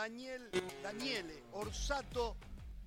Daniel, 0.00 0.50
Daniele 0.82 1.42
Orsato 1.52 2.34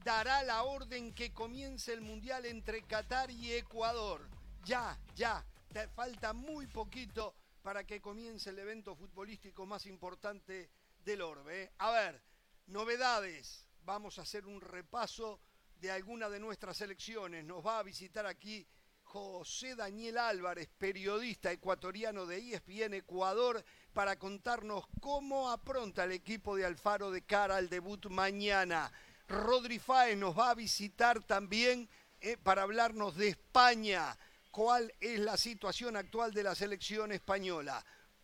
dará 0.04 0.41
la 0.41 0.63
orden 0.63 1.13
que 1.13 1.31
comience 1.31 1.94
el 1.94 2.02
Mundial 2.02 2.48
entre 2.48 2.81
Qatar 2.81 3.30
y 3.30 3.54
Ecuador. 3.54 4.27
Ya, 4.66 4.99
ya, 5.13 5.45
te 5.71 5.88
falta 5.90 6.34
muy 6.34 6.66
poquito 6.66 7.35
para 7.62 7.84
que 7.84 8.02
comience 8.02 8.49
el 8.49 8.57
evento 8.57 8.95
futbolístico 8.95 9.68
más 9.68 9.85
importante 9.85 10.71
del 11.05 11.21
orbe. 11.21 11.66
¿eh? 11.66 11.71
A 11.77 11.91
ver, 11.91 12.20
novedades. 12.66 13.68
Vamos 13.84 14.18
a 14.18 14.23
hacer 14.23 14.48
un 14.48 14.59
repaso 14.59 15.40
de 15.80 15.91
alguna 15.91 16.30
de 16.30 16.40
nuestras 16.40 16.77
selecciones. 16.77 17.45
Nos 17.45 17.63
va 17.63 17.77
a 17.77 17.84
visitar 17.84 18.26
aquí 18.26 18.66
José 19.04 19.76
Daniel 19.76 20.18
Álvarez, 20.18 20.68
periodista 20.80 21.52
ecuatoriano 21.52 22.26
de 22.26 22.40
ESPN 22.40 22.95
Ecuador, 22.95 23.63
para 23.94 24.18
contarnos 24.18 24.86
cómo 24.99 25.49
apronta 25.49 26.04
el 26.04 26.12
equipo 26.12 26.55
de 26.55 26.66
Alfaro 26.66 27.12
de 27.12 27.22
cara 27.22 27.58
al 27.58 27.70
debut 27.70 28.08
mañana. 28.08 28.91
Rodri 29.27 29.80
Fáez 29.80 30.18
nos 30.18 30.38
va 30.38 30.49
a 30.49 30.55
visitar 30.55 31.24
también 31.24 31.88
eh, 32.21 32.38
para 32.38 32.64
hablarnos 32.64 33.16
de 33.16 33.30
España, 33.30 34.18
cuál 34.52 34.94
es 34.99 35.20
la 35.20 35.38
situación 35.38 35.96
actual 35.96 36.34
de 36.34 36.44
la 36.44 36.55
selección 36.55 37.12
española. 37.12 37.84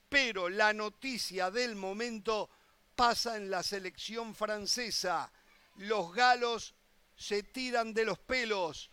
Pero 0.09 0.49
la 0.49 0.73
noticia 0.73 1.51
del 1.51 1.75
momento 1.75 2.49
pasa 2.95 3.37
en 3.37 3.49
la 3.49 3.63
selección 3.63 4.35
francesa. 4.35 5.31
Los 5.77 6.13
galos 6.13 6.73
se 7.15 7.43
tiran 7.43 7.93
de 7.93 8.05
los 8.05 8.19
pelos 8.19 8.89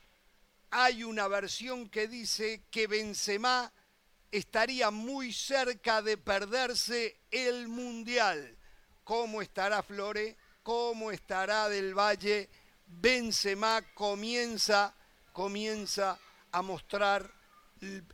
hay 0.70 1.04
una 1.04 1.28
versión 1.28 1.88
que 1.88 2.08
dice 2.08 2.64
que 2.70 2.86
Benzema 2.86 3.72
estaría 4.30 4.90
muy 4.90 5.32
cerca 5.32 6.02
de 6.02 6.16
perderse 6.16 7.16
el 7.30 7.68
Mundial. 7.68 8.56
¿Cómo 9.04 9.42
estará 9.42 9.82
Flore? 9.82 10.36
¿Cómo 10.62 11.10
estará 11.10 11.68
Del 11.68 11.94
Valle? 11.94 12.48
Benzema 12.86 13.82
comienza, 13.94 14.94
comienza 15.32 16.18
a 16.52 16.62
mostrar 16.62 17.30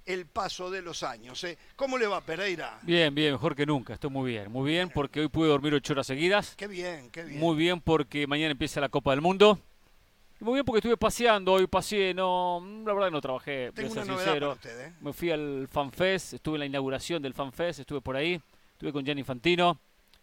el 0.07 0.27
paso 0.27 0.71
de 0.71 0.83
los 0.83 1.03
años. 1.03 1.43
¿eh? 1.45 1.57
¿Cómo 1.77 1.99
le 1.99 2.07
va 2.07 2.21
Pereira? 2.21 2.79
Bien, 2.83 3.15
bien, 3.15 3.33
mejor 3.33 3.55
que 3.55 3.67
nunca, 3.67 3.95
estoy 3.95 4.11
muy 4.11 4.31
bien. 4.31 4.51
Muy 4.51 4.71
bien 4.71 4.91
porque 4.91 5.21
hoy 5.21 5.29
pude 5.29 5.49
dormir 5.49 5.75
ocho 5.75 5.93
horas 5.93 6.07
seguidas. 6.07 6.55
Qué 6.57 6.67
bien, 6.67 7.11
qué 7.11 7.25
bien. 7.25 7.39
Muy 7.39 7.57
bien 7.57 7.81
porque 7.81 8.27
mañana 8.27 8.53
empieza 8.53 8.81
la 8.81 8.89
Copa 8.89 9.13
del 9.13 9.21
Mundo. 9.21 9.59
Muy 10.43 10.55
bien 10.55 10.65
porque 10.65 10.79
estuve 10.79 10.97
paseando 10.97 11.53
hoy, 11.53 11.69
paseé, 11.69 12.13
no, 12.13 12.61
la 12.85 12.93
verdad 12.93 13.07
que 13.07 13.13
no 13.13 13.21
trabajé, 13.21 13.73
Tengo 13.73 13.93
una 13.93 14.05
sincero. 14.05 14.53
Usted, 14.53 14.89
¿eh? 14.89 14.93
Me 15.01 15.13
fui 15.13 15.31
al 15.31 15.69
FanFest, 15.69 16.35
estuve 16.35 16.57
en 16.57 16.61
la 16.61 16.67
inauguración 16.67 17.23
del 17.23 17.33
FanFest, 17.33 17.81
estuve 17.81 18.01
por 18.01 18.17
ahí, 18.17 18.43
estuve 18.73 18.93
con 18.93 19.05
Gianni 19.05 19.21
Infantino, 19.21 19.79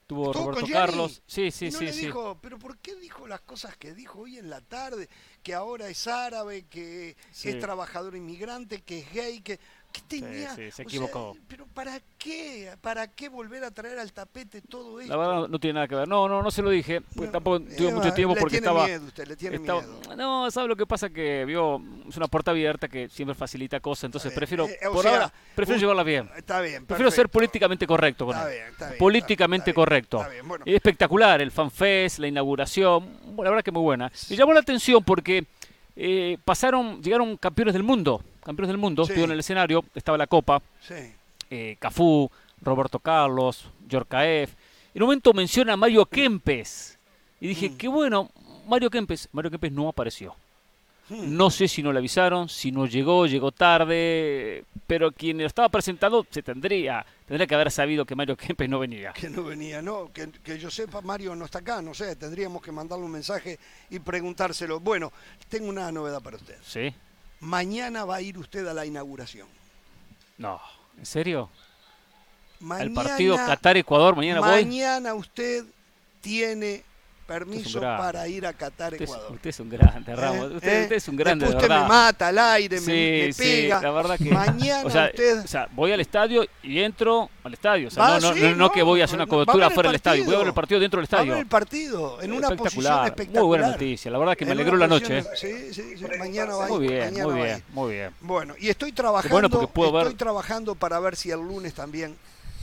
tuvo 0.06 0.34
Roberto 0.34 0.66
Carlos. 0.70 1.22
Sí, 1.26 1.52
sí, 1.52 1.72
sí, 1.72 1.94
sí. 1.94 2.08
Dijo, 2.08 2.38
pero 2.42 2.60
¿por 2.60 2.77
qué 2.80 2.95
dijo 2.95 3.27
las 3.27 3.39
cosas 3.39 3.77
que 3.77 3.93
dijo 3.93 4.20
hoy 4.20 4.38
en 4.38 4.49
la 4.49 4.60
tarde? 4.60 5.08
Que 5.42 5.54
ahora 5.54 5.88
es 5.88 6.05
árabe, 6.05 6.66
que 6.70 7.16
es 7.32 7.60
trabajador 7.60 8.17
inmigrante, 8.17 8.82
que 8.82 8.99
es 8.99 9.14
gay, 9.14 9.39
que 9.39 9.61
¿Qué 9.92 10.02
tenía? 10.08 10.55
Sí, 10.55 10.70
se 10.72 10.83
equivocó. 10.83 11.36
pero 11.48 11.66
¿para 11.73 12.00
qué? 12.17 12.72
¿Para 12.82 13.08
qué 13.08 13.27
volver 13.27 13.64
a 13.64 13.72
traer 13.72 13.98
al 13.98 14.11
tapete 14.14 14.61
todo 14.61 15.00
esto? 15.00 15.11
La 15.11 15.17
verdad 15.17 15.48
no 15.48 15.60
tiene 15.60 15.76
nada 15.76 15.88
que 15.88 15.95
ver. 15.95 16.08
No, 16.08 16.27
no, 16.27 16.44
no 16.44 16.52
se 16.52 16.61
lo 16.61 16.70
dije. 16.70 17.02
Porque 17.16 17.32
tampoco 17.32 17.60
tuve 17.60 17.92
mucho 17.92 18.14
tiempo 18.14 18.36
porque 18.36 18.60
tiene 18.60 18.67
estaba. 18.67 18.86
Miedo 18.86 19.05
usted, 19.05 19.28
le 19.28 19.36
tiene 19.36 19.58
miedo. 19.58 19.83
No, 20.16 20.52
¿sabe 20.52 20.67
lo 20.67 20.76
que 20.76 20.86
pasa? 20.86 21.10
Que 21.10 21.44
vio. 21.45 21.82
Es 22.08 22.17
una 22.17 22.28
puerta 22.28 22.52
abierta 22.52 22.88
que 22.88 23.10
siempre 23.10 23.33
facilita 23.33 23.80
cosas. 23.80 24.05
Entonces 24.05 24.32
prefiero. 24.32 24.67
Eh, 24.67 24.78
por 24.94 25.08
ahora, 25.08 25.32
prefiero 25.55 25.80
llevarla 25.80 26.04
bien. 26.04 26.30
Está 26.36 26.61
bien. 26.61 26.86
Prefiero 26.86 27.10
ser 27.10 27.30
políticamente 27.30 27.88
correcto 27.88 28.26
con 28.26 28.36
está 28.36 28.49
él. 28.49 28.55
Bien, 28.55 28.67
está 28.72 28.88
bien, 28.89 28.99
políticamente 28.99 29.73
correcto. 29.73 30.26
espectacular 30.66 31.42
el 31.42 31.52
fanfest, 31.52 32.20
la 32.20 32.28
inauguración. 32.28 33.10
la 33.38 33.49
verdad 33.49 33.64
que 33.64 33.72
muy 33.72 33.82
buena. 33.82 34.11
Me 34.30 34.36
llamó 34.36 34.54
la 34.54 34.60
atención 34.60 35.04
porque 35.04 35.45
eh, 35.95 36.38
pasaron, 36.45 37.02
llegaron 37.02 37.38
campeones 37.38 37.73
del 37.73 37.83
mundo 37.83 38.23
campeones 38.44 38.70
del 38.70 38.77
mundo, 38.77 39.04
estuvo 39.04 39.26
en 39.26 39.32
el 39.32 39.39
escenario, 39.39 39.83
estaba 39.94 40.17
la 40.17 40.27
Copa, 40.27 40.61
eh, 41.50 41.76
Cafú, 41.80 42.30
Roberto 42.61 43.00
Carlos, 43.00 43.66
Yorkaev. 43.88 44.50
En 44.94 45.04
un 45.04 45.08
momento 45.08 45.33
menciona 45.33 45.73
a 45.73 45.77
Mario 45.77 46.05
Kempes. 46.05 46.98
Y 47.39 47.48
dije, 47.48 47.70
mm. 47.70 47.78
qué 47.78 47.88
bueno, 47.88 48.30
Mario 48.67 48.89
Kempes. 48.89 49.30
Mario 49.32 49.52
Kempes 49.52 49.72
no 49.72 49.88
apareció. 49.88 50.36
Hmm. 51.10 51.36
No 51.36 51.49
sé 51.49 51.67
si 51.67 51.82
no 51.82 51.92
le 51.92 51.98
avisaron, 51.98 52.48
si 52.49 52.72
no 52.72 52.86
llegó, 52.86 53.26
llegó 53.26 53.52
tarde, 53.52 54.64
pero 54.86 55.11
quien 55.11 55.39
lo 55.39 55.45
estaba 55.48 55.67
presentando 55.70 56.26
se 56.30 56.44
tendría, 56.44 57.04
tendría 57.26 57.48
que 57.48 57.55
haber 57.55 57.72
sabido 57.72 58.05
que 58.05 58.14
Mario 58.14 58.38
Kempes 58.38 58.70
no 58.70 58.78
venía. 58.78 59.11
Que 59.14 59.28
no 59.28 59.44
venía, 59.44 59.82
no, 59.82 60.11
que, 60.14 60.30
que, 60.44 60.60
yo 60.60 60.70
sepa, 60.70 61.02
Mario 61.02 61.36
no 61.36 61.45
está 61.45 61.60
acá, 61.60 61.82
no 61.82 61.95
sé, 61.95 62.16
tendríamos 62.16 62.61
que 62.61 62.72
mandarle 62.72 63.05
un 63.05 63.11
mensaje 63.11 63.58
y 63.89 63.98
preguntárselo. 63.98 64.80
Bueno, 64.80 65.11
tengo 65.48 65.67
una 65.67 65.92
novedad 65.92 66.22
para 66.22 66.38
usted. 66.38 66.58
Sí. 66.61 66.94
Mañana 67.39 68.05
va 68.05 68.17
a 68.17 68.22
ir 68.22 68.38
usted 68.38 68.67
a 68.67 68.73
la 68.73 68.86
inauguración. 68.86 69.48
No, 70.38 70.60
¿en 70.98 71.05
serio? 71.05 71.50
el 72.80 72.94
partido 72.94 73.38
Qatar-Ecuador, 73.38 74.16
mañana, 74.16 74.42
mañana 74.42 74.55
voy. 74.58 74.66
Mañana 74.66 75.14
usted 75.14 75.64
tiene 76.22 76.83
permiso 77.30 77.80
para 77.80 78.28
ir 78.28 78.45
a 78.45 78.54
Qatar, 78.54 78.95
Ecuador. 78.95 79.32
Usted 79.32 79.50
es 79.50 79.60
un 79.60 79.70
grande, 79.70 80.16
Ramos. 80.16 80.52
¿Eh? 80.52 80.56
Usted, 80.56 80.92
es 80.94 81.08
un 81.08 81.16
grande, 81.16 81.45
Después 81.45 81.64
usted 81.64 81.82
me 81.82 81.88
mata 81.88 82.28
al 82.30 82.40
aire, 82.40 82.82
me, 82.82 83.30
pega. 83.38 83.82
la 83.82 83.92
verdad 83.92 84.17
que... 84.17 84.32
Mañana 84.32 84.84
o 84.84 84.90
sea, 84.90 85.06
usted... 85.06 85.44
O 85.44 85.48
sea, 85.48 85.70
voy 85.72 85.92
al 85.92 86.00
estadio 86.00 86.44
y 86.64 86.80
entro 86.80 87.30
al 87.44 87.54
estadio. 87.54 87.90
O 87.90 87.92
sea, 87.92 88.20
no, 88.20 88.34
no, 88.34 88.56
no, 88.56 88.72
que 88.72 88.82
voy 88.82 89.02
a 89.02 89.06
hacer 89.06 89.17
una 89.17 89.28
cobertura 89.28 89.70
fuera 89.70 89.90
del 89.90 89.98
estadio. 89.98 90.26
Voy 90.26 90.36
a 90.36 90.38
ver 90.40 90.48
el 90.48 90.54
partido 90.54 90.80
dentro 90.80 90.98
del 90.98 91.04
estadio. 91.04 91.34
A 91.34 91.36
ver 91.36 91.44
el 91.44 91.50
partido, 91.50 92.22
en 92.22 92.34
una 92.34 92.50
posición 92.50 93.06
espectacular. 93.06 93.44
Muy 93.44 93.48
buena 93.48 93.67
noticia. 93.67 94.10
La 94.10 94.17
verdad 94.17 94.36
que 94.36 94.46
me 94.46 94.52
alegró 94.54 94.76
la 94.76 94.88
noche. 94.88 95.23
Sí, 95.36 95.72
sí, 95.72 95.98
sí. 95.98 96.06
Mañana 96.17 96.56
va 96.56 96.66
a 96.66 96.67
ir. 96.67 96.73
Muy 96.73 96.88
bien, 96.88 97.14
muy 97.14 97.34
bien, 97.36 97.64
muy 97.70 97.94
bien. 97.94 98.14
Bueno, 98.22 98.56
y 98.60 98.70
estoy 98.70 98.92
trabajando, 98.92 99.61
estoy 99.61 100.16
trabajando 100.16 100.73
para 100.73 101.00
ver 101.00 101.16
si 101.16 101.30
el 101.30 101.40
lunes 101.40 101.76
también 101.76 102.16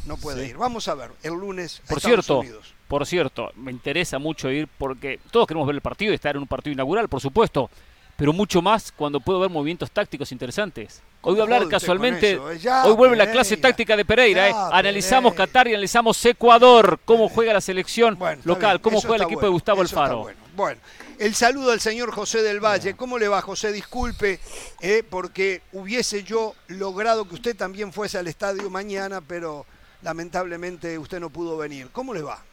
no 0.06 0.16
puede 0.16 0.46
ir. 0.48 0.56
Vamos 0.56 0.88
a 0.88 0.94
ver, 0.94 1.12
el 1.22 1.34
lunes 1.34 1.82
Por 1.88 2.00
cierto, 2.00 2.42
por 2.88 3.04
cierto, 3.06 3.50
me 3.56 3.72
interesa 3.72 4.18
mucho 4.18 4.50
ir 4.50 4.68
porque 4.78 5.18
todos 5.30 5.46
queremos 5.46 5.66
ver 5.66 5.76
el 5.76 5.82
partido 5.82 6.12
y 6.12 6.14
estar 6.14 6.36
en 6.36 6.42
un 6.42 6.48
partido 6.48 6.72
inaugural, 6.72 7.08
por 7.08 7.20
supuesto, 7.20 7.68
pero 8.16 8.32
mucho 8.32 8.62
más 8.62 8.92
cuando 8.92 9.20
puedo 9.20 9.40
ver 9.40 9.50
movimientos 9.50 9.90
tácticos 9.90 10.32
interesantes. 10.32 11.02
Hoy 11.22 11.32
voy 11.32 11.40
a 11.40 11.42
hablar 11.42 11.68
casualmente, 11.68 12.32
eh, 12.34 12.70
hoy 12.84 12.94
vuelve 12.94 13.16
la 13.16 13.30
clase 13.30 13.56
táctica 13.56 13.96
de 13.96 14.04
Pereira, 14.04 14.48
eh. 14.48 14.54
analizamos 14.72 15.34
Qatar 15.34 15.66
y 15.66 15.72
analizamos 15.72 16.24
Ecuador, 16.24 17.00
cómo 17.04 17.28
juega 17.28 17.52
la 17.52 17.60
selección 17.60 18.16
local, 18.44 18.80
cómo 18.80 19.00
juega 19.00 19.16
el 19.16 19.22
equipo 19.22 19.42
de 19.42 19.48
Gustavo 19.48 19.80
Alfaro. 19.80 20.28
Bueno. 20.54 20.80
el 21.18 21.34
saludo 21.34 21.72
al 21.72 21.80
señor 21.80 22.12
José 22.12 22.42
del 22.42 22.60
Valle. 22.60 22.94
¿Cómo 22.94 23.18
le 23.18 23.28
va, 23.28 23.42
José? 23.42 23.72
Disculpe, 23.72 24.38
eh, 24.80 25.02
porque 25.08 25.62
hubiese 25.72 26.22
yo 26.22 26.54
logrado 26.68 27.28
que 27.28 27.34
usted 27.34 27.56
también 27.56 27.92
fuese 27.92 28.16
al 28.18 28.28
estadio 28.28 28.70
mañana, 28.70 29.20
pero 29.20 29.66
lamentablemente 30.02 30.96
usted 30.98 31.18
no 31.18 31.28
pudo 31.30 31.56
venir. 31.56 31.88
¿Cómo 31.92 32.14
le 32.14 32.22
va? 32.22 32.45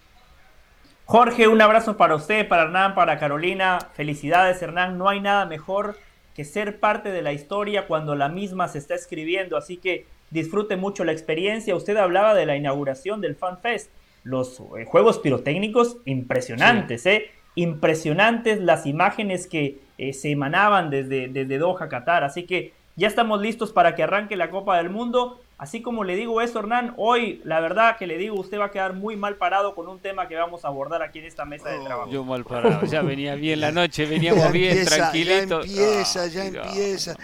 Jorge, 1.06 1.48
un 1.50 1.62
abrazo 1.62 1.98
para 1.98 2.16
usted, 2.16 2.48
para 2.48 2.64
Hernán, 2.64 2.96
para 2.96 3.20
Carolina. 3.20 3.80
Felicidades, 3.94 4.62
Hernán. 4.62 4.98
No 4.98 5.10
hay 5.10 5.20
nada 5.20 5.46
mejor 5.46 5.98
que 6.34 6.46
ser 6.46 6.80
parte 6.80 7.12
de 7.12 7.22
la 7.22 7.34
historia 7.34 7.88
cuando 7.88 8.16
la 8.16 8.30
misma 8.30 8.68
se 8.70 8.78
está 8.78 8.96
escribiendo. 8.96 9.58
Así 9.58 9.78
que 9.78 10.06
disfrute 10.32 10.78
mucho 10.78 11.04
la 11.04 11.12
experiencia. 11.12 11.76
Usted 11.76 11.98
hablaba 11.98 12.34
de 12.34 12.46
la 12.46 12.56
inauguración 12.56 13.20
del 13.20 13.36
FanFest. 13.36 13.92
Los 14.24 14.62
eh, 14.78 14.86
juegos 14.86 15.20
pirotécnicos 15.20 15.98
impresionantes, 16.06 17.06
¿eh? 17.06 17.26
Impresionantes 17.56 18.62
las 18.62 18.86
imágenes 18.86 19.48
que 19.48 19.80
eh, 19.98 20.14
se 20.14 20.32
emanaban 20.32 20.90
desde, 20.90 21.28
desde 21.28 21.58
Doha, 21.58 21.90
Qatar. 21.90 22.24
Así 22.24 22.44
que 22.44 22.72
ya 22.96 23.08
estamos 23.08 23.42
listos 23.42 23.74
para 23.74 23.94
que 23.94 24.04
arranque 24.04 24.38
la 24.38 24.50
Copa 24.50 24.78
del 24.78 24.90
Mundo. 24.90 25.42
Así 25.64 25.82
como 25.82 26.04
le 26.04 26.18
digo 26.18 26.42
eso, 26.42 26.60
Hernán, 26.60 26.94
hoy 26.98 27.40
la 27.46 27.62
verdad 27.62 27.96
que 27.96 28.06
le 28.06 28.18
digo, 28.18 28.38
usted 28.38 28.60
va 28.60 28.66
a 28.66 28.72
quedar 28.72 28.92
muy 28.92 29.16
mal 29.16 29.38
parado 29.38 29.74
con 29.76 29.88
un 29.88 29.98
tema 29.98 30.28
que 30.28 30.36
vamos 30.36 30.66
a 30.66 30.68
abordar 30.68 31.02
aquí 31.02 31.20
en 31.20 31.26
esta 31.26 31.46
mesa 31.46 31.70
de 31.70 31.78
oh, 31.78 31.86
trabajo. 31.86 32.12
Yo 32.12 32.26
mal 32.26 32.44
parado, 32.44 32.86
ya 32.86 33.02
venía 33.02 33.36
bien 33.36 33.62
la 33.62 33.72
noche, 33.72 34.06
veníamos 34.06 34.52
bien, 34.52 34.84
tranquilitos. 34.84 35.66
Ya 35.66 35.84
empieza, 35.84 36.28
ya 36.28 36.46
empieza. 36.48 37.16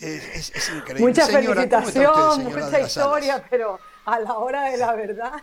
Es, 0.00 0.72
increíble. 0.74 1.06
Mucha 1.06 1.26
felicitación, 1.28 2.44
mucha 2.46 2.80
historia, 2.80 3.44
pero 3.48 3.78
a 4.06 4.18
la 4.18 4.38
hora 4.38 4.70
de 4.72 4.76
la 4.76 4.92
verdad. 4.96 5.34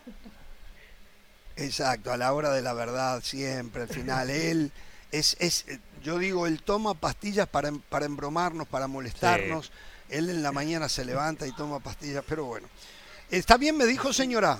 Exacto, 1.56 2.12
a 2.12 2.18
la 2.18 2.34
hora 2.34 2.52
de 2.52 2.62
la 2.62 2.74
verdad, 2.74 3.22
siempre, 3.24 3.84
al 3.84 3.88
final. 3.88 4.30
Él 4.30 4.74
es, 5.14 5.38
es 5.40 5.66
yo 6.04 6.18
digo, 6.18 6.48
él 6.48 6.62
toma 6.62 6.96
pastillas 6.96 7.48
para, 7.48 7.72
para 7.88 8.06
embromarnos, 8.06 8.68
para 8.68 8.88
molestarnos. 8.88 9.72
Él 10.12 10.30
en 10.30 10.44
la 10.44 10.52
mañana 10.52 10.90
se 10.90 11.06
levanta 11.06 11.48
y 11.48 11.54
toma 11.54 11.80
pastillas, 11.80 12.24
pero 12.28 12.46
bueno. 12.46 12.68
¿Está 13.30 13.56
bien, 13.56 13.78
me 13.78 13.86
dijo 13.86 14.12
señora? 14.12 14.60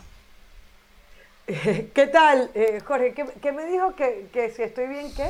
¿Qué 1.94 2.10
tal, 2.12 2.50
eh, 2.54 2.82
Jorge? 2.86 3.14
¿Qué, 3.14 3.52
me 3.52 3.66
dijo? 3.66 3.94
¿Que, 3.96 4.54
si 4.56 4.64
estoy 4.64 4.88
bien 4.88 5.14
qué? 5.14 5.30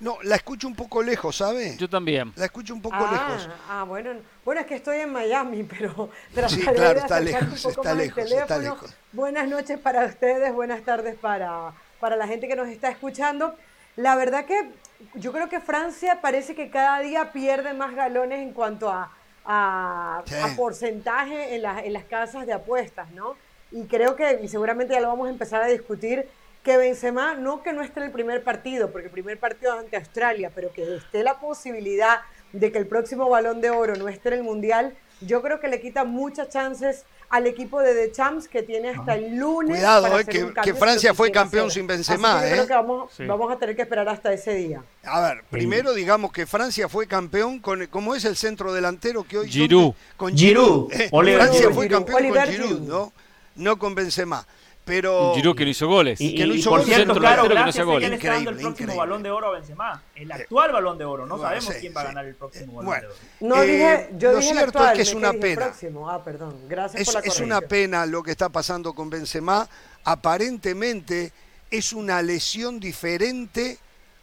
No, 0.00 0.16
la 0.22 0.36
escucho 0.36 0.66
un 0.66 0.74
poco 0.74 1.02
lejos, 1.02 1.36
¿sabe? 1.36 1.76
Yo 1.76 1.90
también. 1.90 2.32
La 2.36 2.46
escucho 2.46 2.72
un 2.72 2.80
poco 2.80 2.96
ah, 2.98 3.10
lejos. 3.12 3.50
Ah, 3.68 3.84
bueno, 3.86 4.12
bueno, 4.42 4.62
es 4.62 4.66
que 4.66 4.76
estoy 4.76 5.00
en 5.00 5.12
Miami, 5.12 5.64
pero 5.64 6.10
sí, 6.48 6.62
claro, 6.62 7.00
está 7.00 7.20
lejos, 7.20 7.64
está 7.66 7.94
lejos, 7.94 8.32
está 8.32 8.58
lejos. 8.58 8.94
Buenas 9.12 9.48
noches 9.48 9.78
para 9.78 10.06
ustedes, 10.06 10.54
buenas 10.54 10.82
tardes 10.82 11.14
para, 11.16 11.74
para 12.00 12.16
la 12.16 12.26
gente 12.26 12.48
que 12.48 12.56
nos 12.56 12.68
está 12.68 12.88
escuchando. 12.88 13.54
La 13.96 14.14
verdad 14.14 14.46
que 14.46 14.70
yo 15.14 15.32
creo 15.32 15.48
que 15.48 15.60
Francia 15.60 16.20
parece 16.20 16.54
que 16.54 16.70
cada 16.70 17.00
día 17.00 17.32
pierde 17.32 17.72
más 17.72 17.94
galones 17.94 18.40
en 18.40 18.52
cuanto 18.52 18.90
a, 18.90 19.12
a, 19.44 20.24
porcentaje 20.56 21.54
en, 21.54 21.64
en 21.64 21.92
las 21.92 22.04
casas 22.04 22.46
de 22.46 22.52
apuestas, 22.52 23.10
¿no? 23.12 23.36
Y 23.70 23.84
creo 23.84 24.16
que, 24.16 24.40
y 24.42 24.48
seguramente 24.48 24.94
ya 24.94 25.00
lo 25.00 25.08
vamos 25.08 25.28
a 25.28 25.30
empezar 25.30 25.62
a 25.62 25.66
discutir, 25.66 26.28
que 26.62 26.76
Benzema, 26.76 27.34
no 27.34 27.62
que 27.62 27.72
no 27.72 27.82
esté 27.82 28.00
en 28.00 28.06
el 28.06 28.12
primer 28.12 28.42
partido, 28.42 28.90
porque 28.90 29.06
el 29.06 29.12
primer 29.12 29.38
partido 29.38 29.74
es 29.74 29.80
ante 29.80 29.96
Australia, 29.96 30.50
pero 30.54 30.72
que 30.72 30.96
esté 30.96 31.22
la 31.22 31.40
posibilidad 31.40 32.20
de 32.52 32.72
que 32.72 32.78
el 32.78 32.86
próximo 32.86 33.28
balón 33.28 33.60
de 33.60 33.70
oro 33.70 33.94
no 33.96 34.08
esté 34.08 34.28
en 34.28 34.34
el 34.34 34.42
Mundial, 34.42 34.94
yo 35.20 35.42
creo 35.42 35.60
que 35.60 35.68
le 35.68 35.80
quita 35.80 36.04
muchas 36.04 36.48
chances 36.48 37.04
al 37.28 37.46
equipo 37.46 37.80
de 37.80 37.94
The 37.94 38.12
Champs 38.12 38.48
que 38.48 38.62
tiene 38.62 38.90
hasta 38.90 39.14
el 39.14 39.36
lunes. 39.36 39.76
Cuidado, 39.76 40.18
eh, 40.18 40.24
que, 40.24 40.74
Francia 40.74 41.12
fue 41.12 41.30
campeón 41.30 41.70
sin 41.70 41.86
Benzema. 41.86 42.42
Yo 42.42 42.52
creo 42.52 42.66
que 42.66 42.74
vamos, 42.74 43.12
vamos, 43.26 43.52
a 43.52 43.58
tener 43.58 43.76
que 43.76 43.82
esperar 43.82 44.08
hasta 44.08 44.32
ese 44.32 44.54
día. 44.54 44.82
A 45.04 45.20
ver, 45.20 45.44
primero 45.50 45.92
digamos 45.92 46.32
que 46.32 46.46
Francia 46.46 46.88
fue 46.88 47.06
campeón 47.06 47.58
con, 47.58 47.86
¿cómo 47.88 48.14
es 48.14 48.24
el 48.24 48.36
centro 48.36 48.72
delantero 48.72 49.24
que 49.24 49.38
hoy? 49.38 49.48
Giroud. 49.48 49.92
Con 50.16 50.36
Giroud. 50.36 50.90
Eh, 50.92 51.10
Francia 51.10 51.70
fue 51.70 51.88
campeón 51.88 52.28
con 52.28 52.42
Giroud, 52.46 52.80
¿no? 52.80 53.12
No 53.56 53.78
con 53.78 53.94
Benzema. 53.94 54.46
Pero... 54.88 55.34
Giroud 55.34 55.54
que 55.54 55.64
no 55.64 55.70
hizo 55.70 55.86
goles. 55.86 56.20
Y, 56.20 56.34
que 56.34 56.46
no 56.46 56.54
hizo 56.54 56.70
por 56.70 56.80
goles. 56.80 56.94
cierto, 56.94 57.14
claro, 57.14 57.46
que 57.46 57.54
no 57.54 57.68
hizo 57.68 57.86
goles. 57.86 58.12
Increíble, 58.12 58.50
el 58.50 58.56
próximo 58.56 58.96
balón 58.96 59.22
de 59.22 59.30
oro 59.30 59.46
a 59.48 59.50
Benzema. 59.50 60.02
El 60.14 60.32
actual 60.32 60.72
balón 60.72 60.98
de 60.98 61.04
oro. 61.04 61.26
No 61.26 61.38
sabemos 61.38 61.74
quién 61.78 61.92
va 61.94 62.00
a 62.00 62.04
ganar 62.04 62.24
el 62.24 62.34
próximo 62.34 62.72
balón 62.72 62.86
bueno, 62.86 63.02
de 63.02 63.08
oro. 63.08 63.16
No 63.40 63.62
dije, 63.62 64.08
yo 64.16 64.32
lo 64.32 64.38
dije 64.38 64.52
cierto 64.52 64.78
actual, 64.78 64.88
es 64.88 64.96
que 64.96 65.02
es 65.02 65.14
una 65.14 65.32
pena. 65.34 65.72
Ah, 66.06 66.22
perdón. 66.24 66.56
Gracias 66.68 67.02
es, 67.02 67.06
por 67.06 67.22
la 67.22 67.28
es 67.28 67.40
una 67.40 67.60
pena 67.60 68.06
lo 68.06 68.22
que 68.22 68.30
está 68.30 68.48
pasando 68.48 68.94
con 68.94 69.10
Benzema. 69.10 69.68
Aparentemente 70.04 71.32
es 71.70 71.92
una 71.92 72.22
lesión 72.22 72.80
diferente 72.80 73.78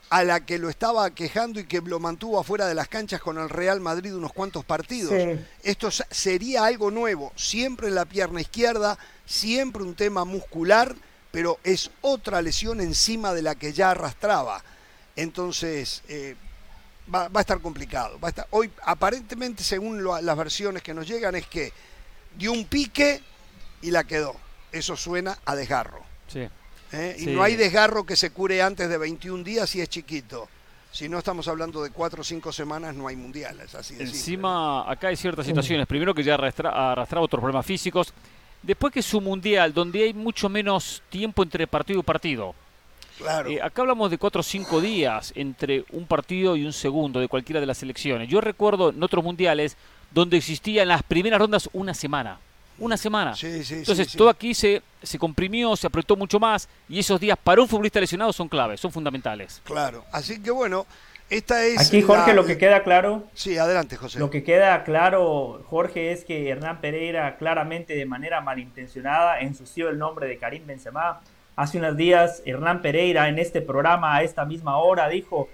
a 0.10 0.24
la 0.24 0.46
que 0.46 0.60
lo 0.60 0.70
estaba 0.70 1.10
quejando 1.12 1.60
y 1.60 1.66
que 1.66 1.82
lo 1.82 2.00
mantuvo 2.00 2.40
afuera 2.40 2.68
de 2.68 2.76
las 2.76 2.88
canchas 2.88 3.22
con 3.22 3.38
el 3.38 3.50
Real 3.50 3.82
Madrid 3.82 4.16
unos 4.16 4.34
cuantos 4.34 4.64
partidos. 4.64 5.14
Esto 5.64 5.90
sería 5.92 6.66
algo 6.66 6.92
nuevo, 6.92 7.34
siempre 7.36 7.88
en 7.88 7.96
la 7.96 8.06
pierna 8.06 8.42
izquierda, 8.42 8.98
siempre 9.26 9.84
un 9.84 9.96
tema 9.96 10.26
muscular, 10.26 10.96
pero 11.32 11.60
es 11.64 11.92
otra 12.02 12.42
lesión 12.42 12.82
encima 12.82 13.34
de 13.34 13.42
la 13.42 13.56
que 13.56 13.74
ya 13.74 13.92
arrastraba. 13.92 14.64
Entonces, 15.16 16.04
eh, 16.08 16.36
va, 17.14 17.30
a 17.34 17.40
estar 17.40 17.60
complicado. 17.60 18.20
Va 18.20 18.28
a 18.28 18.30
estar, 18.30 18.48
hoy, 18.52 18.72
aparentemente, 18.84 19.64
según 19.64 20.04
las 20.04 20.38
versiones 20.38 20.84
que 20.84 20.94
nos 20.94 21.08
llegan, 21.08 21.36
es 21.36 21.48
que 21.48 21.74
dio 22.38 22.52
un 22.52 22.66
pique 22.66 23.22
y 23.82 23.92
la 23.92 24.04
quedó. 24.04 24.36
Eso 24.72 24.96
suena 24.96 25.38
a 25.46 25.56
desgarro. 25.56 26.04
Sí. 26.28 26.48
¿Eh? 26.96 27.16
Y 27.20 27.26
no 27.28 27.44
hay 27.44 27.56
desgarro 27.56 28.06
que 28.06 28.16
se 28.16 28.32
cure 28.32 28.62
antes 28.62 28.90
de 28.90 28.98
21 28.98 29.44
días 29.44 29.70
si 29.70 29.82
es 29.82 29.90
chiquito. 29.90 30.48
Si 30.92 31.10
no 31.10 31.18
estamos 31.18 31.48
hablando 31.50 31.84
de 31.84 31.90
4 31.90 32.22
o 32.22 32.24
5 32.24 32.54
semanas, 32.54 32.96
no 32.96 33.10
hay 33.10 33.18
mundiales. 33.18 33.76
Así 33.76 33.96
Encima, 34.00 34.90
acá 34.90 35.10
hay 35.10 35.18
ciertas 35.18 35.46
situaciones. 35.46 35.86
Primero 35.88 36.14
que 36.16 36.24
ya 36.24 36.36
arrastra, 36.36 36.92
arrastraba 36.92 37.26
otros 37.26 37.42
problemas 37.42 37.66
físicos. 37.66 38.14
Después 38.64 38.94
que 38.94 39.02
es 39.02 39.14
un 39.14 39.26
mundial 39.26 39.74
donde 39.74 40.04
hay 40.04 40.14
mucho 40.14 40.48
menos 40.48 41.04
tiempo 41.10 41.44
entre 41.44 41.68
partido 41.68 42.00
y 42.00 42.04
partido. 42.04 42.56
Claro. 43.18 43.50
Eh, 43.50 43.62
acá 43.62 43.82
hablamos 43.82 44.10
de 44.10 44.18
cuatro 44.18 44.40
o 44.40 44.44
cinco 44.44 44.80
días 44.80 45.34
entre 45.36 45.84
un 45.92 46.06
partido 46.06 46.56
y 46.56 46.66
un 46.66 46.74
segundo 46.74 47.20
de 47.20 47.28
cualquiera 47.28 47.60
de 47.60 47.66
las 47.66 47.78
selecciones. 47.78 48.30
Yo 48.30 48.40
recuerdo 48.40 48.90
en 48.90 49.04
otros 49.04 49.24
mundiales 49.24 49.76
donde 50.12 50.38
existía 50.38 50.84
en 50.84 50.88
las 50.88 51.04
primeras 51.04 51.40
rondas 51.40 51.70
una 51.74 51.94
semana. 51.94 52.40
Una 52.78 52.98
semana. 52.98 53.36
Sí, 53.36 53.64
sí, 53.64 53.76
Entonces 53.76 54.12
todo 54.14 54.30
aquí 54.30 54.54
se, 54.54 54.82
se 55.02 55.18
comprimió, 55.18 55.76
se 55.76 55.88
apretó 55.88 56.16
mucho 56.16 56.40
más 56.40 56.68
y 56.90 57.00
esos 57.00 57.20
días 57.20 57.38
para 57.42 57.62
un 57.62 57.68
futbolista 57.68 58.00
lesionado 58.00 58.34
son 58.34 58.50
claves, 58.50 58.80
son 58.80 58.92
fundamentales. 58.92 59.62
Claro. 59.64 60.04
Así 60.12 60.42
que 60.42 60.52
bueno, 60.52 60.86
esta 61.30 61.66
es 61.66 61.88
Aquí, 61.88 62.04
Jorge, 62.04 62.34
lo 62.34 62.46
que 62.46 62.58
queda 62.58 62.84
claro. 62.84 63.24
Sí, 63.34 63.58
adelante, 63.58 63.96
José. 63.96 64.20
Lo 64.20 64.30
que 64.30 64.44
queda 64.44 64.84
claro, 64.84 65.64
Jorge, 65.68 66.12
es 66.12 66.24
que 66.24 66.50
Hernán 66.50 66.82
Pereira, 66.82 67.38
claramente 67.38 67.96
de 67.96 68.06
manera 68.06 68.42
malintencionada, 68.42 69.40
ensució 69.40 69.90
el 69.90 69.98
nombre 69.98 70.28
de 70.28 70.38
Karim 70.38 70.68
Benzema. 70.68 71.22
Hace 71.56 71.80
unos 71.80 71.98
días, 71.98 72.44
Hernán 72.46 72.82
Pereira, 72.82 73.28
en 73.28 73.40
este 73.40 73.62
programa, 73.62 74.16
a 74.16 74.22
esta 74.22 74.46
misma 74.46 74.78
hora, 74.78 75.10
dijo: 75.10 75.50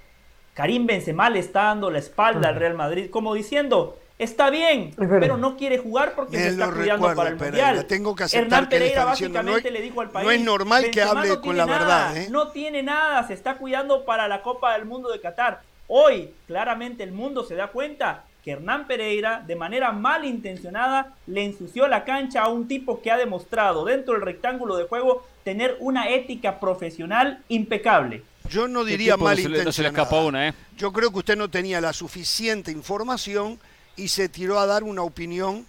Karim 0.56 0.88
Benzema 0.88 1.30
le 1.30 1.40
está 1.40 1.64
dando 1.64 1.90
la 1.90 2.00
espalda 2.00 2.50
al 2.50 2.56
Real 2.56 2.76
Madrid, 2.76 3.10
como 3.10 3.34
diciendo. 3.34 3.98
Está 4.22 4.52
bien, 4.52 4.94
pero 4.96 5.36
no 5.36 5.58
quiere 5.58 5.80
jugar 5.80 6.14
porque 6.16 6.38
se 6.38 6.50
está 6.50 6.72
cuidando 6.72 7.16
para 7.16 7.32
el 7.32 7.38
Mundial. 7.38 7.88
Tengo 7.88 8.16
que 8.16 8.26
Hernán 8.32 8.70
Pereira 8.70 9.04
básicamente 9.04 9.72
le 9.72 9.82
dijo 9.82 10.00
al 10.00 10.12
país. 10.12 10.26
No 10.26 10.32
es 10.32 10.42
normal 10.42 10.92
que 10.92 11.02
hable 11.02 11.40
con 11.42 11.58
la 11.58 11.66
verdad. 11.66 12.16
¿eh? 12.16 12.28
No 12.30 12.50
tiene 12.50 12.84
nada, 12.84 13.26
se 13.26 13.34
está 13.34 13.58
cuidando 13.58 14.06
para 14.06 14.28
la 14.28 14.44
Copa 14.44 14.74
del 14.74 14.86
Mundo 14.86 15.12
de 15.12 15.20
Qatar. 15.20 15.64
Hoy, 15.88 16.30
claramente, 16.46 17.02
el 17.02 17.14
mundo 17.14 17.44
se 17.44 17.56
da 17.56 17.70
cuenta 17.70 18.26
que 18.44 18.52
Hernán 18.52 18.86
Pereira, 18.86 19.44
de 19.46 19.56
manera 19.56 19.92
malintencionada, 19.92 21.16
le 21.26 21.44
ensució 21.44 21.88
la 21.88 22.06
cancha 22.06 22.44
a 22.44 22.50
un 22.50 22.68
tipo 22.68 23.02
que 23.02 23.10
ha 23.10 23.18
demostrado 23.18 23.86
dentro 23.86 24.14
del 24.14 24.22
rectángulo 24.22 24.78
de 24.78 24.84
juego 24.84 25.26
tener 25.44 25.78
una 25.80 26.10
ética 26.12 26.60
profesional 26.60 27.44
impecable. 27.50 28.22
Yo 28.48 28.68
no 28.68 28.86
diría 28.86 29.18
malintencionada. 29.18 30.22
una, 30.22 30.50
¿eh? 30.50 30.54
Yo 30.78 30.94
creo 30.94 31.12
que 31.12 31.18
usted 31.18 31.38
no 31.38 31.50
tenía 31.50 31.82
la 31.82 31.92
suficiente 31.92 32.72
información 32.72 33.60
y 33.96 34.08
se 34.08 34.30
tiró 34.30 34.60
a 34.60 34.66
dar 34.66 34.84
una 34.84 35.04
opinión 35.04 35.66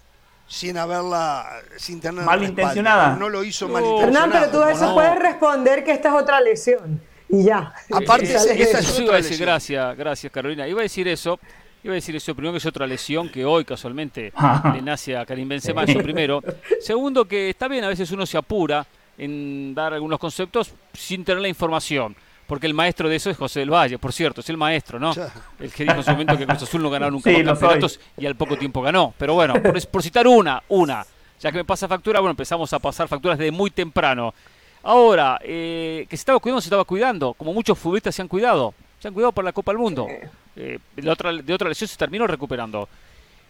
sin 0.46 0.76
haberla, 0.76 1.46
sin 1.76 2.00
tener 2.00 2.24
malintencionada. 2.24 3.16
No 3.16 3.28
lo 3.28 3.42
hizo 3.42 3.68
malintencionada. 3.68 4.26
Hernán, 4.26 4.50
pero 4.50 4.64
tú 4.64 4.68
eso 4.68 4.94
puedes 4.94 5.18
responder 5.18 5.84
que 5.84 5.92
esta 5.92 6.08
es 6.10 6.14
otra 6.14 6.40
lesión 6.40 7.00
y 7.28 7.44
ya. 7.44 7.72
Aparte, 7.90 8.34
esa, 8.34 8.52
es 8.52 8.98
iba 8.98 9.14
a 9.14 9.16
decir, 9.16 9.38
gracias, 9.38 9.96
gracias 9.96 10.30
Carolina. 10.32 10.68
Iba 10.68 10.80
a 10.80 10.82
decir 10.82 11.08
eso. 11.08 11.40
Iba 11.84 11.94
a 11.94 11.96
decir 11.96 12.14
eso, 12.14 12.32
primero 12.34 12.52
que 12.52 12.58
es 12.58 12.66
otra 12.66 12.86
lesión 12.86 13.28
que 13.28 13.44
hoy 13.44 13.64
casualmente 13.64 14.32
le 14.72 14.82
nace 14.82 15.16
a 15.16 15.26
Karim 15.26 15.48
Benzema, 15.48 15.82
eso 15.82 15.98
primero. 15.98 16.40
Segundo 16.80 17.24
que 17.24 17.50
está 17.50 17.66
bien, 17.66 17.82
a 17.82 17.88
veces 17.88 18.10
uno 18.12 18.24
se 18.24 18.38
apura 18.38 18.86
en 19.18 19.74
dar 19.74 19.92
algunos 19.92 20.20
conceptos 20.20 20.72
sin 20.92 21.24
tener 21.24 21.42
la 21.42 21.48
información 21.48 22.14
porque 22.46 22.66
el 22.66 22.74
maestro 22.74 23.08
de 23.08 23.16
eso 23.16 23.30
es 23.30 23.36
José 23.36 23.60
del 23.60 23.72
Valle, 23.72 23.98
por 23.98 24.12
cierto, 24.12 24.40
es 24.40 24.48
el 24.50 24.56
maestro, 24.56 24.98
¿no? 24.98 25.12
El 25.58 25.72
que 25.72 25.84
dijo 25.84 25.96
en 25.96 26.04
su 26.04 26.10
momento 26.10 26.36
que 26.36 26.46
Cruz 26.46 26.62
Azul 26.62 26.82
no 26.82 26.90
ganaba 26.90 27.10
nunca 27.10 27.30
los 27.30 27.42
campeonatos 27.42 28.00
y 28.18 28.26
al 28.26 28.36
poco 28.36 28.56
tiempo 28.56 28.82
ganó. 28.82 29.14
Pero 29.16 29.34
bueno, 29.34 29.54
por, 29.90 30.02
citar 30.02 30.26
una, 30.26 30.62
una, 30.68 31.06
ya 31.40 31.50
que 31.50 31.58
me 31.58 31.64
pasa 31.64 31.88
factura, 31.88 32.20
bueno, 32.20 32.32
empezamos 32.32 32.72
a 32.72 32.78
pasar 32.78 33.08
facturas 33.08 33.38
desde 33.38 33.52
muy 33.52 33.70
temprano. 33.70 34.34
Ahora, 34.82 35.38
eh, 35.42 36.06
que 36.08 36.16
se 36.16 36.22
estaba 36.22 36.40
cuidando, 36.40 36.60
se 36.60 36.66
estaba 36.66 36.84
cuidando, 36.84 37.34
como 37.34 37.54
muchos 37.54 37.78
futbolistas 37.78 38.14
se 38.14 38.22
han 38.22 38.28
cuidado, 38.28 38.74
se 38.98 39.08
han 39.08 39.14
cuidado 39.14 39.32
para 39.32 39.46
la 39.46 39.52
Copa 39.52 39.72
del 39.72 39.78
Mundo. 39.78 40.08
Eh, 40.56 40.78
de, 40.96 41.10
otra, 41.10 41.32
de 41.32 41.54
otra 41.54 41.68
lesión 41.68 41.88
se 41.88 41.96
terminó 41.96 42.26
recuperando. 42.26 42.88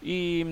Y, 0.01 0.45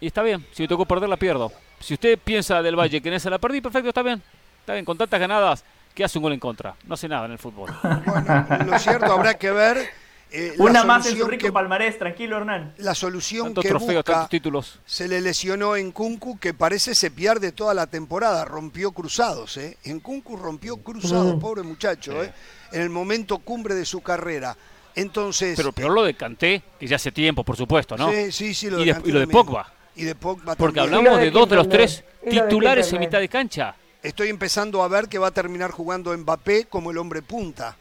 y 0.00 0.06
está 0.06 0.22
bien, 0.22 0.44
si 0.52 0.62
me 0.62 0.68
tocó 0.68 0.84
perder, 0.84 1.08
la 1.08 1.16
pierdo. 1.16 1.50
Si 1.80 1.94
usted 1.94 2.18
piensa 2.18 2.62
del 2.62 2.78
Valle 2.78 3.00
que 3.00 3.08
en 3.08 3.14
esa 3.14 3.30
la 3.30 3.38
perdí, 3.38 3.60
perfecto, 3.60 3.88
está 3.88 4.02
bien. 4.02 4.22
Está 4.60 4.74
bien, 4.74 4.84
con 4.84 4.98
tantas 4.98 5.18
ganadas 5.18 5.64
que 6.00 6.04
hace 6.04 6.16
un 6.16 6.22
gol 6.22 6.32
en 6.32 6.40
contra. 6.40 6.74
No 6.86 6.94
hace 6.94 7.08
nada 7.08 7.26
en 7.26 7.32
el 7.32 7.38
fútbol. 7.38 7.70
Bueno, 8.06 8.46
lo 8.64 8.78
cierto 8.78 9.12
habrá 9.12 9.34
que 9.34 9.50
ver. 9.50 9.90
Eh, 10.32 10.54
Una 10.58 10.82
más 10.84 11.04
en 11.06 11.18
su 11.18 11.26
rico 11.26 11.52
palmarés, 11.52 11.98
tranquilo 11.98 12.38
Hernán. 12.38 12.72
La 12.78 12.94
solución 12.94 13.52
que 13.52 13.74
busca, 13.74 14.26
títulos. 14.28 14.80
se 14.86 15.08
le 15.08 15.20
lesionó 15.20 15.76
en 15.76 15.92
Kunku, 15.92 16.38
que 16.38 16.54
parece 16.54 16.94
se 16.94 17.10
pierde 17.10 17.52
toda 17.52 17.74
la 17.74 17.86
temporada, 17.86 18.46
rompió 18.46 18.92
cruzados, 18.92 19.58
¿eh? 19.58 19.76
En 19.84 20.00
Kunku 20.00 20.36
rompió 20.36 20.78
cruzados, 20.78 21.38
pobre 21.38 21.62
muchacho, 21.62 22.22
¿eh? 22.22 22.32
En 22.72 22.80
el 22.80 22.88
momento 22.88 23.38
cumbre 23.38 23.74
de 23.74 23.84
su 23.84 24.00
carrera. 24.00 24.56
Entonces. 24.94 25.54
Pero 25.56 25.72
peor 25.72 25.92
lo 25.92 26.04
de 26.04 26.14
Kanté, 26.14 26.62
que 26.78 26.86
ya 26.86 26.96
hace 26.96 27.12
tiempo, 27.12 27.44
por 27.44 27.56
supuesto, 27.56 27.98
¿no? 27.98 28.10
Sí, 28.10 28.32
sí, 28.32 28.54
sí. 28.54 28.70
Lo 28.70 28.80
y, 28.80 28.86
de, 28.86 29.02
y, 29.04 29.12
lo 29.12 29.20
de 29.20 29.26
Pogba. 29.26 29.70
Y 29.96 30.04
de 30.04 30.14
Pogba 30.14 30.54
Porque 30.54 30.80
hablamos 30.80 31.18
de, 31.18 31.30
dos 31.30 31.48
de 31.48 31.56
los 31.56 31.68
tres 31.68 32.04
titulares 32.30 32.90
en 32.92 33.00
mitad 33.00 33.18
de 33.18 33.28
cancha 33.28 33.74
estoy 34.02 34.28
empezando 34.28 34.82
a 34.82 34.88
ver 34.88 35.08
que 35.08 35.18
va 35.18 35.28
a 35.28 35.32
terminar 35.32 35.70
jugando 35.70 36.16
Mbappé 36.16 36.66
como 36.66 36.90
el 36.90 36.98
hombre 36.98 37.22
punta. 37.22 37.76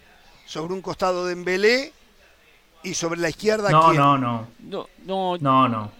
Sobre 0.45 0.73
un 0.73 0.81
costado 0.81 1.25
de 1.25 1.33
Embelé 1.33 1.93
y 2.83 2.93
sobre 2.93 3.19
la 3.19 3.29
izquierda. 3.29 3.69
No, 3.69 3.89
¿quién? 3.89 3.97
no, 3.97 4.17
no. 4.17 4.47
No, 5.05 5.37
no. 5.37 5.67
No, 5.67 5.91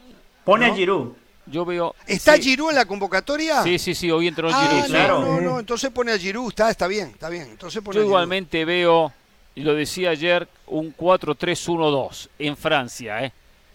Pone 0.44 0.66
a 0.66 0.74
Giroud. 0.74 1.14
Yo 1.46 1.66
veo. 1.66 1.96
¿Está 2.06 2.38
Giroud 2.38 2.70
en 2.70 2.76
la 2.76 2.86
convocatoria? 2.86 3.64
Sí, 3.64 3.80
sí, 3.80 3.96
sí, 3.96 4.10
hoy 4.12 4.28
entró 4.28 4.50
ah, 4.52 4.68
Giroud. 4.68 4.86
Claro. 4.88 5.22
No, 5.22 5.42
no, 5.42 5.60
entonces 5.60 5.90
pone 5.92 6.12
a 6.12 6.18
Giroud, 6.18 6.50
está, 6.50 6.70
está 6.70 6.88
bien, 6.88 7.10
está 7.10 7.30
bien. 7.30 7.48
Entonces 7.50 7.82
pone 7.82 7.98
Yo 7.98 8.06
igualmente 8.06 8.66
veo, 8.66 9.12
y 9.56 9.62
lo 9.62 9.74
decía 9.74 10.12
ayer, 10.12 10.48
un 10.68 10.96
4-3-1-2 10.96 12.30
en 12.38 12.56
Francia. 12.56 13.24
¿eh? 13.24 13.34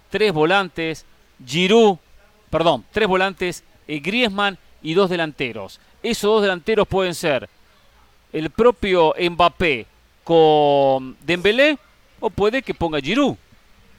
Tres 0.09 0.33
volantes, 0.33 1.05
Giroud, 1.45 1.99
perdón, 2.49 2.85
tres 2.93 3.09
volantes, 3.09 3.65
eh, 3.89 3.99
Griezmann 3.99 4.57
y 4.83 4.95
dos 4.95 5.11
delanteros. 5.11 5.81
Esos 6.05 6.31
dos 6.31 6.43
delanteros 6.43 6.87
pueden 6.87 7.15
ser 7.15 7.49
el 8.31 8.51
propio 8.51 9.15
Mbappé 9.19 9.87
con 10.23 11.17
Dembélé 11.25 11.79
o 12.21 12.29
puede 12.29 12.61
que 12.63 12.75
ponga 12.75 13.01
Giroud. 13.01 13.37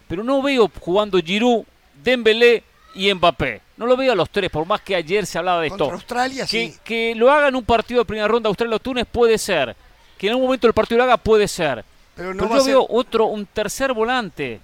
Pero 0.07 0.23
no 0.23 0.39
veo 0.43 0.69
jugando 0.79 1.17
Giroud, 1.17 1.65
Dembélé 2.03 2.63
y 2.93 3.11
Mbappé. 3.11 3.59
No 3.77 3.87
lo 3.87 3.97
veo 3.97 4.11
a 4.11 4.15
los 4.15 4.29
tres, 4.29 4.51
por 4.51 4.67
más 4.67 4.81
que 4.81 4.95
ayer 4.95 5.25
se 5.25 5.39
hablaba 5.39 5.61
de 5.61 5.67
esto. 5.67 5.91
Australia, 5.91 6.43
que, 6.43 6.47
sí. 6.47 6.75
que 6.83 7.15
lo 7.15 7.31
haga 7.31 7.47
en 7.47 7.55
un 7.55 7.65
partido 7.65 8.01
de 8.01 8.05
primera 8.05 8.27
ronda 8.27 8.49
Australia 8.49 8.75
o 8.75 8.79
Túnez 8.79 9.07
puede 9.11 9.39
ser. 9.39 9.75
Que 10.15 10.27
en 10.27 10.33
algún 10.33 10.45
momento 10.45 10.67
el 10.67 10.73
partido 10.73 10.99
lo 10.99 11.05
haga 11.05 11.17
puede 11.17 11.47
ser. 11.47 11.83
Pero, 12.15 12.35
no 12.35 12.55
yo 12.55 12.63
veo 12.63 12.87
otro, 12.87 13.25
un 13.25 13.47
tercer 13.47 13.93
volante. 13.93 14.59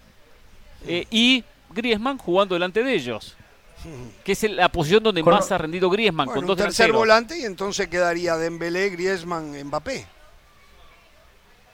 Eh, 0.85 1.07
y 1.09 1.43
Griezmann 1.71 2.19
jugando 2.19 2.53
delante 2.53 2.83
de 2.83 2.93
ellos. 2.93 3.35
Que 4.23 4.33
es 4.33 4.43
la 4.43 4.69
posición 4.69 5.03
donde 5.03 5.23
más 5.23 5.51
ha 5.51 5.57
rendido 5.57 5.89
Griezmann 5.89 6.27
con 6.27 6.45
dos 6.45 6.57
un 6.57 6.63
tercer 6.65 6.91
volante 6.91 7.37
y 7.37 7.45
entonces 7.45 7.87
quedaría 7.87 8.37
Dembélé, 8.37 8.89
Griezmann, 8.89 9.51
Mbappé. 9.65 10.05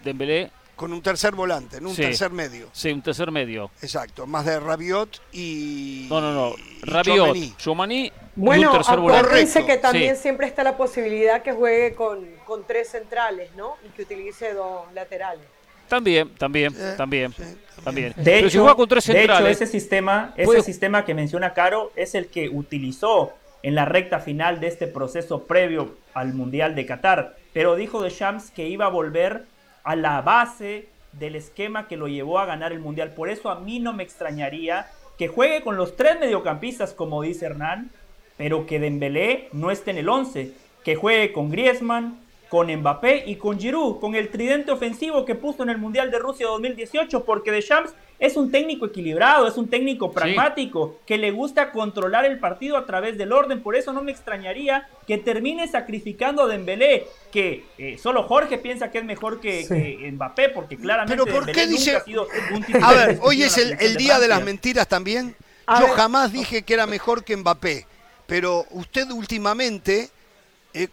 Dembélé, 0.03 0.51
con 0.77 0.93
un 0.93 1.01
tercer 1.01 1.33
volante, 1.33 1.77
en 1.77 1.87
un 1.87 1.95
tercer 1.95 2.31
medio. 2.31 2.69
Sí, 2.71 2.91
un 2.91 3.01
tercer 3.01 3.31
medio. 3.31 3.71
Exacto, 3.81 4.27
más 4.27 4.45
de 4.45 4.59
Rabiot 4.59 5.21
y. 5.33 6.07
No, 6.09 6.21
no, 6.21 6.31
no. 6.31 6.55
Rabiot, 6.83 7.57
Chomani 7.57 8.11
bueno, 8.35 8.61
y 8.61 8.65
un 8.67 8.71
tercer 8.71 8.99
volante. 8.99 9.65
que 9.65 9.77
también 9.77 10.15
siempre 10.15 10.45
está 10.47 10.63
la 10.63 10.77
posibilidad 10.77 11.41
que 11.41 11.51
juegue 11.51 11.95
con, 11.95 12.23
con, 12.45 12.65
tres 12.65 12.89
centrales, 12.89 13.53
¿no? 13.55 13.75
Y 13.85 13.89
que 13.89 14.03
utilice 14.03 14.53
dos 14.53 14.83
laterales. 14.93 15.56
También, 15.87 16.29
también, 16.37 16.73
también, 16.97 17.33
también. 17.83 18.13
De 18.17 18.39
hecho, 18.39 18.49
si 18.49 18.57
juega 18.57 18.75
con 18.75 18.87
tres 18.87 19.05
centrales, 19.05 19.61
ese 19.61 19.67
sistema, 19.67 20.33
ese 20.35 20.61
sistema 20.61 21.05
que 21.05 21.13
menciona 21.13 21.53
Caro 21.53 21.91
es 21.95 22.15
el 22.15 22.27
que 22.27 22.49
utilizó 22.49 23.33
en 23.63 23.75
la 23.75 23.85
recta 23.85 24.19
final 24.19 24.59
de 24.59 24.67
este 24.67 24.87
proceso 24.87 25.43
previo 25.43 25.95
al 26.13 26.33
Mundial 26.33 26.75
de 26.75 26.85
Qatar. 26.85 27.35
Pero 27.53 27.75
dijo 27.75 28.01
de 28.01 28.09
Shams 28.09 28.51
que 28.51 28.67
iba 28.67 28.85
a 28.85 28.89
volver 28.89 29.45
a 29.83 29.95
la 29.95 30.21
base 30.21 30.89
del 31.13 31.35
esquema 31.35 31.87
que 31.87 31.97
lo 31.97 32.07
llevó 32.07 32.39
a 32.39 32.45
ganar 32.45 32.71
el 32.71 32.79
Mundial. 32.79 33.11
Por 33.11 33.29
eso 33.29 33.49
a 33.49 33.59
mí 33.59 33.79
no 33.79 33.93
me 33.93 34.03
extrañaría 34.03 34.87
que 35.17 35.27
juegue 35.27 35.61
con 35.61 35.77
los 35.77 35.95
tres 35.95 36.19
mediocampistas, 36.19 36.93
como 36.93 37.21
dice 37.21 37.45
Hernán, 37.45 37.89
pero 38.37 38.65
que 38.65 38.79
Dembélé 38.79 39.49
no 39.51 39.71
esté 39.71 39.91
en 39.91 39.97
el 39.97 40.09
11, 40.09 40.51
que 40.83 40.95
juegue 40.95 41.33
con 41.33 41.49
Griezmann, 41.49 42.19
con 42.49 42.73
Mbappé 42.73 43.23
y 43.27 43.35
con 43.35 43.59
Giroud, 43.59 43.99
con 43.99 44.15
el 44.15 44.29
tridente 44.29 44.71
ofensivo 44.71 45.25
que 45.25 45.35
puso 45.35 45.63
en 45.63 45.69
el 45.69 45.77
Mundial 45.77 46.11
de 46.11 46.19
Rusia 46.19 46.47
2018, 46.47 47.25
porque 47.25 47.51
Deschamps 47.51 47.93
es 48.19 48.35
un 48.35 48.49
técnico 48.51 48.87
equilibrado, 48.87 49.47
es 49.47 49.57
un 49.57 49.69
técnico 49.69 50.11
pragmático, 50.11 50.99
que 51.05 51.17
le 51.17 51.31
gusta 51.31 51.71
controlar 51.71 52.25
el 52.25 52.39
partido 52.39 52.77
a 52.77 52.85
través 52.85 53.17
del 53.17 53.31
orden, 53.31 53.61
por 53.61 53.75
eso 53.75 53.93
no 53.93 54.01
me 54.01 54.11
extrañaría 54.11 54.87
que 55.05 55.17
termine 55.17 55.67
sacrificando 55.67 56.43
a 56.43 56.47
Dembélé, 56.47 57.05
que 57.31 57.65
eh, 57.77 57.97
solo 58.01 58.23
Jorge 58.23 58.57
piensa 58.57 58.89
que 58.89 58.99
es 58.99 59.05
mejor 59.05 59.39
que, 59.39 60.09
Mbappé, 60.13 60.49
porque 60.49 60.77
claramente 60.77 61.23
Pero 61.23 61.37
¿por 61.37 61.51
qué 61.51 61.67
dice... 61.67 62.01
A 62.81 62.93
ver, 62.93 63.19
hoy 63.21 63.43
es 63.43 63.57
el, 63.57 63.97
día 63.97 64.19
de 64.19 64.27
las 64.27 64.43
mentiras 64.43 64.87
también. 64.87 65.35
Yo 65.79 65.87
jamás 65.89 66.31
dije 66.31 66.63
que 66.63 66.73
era 66.73 66.87
mejor 66.87 67.23
que 67.23 67.35
Mbappé, 67.35 67.85
pero 68.25 68.65
usted 68.71 69.11
últimamente 69.11 70.09
eh, 70.73 70.87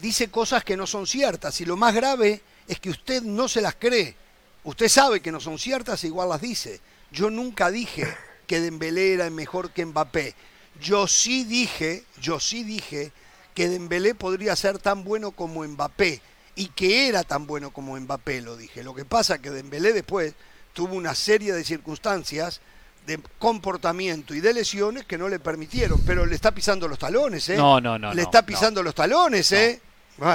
dice 0.00 0.28
cosas 0.28 0.64
que 0.64 0.76
no 0.76 0.86
son 0.86 1.06
ciertas 1.06 1.60
y 1.60 1.64
lo 1.64 1.76
más 1.76 1.94
grave 1.94 2.42
es 2.68 2.80
que 2.80 2.90
usted 2.90 3.22
no 3.22 3.48
se 3.48 3.60
las 3.60 3.74
cree. 3.74 4.16
Usted 4.64 4.88
sabe 4.88 5.20
que 5.20 5.32
no 5.32 5.40
son 5.40 5.58
ciertas 5.58 6.02
e 6.02 6.08
igual 6.08 6.28
las 6.28 6.40
dice. 6.40 6.80
Yo 7.10 7.30
nunca 7.30 7.70
dije 7.70 8.06
que 8.46 8.60
Dembélé 8.60 9.14
era 9.14 9.30
mejor 9.30 9.70
que 9.70 9.86
Mbappé. 9.86 10.34
Yo 10.80 11.06
sí 11.06 11.44
dije, 11.44 12.04
yo 12.20 12.40
sí 12.40 12.64
dije 12.64 13.12
que 13.54 13.68
Dembélé 13.68 14.14
podría 14.14 14.54
ser 14.56 14.78
tan 14.78 15.04
bueno 15.04 15.30
como 15.30 15.66
Mbappé 15.66 16.20
y 16.56 16.68
que 16.68 17.08
era 17.08 17.22
tan 17.22 17.46
bueno 17.46 17.70
como 17.70 17.98
Mbappé, 17.98 18.40
lo 18.42 18.56
dije. 18.56 18.82
Lo 18.82 18.94
que 18.94 19.04
pasa 19.04 19.36
es 19.36 19.40
que 19.40 19.50
Dembélé 19.50 19.92
después 19.92 20.34
tuvo 20.72 20.94
una 20.94 21.14
serie 21.14 21.52
de 21.52 21.64
circunstancias 21.64 22.60
de 23.06 23.20
comportamiento 23.38 24.34
y 24.34 24.40
de 24.40 24.52
lesiones 24.52 25.06
que 25.06 25.16
no 25.16 25.28
le 25.28 25.38
permitieron, 25.38 26.00
pero 26.04 26.26
le 26.26 26.34
está 26.34 26.50
pisando 26.52 26.88
los 26.88 26.98
talones, 26.98 27.48
¿eh? 27.48 27.56
No, 27.56 27.80
no, 27.80 27.98
no. 27.98 28.12
Le 28.12 28.22
está 28.22 28.44
pisando 28.44 28.82
los 28.82 28.94
talones, 28.94 29.52
¿eh? 29.52 29.80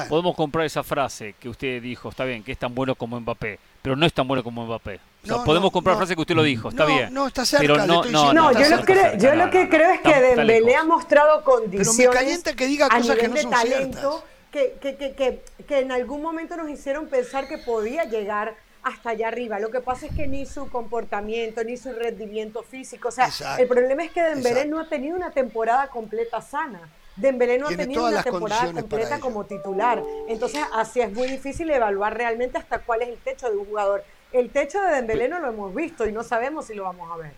Podemos 0.09 0.35
comprar 0.35 0.65
esa 0.65 0.83
frase 0.83 1.35
que 1.39 1.49
usted 1.49 1.81
dijo, 1.81 2.09
está 2.09 2.23
bien, 2.25 2.43
que 2.43 2.51
es 2.51 2.57
tan 2.57 2.73
bueno 2.75 2.95
como 2.95 3.19
Mbappé, 3.19 3.59
pero 3.81 3.95
no 3.95 4.05
es 4.05 4.13
tan 4.13 4.27
bueno 4.27 4.43
como 4.43 4.65
Mbappé. 4.65 4.99
O 5.23 5.27
sea, 5.27 5.43
podemos 5.43 5.71
comprar 5.71 5.95
la 5.95 5.99
frase 5.99 6.15
que 6.15 6.21
usted 6.21 6.35
lo 6.35 6.43
dijo, 6.43 6.69
está 6.69 6.85
bien. 6.85 7.13
No, 7.13 7.27
está 7.27 7.45
cerca. 7.45 7.61
Pero 7.61 7.77
no, 7.85 8.03
no, 8.05 8.33
no, 8.33 8.51
yo, 8.51 8.69
lo, 8.69 8.83
creo, 8.83 9.17
yo 9.17 9.35
lo 9.35 9.49
que 9.49 9.69
creo 9.69 9.91
es 9.91 10.01
que 10.01 10.19
Dembélé 10.19 10.75
ha 10.75 10.83
mostrado 10.83 11.43
condiciones 11.43 11.95
pero 11.97 12.11
me 12.11 12.15
calienta 12.15 12.53
que 12.55 12.67
diga 12.67 12.89
cosas 12.89 13.17
que 13.17 13.27
no 13.27 13.33
de 13.35 13.45
talento 13.45 14.23
que, 14.51 14.77
que, 14.81 14.97
que, 14.97 15.41
que, 15.65 15.79
en 15.79 15.91
algún 15.91 16.21
momento 16.21 16.57
nos 16.57 16.69
hicieron 16.69 17.07
pensar 17.07 17.47
que 17.47 17.57
podía 17.57 18.03
llegar 18.03 18.55
hasta 18.83 19.11
allá 19.11 19.29
arriba. 19.29 19.59
Lo 19.59 19.71
que 19.71 19.79
pasa 19.79 20.07
es 20.07 20.15
que 20.15 20.27
ni 20.27 20.45
su 20.45 20.69
comportamiento, 20.69 21.63
ni 21.63 21.77
su 21.77 21.93
rendimiento 21.93 22.61
físico, 22.63 23.07
o 23.07 23.11
sea, 23.11 23.29
el 23.57 23.67
problema 23.67 24.03
es 24.03 24.11
que 24.11 24.21
Dembélé 24.21 24.65
no 24.65 24.79
ha 24.79 24.89
tenido 24.89 25.15
una 25.15 25.31
temporada 25.31 25.87
completa 25.87 26.41
sana. 26.41 26.89
Dembélé 27.15 27.57
no 27.57 27.67
ha 27.67 27.75
tenido 27.75 28.07
una 28.07 28.23
temporada 28.23 28.71
completa 28.71 29.19
como 29.19 29.45
titular. 29.45 30.01
Entonces, 30.27 30.61
así 30.73 31.01
es 31.01 31.11
muy 31.11 31.27
difícil 31.27 31.69
evaluar 31.69 32.15
realmente 32.15 32.57
hasta 32.57 32.79
cuál 32.79 33.01
es 33.01 33.09
el 33.09 33.17
techo 33.17 33.49
de 33.49 33.57
un 33.57 33.65
jugador. 33.65 34.03
El 34.31 34.49
techo 34.49 34.81
de 34.81 34.95
Dembélé 34.95 35.27
no 35.27 35.39
lo 35.39 35.49
hemos 35.49 35.75
visto 35.75 36.07
y 36.07 36.11
no 36.11 36.23
sabemos 36.23 36.65
si 36.65 36.73
lo 36.73 36.83
vamos 36.83 37.11
a 37.11 37.17
ver. 37.17 37.31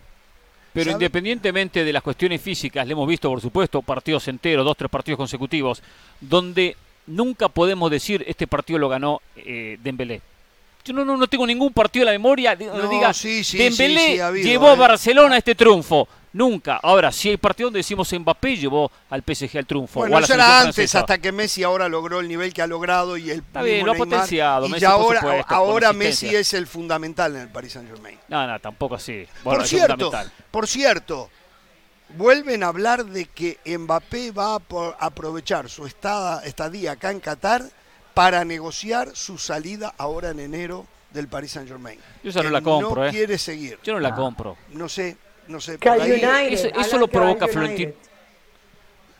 Pero 0.72 0.90
independientemente 0.90 1.84
de 1.84 1.92
las 1.92 2.02
cuestiones 2.02 2.40
físicas, 2.40 2.86
le 2.86 2.92
hemos 2.92 3.06
visto, 3.06 3.30
por 3.30 3.40
supuesto, 3.40 3.80
partidos 3.80 4.26
enteros, 4.26 4.64
dos, 4.64 4.76
tres 4.76 4.90
partidos 4.90 5.18
consecutivos, 5.18 5.82
donde 6.20 6.76
nunca 7.06 7.48
podemos 7.48 7.90
decir 7.90 8.24
este 8.26 8.46
partido 8.46 8.78
lo 8.78 8.88
ganó 8.88 9.20
eh, 9.36 9.78
Dembélé. 9.82 10.20
Yo 10.84 10.92
no, 10.92 11.04
no, 11.04 11.16
no 11.16 11.26
tengo 11.26 11.46
ningún 11.46 11.72
partido 11.72 12.02
en 12.02 12.06
la 12.06 12.12
memoria 12.12 12.54
donde 12.54 12.88
diga 12.88 13.10
Dembélé 13.52 14.42
llevó 14.42 14.68
a 14.68 14.74
¿eh? 14.74 14.76
Barcelona 14.76 15.36
a 15.36 15.38
este 15.38 15.54
triunfo. 15.54 16.06
Nunca. 16.34 16.80
Ahora, 16.82 17.12
si 17.12 17.30
hay 17.30 17.36
partido 17.36 17.68
donde 17.68 17.78
decimos 17.78 18.12
Mbappé 18.12 18.56
llevó 18.56 18.90
al 19.08 19.22
PSG 19.22 19.56
al 19.56 19.66
triunfo. 19.66 20.00
Bueno, 20.00 20.18
eso 20.18 20.34
era 20.34 20.60
antes, 20.60 20.94
hasta 20.94 21.18
que 21.18 21.30
Messi 21.32 21.62
ahora 21.62 21.88
logró 21.88 22.20
el 22.20 22.28
nivel 22.28 22.52
que 22.52 22.60
ha 22.60 22.66
logrado 22.66 23.16
y 23.16 23.30
el 23.30 23.38
Está 23.38 23.62
bien, 23.62 23.86
lo 23.86 23.92
ha 23.92 23.94
potenciado. 23.94 24.66
Y 24.66 24.84
ahora, 24.84 25.44
ahora 25.46 25.92
Messi 25.92 26.34
es 26.34 26.52
el 26.52 26.66
fundamental 26.66 27.36
en 27.36 27.42
el 27.42 27.48
Paris 27.48 27.72
Saint 27.72 27.88
Germain. 27.88 28.18
No, 28.28 28.46
no, 28.46 28.58
tampoco 28.58 28.96
así. 28.96 29.26
por 29.42 29.66
cierto, 29.66 30.12
por 30.50 30.66
cierto, 30.66 31.30
vuelven 32.16 32.62
a 32.62 32.66
hablar 32.66 33.06
de 33.06 33.26
que 33.26 33.58
Mbappé 33.64 34.32
va 34.32 34.56
a 34.56 34.60
aprovechar 34.98 35.70
su 35.70 35.86
estadía 35.86 36.92
acá 36.92 37.10
en 37.10 37.20
Qatar 37.20 37.62
para 38.14 38.44
negociar 38.44 39.14
su 39.14 39.38
salida 39.38 39.94
ahora 39.98 40.30
en 40.30 40.40
enero 40.40 40.86
del 41.12 41.28
Paris 41.28 41.52
Saint 41.52 41.68
Germain. 41.68 41.98
Yo 42.22 42.30
esa 42.30 42.42
no 42.42 42.50
la 42.50 42.60
compro, 42.60 43.02
no 43.02 43.08
¿eh? 43.08 43.10
quiere 43.10 43.38
seguir. 43.38 43.78
Yo 43.82 43.92
no 43.92 44.00
la 44.00 44.14
compro. 44.14 44.56
No 44.72 44.88
sé, 44.88 45.16
no 45.48 45.60
sé. 45.60 45.78
eso, 45.80 46.98
lo 46.98 47.08
provoca 47.08 47.48
Florentino. 47.48 47.92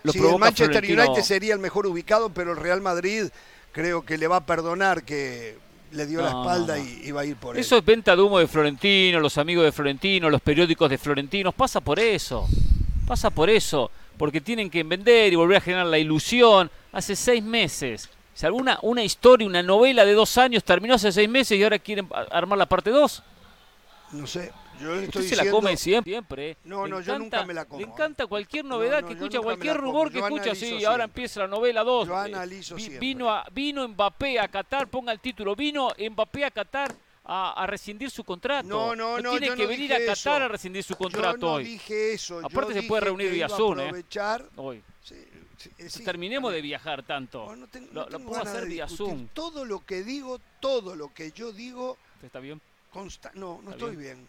Lo 0.02 0.12
el 0.12 0.38
Manchester 0.38 0.84
United 0.84 1.22
sería 1.22 1.54
el 1.54 1.60
mejor 1.60 1.86
ubicado, 1.86 2.28
pero 2.30 2.52
el 2.52 2.58
Real 2.58 2.82
Madrid 2.82 3.28
creo 3.72 4.04
que 4.04 4.18
le 4.18 4.26
va 4.26 4.36
a 4.36 4.46
perdonar 4.46 5.02
que 5.02 5.56
le 5.92 6.06
dio 6.06 6.20
la 6.20 6.28
espalda 6.28 6.78
y, 6.78 7.10
va 7.10 7.22
a 7.22 7.24
ir 7.24 7.36
por 7.36 7.56
eso. 7.56 7.60
Eso 7.60 7.78
es 7.78 7.84
venta 7.84 8.14
de 8.14 8.20
humo 8.20 8.38
de 8.38 8.46
Florentino, 8.46 9.18
los 9.20 9.38
amigos 9.38 9.64
de 9.64 9.72
Florentino, 9.72 10.28
los 10.28 10.42
periódicos 10.42 10.90
de 10.90 10.98
Florentino. 10.98 11.52
Pasa 11.52 11.80
por 11.80 11.98
eso. 11.98 12.46
Pasa 13.06 13.30
por 13.30 13.48
eso. 13.48 13.90
Porque 14.18 14.40
tienen 14.40 14.68
que 14.68 14.82
vender 14.82 15.32
y 15.32 15.36
volver 15.36 15.58
a 15.58 15.60
generar 15.60 15.86
la 15.86 15.98
ilusión. 15.98 16.70
Hace 16.92 17.16
seis 17.16 17.42
meses. 17.42 18.10
Si 18.34 18.44
alguna 18.44 18.78
una 18.82 19.02
historia, 19.02 19.46
una 19.46 19.62
novela 19.62 20.04
de 20.04 20.12
dos 20.12 20.36
años 20.38 20.64
terminó 20.64 20.94
hace 20.94 21.12
seis 21.12 21.28
meses 21.28 21.56
y 21.56 21.62
ahora 21.62 21.78
quieren 21.78 22.08
armar 22.30 22.58
la 22.58 22.66
parte 22.66 22.90
dos. 22.90 23.22
No 24.12 24.26
sé. 24.26 24.52
Yo 24.80 24.92
estoy 24.94 25.22
Usted 25.22 25.36
se 25.36 25.44
la 25.44 25.50
come 25.50 25.76
siempre. 25.76 26.50
¿eh? 26.50 26.56
No, 26.64 26.86
no, 26.86 27.00
yo 27.00 27.18
nunca 27.18 27.44
me 27.44 27.54
la 27.54 27.64
como. 27.64 27.80
Le 27.80 27.86
encanta 27.86 28.26
cualquier 28.26 28.64
novedad 28.64 29.04
que 29.04 29.12
escucha, 29.12 29.40
cualquier 29.40 29.76
rumor 29.76 30.10
que 30.10 30.18
escucha, 30.18 30.54
sí, 30.54 30.84
ahora 30.84 31.04
empieza 31.04 31.40
la 31.40 31.48
novela 31.48 31.84
2. 31.84 32.08
Yo 32.08 32.16
analizo 32.16 32.76
siempre. 32.76 32.98
Vino, 32.98 33.30
a, 33.30 33.44
vino 33.52 33.86
Mbappé 33.86 34.40
a 34.40 34.48
Qatar, 34.48 34.88
ponga 34.88 35.12
el 35.12 35.20
título, 35.20 35.54
vino 35.54 35.92
Mbappé 35.96 36.44
a 36.44 36.50
Qatar 36.50 36.92
a, 37.24 37.66
rescindir 37.66 38.10
su 38.10 38.24
contrato. 38.24 38.68
No, 38.68 38.96
no, 38.96 39.20
no. 39.20 39.30
Tiene 39.38 39.54
que 39.54 39.66
venir 39.66 39.94
a 39.94 40.04
Qatar 40.04 40.42
a 40.42 40.48
rescindir 40.48 40.82
su 40.82 40.96
contrato 40.96 41.36
yo 41.36 41.46
no 41.46 41.52
hoy. 41.54 41.64
dije 41.64 42.14
eso. 42.14 42.40
Aparte 42.42 42.74
se 42.74 42.82
puede 42.82 43.02
reunir 43.02 43.30
vía 43.30 43.48
Zoom, 43.48 43.78
¿eh? 43.80 44.04
Hoy. 44.56 44.82
Terminemos 46.04 46.52
de 46.52 46.60
viajar 46.60 47.02
tanto. 47.02 47.54
No, 47.92 48.08
lo, 48.08 48.20
puedo 48.20 48.42
hacer 48.42 48.66
vía 48.66 48.88
Zoom. 48.88 49.28
Todo 49.28 49.64
lo 49.64 49.84
que 49.84 50.02
digo, 50.02 50.40
todo 50.60 50.94
lo 50.96 51.12
que 51.12 51.32
yo 51.32 51.52
digo. 51.52 51.96
¿Está 52.22 52.40
bien? 52.40 52.60
Consta 52.90 53.32
no, 53.34 53.60
no 53.62 53.72
estoy 53.72 53.96
bien 53.96 54.26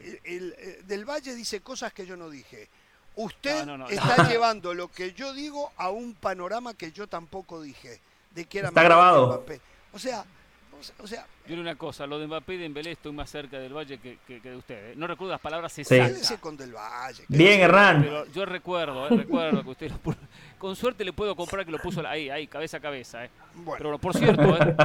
el, 0.00 0.54
eh, 0.58 0.82
Del 0.86 1.04
Valle 1.04 1.34
dice 1.34 1.60
cosas 1.60 1.92
que 1.92 2.06
yo 2.06 2.16
no 2.16 2.30
dije. 2.30 2.68
Usted 3.16 3.68
está 3.90 4.28
llevando 4.28 4.74
lo 4.74 4.88
que 4.88 5.12
yo 5.12 5.32
digo 5.32 5.72
a 5.76 5.90
un 5.90 6.14
panorama 6.14 6.74
que 6.74 6.92
yo 6.92 7.06
tampoco 7.06 7.60
dije. 7.60 8.00
De 8.30 8.44
que 8.44 8.60
era 8.60 8.68
está 8.68 8.82
grabado. 8.82 9.44
O 9.92 9.98
sea, 9.98 10.24
o 10.98 11.06
sea, 11.06 11.26
yo 11.46 11.60
una 11.60 11.76
cosa, 11.76 12.06
lo 12.06 12.18
de 12.18 12.26
Mbappé 12.26 12.54
y 12.54 12.56
de 12.58 12.66
Embelé 12.66 12.92
estoy 12.92 13.12
más 13.12 13.30
cerca 13.30 13.58
del 13.58 13.72
Valle 13.74 13.98
que, 13.98 14.18
de 14.40 14.56
usted. 14.56 14.90
¿eh? 14.90 14.94
No 14.96 15.06
recuerdo 15.06 15.32
las 15.32 15.40
palabras 15.40 15.76
exactas. 15.78 16.38
con 16.40 16.56
del 16.56 16.72
Valle. 16.72 17.24
Bien, 17.28 17.60
Hernán. 17.60 18.02
Pero 18.02 18.26
yo 18.26 18.44
recuerdo, 18.44 19.06
¿eh? 19.06 19.16
recuerdo 19.16 19.62
que 19.62 19.70
usted 19.70 19.92
Con 20.58 20.76
suerte 20.76 21.04
le 21.04 21.12
puedo 21.12 21.34
comprar 21.34 21.64
que 21.64 21.72
lo 21.72 21.78
puso 21.78 22.06
ahí, 22.06 22.30
ahí, 22.30 22.46
cabeza 22.46 22.76
a 22.76 22.80
cabeza. 22.80 23.24
¿eh? 23.24 23.30
Bueno. 23.54 23.78
Pero 23.78 23.98
por 23.98 24.16
cierto, 24.16 24.56
¿eh? 24.56 24.76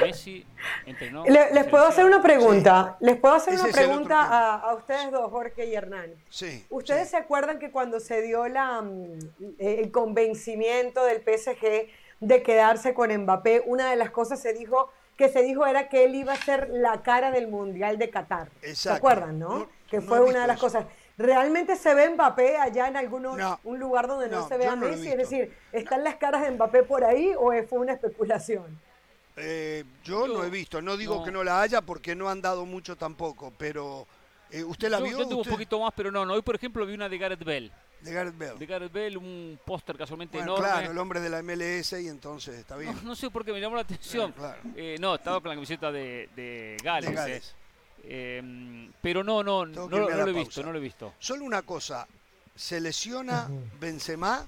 Messi 0.00 0.44
entrenó. 0.86 1.24
les 1.24 1.66
puedo 1.66 1.86
hacer 1.86 2.04
una 2.04 2.22
pregunta. 2.22 2.96
Les 3.00 3.16
puedo 3.16 3.34
hacer 3.34 3.54
una 3.54 3.72
pregunta 3.72 4.58
a, 4.58 4.74
ustedes 4.74 5.10
dos, 5.10 5.30
Jorge 5.30 5.66
y 5.66 5.74
Hernán. 5.74 6.14
Sí. 6.28 6.64
¿Ustedes 6.70 7.10
se 7.10 7.16
acuerdan 7.16 7.58
que 7.58 7.70
cuando 7.70 8.00
se 8.00 8.22
dio 8.22 8.48
la, 8.48 8.82
mm, 8.82 9.18
el 9.58 9.90
convencimiento 9.90 11.04
del 11.04 11.22
PSG 11.22 11.88
de 12.22 12.42
quedarse 12.42 12.94
con 12.94 13.12
Mbappé, 13.12 13.64
una 13.66 13.90
de 13.90 13.96
las 13.96 14.10
cosas 14.10 14.40
se 14.40 14.52
dijo 14.52 14.90
que 15.16 15.28
se 15.28 15.42
dijo 15.42 15.66
era 15.66 15.88
que 15.88 16.04
él 16.04 16.14
iba 16.14 16.32
a 16.32 16.36
ser 16.36 16.70
la 16.70 17.02
cara 17.02 17.32
del 17.32 17.48
Mundial 17.48 17.98
de 17.98 18.10
Qatar. 18.10 18.48
¿Se 18.74 18.90
acuerdan, 18.90 19.38
no? 19.38 19.68
que 19.88 20.00
fue 20.00 20.20
una 20.20 20.42
de 20.42 20.46
las 20.46 20.58
cosas. 20.58 20.86
¿Realmente 21.18 21.76
se 21.76 21.94
ve 21.94 22.08
Mbappé 22.08 22.56
allá 22.56 22.88
en 22.88 22.96
algún 22.96 23.26
un 23.26 23.78
lugar 23.78 24.06
donde 24.06 24.28
no, 24.28 24.48
se 24.48 24.56
ve 24.56 24.66
a 24.66 24.76
Messi? 24.76 25.08
Es 25.08 25.18
decir, 25.18 25.54
¿están 25.72 26.02
las 26.02 26.14
caras 26.16 26.42
de 26.42 26.52
Mbappé 26.52 26.84
por 26.84 27.04
ahí 27.04 27.32
o 27.36 27.52
fue 27.68 27.80
una 27.80 27.92
especulación? 27.92 28.80
Eh, 29.36 29.84
yo 30.04 30.26
no 30.28 30.44
he 30.44 30.50
visto, 30.50 30.80
no 30.80 30.96
digo 30.96 31.24
que 31.24 31.30
no 31.30 31.42
la 31.42 31.60
haya 31.60 31.82
porque 31.82 32.14
no 32.14 32.30
han 32.30 32.40
dado 32.40 32.64
mucho 32.64 32.96
tampoco, 32.96 33.52
pero 33.58 34.06
eh, 34.50 34.62
¿usted 34.62 34.88
la 34.88 35.00
vio? 35.00 35.18
Yo 35.18 35.28
tuve 35.28 35.42
un 35.42 35.48
poquito 35.48 35.80
más, 35.80 35.92
pero 35.96 36.10
no, 36.10 36.24
no. 36.24 36.34
Hoy, 36.34 36.42
por 36.42 36.54
ejemplo, 36.54 36.86
vi 36.86 36.94
una 36.94 37.08
de 37.08 37.18
Gareth 37.18 37.44
Bell. 37.44 37.72
De 38.02 38.12
Gareth 38.12 38.36
Bell. 38.36 38.58
De 38.58 38.66
Gareth 38.66 38.92
Bell, 38.92 39.16
un 39.16 39.58
póster 39.64 39.96
casualmente 39.96 40.38
enorme. 40.38 40.64
Claro, 40.64 40.90
el 40.90 40.98
hombre 40.98 41.20
de 41.20 41.30
la 41.30 41.42
MLS 41.42 41.92
y 41.92 42.08
entonces 42.08 42.58
está 42.58 42.76
bien. 42.76 42.94
No, 43.04 43.14
sé 43.14 43.30
por 43.30 43.44
qué 43.44 43.52
me 43.52 43.60
llamó 43.60 43.76
la 43.76 43.82
atención. 43.82 44.34
Eh, 44.76 44.96
no, 45.00 45.14
estaba 45.14 45.40
con 45.40 45.50
la 45.50 45.54
camiseta 45.54 45.92
de, 45.92 46.28
de 46.34 46.76
Gales. 46.82 47.54
Em, 48.04 48.92
pero 49.00 49.22
no, 49.22 49.44
no, 49.44 49.64
no, 49.64 49.88
lo 49.88 50.28
he 50.28 50.32
visto, 50.32 50.62
no 50.62 50.72
lo 50.72 50.78
he 50.78 50.82
visto. 50.82 51.14
Solo 51.18 51.44
una 51.44 51.62
cosa, 51.62 52.06
se 52.56 52.80
lesiona 52.80 53.48
Benzema 53.78 54.46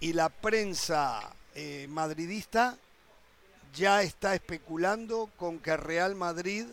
y 0.00 0.14
la 0.14 0.30
prensa 0.30 1.34
eh, 1.54 1.86
madridista 1.90 2.76
ya 3.74 4.02
está 4.02 4.34
especulando 4.34 5.28
con 5.36 5.58
que 5.58 5.76
Real 5.76 6.14
Madrid 6.14 6.66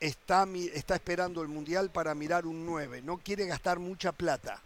está, 0.00 0.46
está 0.72 0.94
esperando 0.94 1.42
el 1.42 1.48
Mundial 1.48 1.90
para 1.90 2.14
mirar 2.14 2.46
un 2.46 2.64
9. 2.64 3.02
No 3.02 3.18
quiere 3.18 3.46
gastar 3.46 3.78
mucha 3.78 4.12
plata, 4.12 4.62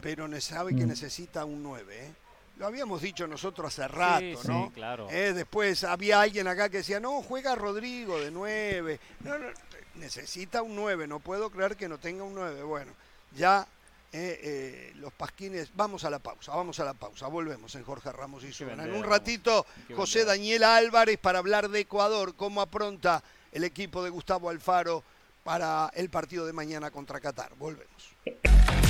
pero 0.00 0.28
sabe 0.40 0.74
que 0.74 0.84
mm. 0.84 0.88
necesita 0.88 1.44
un 1.44 1.62
9. 1.62 2.06
¿eh? 2.06 2.14
Lo 2.58 2.66
habíamos 2.66 3.02
dicho 3.02 3.26
nosotros 3.26 3.72
hace 3.72 3.88
rato, 3.88 4.40
¿no? 4.44 4.72
claro. 4.72 5.08
Eh, 5.10 5.32
después 5.32 5.84
había 5.84 6.20
alguien 6.20 6.48
acá 6.48 6.68
que 6.68 6.78
decía, 6.78 6.98
no, 6.98 7.22
juega 7.22 7.54
Rodrigo 7.54 8.18
de 8.20 8.30
9. 8.30 9.00
No, 9.20 9.38
no, 9.38 9.46
necesita 9.94 10.62
un 10.62 10.74
9, 10.74 11.06
no 11.06 11.20
puedo 11.20 11.50
creer 11.50 11.76
que 11.76 11.88
no 11.88 11.98
tenga 11.98 12.24
un 12.24 12.34
9. 12.34 12.62
Bueno, 12.64 12.92
ya 13.36 13.66
eh, 14.10 14.40
eh, 14.42 14.92
los 14.96 15.12
pasquines, 15.12 15.68
vamos 15.74 16.02
a 16.04 16.10
la 16.10 16.18
pausa, 16.18 16.54
vamos 16.54 16.80
a 16.80 16.84
la 16.84 16.94
pausa, 16.94 17.26
volvemos 17.28 17.74
en 17.74 17.84
Jorge 17.84 18.10
Ramos 18.10 18.42
y 18.42 18.52
Suena. 18.52 18.84
En 18.84 18.94
un 18.94 19.04
ratito, 19.04 19.66
José 19.94 20.24
Daniel 20.24 20.64
Álvarez 20.64 21.18
para 21.18 21.38
hablar 21.38 21.68
de 21.68 21.80
Ecuador, 21.80 22.34
cómo 22.34 22.60
apronta 22.60 23.22
el 23.52 23.64
equipo 23.64 24.02
de 24.02 24.10
Gustavo 24.10 24.50
Alfaro 24.50 25.04
para 25.44 25.90
el 25.94 26.10
partido 26.10 26.46
de 26.46 26.52
mañana 26.52 26.90
contra 26.90 27.20
Qatar. 27.20 27.54
Volvemos. 27.56 28.87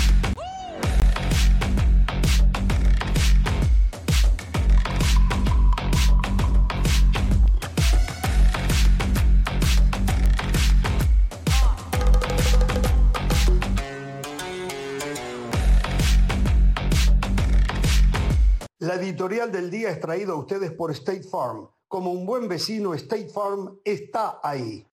La 18.89 18.95
editorial 18.95 19.53
del 19.53 19.71
día 19.71 19.91
es 19.91 20.01
traída 20.01 20.33
a 20.33 20.37
ustedes 20.37 20.73
por 20.73 20.91
State 20.93 21.25
Farm. 21.25 21.69
Como 21.89 22.11
un 22.11 22.25
buen 22.25 22.49
vecino, 22.49 22.95
State 22.95 23.29
Farm 23.29 23.79
está 23.85 24.41
ahí. 24.43 24.89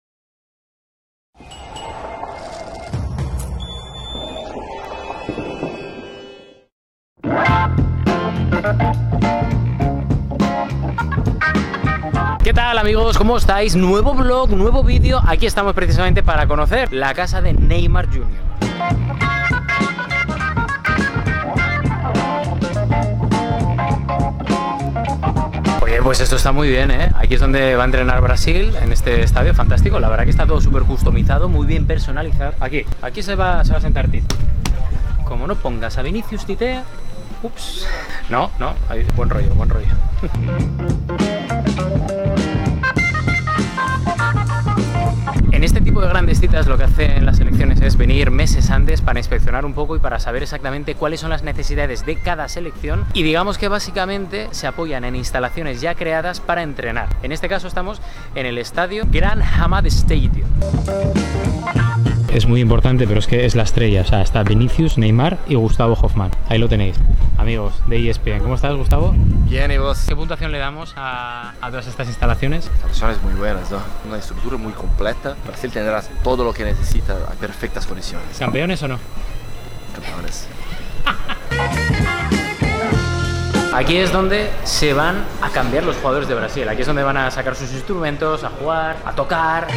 ¿Qué 12.43 12.53
tal 12.53 12.77
amigos? 12.77 13.17
¿Cómo 13.17 13.37
estáis? 13.37 13.77
Nuevo 13.77 14.13
blog, 14.13 14.49
nuevo 14.49 14.83
vídeo. 14.83 15.21
Aquí 15.25 15.45
estamos 15.45 15.73
precisamente 15.73 16.21
para 16.21 16.49
conocer 16.49 16.91
la 16.91 17.13
casa 17.13 17.41
de 17.41 17.53
Neymar 17.53 18.07
Jr. 18.07 19.54
pues 26.05 26.19
esto 26.19 26.35
está 26.35 26.51
muy 26.51 26.69
bien, 26.69 26.91
¿eh? 26.91 27.11
Aquí 27.15 27.33
es 27.33 27.41
donde 27.41 27.75
va 27.75 27.81
a 27.81 27.85
entrenar 27.85 28.21
Brasil, 28.21 28.75
en 28.79 28.91
este 28.91 29.23
estadio, 29.23 29.55
fantástico. 29.55 29.99
La 29.99 30.07
verdad 30.07 30.25
que 30.25 30.29
está 30.29 30.45
todo 30.45 30.61
súper 30.61 30.83
customizado, 30.83 31.49
muy 31.49 31.65
bien 31.65 31.87
personalizado. 31.87 32.53
Aquí, 32.59 32.85
aquí 33.01 33.23
se 33.23 33.33
va, 33.33 33.61
a 33.61 33.65
sentar 33.81 34.07
Tite. 34.09 34.35
Como 35.23 35.47
no 35.47 35.55
pongas 35.55 35.97
a 35.97 36.03
Vinicius 36.03 36.45
Tite, 36.45 36.83
ups. 37.41 37.87
No, 38.29 38.51
no, 38.59 38.75
buen 39.15 39.31
rollo, 39.31 39.49
buen 39.55 39.67
rollo. 39.67 39.87
tipo 45.95 46.07
de 46.07 46.09
grandes 46.09 46.41
citas 46.41 46.67
lo 46.67 46.77
que 46.77 46.83
hacen 46.83 47.25
las 47.25 47.37
selecciones 47.37 47.79
es 47.79 47.95
venir 47.95 48.29
meses 48.29 48.69
antes 48.69 48.99
para 48.99 49.17
inspeccionar 49.17 49.63
un 49.63 49.73
poco 49.73 49.95
y 49.95 49.99
para 49.99 50.19
saber 50.19 50.43
exactamente 50.43 50.93
cuáles 50.95 51.21
son 51.21 51.29
las 51.29 51.41
necesidades 51.41 52.05
de 52.05 52.17
cada 52.17 52.49
selección 52.49 53.05
y 53.13 53.23
digamos 53.23 53.57
que 53.57 53.69
básicamente 53.69 54.49
se 54.51 54.67
apoyan 54.67 55.05
en 55.05 55.15
instalaciones 55.15 55.79
ya 55.79 55.95
creadas 55.95 56.41
para 56.41 56.63
entrenar. 56.63 57.07
En 57.23 57.31
este 57.31 57.47
caso 57.47 57.69
estamos 57.69 58.01
en 58.35 58.45
el 58.45 58.57
estadio 58.57 59.05
Gran 59.09 59.41
Hamad 59.41 59.85
Stadium 59.85 60.49
es 62.35 62.45
muy 62.47 62.59
importante, 62.59 63.07
pero 63.07 63.19
es 63.19 63.27
que 63.27 63.45
es 63.45 63.55
la 63.55 63.63
estrella. 63.63 64.01
O 64.01 64.05
sea, 64.05 64.21
está 64.21 64.43
Vinicius, 64.43 64.97
Neymar 64.97 65.37
y 65.47 65.55
Gustavo 65.55 65.93
Hoffman. 65.93 66.31
Ahí 66.49 66.57
lo 66.57 66.67
tenéis. 66.67 66.97
Amigos 67.37 67.81
de 67.87 68.09
ESPN. 68.09 68.39
¿Cómo 68.39 68.55
estás, 68.55 68.75
Gustavo? 68.75 69.13
Bien, 69.47 69.71
¿y 69.71 69.77
vos? 69.77 70.03
¿Qué 70.05 70.17
puntuación 70.17 70.51
le 70.51 70.57
damos 70.57 70.93
a, 70.97 71.53
todas 71.61 71.87
estas 71.87 72.09
instalaciones? 72.09 72.65
Instalaciones 72.65 73.23
muy 73.23 73.33
buenas, 73.35 73.71
¿no? 73.71 73.77
Una 74.05 74.17
estructura 74.17 74.57
muy 74.57 74.73
completa. 74.73 75.37
Brasil 75.47 75.71
tendrá 75.71 76.03
todo 76.23 76.43
lo 76.43 76.53
que 76.53 76.65
necesita 76.65 77.13
a 77.13 77.31
perfectas 77.39 77.85
condiciones. 77.85 78.37
¿Campeones 78.37 78.83
o 78.83 78.89
no? 78.89 78.99
Campeones. 79.93 80.47
Aquí 83.73 83.95
es 83.97 84.11
donde 84.11 84.49
se 84.65 84.93
van 84.93 85.23
a 85.41 85.49
cambiar 85.51 85.85
los 85.85 85.95
jugadores 85.97 86.27
de 86.27 86.35
Brasil. 86.35 86.67
Aquí 86.67 86.81
es 86.81 86.87
donde 86.87 87.03
van 87.03 87.17
a 87.17 87.31
sacar 87.31 87.55
sus 87.55 87.71
instrumentos, 87.71 88.43
a 88.43 88.49
jugar, 88.49 88.97
a 89.05 89.13
tocar. 89.13 89.67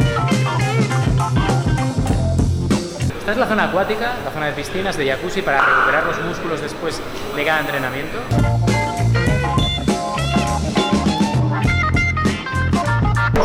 Esta 3.29 3.43
es 3.43 3.47
la 3.47 3.55
zona 3.55 3.63
acuática, 3.65 4.15
la 4.25 4.31
zona 4.31 4.47
de 4.47 4.53
piscinas, 4.53 4.97
de 4.97 5.05
jacuzzi 5.05 5.43
para 5.43 5.61
recuperar 5.61 6.03
los 6.03 6.19
músculos 6.25 6.61
después 6.61 6.99
de 7.35 7.45
cada 7.45 7.59
entrenamiento. 7.59 8.17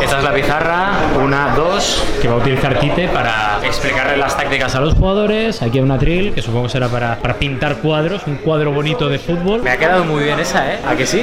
Esta 0.02 0.18
es 0.18 0.24
la 0.24 0.32
pizarra, 0.32 0.92
una, 1.22 1.54
dos, 1.54 2.02
que 2.22 2.28
va 2.28 2.36
a 2.36 2.38
utilizar 2.38 2.78
Tite 2.80 3.08
para 3.08 3.58
explicarle 3.62 4.16
las 4.16 4.34
tácticas 4.34 4.74
a 4.74 4.80
los 4.80 4.94
jugadores. 4.94 5.60
Aquí 5.60 5.76
hay 5.76 5.84
una 5.84 5.98
trill, 5.98 6.32
que 6.32 6.40
supongo 6.40 6.70
será 6.70 6.88
para, 6.88 7.16
para 7.16 7.34
pintar 7.34 7.76
cuadros, 7.76 8.22
un 8.26 8.36
cuadro 8.36 8.72
bonito 8.72 9.10
de 9.10 9.18
fútbol. 9.18 9.62
Me 9.62 9.68
ha 9.68 9.76
quedado 9.76 10.02
muy 10.04 10.24
bien 10.24 10.40
esa, 10.40 10.72
¿eh? 10.72 10.78
¿A 10.88 10.96
que 10.96 11.04
sí? 11.04 11.22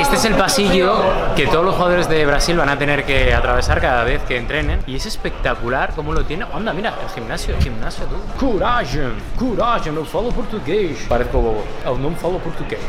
Este 0.00 0.16
es 0.16 0.24
el 0.24 0.34
pasillo 0.34 1.02
que 1.36 1.46
todos 1.46 1.64
los 1.64 1.74
jugadores 1.74 2.08
de 2.08 2.24
Brasil 2.24 2.56
van 2.56 2.68
a 2.68 2.78
tener 2.78 3.04
que 3.04 3.34
atravesar 3.34 3.80
cada 3.80 4.04
vez 4.04 4.22
que 4.22 4.36
entrenen. 4.36 4.80
Y 4.86 4.96
es 4.96 5.06
espectacular 5.06 5.92
cómo 5.94 6.12
lo 6.12 6.24
tiene. 6.24 6.46
Anda, 6.52 6.72
mira, 6.72 6.94
el 7.02 7.08
gimnasio, 7.10 7.54
el 7.54 7.62
gimnasio, 7.62 8.04
tú. 8.06 8.46
Coragem, 8.46 9.12
coragem, 9.36 9.94
eu 9.94 10.04
falo 10.04 10.32
português. 10.32 11.06
Parezco 11.08 11.38
bobo. 11.40 11.64
Eu 11.84 11.98
não 11.98 12.14
falo 12.14 12.38
portugués. 12.38 12.80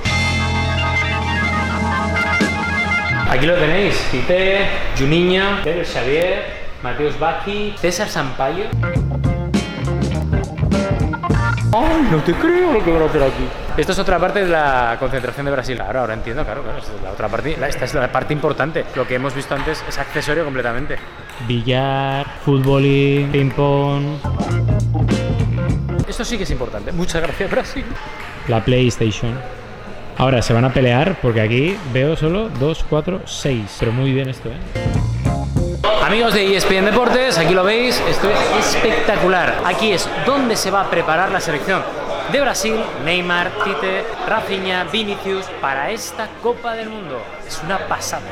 Aquí 3.29 3.45
lo 3.45 3.53
tenéis, 3.55 3.95
Tite, 4.09 4.67
Juninho, 4.97 5.61
Pedro 5.63 5.85
Xavier, 5.85 6.71
Mateus 6.81 7.15
Baki, 7.15 7.75
César 7.77 8.07
Sampaio. 8.07 8.69
¡Ay, 11.71 12.07
no 12.11 12.17
te 12.23 12.33
creo 12.33 12.73
lo 12.73 12.83
que 12.83 12.91
van 12.91 13.03
a 13.03 13.05
hacer 13.05 13.21
aquí! 13.21 13.47
Esto 13.77 13.91
es 13.91 13.99
otra 13.99 14.17
parte 14.17 14.43
de 14.43 14.49
la 14.49 14.97
concentración 14.99 15.45
de 15.45 15.51
Brasil. 15.51 15.79
Ahora, 15.79 16.01
ahora 16.01 16.13
entiendo, 16.15 16.43
claro, 16.43 16.63
claro. 16.63 16.79
Esta 16.79 16.95
es 16.95 17.01
la 17.03 17.11
otra 17.11 17.29
parte. 17.29 17.57
Esta 17.67 17.85
es 17.85 17.93
la 17.93 18.11
parte 18.11 18.33
importante. 18.33 18.85
Lo 18.95 19.07
que 19.07 19.15
hemos 19.15 19.35
visto 19.35 19.53
antes 19.53 19.83
es 19.87 19.97
accesorio 19.99 20.43
completamente. 20.43 20.97
Billar, 21.47 22.25
fútbol, 22.43 22.83
ping-pong. 23.31 24.03
Esto 26.07 26.25
sí 26.25 26.37
que 26.37 26.43
es 26.43 26.51
importante. 26.51 26.91
Muchas 26.91 27.21
gracias, 27.21 27.51
Brasil. 27.51 27.85
La 28.47 28.65
PlayStation. 28.65 29.33
Ahora 30.17 30.41
se 30.41 30.53
van 30.53 30.65
a 30.65 30.73
pelear 30.73 31.17
porque 31.21 31.39
aquí 31.39 31.77
veo 31.93 32.15
solo 32.15 32.49
2, 32.59 32.85
4, 32.89 33.21
6. 33.25 33.77
Pero 33.79 33.91
muy 33.91 34.11
bien 34.11 34.27
esto, 34.27 34.49
¿eh? 34.49 34.98
Amigos 36.09 36.33
de 36.33 36.57
ESPN 36.57 36.85
Deportes, 36.85 37.37
aquí 37.37 37.53
lo 37.53 37.63
veis, 37.63 38.01
esto 38.09 38.31
es 38.31 38.73
espectacular. 38.73 39.61
Aquí 39.63 39.91
es 39.91 40.09
donde 40.25 40.55
se 40.55 40.71
va 40.71 40.81
a 40.81 40.89
preparar 40.89 41.29
la 41.29 41.39
selección. 41.39 41.83
de 42.31 42.41
Brasil, 42.41 42.77
Neymar, 43.05 43.51
Tite, 43.63 44.03
Rafinha, 44.27 44.85
Vinicius, 44.85 45.45
para 45.61 45.91
esta 45.91 46.27
Copa 46.41 46.73
del 46.73 46.89
Mundo. 46.89 47.21
Es 47.47 47.61
una 47.63 47.87
pasada. 47.87 48.25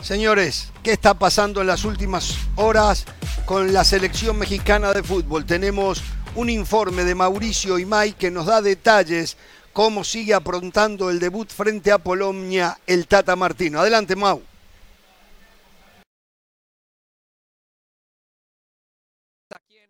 Señores, 0.00 0.72
¿qué 0.82 0.92
está 0.92 1.12
pasando 1.12 1.60
en 1.60 1.66
las 1.66 1.84
últimas 1.84 2.38
horas 2.56 3.04
con 3.44 3.74
la 3.74 3.84
selección 3.84 4.38
mexicana 4.38 4.94
de 4.94 5.02
fútbol? 5.02 5.44
Tenemos 5.44 6.02
un 6.36 6.50
informe 6.50 7.04
de 7.04 7.14
Mauricio 7.14 7.78
Imay 7.78 8.12
que 8.12 8.30
nos 8.30 8.46
da 8.46 8.60
detalles 8.60 9.36
cómo 9.72 10.02
sigue 10.02 10.34
aprontando 10.34 11.10
el 11.10 11.20
debut 11.20 11.48
frente 11.48 11.92
a 11.92 11.98
Polonia 11.98 12.78
el 12.86 13.06
Tata 13.06 13.36
Martino. 13.36 13.80
Adelante, 13.80 14.16
Mau. 14.16 14.42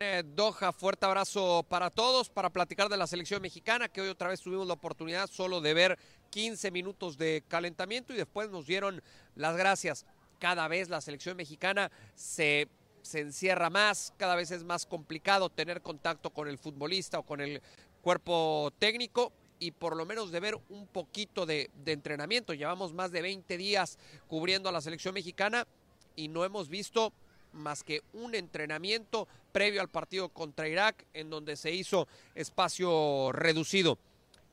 Eh, 0.00 0.22
Doha, 0.22 0.72
fuerte 0.72 1.06
abrazo 1.06 1.64
para 1.66 1.88
todos, 1.88 2.28
para 2.28 2.50
platicar 2.50 2.90
de 2.90 2.96
la 2.98 3.06
selección 3.06 3.40
mexicana, 3.40 3.88
que 3.88 4.02
hoy 4.02 4.08
otra 4.08 4.28
vez 4.28 4.40
tuvimos 4.42 4.66
la 4.66 4.74
oportunidad 4.74 5.30
solo 5.30 5.62
de 5.62 5.72
ver 5.72 5.98
15 6.28 6.70
minutos 6.70 7.16
de 7.16 7.42
calentamiento 7.48 8.12
y 8.12 8.16
después 8.16 8.50
nos 8.50 8.66
dieron 8.66 9.02
las 9.34 9.56
gracias. 9.56 10.04
Cada 10.38 10.68
vez 10.68 10.90
la 10.90 11.00
selección 11.00 11.38
mexicana 11.38 11.90
se, 12.14 12.68
se 13.04 13.20
encierra 13.20 13.68
más, 13.68 14.14
cada 14.16 14.34
vez 14.34 14.50
es 14.50 14.64
más 14.64 14.86
complicado 14.86 15.50
tener 15.50 15.82
contacto 15.82 16.30
con 16.30 16.48
el 16.48 16.56
futbolista 16.56 17.18
o 17.18 17.22
con 17.22 17.42
el 17.42 17.60
cuerpo 18.00 18.72
técnico 18.78 19.30
y 19.58 19.72
por 19.72 19.94
lo 19.94 20.06
menos 20.06 20.32
de 20.32 20.40
ver 20.40 20.58
un 20.70 20.86
poquito 20.86 21.44
de, 21.44 21.70
de, 21.84 21.92
entrenamiento. 21.92 22.54
Llevamos 22.54 22.94
más 22.94 23.12
de 23.12 23.20
20 23.20 23.58
días 23.58 23.98
cubriendo 24.26 24.70
a 24.70 24.72
la 24.72 24.80
selección 24.80 25.12
mexicana 25.12 25.66
y 26.16 26.28
no 26.28 26.44
hemos 26.46 26.70
visto 26.70 27.12
más 27.52 27.84
que 27.84 28.02
un 28.14 28.34
entrenamiento 28.34 29.28
previo 29.52 29.82
al 29.82 29.90
partido 29.90 30.30
contra 30.30 30.66
Irak 30.66 31.04
en 31.12 31.28
donde 31.28 31.56
se 31.56 31.72
hizo 31.72 32.08
espacio 32.34 33.32
reducido. 33.32 33.98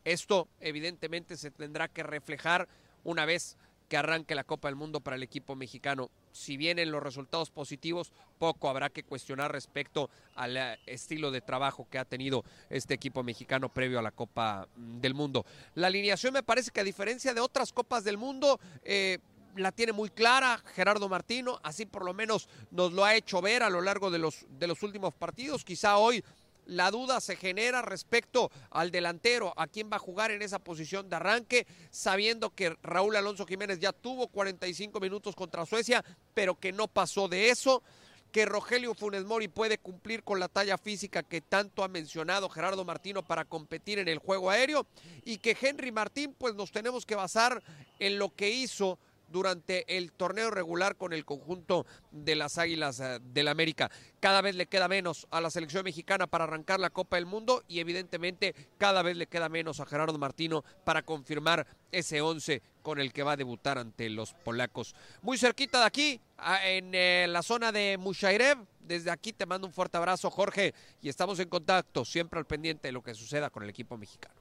Esto 0.04 0.50
evidentemente 0.60 1.38
se 1.38 1.52
tendrá 1.52 1.88
que 1.88 2.04
reflejar 2.04 2.68
una 3.04 3.26
vez 3.26 3.58
que 3.92 3.98
arranque 3.98 4.36
la 4.36 4.46
Copa 4.46 4.70
del 4.70 4.78
Mundo 4.78 5.02
para 5.02 5.18
el 5.18 5.24
equipo 5.24 5.54
mexicano. 5.54 6.12
Si 6.32 6.56
vienen 6.56 6.92
los 6.92 7.04
resultados 7.04 7.52
positivos, 7.52 8.14
poco 8.40 8.70
habrá 8.70 8.90
que 8.90 9.04
cuestionar 9.04 9.52
respecto 9.52 10.10
al 10.36 10.56
eh, 10.56 10.80
estilo 10.86 11.30
de 11.30 11.42
trabajo 11.42 11.86
que 11.92 12.00
ha 12.00 12.06
tenido 12.06 12.46
este 12.70 12.94
equipo 12.94 13.22
mexicano 13.22 13.68
previo 13.68 14.00
a 14.00 14.02
la 14.02 14.12
Copa 14.12 14.66
mm, 14.78 15.02
del 15.02 15.14
Mundo. 15.14 15.46
La 15.76 15.88
alineación 15.88 16.34
me 16.34 16.42
parece 16.42 16.72
que 16.72 16.80
a 16.80 16.86
diferencia 16.86 17.34
de 17.34 17.42
otras 17.42 17.74
Copas 17.74 18.06
del 18.06 18.18
Mundo, 18.18 18.62
eh, 18.86 19.18
la 19.58 19.74
tiene 19.74 19.92
muy 19.92 20.10
clara 20.10 20.64
Gerardo 20.74 21.10
Martino, 21.10 21.60
así 21.62 21.86
por 21.86 22.06
lo 22.06 22.14
menos 22.14 22.48
nos 22.72 22.94
lo 22.94 23.04
ha 23.04 23.16
hecho 23.16 23.42
ver 23.42 23.62
a 23.62 23.70
lo 23.70 23.82
largo 23.82 24.10
de 24.10 24.20
los, 24.20 24.46
de 24.58 24.68
los 24.68 24.84
últimos 24.84 25.14
partidos. 25.14 25.66
Quizá 25.66 25.98
hoy 25.98 26.24
la 26.72 26.90
duda 26.90 27.20
se 27.20 27.36
genera 27.36 27.82
respecto 27.82 28.50
al 28.70 28.92
delantero, 28.92 29.54
a 29.58 29.68
quién 29.68 29.90
va 29.92 29.98
a 29.98 30.00
jugar 30.00 30.32
en 30.32 30.42
esa 30.42 30.58
posición 30.58 31.10
de 31.10 31.18
arranque, 31.18 31.68
sabiendo 31.90 32.56
que 32.56 32.78
Raúl 32.82 33.18
Alonso 33.18 33.46
Jiménez 33.46 33.80
ya 33.80 33.92
tuvo 33.92 34.30
45 34.30 35.02
minutos 35.02 35.36
contra 35.36 35.66
Suecia, 35.66 36.04
pero 36.34 36.58
que 36.58 36.72
no 36.72 36.88
pasó 36.88 37.28
de 37.28 37.50
eso 37.50 37.84
que 38.32 38.46
Rogelio 38.46 38.94
Funes 38.94 39.26
Mori 39.26 39.50
puede 39.50 39.80
cumplir 39.80 40.24
con 40.24 40.40
la 40.40 40.48
talla 40.48 40.78
física 40.78 41.24
que 41.24 41.42
tanto 41.42 41.84
ha 41.84 41.90
mencionado 41.90 42.48
Gerardo 42.48 42.86
Martino 42.86 43.22
para 43.22 43.44
competir 43.44 44.00
en 44.00 44.08
el 44.08 44.20
juego 44.20 44.50
aéreo 44.50 44.88
y 45.26 45.40
que 45.40 45.58
Henry 45.60 45.92
Martín 45.92 46.34
pues 46.38 46.56
nos 46.56 46.72
tenemos 46.72 47.06
que 47.06 47.16
basar 47.16 47.62
en 48.00 48.18
lo 48.18 48.34
que 48.34 48.50
hizo 48.50 48.98
durante 49.32 49.98
el 49.98 50.12
torneo 50.12 50.52
regular 50.52 50.96
con 50.96 51.14
el 51.14 51.26
conjunto 51.26 51.86
de 52.12 52.36
las 52.36 52.58
Águilas 52.58 53.00
eh, 53.00 53.20
del 53.22 53.48
América. 53.48 53.90
Cada 54.20 54.42
vez 54.42 54.56
le 54.56 54.68
queda 54.68 54.88
menos 54.88 55.28
a 55.32 55.42
la 55.42 55.50
selección 55.50 55.84
mexicana 55.84 56.28
para 56.28 56.44
arrancar 56.44 56.80
la 56.80 56.90
Copa 56.90 57.16
del 57.16 57.26
Mundo 57.26 57.64
y 57.68 57.80
evidentemente 57.80 58.54
cada 58.78 59.02
vez 59.02 59.18
le 59.18 59.28
queda 59.28 59.50
menos 59.50 59.80
a 59.80 59.86
Gerardo 59.86 60.18
Martino 60.18 60.64
para 60.84 61.02
confirmar 61.02 61.66
ese 61.92 62.22
11 62.22 62.62
con 62.82 63.00
el 63.00 63.14
que 63.14 63.24
va 63.24 63.34
a 63.34 63.38
debutar 63.38 63.78
ante 63.78 64.10
los 64.10 64.34
polacos. 64.34 64.96
Muy 65.22 65.38
cerquita 65.38 65.80
de 65.80 65.86
aquí, 65.86 66.22
en 66.64 66.92
eh, 66.94 67.26
la 67.30 67.44
zona 67.44 67.72
de 67.72 67.98
Mushairev. 67.98 68.58
Desde 68.80 69.12
aquí 69.12 69.32
te 69.32 69.46
mando 69.46 69.68
un 69.68 69.74
fuerte 69.74 69.98
abrazo, 69.98 70.30
Jorge, 70.30 70.74
y 71.02 71.10
estamos 71.10 71.40
en 71.40 71.48
contacto, 71.48 72.04
siempre 72.04 72.40
al 72.40 72.46
pendiente 72.46 72.88
de 72.88 72.92
lo 72.92 73.04
que 73.04 73.14
suceda 73.14 73.50
con 73.50 73.64
el 73.64 73.70
equipo 73.70 73.98
mexicano. 73.98 74.36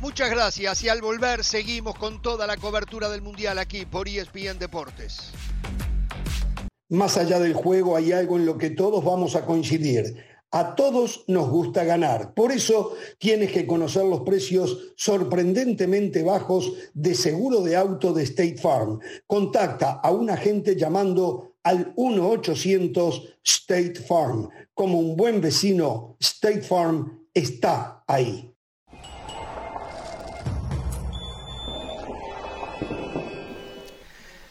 Muchas 0.00 0.30
gracias 0.30 0.82
y 0.84 0.88
al 0.88 1.00
volver 1.00 1.42
seguimos 1.42 1.96
con 1.96 2.20
toda 2.20 2.46
la 2.46 2.56
cobertura 2.58 3.08
del 3.08 3.22
Mundial 3.22 3.58
aquí 3.58 3.86
por 3.86 4.08
ESPN 4.08 4.58
Deportes. 4.58 5.32
Más 6.90 7.16
allá 7.16 7.40
del 7.40 7.54
juego 7.54 7.96
hay 7.96 8.12
algo 8.12 8.36
en 8.36 8.46
lo 8.46 8.58
que 8.58 8.70
todos 8.70 9.02
vamos 9.02 9.34
a 9.34 9.46
coincidir. 9.46 10.22
A 10.52 10.74
todos 10.76 11.24
nos 11.26 11.50
gusta 11.50 11.82
ganar. 11.82 12.34
Por 12.34 12.52
eso 12.52 12.94
tienes 13.18 13.50
que 13.50 13.66
conocer 13.66 14.04
los 14.04 14.20
precios 14.20 14.92
sorprendentemente 14.96 16.22
bajos 16.22 16.72
de 16.94 17.14
seguro 17.14 17.62
de 17.62 17.76
auto 17.76 18.12
de 18.12 18.22
State 18.22 18.58
Farm. 18.58 19.00
Contacta 19.26 19.92
a 19.92 20.12
un 20.12 20.30
agente 20.30 20.76
llamando 20.76 21.56
al 21.62 21.94
1-800 21.96 23.34
State 23.42 23.94
Farm. 23.96 24.48
Como 24.72 25.00
un 25.00 25.16
buen 25.16 25.40
vecino, 25.40 26.16
State 26.20 26.62
Farm 26.62 27.26
está 27.34 28.04
ahí. 28.06 28.55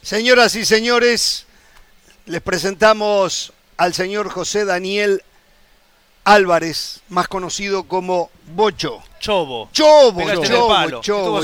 Señoras 0.05 0.53
y 0.53 0.65
señores, 0.65 1.47
les 2.27 2.39
presentamos 2.39 3.51
al 3.75 3.95
señor 3.95 4.29
José 4.29 4.63
Daniel 4.63 5.23
Álvarez, 6.23 7.01
más 7.09 7.27
conocido 7.27 7.85
como 7.85 8.29
Bocho. 8.53 9.01
Chobo. 9.19 9.67
Chobo, 9.73 10.21
Chobo, 10.43 11.01
Chobo. 11.01 11.41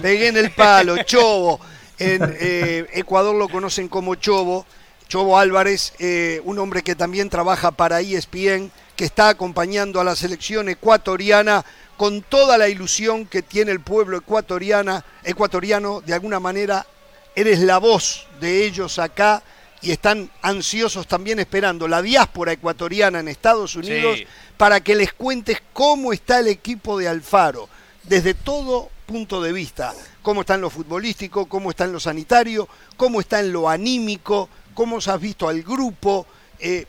Pegué 0.00 0.28
en 0.28 0.36
el 0.36 0.52
palo, 0.52 1.02
Chobo. 1.02 1.58
En 1.98 2.36
eh, 2.38 2.86
Ecuador 2.92 3.34
lo 3.34 3.48
conocen 3.48 3.88
como 3.88 4.14
Chobo. 4.14 4.66
Chobo 5.08 5.36
Álvarez, 5.36 5.92
eh, 5.98 6.40
un 6.44 6.60
hombre 6.60 6.84
que 6.84 6.94
también 6.94 7.28
trabaja 7.28 7.72
para 7.72 8.02
ESPN, 8.02 8.70
que 8.94 9.04
está 9.04 9.30
acompañando 9.30 10.00
a 10.00 10.04
la 10.04 10.14
selección 10.14 10.68
ecuatoriana 10.68 11.64
con 11.96 12.22
toda 12.22 12.56
la 12.56 12.68
ilusión 12.68 13.26
que 13.26 13.42
tiene 13.42 13.72
el 13.72 13.80
pueblo 13.80 14.16
ecuatoriana, 14.16 15.04
ecuatoriano, 15.24 16.02
de 16.02 16.14
alguna 16.14 16.38
manera 16.38 16.86
eres 17.36 17.60
la 17.60 17.78
voz 17.78 18.26
de 18.40 18.64
ellos 18.64 18.98
acá 18.98 19.42
y 19.82 19.92
están 19.92 20.30
ansiosos 20.42 21.06
también 21.06 21.38
esperando 21.38 21.86
la 21.86 22.02
diáspora 22.02 22.52
ecuatoriana 22.52 23.20
en 23.20 23.28
Estados 23.28 23.76
Unidos 23.76 24.20
para 24.56 24.80
que 24.80 24.96
les 24.96 25.12
cuentes 25.12 25.62
cómo 25.72 26.12
está 26.14 26.40
el 26.40 26.48
equipo 26.48 26.98
de 26.98 27.08
Alfaro, 27.08 27.68
desde 28.02 28.32
todo 28.32 28.90
punto 29.04 29.42
de 29.42 29.52
vista, 29.52 29.94
cómo 30.22 30.40
está 30.40 30.54
en 30.54 30.62
lo 30.62 30.70
futbolístico, 30.70 31.46
cómo 31.46 31.70
está 31.70 31.84
en 31.84 31.92
lo 31.92 32.00
sanitario, 32.00 32.68
cómo 32.96 33.20
está 33.20 33.38
en 33.40 33.52
lo 33.52 33.68
anímico, 33.68 34.48
cómo 34.74 34.96
has 34.96 35.20
visto 35.20 35.46
al 35.46 35.62
grupo. 35.62 36.26
Eh, 36.58 36.86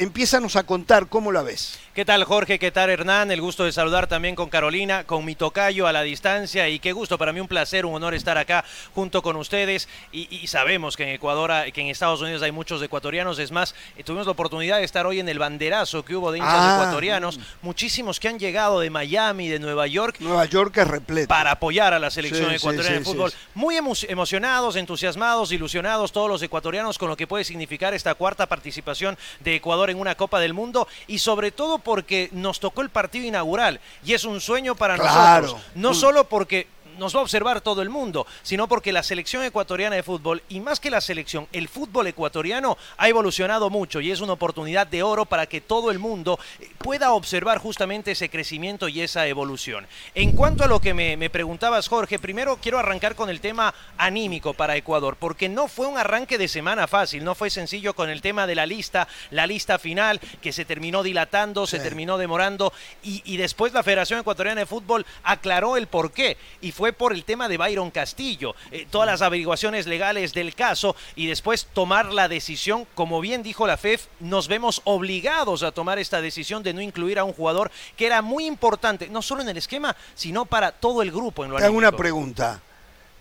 empiezanos 0.00 0.56
a 0.56 0.62
contar 0.62 1.08
cómo 1.08 1.30
la 1.30 1.42
ves. 1.42 1.78
¿Qué 1.94 2.06
tal 2.06 2.24
Jorge? 2.24 2.58
¿Qué 2.58 2.70
tal 2.70 2.88
Hernán? 2.88 3.30
El 3.30 3.42
gusto 3.42 3.64
de 3.64 3.72
saludar 3.72 4.06
también 4.06 4.34
con 4.34 4.48
Carolina, 4.48 5.04
con 5.04 5.26
mi 5.26 5.34
tocayo 5.34 5.86
a 5.86 5.92
la 5.92 6.00
distancia 6.00 6.68
y 6.70 6.78
qué 6.78 6.92
gusto, 6.92 7.18
para 7.18 7.34
mí 7.34 7.40
un 7.40 7.48
placer, 7.48 7.84
un 7.84 7.94
honor 7.94 8.14
estar 8.14 8.38
acá 8.38 8.64
junto 8.94 9.20
con 9.20 9.36
ustedes 9.36 9.88
y, 10.10 10.46
sabemos 10.46 10.96
que 10.96 11.02
en 11.02 11.08
Ecuador, 11.10 11.50
que 11.72 11.82
en 11.82 11.88
Estados 11.88 12.22
Unidos 12.22 12.40
hay 12.42 12.50
muchos 12.50 12.80
ecuatorianos, 12.82 13.38
es 13.38 13.52
más, 13.52 13.74
eh, 13.98 14.02
tuvimos 14.02 14.26
la 14.26 14.32
oportunidad 14.32 14.78
de 14.78 14.84
estar 14.84 15.06
hoy 15.06 15.20
en 15.20 15.28
el 15.28 15.38
banderazo 15.38 16.02
que 16.02 16.16
hubo 16.16 16.32
de 16.32 16.38
hinchas 16.38 16.54
ah. 16.56 16.78
ecuatorianos, 16.80 17.38
muchísimos 17.60 18.18
que 18.18 18.28
han 18.28 18.38
llegado 18.38 18.80
de 18.80 18.88
Miami, 18.88 19.48
de 19.48 19.58
Nueva 19.58 19.86
York. 19.86 20.16
Nueva 20.20 20.46
York 20.46 20.78
es 20.78 20.88
repleto. 20.88 21.28
Para 21.28 21.50
apoyar 21.50 21.92
a 21.92 21.98
la 21.98 22.10
selección 22.10 22.50
ecuatoriana 22.50 23.00
de 23.00 23.04
fútbol. 23.04 23.32
Muy 23.54 23.76
emocionados, 23.76 24.76
entusiasmados, 24.76 25.52
ilusionados 25.52 26.10
todos 26.12 26.30
los 26.30 26.42
ecuatorianos 26.42 26.96
con 26.96 27.10
lo 27.10 27.16
que 27.18 27.26
puede 27.26 27.44
significar 27.44 27.92
esta 27.92 28.14
cuarta 28.14 28.46
participación 28.46 29.18
de 29.40 29.56
Ecuador 29.56 29.89
en 29.90 30.00
una 30.00 30.16
Copa 30.16 30.40
del 30.40 30.54
Mundo 30.54 30.88
y 31.06 31.18
sobre 31.18 31.50
todo 31.50 31.78
por 31.78 32.00
porque 32.00 32.30
nos 32.32 32.60
tocó 32.60 32.80
el 32.80 32.88
partido 32.88 33.26
inaugural 33.26 33.78
y 34.04 34.14
es 34.14 34.24
un 34.24 34.40
sueño 34.40 34.74
para 34.74 34.96
nosotros. 34.96 35.60
No 35.74 35.90
mm. 35.90 35.94
solo 35.94 36.24
porque 36.28 36.66
nos 37.00 37.16
va 37.16 37.20
a 37.20 37.22
observar 37.22 37.62
todo 37.62 37.80
el 37.80 37.88
mundo, 37.88 38.26
sino 38.42 38.68
porque 38.68 38.92
la 38.92 39.02
selección 39.02 39.42
ecuatoriana 39.42 39.96
de 39.96 40.02
fútbol, 40.02 40.42
y 40.50 40.60
más 40.60 40.78
que 40.78 40.90
la 40.90 41.00
selección, 41.00 41.48
el 41.50 41.66
fútbol 41.66 42.06
ecuatoriano 42.06 42.76
ha 42.98 43.08
evolucionado 43.08 43.70
mucho 43.70 44.02
y 44.02 44.10
es 44.10 44.20
una 44.20 44.34
oportunidad 44.34 44.86
de 44.86 45.02
oro 45.02 45.24
para 45.24 45.46
que 45.46 45.62
todo 45.62 45.90
el 45.90 45.98
mundo 45.98 46.38
eh, 46.60 46.68
pueda 46.76 47.12
observar 47.12 47.56
justamente 47.56 48.10
ese 48.10 48.28
crecimiento 48.28 48.86
y 48.86 49.00
esa 49.00 49.26
evolución. 49.26 49.86
En 50.14 50.32
cuanto 50.32 50.62
a 50.62 50.68
lo 50.68 50.78
que 50.78 50.92
me, 50.92 51.16
me 51.16 51.30
preguntabas, 51.30 51.88
Jorge, 51.88 52.18
primero 52.18 52.58
quiero 52.60 52.78
arrancar 52.78 53.14
con 53.14 53.30
el 53.30 53.40
tema 53.40 53.74
anímico 53.96 54.52
para 54.52 54.76
Ecuador, 54.76 55.16
porque 55.18 55.48
no 55.48 55.68
fue 55.68 55.86
un 55.86 55.96
arranque 55.96 56.36
de 56.36 56.48
semana 56.48 56.86
fácil, 56.86 57.24
no 57.24 57.34
fue 57.34 57.48
sencillo 57.48 57.94
con 57.94 58.10
el 58.10 58.20
tema 58.20 58.46
de 58.46 58.56
la 58.56 58.66
lista, 58.66 59.08
la 59.30 59.46
lista 59.46 59.78
final, 59.78 60.20
que 60.42 60.52
se 60.52 60.66
terminó 60.66 61.02
dilatando, 61.02 61.66
se 61.66 61.78
terminó 61.78 62.18
demorando, 62.18 62.74
y, 63.02 63.22
y 63.24 63.38
después 63.38 63.72
la 63.72 63.82
Federación 63.82 64.20
Ecuatoriana 64.20 64.60
de 64.60 64.66
Fútbol 64.66 65.06
aclaró 65.22 65.78
el 65.78 65.86
porqué, 65.86 66.36
y 66.60 66.72
fue 66.72 66.89
por 66.92 67.12
el 67.12 67.24
tema 67.24 67.48
de 67.48 67.56
Byron 67.56 67.90
Castillo, 67.90 68.54
eh, 68.70 68.86
todas 68.90 69.06
las 69.06 69.22
averiguaciones 69.22 69.86
legales 69.86 70.32
del 70.32 70.54
caso 70.54 70.96
y 71.16 71.26
después 71.26 71.66
tomar 71.72 72.12
la 72.12 72.28
decisión, 72.28 72.86
como 72.94 73.20
bien 73.20 73.42
dijo 73.42 73.66
la 73.66 73.76
FEF, 73.76 74.06
nos 74.20 74.48
vemos 74.48 74.82
obligados 74.84 75.62
a 75.62 75.72
tomar 75.72 75.98
esta 75.98 76.20
decisión 76.20 76.62
de 76.62 76.74
no 76.74 76.80
incluir 76.80 77.18
a 77.18 77.24
un 77.24 77.32
jugador 77.32 77.70
que 77.96 78.06
era 78.06 78.22
muy 78.22 78.46
importante, 78.46 79.08
no 79.08 79.22
solo 79.22 79.42
en 79.42 79.48
el 79.48 79.56
esquema, 79.56 79.96
sino 80.14 80.46
para 80.46 80.72
todo 80.72 81.02
el 81.02 81.10
grupo. 81.10 81.44
En 81.44 81.50
lo 81.50 81.72
una 81.72 81.92
pregunta. 81.92 82.60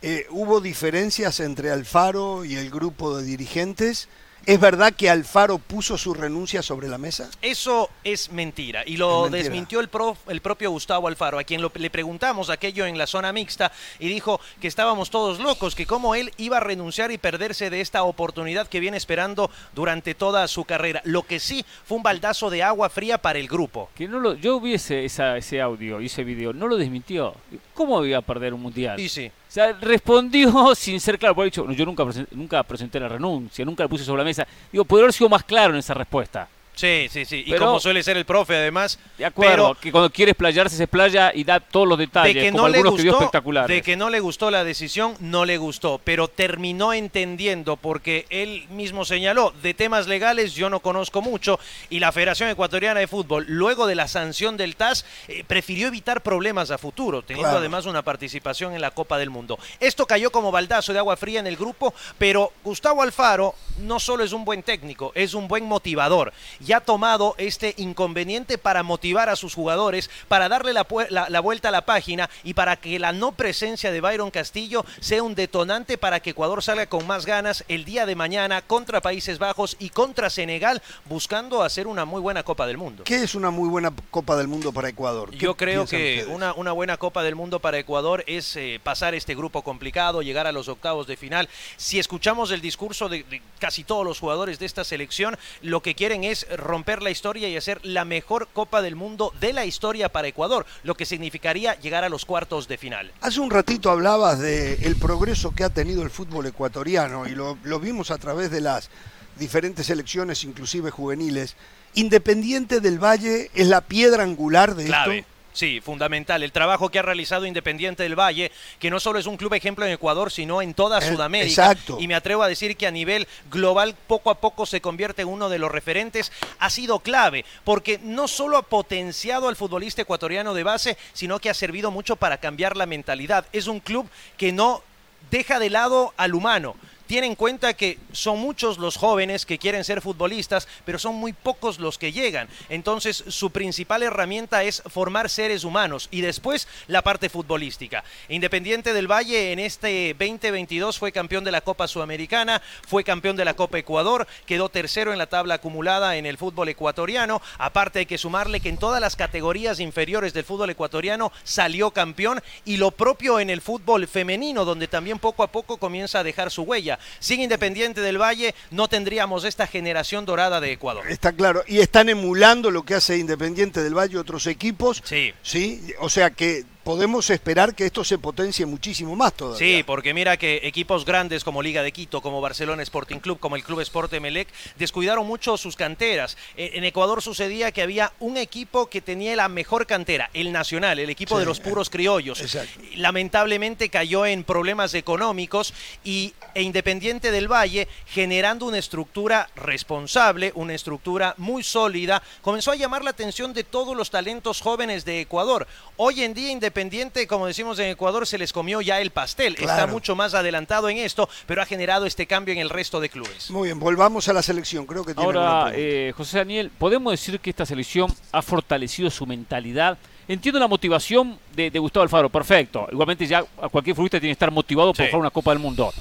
Eh, 0.01 0.25
¿Hubo 0.29 0.61
diferencias 0.61 1.41
entre 1.41 1.71
Alfaro 1.71 2.45
y 2.45 2.55
el 2.55 2.69
grupo 2.69 3.17
de 3.17 3.25
dirigentes? 3.25 4.07
¿Es 4.45 4.59
verdad 4.59 4.93
que 4.93 5.09
Alfaro 5.09 5.57
puso 5.57 5.97
su 5.97 6.13
renuncia 6.13 6.61
sobre 6.61 6.87
la 6.87 6.97
mesa? 6.97 7.29
Eso 7.41 7.89
es 8.03 8.31
mentira 8.31 8.83
y 8.85 8.97
lo 8.97 9.29
desmintió 9.29 9.79
el, 9.79 9.89
el, 10.27 10.41
propio 10.41 10.71
Gustavo 10.71 11.07
Alfaro, 11.07 11.39
a 11.39 11.43
quien 11.43 11.61
le 11.61 11.89
preguntamos 11.89 12.49
aquello 12.49 12.85
en 12.85 12.97
la 12.97 13.07
zona 13.07 13.31
mixta 13.31 13.71
y 13.99 14.07
dijo 14.07 14.39
que 14.59 14.67
estábamos 14.67 15.09
todos 15.09 15.39
locos, 15.39 15.75
que 15.75 15.85
cómo 15.85 16.15
él 16.15 16.31
iba 16.37 16.57
a 16.57 16.61
renunciar 16.61 17.11
y 17.11 17.17
perderse 17.17 17.69
de 17.69 17.81
esta 17.81 18.03
oportunidad 18.03 18.67
que 18.67 18.79
viene 18.79 18.97
esperando 18.97 19.51
durante 19.73 20.15
toda 20.15 20.47
su 20.47 20.65
carrera. 20.65 21.01
Lo 21.03 21.23
que 21.23 21.39
sí 21.39 21.65
fue 21.85 21.97
un 21.97 22.03
baldazo 22.03 22.49
de 22.49 22.63
agua 22.63 22.89
fría 22.89 23.17
para 23.19 23.39
el 23.39 23.47
grupo. 23.47 23.89
Que 23.95 24.07
no 24.07 24.19
lo, 24.19 24.33
yo 24.35 24.59
vi 24.59 24.73
ese, 24.73 25.05
ese 25.05 25.61
audio 25.61 26.01
y 26.01 26.07
ese 26.07 26.23
video, 26.23 26.53
no 26.53 26.67
lo 26.67 26.77
desmintió. 26.77 27.35
¿Cómo 27.73 28.03
iba 28.05 28.17
a 28.17 28.21
perder 28.21 28.53
un 28.53 28.61
mundial? 28.61 28.97
Sí, 28.97 29.09
sí. 29.09 29.31
O 29.49 29.51
sea, 29.51 29.73
respondió 29.73 30.75
sin 30.75 30.99
ser 30.99 31.17
claro. 31.17 31.33
Por 31.33 31.45
dicho, 31.45 31.69
yo 31.71 31.85
nunca, 31.85 32.05
nunca 32.31 32.61
presenté 32.61 32.99
la 32.99 33.09
renuncia, 33.09 33.65
nunca 33.65 33.83
la 33.83 33.89
puse 33.89 34.03
sobre 34.03 34.19
la 34.19 34.25
mesa. 34.25 34.47
Digo, 34.71 34.85
podría 34.85 35.05
haber 35.05 35.13
sido 35.13 35.27
más 35.27 35.43
claro 35.43 35.73
en 35.73 35.79
esa 35.79 35.95
respuesta. 35.95 36.47
Sí, 36.79 37.09
sí, 37.11 37.25
sí. 37.25 37.43
y 37.45 37.53
como 37.55 37.77
suele 37.81 38.01
ser 38.03 38.15
el 38.15 38.23
profe, 38.23 38.55
además. 38.55 38.97
De 39.17 39.25
acuerdo, 39.25 39.75
que 39.75 39.91
cuando 39.91 40.09
quiere 40.09 40.31
explayarse 40.31 40.77
se 40.77 40.83
explaya 40.83 41.33
y 41.35 41.43
da 41.43 41.59
todos 41.59 41.85
los 41.85 41.97
detalles, 41.97 42.33
de 42.33 42.41
que 42.41 42.51
no 42.53 42.69
le 42.69 42.81
gustó, 42.81 43.11
espectaculares. 43.11 43.75
De 43.75 43.81
que 43.81 43.97
no 43.97 44.09
le 44.09 44.21
gustó 44.21 44.49
la 44.49 44.63
decisión, 44.63 45.15
no 45.19 45.43
le 45.43 45.57
gustó, 45.57 45.99
pero 46.01 46.29
terminó 46.29 46.93
entendiendo 46.93 47.75
porque 47.75 48.25
él 48.29 48.65
mismo 48.69 49.03
señaló, 49.03 49.53
de 49.61 49.73
temas 49.73 50.07
legales 50.07 50.53
yo 50.53 50.69
no 50.69 50.79
conozco 50.79 51.21
mucho 51.21 51.59
y 51.89 51.99
la 51.99 52.13
Federación 52.13 52.49
Ecuatoriana 52.49 53.01
de 53.01 53.07
Fútbol, 53.07 53.43
luego 53.49 53.85
de 53.85 53.95
la 53.95 54.07
sanción 54.07 54.55
del 54.55 54.77
TAS, 54.77 55.03
eh, 55.27 55.43
prefirió 55.45 55.89
evitar 55.89 56.23
problemas 56.23 56.71
a 56.71 56.77
futuro, 56.77 57.23
teniendo 57.23 57.57
además 57.57 57.87
una 57.87 58.03
participación 58.03 58.73
en 58.73 58.79
la 58.79 58.91
Copa 58.91 59.17
del 59.17 59.29
Mundo. 59.29 59.59
Esto 59.81 60.05
cayó 60.05 60.31
como 60.31 60.49
baldazo 60.49 60.93
de 60.93 60.99
agua 60.99 61.17
fría 61.17 61.41
en 61.41 61.47
el 61.47 61.57
grupo, 61.57 61.93
pero 62.17 62.53
Gustavo 62.63 63.01
Alfaro 63.01 63.53
no 63.79 63.99
solo 63.99 64.23
es 64.23 64.31
un 64.31 64.45
buen 64.45 64.63
técnico, 64.63 65.11
es 65.13 65.33
un 65.33 65.49
buen 65.49 65.65
motivador 65.65 66.31
ya 66.69 66.77
ha 66.77 66.81
tomado 66.81 67.33
este 67.39 67.73
inconveniente 67.77 68.59
para 68.59 68.83
motivar 68.83 69.27
a 69.27 69.35
sus 69.35 69.55
jugadores, 69.55 70.07
para 70.27 70.47
darle 70.49 70.71
la, 70.71 70.85
la, 71.09 71.39
vuelta 71.39 71.69
a 71.69 71.71
la 71.71 71.83
página 71.83 72.29
y 72.43 72.53
para 72.53 72.75
que 72.75 72.99
la 72.99 73.11
no 73.11 73.31
presencia 73.31 73.91
de 73.91 74.01
Byron 74.01 74.29
Castillo 74.29 74.85
sea 74.99 75.23
un 75.23 75.33
detonante 75.33 75.97
para 75.97 76.19
que 76.19 76.29
Ecuador 76.29 76.61
salga 76.61 76.85
con 76.85 77.07
más 77.07 77.25
ganas 77.25 77.65
el 77.69 77.85
día 77.85 78.05
de 78.05 78.13
mañana 78.13 78.61
contra 78.61 79.01
Países 79.01 79.39
Bajos 79.39 79.77
y 79.79 79.89
contra 79.89 80.29
Senegal, 80.29 80.83
buscando 81.05 81.63
hacer 81.63 81.87
una 81.87 82.05
muy 82.05 82.21
buena 82.21 82.43
Copa 82.43 82.67
del 82.67 82.77
Mundo. 82.77 83.03
¿Qué 83.03 83.23
es 83.23 83.33
una 83.33 83.49
muy 83.49 83.67
buena 83.67 83.91
Copa 84.11 84.37
del 84.37 84.47
Mundo 84.47 84.71
para 84.71 84.89
Ecuador? 84.89 85.31
Yo 85.31 85.57
creo 85.57 85.87
que 85.87 86.27
una, 86.29 86.53
una, 86.53 86.71
buena 86.71 86.97
Copa 86.97 87.23
del 87.23 87.33
Mundo 87.33 87.59
para 87.59 87.79
Ecuador 87.79 88.23
es 88.27 88.55
eh, 88.57 88.79
pasar 88.83 89.15
este 89.15 89.33
grupo 89.33 89.63
complicado, 89.63 90.21
llegar 90.21 90.45
a 90.45 90.51
los 90.51 90.67
octavos 90.67 91.07
de 91.07 91.17
final. 91.17 91.49
Si 91.77 91.97
escuchamos 91.97 92.51
el 92.51 92.61
discurso 92.61 93.09
de, 93.09 93.23
de 93.23 93.41
casi 93.57 93.83
todos 93.83 94.05
los 94.05 94.19
jugadores 94.19 94.59
de 94.59 94.67
esta 94.67 94.83
selección, 94.83 95.35
lo 95.63 95.81
que 95.81 95.95
quieren 95.95 96.23
es 96.23 96.45
romper 96.59 97.01
la 97.01 97.09
historia 97.09 97.49
y 97.49 97.57
hacer 97.57 97.79
la 97.83 98.05
mejor 98.05 98.47
Copa 98.53 98.81
del 98.81 98.95
Mundo 98.95 99.33
de 99.39 99.53
la 99.53 99.65
historia 99.65 100.09
para 100.09 100.27
Ecuador, 100.27 100.65
lo 100.83 100.95
que 100.95 101.05
significaría 101.05 101.79
llegar 101.79 102.03
a 102.03 102.09
los 102.09 102.25
cuartos 102.25 102.67
de 102.67 102.77
final. 102.77 103.11
Hace 103.21 103.39
un 103.39 103.49
ratito 103.49 103.89
hablabas 103.89 104.39
del 104.39 104.83
el 104.83 104.95
progreso 104.95 105.51
que 105.51 105.63
ha 105.63 105.69
tenido 105.69 106.03
el 106.03 106.09
fútbol 106.09 106.45
ecuatoriano 106.45 107.27
y 107.27 107.31
lo, 107.31 107.55
vimos 107.79 108.11
a 108.11 108.17
través 108.17 108.51
de 108.51 108.61
las 108.61 108.89
diferentes 109.37 109.85
selecciones, 109.85 110.43
inclusive 110.43 110.91
juveniles. 110.91 111.55
Independiente 111.93 112.81
del 112.81 113.03
Valle 113.03 113.49
es 113.53 113.67
la 113.67 113.81
piedra 113.81 114.23
angular 114.23 114.75
de 114.75 114.85
esto. 114.85 115.29
Sí, 115.53 115.81
fundamental. 115.81 116.43
El 116.43 116.51
trabajo 116.51 116.89
que 116.89 116.99
ha 116.99 117.01
realizado 117.01 117.45
Independiente 117.45 118.03
del 118.03 118.17
Valle, 118.17 118.51
que 118.79 118.89
no 118.89 118.99
solo 118.99 119.19
es 119.19 119.25
un 119.25 119.37
club 119.37 119.53
ejemplo 119.53 119.85
en 119.85 119.91
Ecuador, 119.91 120.31
sino 120.31 120.61
en 120.61 120.73
toda 120.73 120.99
eh, 120.99 121.01
Sudamérica. 121.01 121.49
Exacto. 121.49 121.97
Y 121.99 122.07
me 122.07 122.15
atrevo 122.15 122.43
a 122.43 122.47
decir 122.47 122.77
que 122.77 122.87
a 122.87 122.91
nivel 122.91 123.27
global, 123.49 123.95
poco 124.07 124.29
a 124.29 124.39
poco 124.39 124.65
se 124.65 124.81
convierte 124.81 125.23
en 125.23 125.27
uno 125.27 125.49
de 125.49 125.59
los 125.59 125.71
referentes. 125.71 126.31
Ha 126.59 126.69
sido 126.69 126.99
clave, 126.99 127.45
porque 127.63 127.99
no 128.03 128.27
solo 128.27 128.57
ha 128.57 128.63
potenciado 128.63 129.47
al 129.47 129.55
futbolista 129.55 130.01
ecuatoriano 130.01 130.53
de 130.53 130.63
base, 130.63 130.97
sino 131.13 131.39
que 131.39 131.49
ha 131.49 131.53
servido 131.53 131.91
mucho 131.91 132.15
para 132.15 132.37
cambiar 132.37 132.77
la 132.77 132.85
mentalidad. 132.85 133.45
Es 133.51 133.67
un 133.67 133.79
club 133.79 134.07
que 134.37 134.51
no 134.51 134.83
deja 135.31 135.59
de 135.59 135.69
lado 135.69 136.13
al 136.17 136.35
humano 136.35 136.75
tiene 137.09 137.25
en 137.25 137.33
cuenta 137.33 137.73
que 137.73 137.97
son 138.11 138.37
muchos 138.37 138.77
los 138.77 138.95
jóvenes 138.95 139.47
que 139.47 139.57
quieren 139.57 139.83
ser 139.83 139.99
futbolistas, 139.99 140.67
pero 140.85 140.99
son 140.99 141.15
muy 141.15 141.33
pocos 141.33 141.79
los 141.79 141.97
que 141.97 142.11
llegan. 142.11 142.47
Entonces, 142.69 143.23
su 143.29 143.49
principal 143.49 144.03
herramienta 144.03 144.63
es 144.63 144.83
formar 144.85 145.27
seres 145.31 145.63
humanos 145.63 146.07
y 146.11 146.21
después 146.21 146.67
la 146.85 147.01
parte 147.01 147.29
futbolística. 147.29 148.03
Independiente 148.27 148.93
del 148.93 149.11
Valle 149.11 149.51
en 149.51 149.57
este 149.57 150.15
2022 150.19 150.99
fue 150.99 151.11
campeón 151.11 151.43
de 151.43 151.51
la 151.51 151.61
Copa 151.61 151.87
Sudamericana, 151.87 152.61
fue 152.87 153.03
campeón 153.03 153.35
de 153.35 153.45
la 153.45 153.55
Copa 153.55 153.79
Ecuador, 153.79 154.27
quedó 154.45 154.69
tercero 154.69 155.11
en 155.11 155.17
la 155.17 155.25
tabla 155.25 155.55
acumulada 155.55 156.15
en 156.15 156.27
el 156.27 156.37
fútbol 156.37 156.69
ecuatoriano. 156.69 157.41
Aparte 157.57 157.97
hay 157.97 158.05
que 158.05 158.19
sumarle 158.19 158.59
que 158.59 158.69
en 158.69 158.77
todas 158.77 159.01
las 159.01 159.15
categorías 159.15 159.79
inferiores 159.79 160.31
del 160.33 160.45
fútbol 160.45 160.69
ecuatoriano 160.69 161.31
salió 161.43 161.89
campeón 161.89 162.39
y 162.65 162.77
lo 162.77 162.91
propio 162.91 163.39
en 163.39 163.49
el 163.49 163.61
fútbol 163.61 164.07
femenino, 164.07 164.63
donde 164.63 164.87
también 164.87 165.17
poco 165.17 165.41
a 165.41 165.47
poco 165.47 165.77
comienza 165.77 166.19
a 166.19 166.23
dejar 166.23 166.51
su 166.51 166.61
huella. 166.61 166.98
Sin 167.19 167.41
Independiente 167.41 168.01
del 168.01 168.21
Valle 168.21 168.55
no 168.71 168.87
tendríamos 168.87 169.43
esta 169.43 169.67
generación 169.67 170.25
dorada 170.25 170.59
de 170.59 170.71
Ecuador. 170.71 171.09
Está 171.09 171.33
claro. 171.33 171.63
Y 171.67 171.79
están 171.79 172.09
emulando 172.09 172.71
lo 172.71 172.83
que 172.83 172.95
hace 172.95 173.17
Independiente 173.17 173.83
del 173.83 173.97
Valle 173.97 174.17
otros 174.17 174.47
equipos. 174.47 175.01
Sí. 175.05 175.33
Sí. 175.41 175.93
O 175.99 176.09
sea 176.09 176.31
que 176.31 176.65
podemos 176.83 177.29
esperar 177.29 177.75
que 177.75 177.85
esto 177.85 178.03
se 178.03 178.17
potencie 178.17 178.65
muchísimo 178.65 179.15
más 179.15 179.33
todavía. 179.33 179.59
Sí, 179.59 179.83
porque 179.83 180.13
mira 180.13 180.37
que 180.37 180.61
equipos 180.63 181.05
grandes 181.05 181.43
como 181.43 181.61
Liga 181.61 181.83
de 181.83 181.91
Quito, 181.91 182.21
como 182.21 182.41
Barcelona 182.41 182.81
Sporting 182.83 183.17
Club, 183.17 183.39
como 183.39 183.55
el 183.55 183.63
Club 183.63 183.81
Sport 183.81 184.13
Emelec, 184.13 184.47
descuidaron 184.77 185.27
mucho 185.27 185.57
sus 185.57 185.75
canteras. 185.75 186.37
E, 186.55 186.71
en 186.75 186.83
Ecuador 186.83 187.21
sucedía 187.21 187.71
que 187.71 187.81
había 187.81 188.13
un 188.19 188.37
equipo 188.37 188.87
que 188.87 189.01
tenía 189.01 189.35
la 189.35 189.49
mejor 189.49 189.85
cantera, 189.85 190.29
el 190.33 190.51
Nacional, 190.51 190.99
el 190.99 191.09
equipo 191.09 191.37
de 191.37 191.45
los 191.45 191.59
puros 191.59 191.89
criollos. 191.89 192.57
Lamentablemente 192.95 193.89
cayó 193.89 194.25
en 194.25 194.43
problemas 194.43 194.93
económicos 194.93 195.73
y 196.03 196.33
e 196.55 196.61
Independiente 196.63 197.31
del 197.31 197.51
Valle, 197.51 197.87
generando 198.07 198.65
una 198.65 198.79
estructura 198.79 199.49
responsable, 199.55 200.51
una 200.55 200.73
estructura 200.73 201.35
muy 201.37 201.63
sólida, 201.63 202.23
comenzó 202.41 202.71
a 202.71 202.75
llamar 202.75 203.03
la 203.03 203.11
atención 203.11 203.53
de 203.53 203.63
todos 203.63 203.95
los 203.95 204.09
talentos 204.09 204.61
jóvenes 204.61 205.05
de 205.05 205.21
Ecuador. 205.21 205.67
Hoy 205.97 206.23
en 206.23 206.33
día 206.33 206.51
Independiente 206.51 206.68
Independiente, 206.69 207.25
como 207.25 207.47
decimos 207.47 207.79
en 207.79 207.89
Ecuador, 207.89 208.27
se 208.27 208.37
les 208.37 208.53
comió 208.53 208.79
ya 208.79 209.01
el 209.01 209.09
pastel. 209.09 209.55
Está 209.57 209.87
mucho 209.87 210.15
más 210.15 210.35
adelantado 210.35 210.87
en 210.87 210.97
esto, 210.97 211.27
pero 211.47 211.63
ha 211.63 211.65
generado 211.65 212.05
este 212.05 212.27
cambio 212.27 212.53
en 212.53 212.59
el 212.59 212.69
resto 212.69 212.99
de 212.99 213.09
clubes. 213.09 213.49
Muy 213.49 213.69
bien, 213.69 213.79
volvamos 213.79 214.29
a 214.29 214.33
la 214.33 214.43
selección. 214.43 214.85
Creo 214.85 215.03
que 215.03 215.13
Ahora, 215.15 215.71
eh, 215.73 216.13
José 216.15 216.37
Daniel, 216.37 216.69
¿podemos 216.77 217.09
decir 217.09 217.39
que 217.39 217.49
esta 217.49 217.65
selección 217.65 218.13
ha 218.31 218.43
fortalecido 218.43 219.09
su 219.09 219.25
mentalidad? 219.25 219.97
Entiendo 220.27 220.59
la 220.59 220.67
motivación 220.67 221.39
de, 221.55 221.71
Gustavo 221.79 222.03
Alfaro, 222.03 222.29
perfecto. 222.29 222.87
Igualmente 222.91 223.25
ya 223.25 223.41
cualquier 223.71 223.95
futbolista 223.95 224.19
tiene 224.19 224.29
que 224.29 224.33
estar 224.33 224.51
motivado 224.51 224.93
por 224.93 225.07
jugar 225.07 225.21
una 225.21 225.31
Copa 225.31 225.49
del 225.49 225.59
Mundo. 225.59 225.91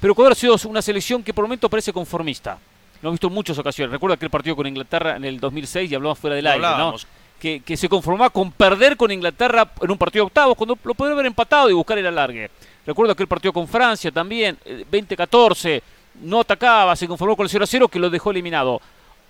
Pero 0.00 0.12
Ecuador 0.12 0.32
ha 0.32 0.34
sido 0.34 0.56
una 0.64 0.82
selección 0.82 1.22
que 1.22 1.32
por 1.32 1.44
el 1.44 1.46
momento 1.46 1.70
parece 1.70 1.92
conformista. 1.92 2.58
Lo 3.00 3.10
hemos 3.10 3.14
visto 3.14 3.28
en 3.28 3.34
muchas 3.34 3.56
ocasiones. 3.58 3.92
Recuerda 3.92 4.16
que 4.16 4.24
el 4.24 4.30
partido 4.30 4.56
con 4.56 4.66
Inglaterra 4.66 5.14
en 5.14 5.24
el 5.24 5.38
2006 5.38 5.88
y 5.88 5.94
hablamos 5.94 6.18
fuera 6.18 6.34
del 6.34 6.48
aire, 6.48 6.66
¿no? 6.66 6.96
Que, 7.38 7.76
se 7.76 7.88
conformaba 7.88 8.30
con 8.30 8.50
perder 8.50 8.96
con 8.96 9.10
Inglaterra 9.10 9.70
en 9.80 9.90
un 9.90 9.98
partido 9.98 10.24
octavo, 10.24 10.54
cuando 10.54 10.78
lo 10.82 10.94
podría 10.94 11.14
haber 11.14 11.26
empatado 11.26 11.70
y 11.70 11.74
buscar 11.74 11.98
el 11.98 12.06
alargue. 12.06 12.50
Recuerdo 12.86 13.12
aquel 13.12 13.26
partido 13.26 13.52
con 13.52 13.68
Francia 13.68 14.10
también, 14.10 14.58
2014, 14.64 15.76
eh, 15.76 15.82
no 16.22 16.40
atacaba, 16.40 16.96
se 16.96 17.06
conformó 17.06 17.36
con 17.36 17.44
el 17.44 17.50
0 17.50 17.64
a 17.64 17.66
0 17.66 17.88
que 17.88 17.98
lo 17.98 18.10
dejó 18.10 18.30
eliminado. 18.30 18.80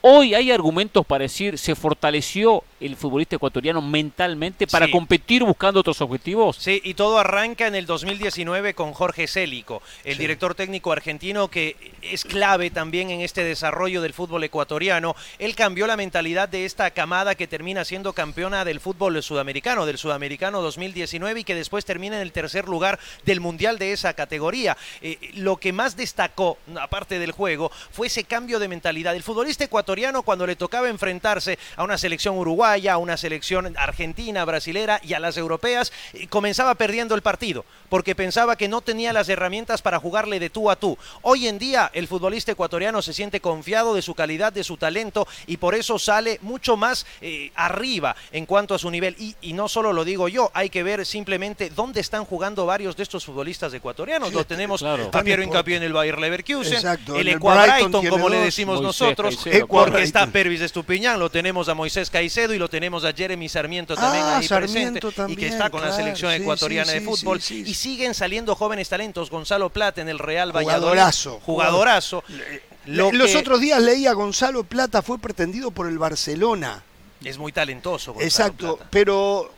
Hoy 0.02 0.34
hay 0.34 0.52
argumentos 0.52 1.04
para 1.04 1.22
decir 1.22 1.58
se 1.58 1.74
fortaleció 1.74 2.62
el 2.80 2.96
futbolista 2.96 3.36
ecuatoriano 3.36 3.80
mentalmente 3.82 4.66
para 4.66 4.90
competir 4.90 5.44
buscando 5.44 5.80
otros 5.80 6.00
objetivos? 6.00 6.56
Sí, 6.56 6.80
y 6.84 6.94
todo 6.94 7.18
arranca 7.18 7.66
en 7.66 7.74
el 7.74 7.86
2019 7.86 8.74
con 8.74 8.92
Jorge 8.92 9.26
Célico, 9.26 9.82
el 10.04 10.18
director 10.18 10.54
técnico 10.54 10.92
argentino 10.92 11.48
que 11.48 11.76
es 12.02 12.24
clave 12.24 12.70
también 12.70 13.10
en 13.10 13.20
este 13.20 13.44
desarrollo 13.44 14.02
del 14.02 14.12
fútbol 14.12 14.44
ecuatoriano. 14.44 15.16
Él 15.38 15.54
cambió 15.54 15.86
la 15.86 15.96
mentalidad 15.96 16.48
de 16.48 16.64
esta 16.64 16.90
camada 16.90 17.34
que 17.34 17.46
termina 17.46 17.84
siendo 17.84 18.12
campeona 18.12 18.64
del 18.64 18.80
fútbol 18.80 19.22
sudamericano, 19.22 19.86
del 19.86 19.98
sudamericano 19.98 20.62
2019 20.62 21.40
y 21.40 21.44
que 21.44 21.54
después 21.54 21.84
termina 21.84 22.16
en 22.16 22.22
el 22.22 22.32
tercer 22.32 22.66
lugar 22.68 22.98
del 23.24 23.40
mundial 23.40 23.78
de 23.78 23.92
esa 23.92 24.14
categoría. 24.14 24.76
Eh, 25.00 25.18
lo 25.34 25.56
que 25.56 25.72
más 25.72 25.96
destacó, 25.96 26.58
aparte 26.80 27.18
del 27.18 27.32
juego, 27.32 27.70
fue 27.90 28.08
ese 28.08 28.24
cambio 28.24 28.58
de 28.58 28.68
mentalidad. 28.68 29.14
El 29.14 29.22
futbolista 29.22 29.64
ecuatoriano 29.64 30.22
cuando 30.22 30.46
le 30.46 30.56
tocaba 30.56 30.88
enfrentarse 30.88 31.58
a 31.76 31.84
una 31.84 31.98
selección 31.98 32.36
uruguaya, 32.36 32.65
a 32.72 32.98
una 32.98 33.16
selección 33.16 33.74
argentina, 33.76 34.44
brasilera 34.44 35.00
y 35.02 35.14
a 35.14 35.20
las 35.20 35.36
europeas, 35.36 35.92
comenzaba 36.28 36.74
perdiendo 36.74 37.14
el 37.14 37.22
partido 37.22 37.64
porque 37.88 38.14
pensaba 38.14 38.56
que 38.56 38.68
no 38.68 38.80
tenía 38.80 39.12
las 39.12 39.28
herramientas 39.28 39.82
para 39.82 39.98
jugarle 39.98 40.40
de 40.40 40.50
tú 40.50 40.70
a 40.70 40.76
tú. 40.76 40.98
Hoy 41.22 41.48
en 41.48 41.58
día 41.58 41.90
el 41.94 42.08
futbolista 42.08 42.52
ecuatoriano 42.52 43.02
se 43.02 43.12
siente 43.12 43.40
confiado 43.40 43.94
de 43.94 44.02
su 44.02 44.14
calidad, 44.14 44.52
de 44.52 44.64
su 44.64 44.76
talento 44.76 45.26
y 45.46 45.56
por 45.56 45.74
eso 45.74 45.98
sale 45.98 46.38
mucho 46.42 46.76
más 46.76 47.06
eh, 47.20 47.50
arriba 47.54 48.16
en 48.32 48.46
cuanto 48.46 48.74
a 48.74 48.78
su 48.78 48.90
nivel. 48.90 49.16
Y, 49.18 49.34
no 49.56 49.68
solo 49.68 49.94
lo 49.94 50.04
digo 50.04 50.28
yo, 50.28 50.50
hay 50.52 50.68
que 50.68 50.82
ver 50.82 51.06
simplemente 51.06 51.70
dónde 51.70 52.00
están 52.00 52.26
jugando 52.26 52.66
varios 52.66 52.94
de 52.94 53.04
estos 53.04 53.24
futbolistas 53.24 53.72
ecuatorianos. 53.72 54.34
Lo 54.34 54.44
tenemos 54.44 54.80
claro. 54.80 55.08
a 55.12 55.22
Piero 55.22 55.42
Hincapié 55.42 55.76
en 55.76 55.82
el 55.82 55.94
Bayer 55.94 56.18
Leverkusen, 56.18 56.82
el 57.16 57.28
Ecuador 57.28 57.90
como 58.10 58.28
le 58.28 58.38
decimos 58.38 58.82
nosotros, 58.82 59.38
porque 59.68 60.02
está 60.02 60.26
Pervis 60.26 60.60
Estupiñán, 60.60 61.18
lo 61.18 61.30
tenemos 61.30 61.70
a 61.70 61.74
Moisés 61.74 62.10
Caicedo 62.10 62.52
y 62.56 62.58
lo 62.58 62.68
tenemos 62.68 63.04
a 63.04 63.12
Jeremy 63.12 63.48
Sarmiento 63.48 63.94
también 63.94 64.24
ah, 64.24 64.38
ahí 64.38 64.48
presente 64.48 65.00
y 65.28 65.36
que 65.36 65.46
está 65.46 65.70
con 65.70 65.80
la 65.82 65.94
selección 65.94 66.32
ecuatoriana 66.32 66.92
de 66.92 67.00
fútbol. 67.00 67.38
y 67.38 67.74
siguen 67.74 68.14
saliendo 68.14 68.54
jóvenes 68.54 68.88
talentos. 68.88 69.30
Gonzalo 69.30 69.70
Plata 69.70 70.00
en 70.00 70.08
el 70.08 70.18
Real 70.18 70.54
Valladolid. 70.54 70.80
Jugadorazo. 70.80 71.40
Jugadorazo. 71.44 72.24
Los 72.86 73.34
otros 73.34 73.60
días 73.60 73.80
leía 73.80 74.12
Gonzalo 74.12 74.64
Plata 74.64 75.02
fue 75.02 75.18
pretendido 75.18 75.70
por 75.70 75.86
el 75.86 75.98
Barcelona. 75.98 76.82
Es 77.22 77.38
muy 77.38 77.52
talentoso. 77.52 78.14
Exacto, 78.20 78.78
pero 78.90 79.50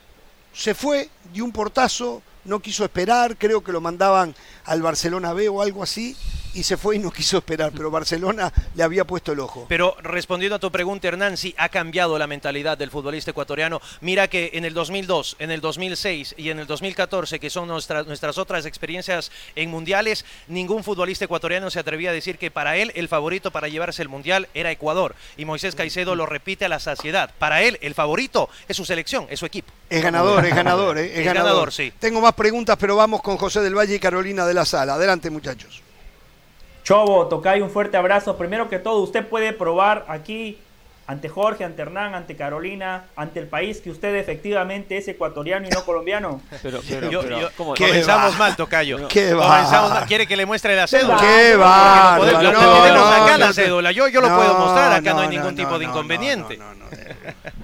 se 0.52 0.74
fue, 0.74 1.08
dio 1.32 1.44
un 1.44 1.52
portazo, 1.52 2.22
no 2.44 2.60
quiso 2.60 2.84
esperar, 2.84 3.36
creo 3.36 3.62
que 3.62 3.72
lo 3.72 3.80
mandaban 3.80 4.34
al 4.64 4.82
Barcelona 4.82 5.32
B 5.32 5.48
o 5.48 5.62
algo 5.62 5.82
así, 5.82 6.16
y 6.58 6.64
se 6.64 6.76
fue 6.76 6.96
y 6.96 6.98
no 6.98 7.12
quiso 7.12 7.38
esperar, 7.38 7.70
pero 7.74 7.90
Barcelona 7.90 8.52
le 8.74 8.82
había 8.82 9.04
puesto 9.04 9.30
el 9.32 9.38
ojo. 9.38 9.66
Pero 9.68 9.96
respondiendo 10.02 10.56
a 10.56 10.58
tu 10.58 10.72
pregunta, 10.72 11.06
Hernán, 11.06 11.36
sí 11.36 11.54
ha 11.56 11.68
cambiado 11.68 12.18
la 12.18 12.26
mentalidad 12.26 12.76
del 12.76 12.90
futbolista 12.90 13.30
ecuatoriano. 13.30 13.80
Mira 14.00 14.26
que 14.26 14.50
en 14.54 14.64
el 14.64 14.74
2002, 14.74 15.36
en 15.38 15.52
el 15.52 15.60
2006 15.60 16.34
y 16.36 16.50
en 16.50 16.58
el 16.58 16.66
2014, 16.66 17.38
que 17.38 17.48
son 17.48 17.68
nuestras, 17.68 18.06
nuestras 18.08 18.38
otras 18.38 18.66
experiencias 18.66 19.30
en 19.54 19.70
mundiales, 19.70 20.24
ningún 20.48 20.82
futbolista 20.82 21.26
ecuatoriano 21.26 21.70
se 21.70 21.78
atrevía 21.78 22.10
a 22.10 22.12
decir 22.12 22.38
que 22.38 22.50
para 22.50 22.76
él 22.76 22.90
el 22.96 23.08
favorito 23.08 23.52
para 23.52 23.68
llevarse 23.68 24.02
el 24.02 24.08
mundial 24.08 24.48
era 24.52 24.72
Ecuador. 24.72 25.14
Y 25.36 25.44
Moisés 25.44 25.76
Caicedo 25.76 26.16
lo 26.16 26.26
repite 26.26 26.64
a 26.64 26.68
la 26.68 26.80
saciedad. 26.80 27.30
Para 27.38 27.62
él 27.62 27.78
el 27.82 27.94
favorito 27.94 28.48
es 28.66 28.76
su 28.76 28.84
selección, 28.84 29.26
es 29.30 29.38
su 29.38 29.46
equipo. 29.46 29.72
Es 29.88 30.02
ganador, 30.02 30.44
es 30.44 30.54
ganador, 30.54 30.98
¿eh? 30.98 31.20
es, 31.20 31.24
ganador. 31.24 31.72
sí. 31.72 31.92
Tengo 32.00 32.20
más 32.20 32.34
preguntas, 32.34 32.76
pero 32.80 32.96
vamos 32.96 33.22
con 33.22 33.36
José 33.36 33.60
del 33.60 33.78
Valle 33.78 33.94
y 33.94 34.00
Carolina 34.00 34.44
de 34.44 34.54
la 34.54 34.64
Sala. 34.64 34.94
Adelante, 34.94 35.30
muchachos. 35.30 35.82
Chobo, 36.88 37.26
Tocay, 37.26 37.60
un 37.60 37.68
fuerte 37.68 37.98
abrazo. 37.98 38.38
Primero 38.38 38.70
que 38.70 38.78
todo, 38.78 39.00
usted 39.02 39.26
puede 39.26 39.52
probar 39.52 40.06
aquí 40.08 40.56
ante 41.06 41.28
Jorge, 41.28 41.62
ante 41.62 41.82
Hernán, 41.82 42.14
ante 42.14 42.34
Carolina, 42.34 43.04
ante 43.14 43.40
el 43.40 43.46
país 43.46 43.82
que 43.82 43.90
usted 43.90 44.14
efectivamente 44.14 44.96
es 44.96 45.06
ecuatoriano 45.06 45.66
y 45.66 45.70
no 45.70 45.84
colombiano. 45.84 46.40
Pero, 46.62 46.80
pero, 46.88 47.10
pero 47.20 47.50
comenzamos 47.76 48.38
mal, 48.38 48.56
Tocayo. 48.56 49.06
¿Qué 49.06 49.34
va? 49.34 50.06
¿Quiere 50.08 50.26
que 50.26 50.34
le 50.34 50.46
muestre 50.46 50.74
la 50.74 50.86
cédula? 50.86 51.18
¿Qué 51.18 51.56
va? 51.56 52.16
No, 52.16 52.42
no, 52.42 52.52
no, 52.52 52.82
tenemos 52.82 53.12
acá 53.12 53.36
la 53.36 53.52
cédula. 53.52 53.92
Yo, 53.92 54.08
yo 54.08 54.22
lo 54.22 54.34
puedo 54.34 54.54
mostrar, 54.54 54.94
acá 54.94 55.12
no, 55.12 55.20
hay 55.20 55.28
ningún 55.28 55.54
tipo 55.54 55.78
de 55.78 55.84
inconveniente. 55.84 56.58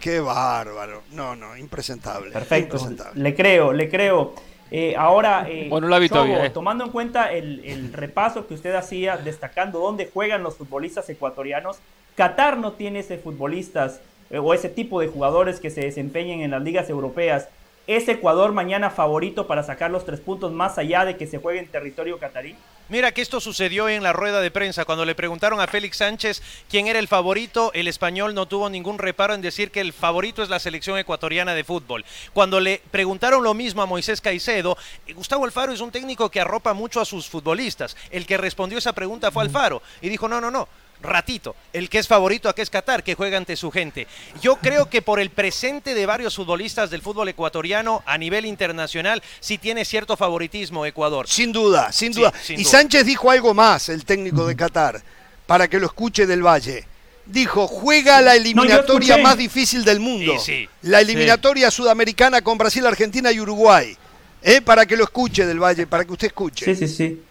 Qué 0.00 0.20
bárbaro. 0.20 1.04
No, 1.12 1.34
no, 1.34 1.56
impresentable. 1.56 2.30
Perfecto. 2.30 2.76
Le 3.14 3.34
creo, 3.34 3.72
le 3.72 3.88
creo. 3.88 4.34
Eh, 4.76 4.96
ahora, 4.98 5.46
eh, 5.48 5.70
eh. 5.70 6.50
tomando 6.52 6.84
en 6.84 6.90
cuenta 6.90 7.30
el, 7.32 7.92
repaso 7.92 8.48
que 8.48 8.54
usted 8.54 8.74
hacía, 8.74 9.16
destacando 9.16 9.78
dónde 9.78 10.10
juegan 10.12 10.42
los 10.42 10.56
futbolistas 10.56 11.08
ecuatorianos, 11.08 11.78
Qatar 12.16 12.58
no 12.58 12.72
tiene 12.72 12.98
ese 12.98 13.18
futbolistas 13.18 14.00
o 14.36 14.52
ese 14.52 14.68
tipo 14.68 15.00
de 15.00 15.06
jugadores 15.06 15.60
que 15.60 15.70
se 15.70 15.82
desempeñen 15.82 16.40
en 16.40 16.50
las 16.50 16.62
ligas 16.62 16.90
europeas. 16.90 17.48
¿Es 17.86 18.08
Ecuador 18.08 18.52
mañana 18.52 18.88
favorito 18.88 19.46
para 19.46 19.62
sacar 19.62 19.90
los 19.90 20.06
tres 20.06 20.18
puntos 20.18 20.50
más 20.50 20.78
allá 20.78 21.04
de 21.04 21.18
que 21.18 21.26
se 21.26 21.36
juegue 21.36 21.60
en 21.60 21.68
territorio 21.68 22.18
catarí? 22.18 22.56
Mira 22.88 23.12
que 23.12 23.20
esto 23.20 23.40
sucedió 23.40 23.90
en 23.90 24.02
la 24.02 24.14
rueda 24.14 24.40
de 24.40 24.50
prensa. 24.50 24.86
Cuando 24.86 25.04
le 25.04 25.14
preguntaron 25.14 25.60
a 25.60 25.66
Félix 25.66 25.98
Sánchez 25.98 26.42
quién 26.70 26.86
era 26.86 26.98
el 26.98 27.08
favorito, 27.08 27.72
el 27.74 27.86
español 27.86 28.34
no 28.34 28.46
tuvo 28.46 28.70
ningún 28.70 28.98
reparo 28.98 29.34
en 29.34 29.42
decir 29.42 29.70
que 29.70 29.80
el 29.80 29.92
favorito 29.92 30.42
es 30.42 30.48
la 30.48 30.58
selección 30.58 30.96
ecuatoriana 30.96 31.54
de 31.54 31.62
fútbol. 31.62 32.06
Cuando 32.32 32.58
le 32.58 32.80
preguntaron 32.90 33.44
lo 33.44 33.52
mismo 33.52 33.82
a 33.82 33.86
Moisés 33.86 34.22
Caicedo, 34.22 34.78
Gustavo 35.14 35.44
Alfaro 35.44 35.72
es 35.72 35.80
un 35.80 35.90
técnico 35.90 36.30
que 36.30 36.40
arropa 36.40 36.72
mucho 36.72 37.02
a 37.02 37.04
sus 37.04 37.28
futbolistas. 37.28 37.98
El 38.10 38.26
que 38.26 38.38
respondió 38.38 38.78
esa 38.78 38.94
pregunta 38.94 39.30
fue 39.30 39.42
Alfaro 39.42 39.82
y 40.00 40.08
dijo, 40.08 40.26
no, 40.26 40.40
no, 40.40 40.50
no, 40.50 40.68
ratito. 41.04 41.54
El 41.72 41.88
que 41.88 41.98
es 41.98 42.08
favorito 42.08 42.48
aquí 42.48 42.62
es 42.62 42.70
Qatar, 42.70 43.04
que 43.04 43.14
juega 43.14 43.36
ante 43.36 43.56
su 43.56 43.70
gente. 43.70 44.06
Yo 44.42 44.56
creo 44.56 44.90
que 44.90 45.02
por 45.02 45.20
el 45.20 45.30
presente 45.30 45.94
de 45.94 46.06
varios 46.06 46.34
futbolistas 46.34 46.90
del 46.90 47.02
fútbol 47.02 47.28
ecuatoriano 47.28 48.02
a 48.06 48.18
nivel 48.18 48.46
internacional, 48.46 49.22
sí 49.40 49.58
tiene 49.58 49.84
cierto 49.84 50.16
favoritismo 50.16 50.86
Ecuador. 50.86 51.28
Sin 51.28 51.52
duda, 51.52 51.92
sin 51.92 52.12
duda. 52.12 52.32
y 52.48 52.64
Sánchez 52.64 53.06
dijo 53.06 53.30
algo 53.30 53.54
más, 53.54 53.88
el 53.88 54.04
técnico 54.04 54.46
de 54.46 54.56
Qatar, 54.56 55.02
para 55.46 55.68
que 55.68 55.78
lo 55.78 55.86
escuche 55.86 56.26
del 56.26 56.44
Valle. 56.44 56.86
Dijo, 57.26 57.66
juega 57.66 58.20
la 58.20 58.36
eliminatoria 58.36 59.16
más 59.16 59.38
difícil 59.38 59.84
del 59.84 60.00
mundo. 60.00 60.34
la 60.82 61.00
eliminatoria 61.00 61.70
sudamericana 61.70 62.42
con 62.42 62.58
Brasil, 62.58 62.84
Argentina 62.86 63.32
y 63.32 63.40
Uruguay. 63.40 63.96
¿Eh? 64.42 64.60
Para 64.60 64.84
que 64.84 64.94
lo 64.94 65.04
escuche 65.04 65.46
del 65.46 65.58
Valle, 65.58 65.86
para 65.86 66.04
que 66.04 66.12
usted 66.12 66.26
escuche. 66.26 66.66
Sí, 66.66 66.74
sí, 66.74 66.94
sí. 66.94 67.22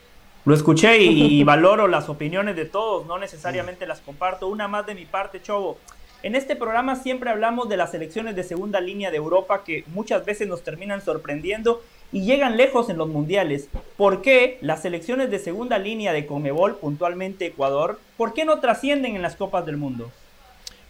Lo 0.45 0.53
escuché 0.53 0.97
y, 0.97 1.43
valoro 1.45 1.87
las 1.87 2.09
opiniones 2.09 2.55
de 2.55 2.65
todos, 2.65 3.05
no 3.05 3.17
necesariamente 3.17 3.87
las 3.87 4.01
comparto. 4.01 4.47
Una 4.47 4.67
más 4.67 4.85
de 4.85 4.95
mi 4.95 5.05
parte, 5.05 5.41
Chobo. 5.41 5.77
En 6.21 6.35
este 6.35 6.55
programa 6.55 6.95
siempre 6.95 7.29
hablamos 7.29 7.67
de 7.67 7.75
las 7.75 7.91
selecciones 7.91 8.35
de 8.35 8.43
segunda 8.43 8.79
línea 8.79 9.11
de 9.11 9.17
Europa 9.17 9.63
que 9.65 9.83
muchas 9.87 10.23
veces 10.25 10.47
nos 10.47 10.63
terminan 10.63 11.01
sorprendiendo 11.01 11.81
y 12.13 12.23
llegan 12.23 12.55
lejos 12.55 12.89
en 12.89 12.97
los 12.97 13.09
mundiales. 13.09 13.67
¿Por 13.97 14.21
qué 14.21 14.57
las 14.61 14.81
selecciones 14.81 15.29
de 15.31 15.39
segunda 15.39 15.77
línea 15.79 16.13
de 16.13 16.25
Comebol, 16.25 16.77
puntualmente 16.77 17.47
Ecuador, 17.47 17.99
por 18.15 18.33
qué 18.33 18.45
no 18.45 18.59
trascienden 18.59 19.17
en 19.17 19.21
las 19.21 19.35
Copas 19.35 19.65
del 19.65 19.75
Mundo? 19.75 20.11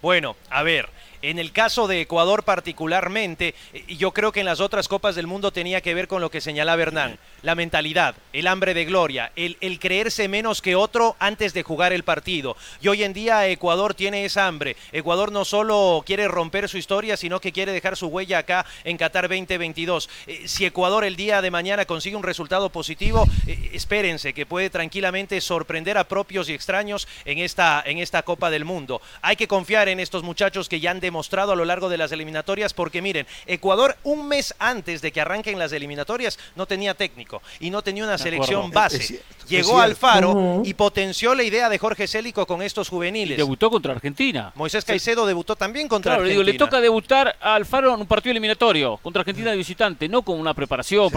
Bueno, 0.04 0.36
a 0.50 0.62
ver, 0.64 0.90
en 1.24 1.40
el 1.40 1.54
caso 1.54 1.88
de 1.88 2.02
Ecuador 2.02 2.44
particularmente, 2.44 3.56
eh, 3.72 3.96
yo 3.96 4.12
creo 4.12 4.32
que 4.34 4.42
en 4.42 4.46
las 4.46 4.60
otras 4.60 4.90
Copas 4.90 5.16
del 5.16 5.26
Mundo 5.26 5.52
tenía 5.52 5.80
que 5.80 5.94
ver 5.94 6.08
con 6.10 6.22
lo 6.22 6.30
que 6.30 6.42
señalaba 6.42 6.82
Hernán, 6.82 7.18
la 7.42 7.56
mentalidad, 7.56 8.16
el 8.34 8.46
hambre 8.46 8.74
de 8.74 8.84
gloria, 8.84 9.32
el, 9.36 9.58
creerse 9.80 10.28
menos 10.28 10.62
que 10.62 10.76
otro 10.76 11.16
antes 11.20 11.54
de 11.54 11.64
jugar 11.64 11.94
el 11.94 12.04
partido. 12.04 12.58
Y 12.82 12.90
hoy 12.90 13.04
en 13.04 13.14
día 13.14 13.48
Ecuador 13.48 13.94
tiene 13.94 14.26
esa 14.26 14.48
hambre. 14.48 14.76
Ecuador 14.92 15.32
no 15.32 15.46
solo 15.46 16.04
quiere 16.06 16.28
romper 16.28 16.68
su 16.68 16.78
historia, 16.78 17.16
sino 17.16 17.40
que 17.40 17.54
quiere 17.54 17.72
dejar 17.72 17.96
su 17.96 18.08
huella 18.08 18.40
acá 18.40 18.66
en 18.84 18.98
Qatar 18.98 19.30
2022. 19.30 20.10
Eh, 20.28 20.44
si 20.48 20.66
Ecuador 20.66 21.06
el 21.06 21.16
día 21.16 21.42
de 21.42 21.52
mañana 21.52 21.86
consigue 21.86 22.18
un 22.18 22.24
resultado 22.24 22.70
positivo, 22.70 23.26
eh, 23.48 23.70
espérense 23.72 24.34
que 24.34 24.46
puede 24.46 24.70
tranquilamente 24.70 25.40
sorprender 25.40 25.98
a 25.98 26.04
propios 26.04 26.50
y 26.50 26.54
extraños 26.54 27.08
en 27.24 27.40
esta, 27.40 27.82
en 27.86 28.00
esta 28.00 28.24
Copa 28.24 28.50
del 28.50 28.66
Mundo. 28.66 29.02
Hay 29.22 29.38
que 29.38 29.48
confiar 29.48 29.88
en 29.88 30.02
estos 30.02 30.24
muchachos 30.24 30.68
que 30.68 30.82
ya 30.82 30.92
han 30.92 31.00
demostrado 31.00 31.13
a 31.34 31.56
lo 31.56 31.66
largo 31.66 31.90
de 31.90 31.98
las 31.98 32.12
eliminatorias, 32.12 32.74
porque 32.74 33.02
miren, 33.02 33.26
Ecuador 33.46 33.98
un 34.04 34.28
mes 34.28 34.54
antes 34.60 35.02
de 35.02 35.12
que 35.12 35.22
arranquen 35.22 35.60
las 35.60 35.72
eliminatorias 35.72 36.40
no 36.56 36.66
tenía 36.66 36.94
técnico 36.94 37.42
y 37.60 37.70
no 37.70 37.82
tenía 37.82 38.04
una 38.04 38.18
selección 38.18 38.72
base. 38.72 39.22
Llegó 39.48 39.80
Alfaro 39.80 40.62
y 40.64 40.74
potenció 40.74 41.36
la 41.36 41.44
idea 41.44 41.70
de 41.70 41.78
Jorge 41.78 42.08
Célico 42.08 42.46
con 42.46 42.62
estos 42.62 42.90
juveniles. 42.90 43.38
debutó 43.38 43.70
contra 43.70 43.94
Argentina. 43.94 44.52
Moisés 44.56 44.86
Caicedo 44.86 45.26
debutó 45.26 45.56
también 45.56 45.88
contra 45.88 46.14
Argentina. 46.14 46.32
Digo, 46.32 46.44
le 46.44 46.58
toca 46.58 46.80
debutar 46.80 47.36
a 47.42 47.56
Alfaro 47.56 47.94
en 47.94 48.02
un 48.02 48.08
partido 48.08 48.32
eliminatorio 48.32 48.98
contra 48.98 49.22
Argentina 49.22 49.52
de 49.52 49.58
visitante, 49.58 50.08
no 50.08 50.22
con 50.22 50.40
una 50.40 50.54
preparación, 50.54 51.12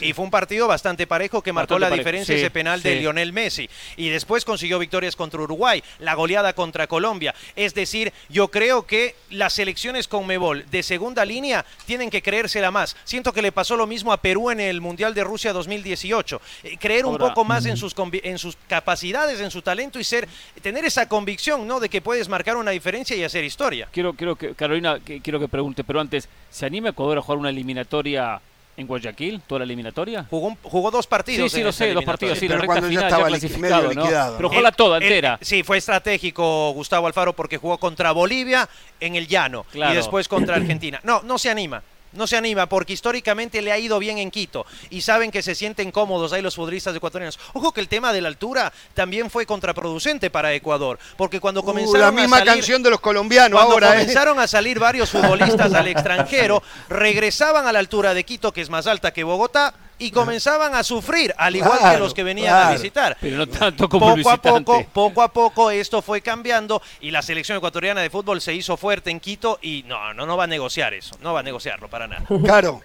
y, 0.00 0.12
fue 0.12 0.24
un 0.24 0.30
partido 0.30 0.66
bastante 0.66 1.06
parejo 1.06 1.42
que 1.42 1.52
marcó 1.52 1.78
la 1.78 1.90
diferencia 1.90 2.34
ese 2.34 2.50
penal 2.50 2.82
de 2.82 2.96
Lionel 2.96 3.32
Messi. 3.32 3.68
Y 3.96 4.08
después 4.08 4.44
consiguió 4.44 4.78
victorias 4.78 5.16
contra 5.16 5.40
Uruguay, 5.40 5.82
la 6.00 6.14
goleada 6.14 6.52
contra 6.52 6.86
Colombia. 6.86 7.34
Es 7.56 7.74
decir, 7.74 8.12
yo 8.28 8.48
creo 8.48 8.86
que 8.86 8.89
que 8.90 9.14
las 9.30 9.52
selecciones 9.52 10.08
con 10.08 10.26
Mebol 10.26 10.68
de 10.68 10.82
segunda 10.82 11.24
línea 11.24 11.64
tienen 11.86 12.10
que 12.10 12.22
creérsela 12.22 12.72
más. 12.72 12.96
Siento 13.04 13.32
que 13.32 13.40
le 13.40 13.52
pasó 13.52 13.76
lo 13.76 13.86
mismo 13.86 14.12
a 14.12 14.16
Perú 14.16 14.50
en 14.50 14.58
el 14.58 14.80
Mundial 14.80 15.14
de 15.14 15.22
Rusia 15.22 15.52
2018. 15.52 16.40
Eh, 16.64 16.76
creer 16.76 17.06
un 17.06 17.16
poco 17.16 17.44
más 17.44 17.66
en 17.66 17.76
sus, 17.76 17.94
en 18.12 18.36
sus 18.36 18.58
capacidades, 18.66 19.38
en 19.38 19.52
su 19.52 19.62
talento 19.62 20.00
y 20.00 20.04
ser 20.04 20.28
tener 20.60 20.84
esa 20.84 21.08
convicción, 21.08 21.68
¿no? 21.68 21.78
De 21.78 21.88
que 21.88 22.00
puedes 22.00 22.28
marcar 22.28 22.56
una 22.56 22.72
diferencia 22.72 23.14
y 23.14 23.22
hacer 23.22 23.44
historia. 23.44 23.88
Quiero, 23.92 24.14
quiero 24.14 24.34
que 24.34 24.56
Carolina, 24.56 24.98
quiero 24.98 25.38
que 25.38 25.46
pregunte, 25.46 25.84
pero 25.84 26.00
antes, 26.00 26.28
¿se 26.50 26.66
anima 26.66 26.88
Ecuador 26.88 27.18
a 27.18 27.22
jugar 27.22 27.38
una 27.38 27.50
eliminatoria 27.50 28.40
en 28.76 28.86
Guayaquil, 28.86 29.42
toda 29.46 29.60
la 29.60 29.64
eliminatoria. 29.64 30.26
Jugó, 30.30 30.56
jugó 30.62 30.90
dos 30.90 31.06
partidos. 31.06 31.50
Sí, 31.50 31.58
sí, 31.58 31.64
lo 31.64 31.72
sé, 31.72 31.92
dos 31.92 32.04
partidos, 32.04 32.38
sí, 32.38 32.48
la 32.48 32.56
recta 32.56 32.76
final 32.76 32.92
ya, 32.92 33.08
estaba 33.08 33.26
clasificado, 33.26 33.92
¿no? 33.92 34.04
Pero 34.36 34.48
jugó 34.48 34.72
toda 34.72 34.98
entera. 34.98 35.38
sí, 35.40 35.62
fue 35.62 35.78
estratégico 35.78 36.72
Gustavo 36.72 37.06
Alfaro 37.06 37.34
porque 37.34 37.58
jugó 37.58 37.78
contra 37.78 38.12
Bolivia 38.12 38.68
en 39.00 39.16
el 39.16 39.26
llano 39.26 39.66
y 39.72 39.94
después 39.94 40.28
contra 40.28 40.56
Argentina. 40.56 41.00
No, 41.02 41.22
no 41.22 41.38
se 41.38 41.50
anima 41.50 41.82
no 42.12 42.26
se 42.26 42.36
anima 42.36 42.66
porque 42.66 42.92
históricamente 42.92 43.62
le 43.62 43.72
ha 43.72 43.78
ido 43.78 43.98
bien 43.98 44.18
en 44.18 44.30
Quito 44.30 44.66
y 44.90 45.02
saben 45.02 45.30
que 45.30 45.42
se 45.42 45.54
sienten 45.54 45.90
cómodos 45.90 46.32
ahí 46.32 46.42
los 46.42 46.56
futbolistas 46.56 46.94
ecuatorianos. 46.94 47.38
Ojo 47.52 47.72
que 47.72 47.80
el 47.80 47.88
tema 47.88 48.12
de 48.12 48.20
la 48.20 48.28
altura 48.28 48.72
también 48.94 49.30
fue 49.30 49.46
contraproducente 49.46 50.30
para 50.30 50.52
Ecuador, 50.52 50.98
porque 51.16 51.40
cuando 51.40 51.60
uh, 51.60 51.64
comenzaron 51.64 52.00
la 52.00 52.12
misma 52.12 52.44
canción 52.44 52.82
de 52.82 52.90
los 52.90 53.00
colombianos 53.00 53.58
cuando 53.58 53.74
ahora, 53.74 53.88
¿eh? 53.88 54.00
comenzaron 54.00 54.38
a 54.38 54.46
salir 54.46 54.78
varios 54.78 55.10
futbolistas 55.10 55.72
al 55.74 55.88
extranjero, 55.88 56.62
regresaban 56.88 57.66
a 57.66 57.72
la 57.72 57.78
altura 57.78 58.14
de 58.14 58.24
Quito 58.24 58.52
que 58.52 58.60
es 58.60 58.70
más 58.70 58.86
alta 58.86 59.12
que 59.12 59.24
Bogotá 59.24 59.74
y 60.00 60.10
comenzaban 60.10 60.74
a 60.74 60.82
sufrir, 60.82 61.32
al 61.36 61.54
igual 61.54 61.78
que 61.78 61.98
los 61.98 62.14
que 62.14 62.24
venían 62.24 62.54
a 62.54 62.72
visitar. 62.72 63.16
Pero 63.20 63.36
no 63.36 63.46
tanto 63.46 63.88
como 63.88 64.16
poco 64.16 64.30
a 64.30 64.36
poco, 64.38 64.84
poco 64.92 65.22
a 65.22 65.32
poco 65.32 65.70
esto 65.70 66.02
fue 66.02 66.22
cambiando 66.22 66.82
y 67.00 67.10
la 67.10 67.22
selección 67.22 67.58
ecuatoriana 67.58 68.00
de 68.00 68.10
fútbol 68.10 68.40
se 68.40 68.54
hizo 68.54 68.76
fuerte 68.76 69.10
en 69.10 69.20
Quito 69.20 69.58
y 69.60 69.84
no, 69.86 70.14
no, 70.14 70.26
no 70.26 70.36
va 70.36 70.44
a 70.44 70.46
negociar 70.46 70.94
eso, 70.94 71.16
no 71.20 71.34
va 71.34 71.40
a 71.40 71.42
negociarlo 71.42 71.88
para 71.88 72.08
nada. 72.08 72.24
Claro. 72.50 72.80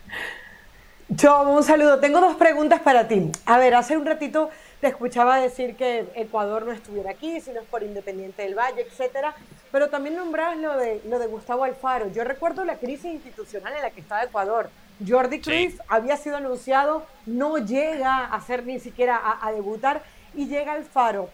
Yo, 1.08 1.42
un 1.44 1.64
saludo. 1.64 2.00
Tengo 2.00 2.20
dos 2.20 2.36
preguntas 2.36 2.82
para 2.82 3.08
ti. 3.08 3.32
A 3.46 3.58
ver, 3.58 3.76
hace 3.76 3.96
un 3.96 4.06
ratito 4.06 4.50
te 4.82 4.88
escuchaba 4.88 5.38
decir 5.40 5.76
que 5.76 6.06
Ecuador 6.16 6.66
no 6.66 6.72
estuviera 6.72 7.12
aquí, 7.12 7.40
sino 7.42 7.62
es 7.62 7.68
por 7.68 7.84
Independiente 7.84 8.42
del 8.44 8.56
Valle, 8.56 8.82
etcétera. 8.82 9.34
Pero 9.72 9.90
también 9.90 10.16
nombrabas 10.16 10.58
lo 10.58 10.76
de, 10.78 11.02
lo 11.08 11.20
de 11.20 11.28
Gustavo 11.28 11.64
Alfaro. 11.64 12.12
Yo 12.12 12.24
recuerdo 12.24 12.66
la 12.66 12.78
crisis 12.78 13.06
institucional 13.06 13.74
en 13.74 13.84
la 13.84 13.92
que 13.92 14.02
estaba 14.02 14.24
Ecuador. 14.24 14.70
Jordi 15.06 15.42
Cruyff 15.42 15.80
había 15.88 16.16
sido 16.18 16.38
anunciado, 16.38 17.06
no 17.26 17.58
llega 17.58 18.26
a 18.26 18.42
ser 18.42 18.66
ni 18.66 18.80
siquiera 18.80 19.40
a, 19.42 19.52
debutar 19.52 20.04
y 20.34 20.48
llega 20.48 20.74
Alfaro. 20.74 21.30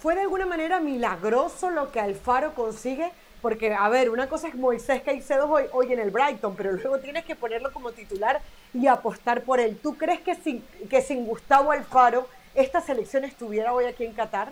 ¿Fue 0.00 0.14
de 0.14 0.22
alguna 0.22 0.46
manera 0.46 0.80
milagroso 0.80 1.70
lo 1.70 1.90
que 1.92 2.00
Alfaro 2.00 2.54
consigue? 2.54 3.10
Porque, 3.42 3.74
a 3.74 3.88
ver, 3.90 4.08
una 4.08 4.28
cosa 4.28 4.48
es 4.48 4.54
Moisés 4.54 5.02
Caicedo 5.02 5.50
hoy, 5.50 5.64
hoy 5.72 5.92
en 5.92 6.00
el 6.00 6.10
Brighton, 6.10 6.56
pero 6.56 6.72
luego 6.72 6.98
tienes 6.98 7.26
que 7.26 7.36
ponerlo 7.36 7.72
como 7.72 7.92
titular 7.92 8.40
y 8.72 8.86
apostar 8.86 9.42
por 9.42 9.60
él. 9.60 9.78
¿Tú 9.82 9.96
crees 9.98 10.20
que 10.20 10.34
sin, 10.34 10.64
que 10.88 11.02
sin 11.02 11.26
Gustavo 11.26 11.72
Alfaro 11.72 12.26
esta 12.54 12.80
selección 12.80 13.24
estuviera 13.24 13.74
hoy 13.74 13.84
aquí 13.84 14.04
en 14.04 14.14
Qatar? 14.14 14.50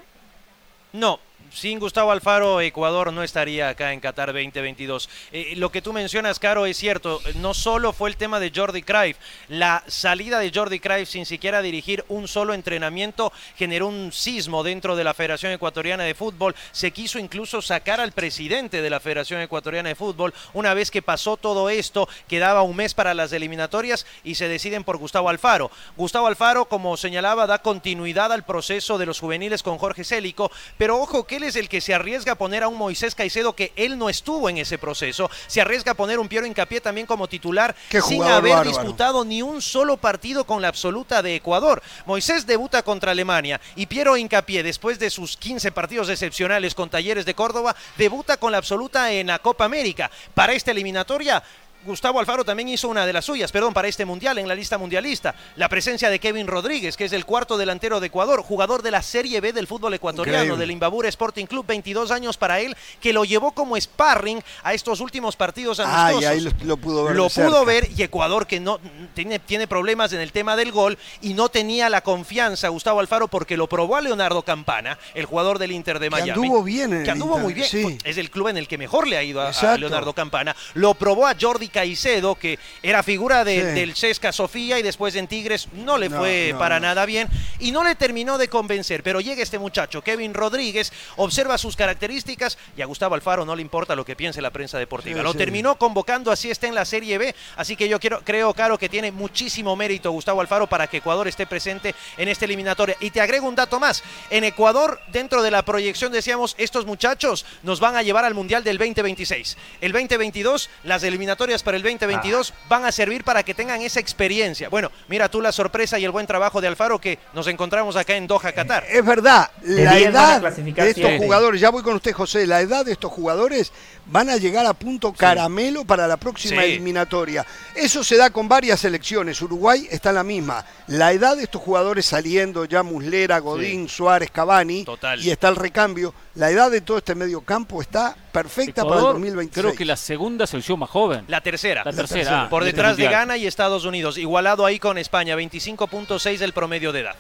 No, 0.93 1.21
sin 1.51 1.79
Gustavo 1.79 2.13
Alfaro, 2.13 2.61
Ecuador 2.61 3.13
no 3.13 3.23
estaría 3.23 3.69
acá 3.69 3.93
en 3.93 4.01
Qatar 4.01 4.33
2022. 4.33 5.09
Eh, 5.33 5.55
lo 5.57 5.71
que 5.71 5.83
tú 5.83 5.93
mencionas, 5.93 6.39
Caro, 6.39 6.67
es 6.67 6.77
cierto. 6.77 7.21
No 7.37 7.55
solo 7.55 7.93
fue 7.93 8.11
el 8.11 8.17
tema 8.17 8.41
de 8.41 8.53
Jordi 8.55 8.83
Cruyff. 8.83 9.17
La 9.49 9.83
salida 9.87 10.39
de 10.39 10.51
Jordi 10.53 10.81
Cruyff 10.81 11.09
sin 11.09 11.27
siquiera 11.27 11.63
dirigir 11.63 12.05
un 12.09 12.29
solo 12.29 12.55
entrenamiento 12.55 13.33
generó 13.57 13.89
un 13.89 14.13
sismo 14.13 14.63
dentro 14.63 14.97
de 14.97 15.05
la 15.05 15.15
Federación 15.15 15.53
Ecuatoriana 15.53 16.05
de 16.05 16.15
Fútbol. 16.15 16.55
Se 16.73 16.91
quiso 16.91 17.19
incluso 17.19 17.63
sacar 17.63 18.01
al 18.01 18.13
presidente 18.13 18.83
de 18.83 18.91
la 18.91 19.01
Federación 19.01 19.41
Ecuatoriana 19.41 19.89
de 19.89 19.95
Fútbol. 19.95 20.35
Una 20.55 20.75
vez 20.75 20.91
que 20.91 21.03
pasó 21.03 21.37
todo 21.37 21.69
esto, 21.69 22.09
quedaba 22.29 22.63
un 22.63 22.77
mes 22.77 22.95
para 22.95 23.15
las 23.15 23.33
eliminatorias 23.33 24.07
y 24.25 24.37
se 24.37 24.49
deciden 24.49 24.85
por 24.85 24.97
Gustavo 24.97 25.29
Alfaro. 25.29 25.71
Gustavo 25.97 26.27
Alfaro, 26.27 26.67
como 26.67 26.97
señalaba, 26.97 27.47
da 27.47 27.61
continuidad 27.61 28.33
al 28.33 28.45
proceso 28.45 28.99
de 28.99 29.07
los 29.07 29.21
juveniles 29.21 29.63
con 29.63 29.79
Jorge 29.79 30.05
Célico. 30.05 30.51
Pero 30.79 30.99
ojo 30.99 31.25
que 31.25 31.32
es 31.43 31.57
el 31.57 31.71
que 31.71 31.81
se 31.81 31.95
arriesga 31.95 32.33
a 32.33 32.35
poner 32.35 32.63
a 32.63 32.69
un 32.69 32.77
Moisés 32.77 33.15
Caicedo 33.15 33.55
que 33.55 33.73
él 33.77 33.97
no 33.97 34.11
estuvo 34.11 34.51
en 34.51 34.59
ese 34.59 34.77
proceso. 34.77 35.31
Se 35.47 35.63
arriesga 35.63 35.93
a 35.93 35.95
poner 35.95 36.19
un 36.19 36.29
Piero 36.29 36.45
Incapié 36.45 36.83
también 36.83 37.07
como 37.07 37.29
titular 37.29 37.75
sin 38.07 38.23
haber 38.23 38.67
disputado 38.67 39.25
ni 39.25 39.41
un 39.41 39.63
solo 39.63 39.97
partido 39.97 40.45
con 40.45 40.61
la 40.61 40.69
absoluta 40.69 41.23
de 41.23 41.37
Ecuador. 41.37 41.83
Moisés 42.05 42.47
debuta 42.47 42.83
contra 42.83 43.13
Alemania 43.13 43.61
y 43.77 43.87
Piero 43.87 44.17
Incapié, 44.19 44.63
después 44.63 44.99
de 44.99 45.09
sus 45.09 45.39
15 45.39 45.73
partidos 45.73 46.11
excepcionales 46.11 46.75
con 46.75 46.91
Talleres 46.91 47.25
de 47.25 47.35
Córdoba, 47.35 47.75
debuta 47.97 48.37
con 48.37 48.53
la 48.53 48.59
absoluta 48.59 49.11
en 49.13 49.29
la 49.29 49.39
Copa 49.39 49.65
América. 49.65 50.11
Para 50.35 50.53
esta 50.53 50.73
eliminatoria 50.73 51.43
Gustavo 51.85 52.21
Alfaro 52.21 52.45
también 52.45 52.69
hizo 52.69 52.89
una 52.89 53.05
de 53.07 53.13
las 53.13 53.25
suyas, 53.25 53.51
perdón, 53.51 53.75
para 53.75 53.89
este 53.89 54.05
mundial, 54.05 54.39
en 54.39 54.47
la 54.47 54.55
lista 54.55 54.79
mundialista. 54.79 55.35
La 55.57 55.69
presencia 55.69 56.11
de 56.11 56.19
Kevin 56.19 56.47
Rodríguez, 56.47 56.97
que 56.97 57.05
es 57.05 57.13
el 57.13 57.25
cuarto 57.25 57.59
delantero 57.59 57.99
de 57.99 58.07
Ecuador, 58.07 58.43
jugador 58.43 58.83
de 58.83 58.91
la 58.91 59.03
Serie 59.03 59.41
B 59.41 59.53
del 59.53 59.67
fútbol 59.67 59.95
ecuatoriano, 59.95 60.57
del 60.57 60.71
Imbabur 60.71 61.07
Sporting 61.07 61.47
Club, 61.47 61.67
22 61.67 62.11
años 62.11 62.37
para 62.37 62.61
él, 62.61 62.77
que 63.01 63.13
lo 63.13 63.25
llevó 63.25 63.53
como 63.53 63.81
sparring 63.81 64.43
a 64.63 64.75
estos 64.75 65.01
últimos 65.01 65.37
partidos 65.37 65.81
amistosos. 65.81 66.25
Ah, 66.25 66.31
ahí 66.31 66.41
lo, 66.65 66.77
pudo 66.77 67.05
ver. 67.05 67.17
Lo 67.17 67.29
pudo 67.29 67.65
ver 67.65 67.89
y 67.97 68.03
Ecuador, 68.03 68.47
que 68.47 68.61
no 68.61 68.79
tiene, 69.15 69.39
tiene 69.39 69.67
problemas 69.67 70.13
en 70.13 70.21
el 70.21 70.31
tema 70.31 70.57
del 70.57 70.71
gol 70.71 70.99
y 71.21 71.35
no 71.35 71.49
tenía 71.49 71.89
la 71.89 72.03
confianza 72.03 72.69
Gustavo 72.69 73.01
Alfaro 73.01 73.29
porque 73.29 73.57
lo 73.57 73.69
probó 73.69 73.97
a 73.97 74.01
Leonardo 74.01 74.43
Campana, 74.43 74.99
el 75.15 75.27
jugador 75.27 75.59
del 75.59 75.73
Inter 75.73 75.99
de 75.99 76.11
Miami. 76.11 76.33
Que 76.33 76.47
anduvo 76.47 76.63
bien. 76.63 77.03
que 77.03 77.11
anduvo 77.11 77.39
muy 77.39 77.55
bien. 77.55 77.99
Es 78.05 78.19
el 78.19 78.31
club 78.31 78.49
en 78.49 78.57
el 78.57 78.69
que 78.69 78.79
mejor 78.79 79.09
le 79.09 79.17
ha 79.17 79.23
ido 79.23 79.41
a, 79.41 79.51
a 79.51 79.77
Leonardo 79.77 80.13
Campana. 80.13 80.55
Lo 80.75 80.95
probó 80.95 81.27
a 81.27 81.35
Jordi 81.39 81.72
Caicedo, 81.73 82.37
que 82.37 82.59
era 82.83 83.03
figura 83.03 83.45
del 83.45 83.97
Cesca 83.97 84.31
Sofía 84.33 84.79
y 84.79 84.83
después 84.83 85.17
en 85.17 85.27
Tigres 85.27 85.69
no 85.73 85.99
le 85.99 86.11
fue 86.11 86.55
para 86.59 86.79
nada 86.79 87.05
bien 87.07 87.29
y 87.59 87.73
no 87.73 87.83
le 87.83 87.95
terminó 87.95 88.39
de 88.39 88.49
convencer. 88.49 89.03
Pero 89.03 89.21
llega 89.21 89.43
este 89.43 89.59
muchacho, 89.59 90.03
Kevin 90.03 90.35
Rodríguez, 90.35 90.93
observa 91.17 91.59
sus 91.59 91.77
características 91.77 92.59
y 92.77 92.83
a 92.83 92.87
Gustavo 92.87 93.15
Alfaro 93.15 93.45
no 93.45 93.57
le 93.57 93.63
importa 93.63 93.97
lo 93.97 94.05
que 94.05 94.15
piense 94.15 94.41
la 94.41 94.51
prensa 94.51 94.79
deportiva. 94.79 95.23
lo 95.23 95.35
terminó 95.35 95.77
convocando, 95.77 96.31
así 96.31 96.51
está 96.51 96.67
en 96.67 96.75
la 96.75 96.85
Serie 96.85 97.19
B. 97.19 97.35
Así 97.57 97.77
que 97.77 97.89
yo 97.89 97.99
quiero, 97.99 98.21
creo, 98.23 98.53
Caro, 98.55 98.79
que 98.79 98.89
tiene 98.89 99.11
muchísimo 99.11 99.75
mérito 99.77 100.11
Gustavo 100.11 100.41
Alfaro 100.41 100.67
para 100.67 100.87
que 100.87 100.99
Ecuador 100.99 101.27
esté 101.29 101.47
presente 101.47 101.95
en 102.17 102.29
esta 102.29 102.45
eliminatoria. 102.45 102.97
Y 103.01 103.11
te 103.11 103.21
agrego 103.21 103.49
un 103.49 103.55
dato 103.55 103.81
más. 103.81 104.03
En 104.31 104.45
Ecuador, 104.45 105.01
dentro 105.09 105.43
de 105.43 105.51
la 105.51 105.65
proyección, 105.65 106.13
decíamos, 106.13 106.55
estos 106.59 106.87
muchachos 106.87 107.47
nos 107.63 107.81
van 107.81 107.97
a 107.97 108.03
llevar 108.03 108.25
al 108.25 108.35
Mundial 108.35 108.65
del 108.65 108.79
2026. 108.79 109.57
El 109.81 109.93
2022, 109.93 110.71
las 110.85 111.03
eliminatorias 111.03 111.62
para 111.63 111.77
el 111.77 111.83
20 111.83 112.03
2022 112.03 112.55
van 112.69 112.85
a 112.85 112.93
servir 112.93 113.25
para 113.25 113.43
que 113.43 113.55
tengan 113.55 113.81
esa 113.81 114.01
experiencia. 114.01 114.69
Bueno, 114.69 114.91
mira 115.09 115.29
tú 115.29 115.41
la 115.41 115.53
sorpresa 115.53 115.99
y 115.99 116.05
el 116.05 116.11
buen 116.11 116.27
trabajo 116.27 116.61
de 116.61 116.69
Alfaro 116.69 117.01
que 117.01 117.19
nos 117.33 117.47
encontramos 117.47 117.97
acá 117.97 118.17
en 118.17 118.27
Doha, 118.27 118.53
Qatar. 118.53 118.85
Es 118.89 119.05
verdad, 119.05 119.51
la 119.63 119.99
edad 119.99 120.41
de 120.43 120.91
estos 120.91 121.13
jugadores, 121.19 121.61
ya 121.61 121.71
voy 121.71 121.83
con 121.83 121.95
usted 121.95 122.13
José, 122.13 122.47
la 122.47 122.61
edad 122.61 122.85
de 122.85 122.93
estos 122.93 123.13
jugadores 123.13 123.73
van 124.07 124.31
a 124.31 124.37
llegar 124.37 124.67
a 124.67 124.75
punto 124.75 125.13
caramelo 125.13 125.85
para 125.85 126.07
la 126.07 126.17
próxima 126.17 126.65
eliminatoria. 126.65 127.47
Eso 127.75 128.03
se 128.03 128.17
da 128.17 128.31
con 128.31 128.49
varias 128.49 128.81
selecciones, 128.81 129.41
Uruguay 129.41 129.87
está 129.91 130.11
en 130.11 130.17
la 130.17 130.25
misma. 130.25 130.65
La 130.89 131.13
edad 131.13 131.37
de 131.37 131.45
estos 131.45 131.63
jugadores 131.63 132.07
saliendo 132.07 132.65
ya 132.65 132.83
Muslera, 132.83 133.39
Godín, 133.39 133.89
Suárez, 133.89 134.31
Cavani 134.31 134.85
y 135.19 135.31
está 135.31 135.49
el 135.49 135.57
recambio, 135.57 136.15
la 136.35 136.51
edad 136.51 136.71
de 136.71 136.81
todo 136.81 136.99
este 136.99 137.15
medio 137.15 137.43
campo 137.43 137.81
está 137.81 138.17
perfecta 138.33 138.85
para 138.85 138.97
el 138.97 139.07
2026. 139.07 139.65
Creo 139.67 139.77
que 139.77 139.85
la 139.85 139.97
segunda 139.97 140.47
selección 140.47 140.79
más 140.79 140.91
joven. 140.91 141.25
La 141.29 141.41
tercera. 141.53 141.83
La 141.85 141.93
tercera. 141.93 142.49
por 142.49 142.65
detrás 142.65 142.97
de 142.97 143.05
Ghana 143.05 143.37
y 143.37 143.47
Estados 143.47 143.85
Unidos. 143.85 144.17
Igualado 144.17 144.65
ahí 144.65 144.79
con 144.79 144.97
España, 144.99 145.37
25.6 145.37 146.41
el 146.41 146.53
promedio 146.53 146.93
de 146.93 147.01
edad. 147.01 147.17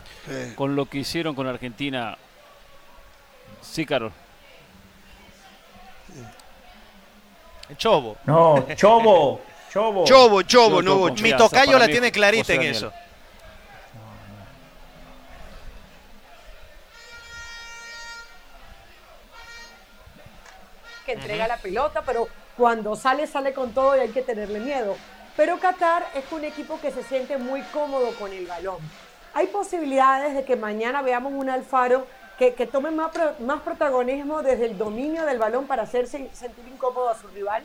Con 0.54 0.74
lo 0.74 0.86
que 0.86 0.98
hicieron 0.98 1.34
con 1.34 1.46
Argentina. 1.46 2.16
Sí, 3.60 3.84
Carol. 3.84 4.12
Chobo. 7.76 8.16
No, 8.24 8.66
Chobo. 8.74 9.40
Chobo. 9.72 10.04
Chobo, 10.06 10.42
Chobo, 10.42 10.82
no 10.82 11.08
Mi 11.14 11.34
tocayo 11.34 11.78
la 11.78 11.86
tiene 11.86 12.12
clarita 12.12 12.54
en 12.54 12.62
eso. 12.62 12.92
Que 21.06 21.12
entrega 21.12 21.48
la 21.48 21.56
pelota, 21.56 22.02
pero 22.02 22.28
cuando 22.62 22.94
sale, 22.94 23.26
sale 23.26 23.52
con 23.52 23.72
todo 23.74 23.96
y 23.96 23.98
hay 23.98 24.10
que 24.10 24.22
tenerle 24.22 24.60
miedo. 24.60 24.94
Pero 25.36 25.58
Qatar 25.58 26.06
es 26.14 26.30
un 26.30 26.44
equipo 26.44 26.78
que 26.80 26.92
se 26.92 27.02
siente 27.02 27.36
muy 27.36 27.60
cómodo 27.72 28.12
con 28.20 28.32
el 28.32 28.46
balón. 28.46 28.76
Hay 29.34 29.48
posibilidades 29.48 30.36
de 30.36 30.44
que 30.44 30.54
mañana 30.54 31.02
veamos 31.02 31.32
un 31.32 31.50
Alfaro 31.50 32.06
que, 32.38 32.54
que 32.54 32.68
tome 32.68 32.92
más, 32.92 33.10
más 33.40 33.62
protagonismo 33.62 34.44
desde 34.44 34.66
el 34.66 34.78
dominio 34.78 35.26
del 35.26 35.38
balón 35.38 35.66
para 35.66 35.82
hacerse 35.82 36.30
sentir 36.32 36.68
incómodo 36.68 37.08
a 37.08 37.18
su 37.18 37.26
rival. 37.34 37.64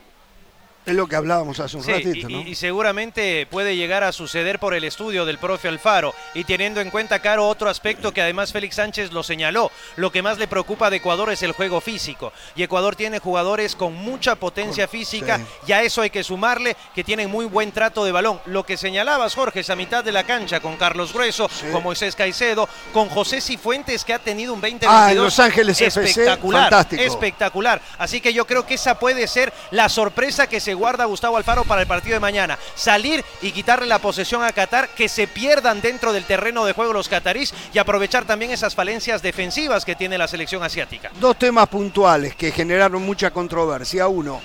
Es 0.87 0.95
lo 0.95 1.05
que 1.05 1.17
hablábamos 1.17 1.59
hace 1.59 1.75
un 1.75 1.83
ratito, 1.85 2.29
y, 2.29 2.33
¿no? 2.33 2.41
Y, 2.41 2.55
seguramente 2.55 3.45
puede 3.51 3.75
llegar 3.75 4.05
a 4.05 4.13
suceder 4.13 4.57
por 4.57 4.73
el 4.73 4.85
estudio 4.85 5.25
del 5.25 5.37
profe 5.37 5.67
Alfaro. 5.67 6.15
Y 6.33 6.45
teniendo 6.45 6.79
en 6.79 6.89
cuenta, 6.89 7.19
Caro, 7.19 7.45
otro 7.45 7.69
aspecto 7.69 8.13
que 8.13 8.21
además 8.21 8.53
Félix 8.53 8.75
Sánchez 8.75 9.11
lo 9.11 9.21
señaló. 9.21 9.69
Lo 9.97 10.13
que 10.13 10.21
más 10.21 10.37
le 10.37 10.47
preocupa 10.47 10.89
de 10.89 10.95
Ecuador 10.95 11.29
es 11.29 11.43
el 11.43 11.51
juego 11.51 11.81
físico. 11.81 12.31
Y 12.55 12.63
Ecuador 12.63 12.95
tiene 12.95 13.19
jugadores 13.19 13.75
con 13.75 13.93
mucha 13.95 14.35
potencia 14.35 14.87
física. 14.87 15.41
Y 15.67 15.73
a 15.73 15.83
eso 15.83 16.01
hay 16.01 16.09
que 16.09 16.23
sumarle 16.23 16.77
que 16.95 17.03
tienen 17.03 17.29
muy 17.29 17.43
buen 17.45 17.73
trato 17.73 18.05
de 18.05 18.13
balón. 18.13 18.39
Lo 18.45 18.63
que 18.63 18.77
señalabas, 18.77 19.35
Jorge, 19.35 19.59
es 19.59 19.69
a 19.69 19.75
mitad 19.75 20.05
de 20.05 20.13
la 20.13 20.23
cancha 20.23 20.61
con 20.61 20.77
Carlos 20.77 21.11
Grueso, 21.11 21.49
con 21.73 21.83
Moisés 21.83 22.15
Caicedo, 22.15 22.69
con 22.93 23.09
José 23.09 23.41
Cifuentes, 23.41 24.05
que 24.05 24.13
ha 24.13 24.19
tenido 24.19 24.53
un 24.53 24.61
20 24.61 24.85
Ah, 24.89 25.11
en 25.11 25.17
Los 25.17 25.37
Ángeles 25.39 25.81
espectacular, 25.81 26.69
fantástico. 26.69 27.01
espectacular. 27.03 27.81
Así 27.97 28.21
que 28.21 28.33
yo 28.33 28.47
creo 28.47 28.65
que 28.65 28.75
esa 28.75 28.97
puede 28.97 29.27
ser 29.27 29.51
la 29.71 29.89
sorpresa 29.89 30.47
que 30.47 30.61
se 30.61 30.76
guarda 30.77 31.05
Gustavo 31.05 31.37
Alfaro 31.37 31.65
para 31.65 31.81
el 31.81 31.87
partido 31.87 32.13
de 32.13 32.19
mañana. 32.19 32.57
Salir 32.75 33.23
y 33.41 33.51
quitarle 33.51 33.87
la 33.87 33.99
posesión 33.99 34.43
a 34.43 34.51
Qatar, 34.51 34.89
que 34.89 35.09
se 35.09 35.27
pierdan 35.27 35.81
dentro 35.81 36.13
del 36.13 36.23
terreno 36.23 36.63
de 36.65 36.73
juego 36.73 36.93
los 36.93 37.09
catarís 37.09 37.53
y 37.73 37.79
aprovechar 37.79 38.25
también 38.25 38.51
esas 38.51 38.75
falencias 38.75 39.21
defensivas 39.21 39.83
que 39.83 39.95
tiene 39.95 40.17
la 40.17 40.27
selección 40.27 40.63
asiática. 40.63 41.11
Dos 41.19 41.37
temas 41.37 41.67
puntuales 41.67 42.35
que 42.35 42.51
generaron 42.51 43.01
mucha 43.01 43.31
controversia. 43.31 44.07
Uno, 44.07 44.39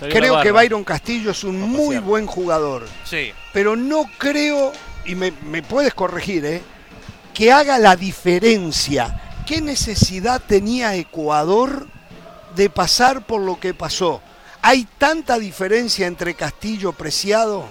creo 0.00 0.40
que 0.40 0.50
Byron 0.50 0.84
Castillo 0.84 1.30
es 1.30 1.44
un 1.44 1.60
muy 1.60 1.98
buen 1.98 2.26
jugador. 2.26 2.86
Sí. 3.04 3.32
Pero 3.52 3.76
no 3.76 4.10
creo, 4.18 4.72
y 5.04 5.14
me, 5.14 5.32
me 5.42 5.62
puedes 5.62 5.94
corregir, 5.94 6.44
¿eh? 6.44 6.62
que 7.34 7.52
haga 7.52 7.78
la 7.78 7.96
diferencia. 7.96 9.20
¿Qué 9.46 9.60
necesidad 9.60 10.40
tenía 10.46 10.94
Ecuador 10.94 11.86
de 12.54 12.70
pasar 12.70 13.24
por 13.24 13.40
lo 13.40 13.58
que 13.58 13.74
pasó? 13.74 14.20
¿Hay 14.62 14.86
tanta 14.98 15.38
diferencia 15.38 16.06
entre 16.06 16.34
Castillo 16.34 16.92
Preciado, 16.92 17.68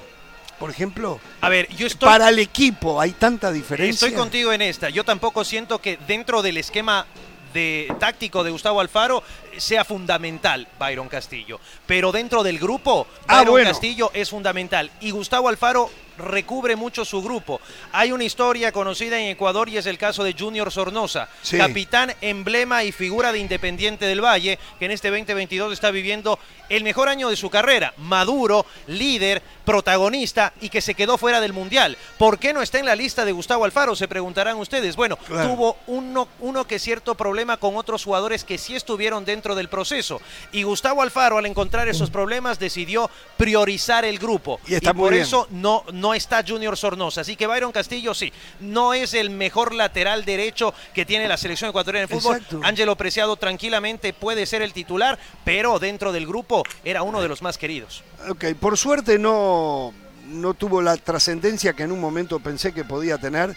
por 0.58 0.70
ejemplo? 0.72 1.20
A 1.42 1.50
ver, 1.50 1.68
yo 1.76 1.88
estoy. 1.88 2.10
Para 2.10 2.30
el 2.30 2.40
equipo, 2.40 3.00
¿hay 3.00 3.12
tanta 3.12 3.52
diferencia? 3.52 4.08
Estoy 4.08 4.20
contigo 4.20 4.52
en 4.52 4.62
esta. 4.62 4.90
Yo 4.90 5.04
tampoco 5.04 5.44
siento 5.44 5.80
que 5.80 5.98
dentro 6.08 6.42
del 6.42 6.58
esquema 6.58 7.06
de 7.54 7.94
táctico 8.00 8.44
de 8.44 8.52
Gustavo 8.52 8.80
Alfaro 8.80 9.24
sea 9.60 9.84
fundamental 9.86 10.68
Byron 10.80 11.08
Castillo. 11.10 11.60
Pero 11.86 12.12
dentro 12.12 12.44
del 12.44 12.60
grupo, 12.60 13.06
Byron 13.28 13.48
ah, 13.48 13.50
bueno. 13.50 13.70
Castillo 13.70 14.12
es 14.14 14.30
fundamental. 14.30 14.92
Y 15.02 15.12
Gustavo 15.12 15.50
Alfaro 15.50 15.90
recubre 16.18 16.76
mucho 16.76 17.06
su 17.06 17.22
grupo. 17.22 17.62
Hay 17.94 18.12
una 18.12 18.26
historia 18.26 18.74
conocida 18.74 19.18
en 19.20 19.28
Ecuador 19.30 19.70
y 19.70 19.78
es 19.78 19.86
el 19.86 19.98
caso 19.98 20.26
de 20.26 20.36
Junior 20.38 20.70
Sornosa, 20.70 21.30
Sí. 21.44 21.58
capitán, 21.58 22.14
emblema 22.20 22.84
y 22.84 22.92
figura 22.92 23.32
de 23.32 23.40
Independiente 23.40 24.06
del 24.06 24.20
Valle, 24.22 24.60
que 24.80 24.86
en 24.86 24.92
este 24.92 25.10
2022 25.12 25.72
está 25.72 25.92
viviendo 25.92 26.38
el 26.68 26.84
mejor 26.84 27.08
año 27.08 27.30
de 27.30 27.38
su 27.38 27.50
carrera, 27.50 27.94
maduro, 27.98 28.66
líder, 28.88 29.42
protagonista 29.64 30.52
y 30.60 30.68
que 30.68 30.82
se 30.82 30.94
quedó 30.94 31.18
fuera 31.18 31.40
del 31.40 31.54
Mundial. 31.54 31.98
¿Por 32.18 32.38
qué 32.38 32.52
no 32.54 32.62
está 32.62 32.80
en 32.80 32.86
la 32.86 32.96
lista 32.98 33.24
de 33.24 33.32
Gustavo 33.32 33.64
Alfaro? 33.64 33.96
Se 33.96 34.10
preguntarán 34.10 34.58
ustedes. 34.58 34.98
Bueno, 34.98 35.16
Claro. 35.16 35.50
tuvo 35.50 35.78
uno, 35.88 36.28
uno 36.42 36.68
que 36.68 36.80
cierto 36.80 37.16
problema 37.16 37.56
con 37.56 37.78
otros 37.78 38.04
jugadores 38.04 38.44
que 38.44 38.58
sí 38.58 38.76
estuvieron 38.76 39.24
dentro 39.24 39.49
del 39.56 39.70
proceso. 39.70 40.22
Y 40.52 40.64
Gustavo 40.64 41.02
Alfaro, 41.02 41.38
al 41.38 41.46
encontrar 41.46 41.88
esos 41.88 42.10
problemas, 42.10 42.60
decidió 42.60 43.10
priorizar 43.38 44.06
el 44.06 44.20
grupo. 44.20 44.60
Y 44.68 44.76
está 44.76 44.94
por 44.94 45.12
bien. 45.12 45.24
eso 45.24 45.48
no, 45.52 45.84
no 45.94 46.14
está 46.14 46.44
Junior 46.48 46.76
Sornosa. 46.78 47.22
Así 47.22 47.36
que 47.36 47.48
Byron 47.48 47.72
Castillo 47.72 48.14
sí, 48.14 48.32
no 48.60 48.94
es 48.94 49.14
el 49.14 49.30
mejor 49.30 49.74
lateral 49.74 50.26
derecho 50.26 50.74
que 50.94 51.06
tiene 51.06 51.28
la 51.28 51.38
selección 51.38 51.70
ecuatoriana 51.70 52.08
de 52.08 52.16
fútbol. 52.16 52.38
Exacto. 52.38 52.62
Ángelo 52.64 52.96
Preciado 52.96 53.36
tranquilamente 53.36 54.14
puede 54.14 54.46
ser 54.46 54.62
el 54.62 54.74
titular, 54.74 55.18
pero 55.44 55.80
dentro 55.80 56.12
del 56.12 56.28
grupo 56.28 56.64
era 56.84 57.04
uno 57.04 57.22
de 57.22 57.28
los 57.28 57.42
más 57.42 57.58
queridos. 57.58 58.04
Ok, 58.30 58.46
por 58.60 58.78
suerte 58.78 59.18
no, 59.18 59.94
no 60.28 60.54
tuvo 60.54 60.82
la 60.82 60.98
trascendencia 60.98 61.74
que 61.74 61.84
en 61.84 61.92
un 61.92 62.00
momento 62.00 62.40
pensé 62.40 62.74
que 62.74 62.84
podía 62.84 63.18
tener. 63.18 63.56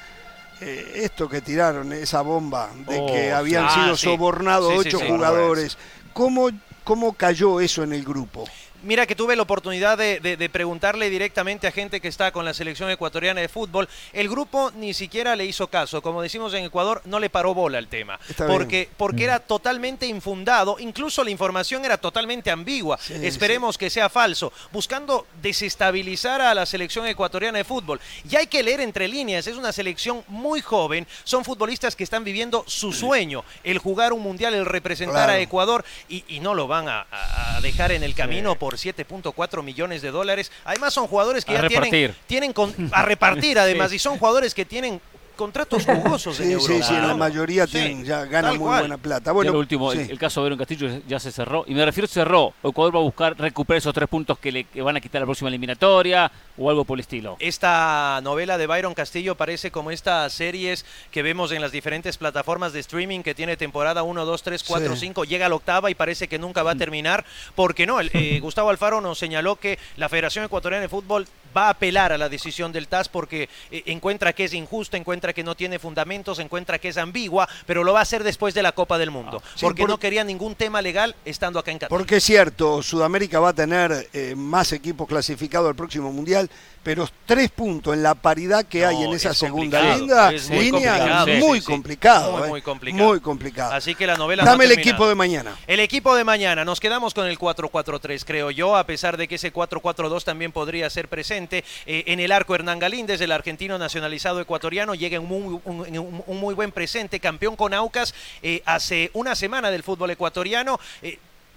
Eh, 0.64 1.02
esto 1.04 1.28
que 1.28 1.40
tiraron, 1.40 1.92
esa 1.92 2.20
bomba 2.22 2.70
de 2.88 2.96
Oh, 3.00 3.06
que 3.06 3.32
habían 3.32 3.64
ah, 3.68 3.74
sido 3.74 3.96
sí. 3.96 4.04
sobornados 4.04 4.70
Sí, 4.72 4.88
ocho 4.88 4.98
sí. 5.00 5.06
jugadores. 5.08 5.76
¿Cómo, 6.12 6.50
¿Cómo 6.84 7.14
cayó 7.14 7.58
eso 7.60 7.82
en 7.82 7.92
el 7.92 8.04
grupo? 8.04 8.44
Mira 8.82 9.06
que 9.06 9.14
tuve 9.14 9.36
la 9.36 9.42
oportunidad 9.42 9.96
de, 9.96 10.20
de- 10.20 10.36
de 10.36 10.48
preguntarle 10.50 11.08
directamente 11.10 11.66
a 11.66 11.72
gente 11.72 12.00
que 12.00 12.08
está 12.08 12.32
con 12.32 12.44
la 12.44 12.52
selección 12.54 12.90
ecuatoriana 12.90 13.40
de 13.40 13.48
fútbol. 13.48 13.88
El 14.12 14.28
grupo 14.28 14.70
ni 14.76 14.92
siquiera 14.94 15.36
le 15.36 15.44
hizo 15.44 15.68
caso. 15.68 16.02
Como 16.02 16.20
decimos 16.22 16.52
en 16.54 16.64
Ecuador, 16.64 17.00
no 17.04 17.18
le 17.20 17.30
paró 17.30 17.54
bola 17.54 17.78
al 17.78 17.88
tema. 17.88 18.18
Está 18.28 18.46
bien. 18.46 18.58
Porque, 18.58 18.88
porque 18.96 19.24
era 19.24 19.38
totalmente 19.38 20.06
infundado. 20.06 20.76
Incluso 20.78 21.22
la 21.24 21.30
información 21.30 21.84
era 21.84 21.96
totalmente 21.96 22.50
ambigua. 22.50 22.98
Sí, 22.98 23.14
Esperemos 23.22 23.78
que 23.78 23.88
sea 23.90 24.08
falso. 24.08 24.52
Buscando 24.72 25.26
desestabilizar 25.42 26.40
a 26.40 26.54
la 26.54 26.66
selección 26.66 27.06
ecuatoriana 27.06 27.58
de 27.58 27.64
fútbol. 27.64 28.00
Y 28.28 28.36
hay 28.36 28.46
que 28.46 28.62
leer 28.62 28.80
entre 28.80 29.08
líneas. 29.08 29.46
Es 29.46 29.56
una 29.56 29.72
selección 29.72 30.24
muy 30.28 30.60
joven. 30.60 31.06
Son 31.24 31.44
futbolistas 31.44 31.94
que 31.96 32.04
están 32.04 32.24
viviendo 32.24 32.64
su 32.66 32.92
sueño. 32.92 33.44
El 33.64 33.78
jugar 33.78 34.12
un 34.12 34.22
mundial, 34.22 34.54
el 34.54 34.66
representar 34.66 35.12
Claro. 35.26 35.32
a 35.32 35.38
Ecuador. 35.38 35.84
Y, 36.08 36.24
y 36.28 36.40
no 36.40 36.54
lo 36.54 36.66
van 36.66 36.88
a, 36.88 37.06
a- 37.10 37.56
a 37.56 37.60
dejar 37.60 37.92
en 37.92 38.02
el 38.02 38.14
camino 38.14 38.56
por 38.58 38.71
7.4 38.76 39.62
millones 39.62 40.02
de 40.02 40.10
dólares. 40.10 40.50
Además 40.64 40.92
son 40.94 41.06
jugadores 41.06 41.44
que 41.44 41.56
A 41.56 41.62
ya 41.62 41.68
tienen, 41.68 42.14
tienen 42.26 42.52
con- 42.52 42.74
a 42.92 43.02
repartir 43.02 43.58
además 43.58 43.90
Sí. 43.90 43.96
y 43.96 43.98
son 43.98 44.18
jugadores 44.18 44.54
que 44.54 44.64
tienen 44.64 45.00
contratos 45.36 45.84
jugosos 45.86 46.38
en 46.40 46.46
Sí, 46.46 46.52
Europa. 46.52 46.72
sí, 46.74 46.82
sí, 46.82 46.92
la 46.94 47.08
¿no? 47.08 47.16
mayoría 47.18 47.66
Sí, 47.66 47.72
tienen, 47.72 48.04
ya 48.04 48.24
ganan 48.24 48.52
tal 48.52 48.58
muy 48.58 48.66
cual. 48.68 48.80
buena 48.80 48.98
plata. 48.98 49.32
Bueno, 49.32 49.50
el 49.52 49.56
último, 49.56 49.92
el, 49.92 50.06
sí. 50.06 50.12
el 50.12 50.18
caso 50.18 50.40
de 50.40 50.44
Verón 50.44 50.58
Castillo 50.58 50.88
ya 51.06 51.18
se 51.20 51.30
cerró. 51.32 51.64
Y 51.66 51.74
me 51.74 51.84
refiero 51.84 52.06
cerró. 52.08 52.52
Ecuador 52.62 52.94
va 52.94 53.00
a 53.00 53.02
buscar 53.02 53.36
recuperar 53.38 53.78
esos 53.78 53.94
tres 53.94 54.08
puntos 54.08 54.38
que 54.38 54.52
le 54.52 54.64
que 54.64 54.82
van 54.82 54.96
a 54.96 55.00
quitar 55.00 55.20
la 55.20 55.26
próxima 55.26 55.48
eliminatoria 55.48 56.30
o 56.58 56.68
algo 56.70 56.84
por 56.84 56.96
el 56.98 57.00
estilo. 57.00 57.36
Esta 57.40 58.20
novela 58.22 58.58
de 58.58 58.66
Byron 58.66 58.94
Castillo 58.94 59.34
parece 59.36 59.70
como 59.70 59.90
estas 59.90 60.32
series 60.32 60.84
que 61.10 61.22
vemos 61.22 61.52
en 61.52 61.60
las 61.60 61.72
diferentes 61.72 62.18
plataformas 62.18 62.72
de 62.72 62.80
streaming 62.80 63.20
que 63.22 63.34
tiene 63.34 63.56
temporada 63.56 64.02
1, 64.02 64.24
2, 64.24 64.42
3, 64.42 64.62
4, 64.64 64.94
Sí. 64.94 65.00
5, 65.06 65.24
llega 65.24 65.46
a 65.46 65.48
la 65.48 65.54
octava 65.54 65.90
y 65.90 65.94
parece 65.94 66.28
que 66.28 66.38
nunca 66.38 66.62
va 66.62 66.72
a 66.72 66.76
terminar. 66.76 67.24
Porque 67.54 67.86
no, 67.86 68.00
el, 68.00 68.10
eh, 68.14 68.38
Gustavo 68.40 68.70
Alfaro 68.70 69.00
nos 69.00 69.18
señaló 69.18 69.56
que 69.56 69.78
la 69.96 70.08
Federación 70.08 70.44
Ecuatoriana 70.44 70.82
de 70.82 70.88
Fútbol 70.88 71.26
va 71.56 71.66
a 71.66 71.70
apelar 71.70 72.12
a 72.12 72.18
la 72.18 72.28
decisión 72.28 72.72
del 72.72 72.88
TAS 72.88 73.08
porque 73.08 73.48
eh, 73.70 73.82
encuentra 73.86 74.32
que 74.32 74.44
es 74.44 74.54
injusta, 74.54 74.96
encuentra 74.96 75.32
que 75.32 75.42
no 75.44 75.54
tiene 75.54 75.78
fundamentos, 75.78 76.38
encuentra 76.38 76.78
que 76.78 76.88
es 76.88 76.96
ambigua, 76.96 77.48
pero 77.66 77.84
lo 77.84 77.92
va 77.92 78.00
a 78.00 78.02
hacer 78.02 78.24
después 78.24 78.54
de 78.54 78.62
la 78.62 78.72
Copa 78.72 78.98
del 78.98 79.10
Mundo. 79.10 79.42
Sí, 79.54 79.60
porque 79.64 79.82
por- 79.82 79.90
no 79.90 79.98
quería 79.98 80.24
ningún 80.24 80.54
tema 80.54 80.80
legal 80.82 81.14
estando 81.24 81.58
acá 81.58 81.70
en 81.70 81.78
Qatar. 81.78 81.88
Porque 81.90 82.16
es 82.16 82.24
cierto, 82.24 82.82
Sudamérica 82.82 83.40
va 83.40 83.50
a 83.50 83.54
tener 83.54 84.08
eh, 84.12 84.34
más 84.36 84.72
equipos 84.72 85.06
clasificados 85.08 85.68
al 85.68 85.76
próximo 85.76 86.12
Mundial, 86.12 86.50
pero 86.82 87.08
tres 87.26 87.50
puntos 87.50 87.94
en 87.94 88.02
la 88.02 88.14
paridad 88.14 88.64
que 88.64 88.84
hay 88.84 89.02
en 89.04 89.12
esa 89.12 89.30
es 89.30 89.38
segunda 89.38 89.96
linda, 89.96 90.32
es 90.32 90.50
muy 90.50 90.64
línea, 90.70 90.92
complicado, 90.98 91.26
sí, 91.26 91.32
muy 91.34 91.60
sí, 91.60 91.66
complicado. 91.66 92.32
Muy, 92.32 92.42
eh, 92.42 92.48
muy 92.50 92.62
complicado. 92.62 93.04
Muy 93.08 93.20
complicado. 93.20 93.72
Así 93.74 93.94
que 93.94 94.06
la 94.06 94.16
novela 94.16 94.44
Dame 94.44 94.56
no 94.58 94.62
el 94.64 94.68
terminado. 94.70 94.90
equipo 94.90 95.08
de 95.08 95.14
mañana. 95.14 95.56
El 95.66 95.80
equipo 95.80 96.14
de 96.16 96.24
mañana, 96.24 96.64
nos 96.64 96.80
quedamos 96.80 97.14
con 97.14 97.26
el 97.26 97.38
4-4-3, 97.38 98.24
creo 98.24 98.50
yo, 98.50 98.76
a 98.76 98.84
pesar 98.84 99.16
de 99.16 99.28
que 99.28 99.36
ese 99.36 99.52
4-4-2 99.52 100.24
también 100.24 100.52
podría 100.52 100.88
ser 100.90 101.08
presente. 101.08 101.64
Eh, 101.86 102.04
en 102.06 102.20
el 102.20 102.32
arco, 102.32 102.54
Hernán 102.54 102.78
Galíndez, 102.78 103.20
el 103.20 103.32
argentino 103.32 103.78
nacionalizado 103.78 104.40
ecuatoriano, 104.40 104.94
llega 104.94 105.16
en 105.16 105.22
un, 105.30 105.60
un- 105.64 106.22
un 106.26 106.40
muy 106.40 106.54
buen 106.54 106.72
presente, 106.72 107.20
campeón 107.20 107.56
con 107.56 107.74
Aucas 107.74 108.14
eh, 108.42 108.62
hace 108.66 109.10
una 109.14 109.34
semana 109.34 109.70
del 109.70 109.82
fútbol 109.82 110.10
ecuatoriano. 110.10 110.78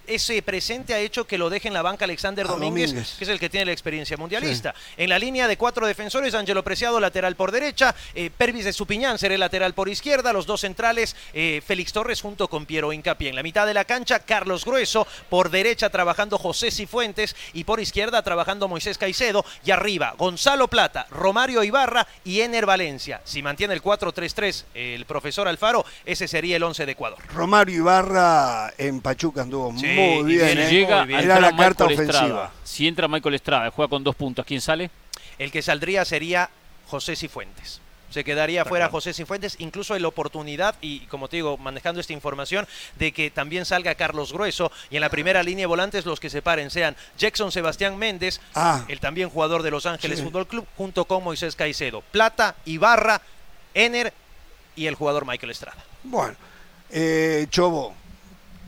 Ese 0.06 0.40
presente 0.42 0.94
ha 0.94 0.98
hecho 0.98 1.26
que 1.26 1.38
lo 1.38 1.50
deje 1.50 1.68
en 1.68 1.74
la 1.74 1.82
banca 1.82 2.04
Alexander 2.04 2.46
Domínguez, 2.46 2.90
Domínguez. 2.90 3.14
que 3.18 3.24
es 3.24 3.30
el 3.30 3.38
que 3.40 3.48
tiene 3.48 3.66
la 3.66 3.72
experiencia 3.72 4.16
mundialista. 4.16 4.74
En 4.96 5.08
la 5.10 5.18
línea 5.18 5.48
de 5.48 5.56
cuatro 5.56 5.86
defensores, 5.86 6.34
Ángelo 6.34 6.62
Preciado, 6.62 7.00
lateral 7.00 7.36
por 7.36 7.52
derecha, 7.52 7.94
eh, 8.14 8.30
Pervis 8.36 8.64
de 8.64 8.72
Supiñán 8.72 9.18
será 9.18 9.34
el 9.34 9.40
lateral 9.40 9.74
por 9.74 9.88
izquierda, 9.88 10.32
los 10.32 10.46
dos 10.46 10.60
centrales, 10.60 11.16
eh, 11.32 11.62
Félix 11.66 11.92
Torres 11.92 12.20
junto 12.20 12.48
con 12.48 12.66
Piero 12.66 12.92
Incapié. 12.92 13.30
En 13.30 13.36
la 13.36 13.42
mitad 13.42 13.66
de 13.66 13.74
la 13.74 13.84
cancha, 13.84 14.20
Carlos 14.20 14.64
Grueso, 14.64 15.06
por 15.28 15.50
derecha 15.50 15.90
trabajando 15.90 16.38
José 16.38 16.70
Cifuentes 16.70 17.34
y 17.52 17.64
por 17.64 17.80
izquierda 17.80 18.22
trabajando 18.22 18.68
Moisés 18.68 18.98
Caicedo. 18.98 19.44
Y 19.64 19.70
arriba, 19.70 20.14
Gonzalo 20.18 20.68
Plata, 20.68 21.06
Romario 21.10 21.62
Ibarra 21.64 22.06
y 22.24 22.40
Ener 22.40 22.66
Valencia. 22.66 23.20
Si 23.24 23.42
mantiene 23.42 23.74
el 23.74 23.82
4-3-3 23.82 24.64
el 24.74 25.04
profesor 25.06 25.48
Alfaro, 25.48 25.84
ese 26.04 26.28
sería 26.28 26.56
el 26.56 26.62
11 26.62 26.86
de 26.86 26.92
Ecuador. 26.92 27.18
Romario 27.34 27.76
Ibarra 27.76 28.72
en 28.78 29.00
Pachuca 29.00 29.42
anduvo 29.42 29.72
Sí, 29.78 29.86
muy 29.86 29.95
y 30.00 30.22
bien. 30.24 30.46
viene 30.46 30.66
eh. 30.66 30.70
Llega 30.70 30.98
muy 30.98 31.06
bien. 31.08 31.20
a 31.20 31.22
Era 31.22 31.34
entrar 31.36 31.52
la 31.52 31.56
carta 31.58 31.84
Michael 31.86 32.00
Estrada. 32.06 32.24
ofensiva. 32.26 32.52
Si 32.64 32.88
entra 32.88 33.08
Michael 33.08 33.34
Estrada, 33.34 33.70
juega 33.70 33.88
con 33.88 34.04
dos 34.04 34.14
puntos, 34.16 34.44
¿quién 34.46 34.60
sale? 34.60 34.90
El 35.38 35.50
que 35.50 35.62
saldría 35.62 36.04
sería 36.04 36.48
José 36.86 37.16
Cifuentes. 37.16 37.80
Se 38.08 38.22
quedaría 38.24 38.64
fuera 38.64 38.88
José 38.88 39.12
Cifuentes, 39.12 39.56
incluso 39.58 39.92
hay 39.92 40.00
la 40.00 40.08
oportunidad, 40.08 40.76
y 40.80 41.00
como 41.06 41.28
te 41.28 41.36
digo, 41.36 41.58
manejando 41.58 42.00
esta 42.00 42.12
información, 42.12 42.66
de 42.94 43.10
que 43.12 43.30
también 43.30 43.66
salga 43.66 43.94
Carlos 43.96 44.32
Grueso 44.32 44.70
y 44.90 44.94
en 44.96 45.00
la 45.02 45.10
primera 45.10 45.42
línea 45.42 45.64
de 45.64 45.66
volantes 45.66 46.06
los 46.06 46.20
que 46.20 46.30
se 46.30 46.40
paren 46.40 46.70
sean 46.70 46.96
Jackson 47.18 47.50
Sebastián 47.52 47.98
Méndez, 47.98 48.40
Ah. 48.54 48.84
el 48.88 49.00
también 49.00 49.28
jugador 49.28 49.62
de 49.64 49.72
Los 49.72 49.84
Ángeles 49.86 50.20
Sí. 50.20 50.24
Fútbol 50.24 50.46
Club, 50.46 50.66
junto 50.76 51.04
con 51.04 51.24
Moisés 51.24 51.56
Caicedo, 51.56 52.00
Plata, 52.00 52.54
Ibarra, 52.64 53.20
Ener 53.74 54.14
y 54.76 54.86
el 54.86 54.94
jugador 54.94 55.26
Michael 55.26 55.50
Estrada. 55.50 55.84
Bueno, 56.04 56.36
eh, 56.90 57.46
Chobo, 57.50 57.92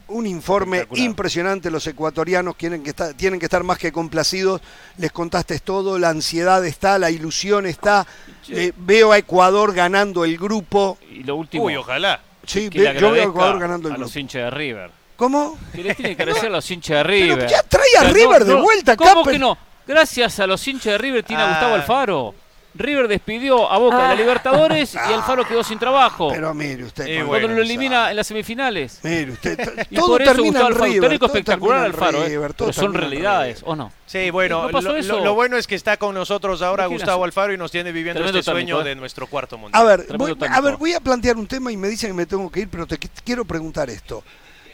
un 0.09 0.27
informe 0.27 0.87
impresionante. 0.95 1.71
Los 1.71 1.87
ecuatorianos 1.87 2.57
tienen 2.57 2.83
que, 2.83 2.91
estar, 2.91 3.15
tienen 3.15 3.39
que 3.39 3.47
estar 3.47 3.63
más 3.65 3.79
que 3.79 3.93
complacidos. 3.93 4.61
Les 4.99 5.13
contaste 5.13 5.59
todo, 5.61 5.99
la 5.99 6.11
ansiedad 6.11 6.65
está, 6.65 6.99
la 6.99 7.11
ilusión 7.11 7.67
está. 7.67 8.07
Eh, 8.49 8.73
veo 8.77 9.13
a 9.13 9.19
Ecuador 9.19 9.75
ganando 9.75 10.25
el 10.25 10.37
grupo. 10.39 10.99
Y 11.11 11.23
lo 11.25 11.37
último. 11.37 11.65
Uy, 11.65 11.77
ojalá. 11.77 12.21
Sí, 12.47 12.69
yo 12.71 13.11
veo 13.11 13.23
a 13.23 13.25
Ecuador 13.27 13.59
ganando 13.61 13.89
el 13.89 13.95
a 13.95 13.97
grupo. 13.97 14.09
los 14.09 14.17
hinchas 14.17 14.43
de 14.45 14.51
River. 14.51 14.91
¿Cómo? 15.17 15.59
Que 15.73 15.83
les 15.83 15.97
tiene 15.97 16.17
que 16.17 16.23
agradecer 16.23 16.49
a 16.49 16.53
los 16.53 16.71
hinchas 16.71 16.97
de 16.99 17.03
River. 17.05 17.39
Pero 17.39 17.51
ya 17.51 17.63
trae 17.63 17.97
a 17.99 18.05
River 18.13 18.45
de 18.45 18.55
vuelta 18.55 18.93
acá. 18.93 19.05
¿Cómo 19.13 19.25
que 19.25 19.39
no? 19.39 19.59
Gracias 19.87 20.39
a 20.41 20.47
los 20.47 20.67
hinchas 20.69 20.93
de 20.93 20.99
River 20.99 21.23
tiene 21.25 21.43
a 21.43 21.49
Gustavo 21.49 21.73
Ah. 21.75 21.77
Alfaro. 21.77 22.35
River 22.79 23.09
despidió 23.09 23.71
a 23.71 23.79
Boca 23.79 23.97
de 24.03 24.09
la 24.09 24.15
Libertadores 24.15 24.95
y 24.95 25.13
Alfaro 25.13 25.45
quedó 25.47 25.63
sin 25.65 25.79
trabajo. 25.79 26.29
Pero 26.33 26.55
mire 26.55 26.85
usted. 26.85 27.07
Eh, 27.07 27.15
cuando- 27.17 27.27
bueno, 27.29 27.49
lo 27.49 27.63
elimina 27.63 28.11
en 28.11 28.17
las 28.17 28.27
semifinales. 28.27 29.01
Mire 29.03 29.33
usted, 29.33 29.87
Y 29.91 29.97
todo 29.97 30.07
por 30.09 30.23
eso 30.23 30.33
termina 30.33 30.61
Gustavo 30.61 30.67
en 30.69 30.73
Alfaro, 30.73 30.87
un 30.87 30.93
River. 31.11 31.25
espectacular 31.25 31.85
Alfaro, 31.85 32.25
¿eh? 32.25 32.29
River, 32.29 32.55
pero 32.57 32.73
son 32.73 32.95
realidades. 32.95 33.63
¿o 33.65 33.75
no? 33.77 33.93
Sí, 34.07 34.31
bueno, 34.31 34.63
¿No 34.63 34.71
pasó 34.71 34.93
lo, 34.93 34.97
eso? 34.97 35.19
lo- 35.19 35.25
lo 35.25 35.35
bueno 35.35 35.57
es 35.57 35.67
que 35.67 35.75
está 35.75 35.97
con 35.97 36.15
nosotros 36.15 36.63
ahora 36.63 36.85
Imagínate. 36.85 37.05
Gustavo 37.05 37.25
Alfaro 37.25 37.53
y 37.53 37.59
nos 37.59 37.71
tiene 37.71 37.93
viviendo 37.93 38.21
Tremendo 38.21 38.39
este 38.39 38.51
sueño 38.51 38.81
¿eh? 38.81 38.85
de 38.85 38.95
nuestro 38.95 39.27
cuarto 39.27 39.59
mundial. 39.59 39.83
A 39.83 39.85
ver, 39.85 40.07
voy, 40.17 40.37
a 40.51 40.61
ver, 40.61 40.77
voy 40.77 40.93
a 40.95 41.01
plantear 41.01 41.37
un 41.37 41.47
tema 41.47 41.71
y 41.73 41.77
me 41.77 41.89
dicen 41.89 42.11
que 42.11 42.15
me 42.15 42.27
tengo 42.27 42.51
que 42.51 42.61
ir, 42.61 42.69
pero 42.71 42.87
te 42.87 42.99
qu- 42.99 43.09
quiero 43.25 43.45
preguntar 43.45 43.91
esto. 43.91 44.23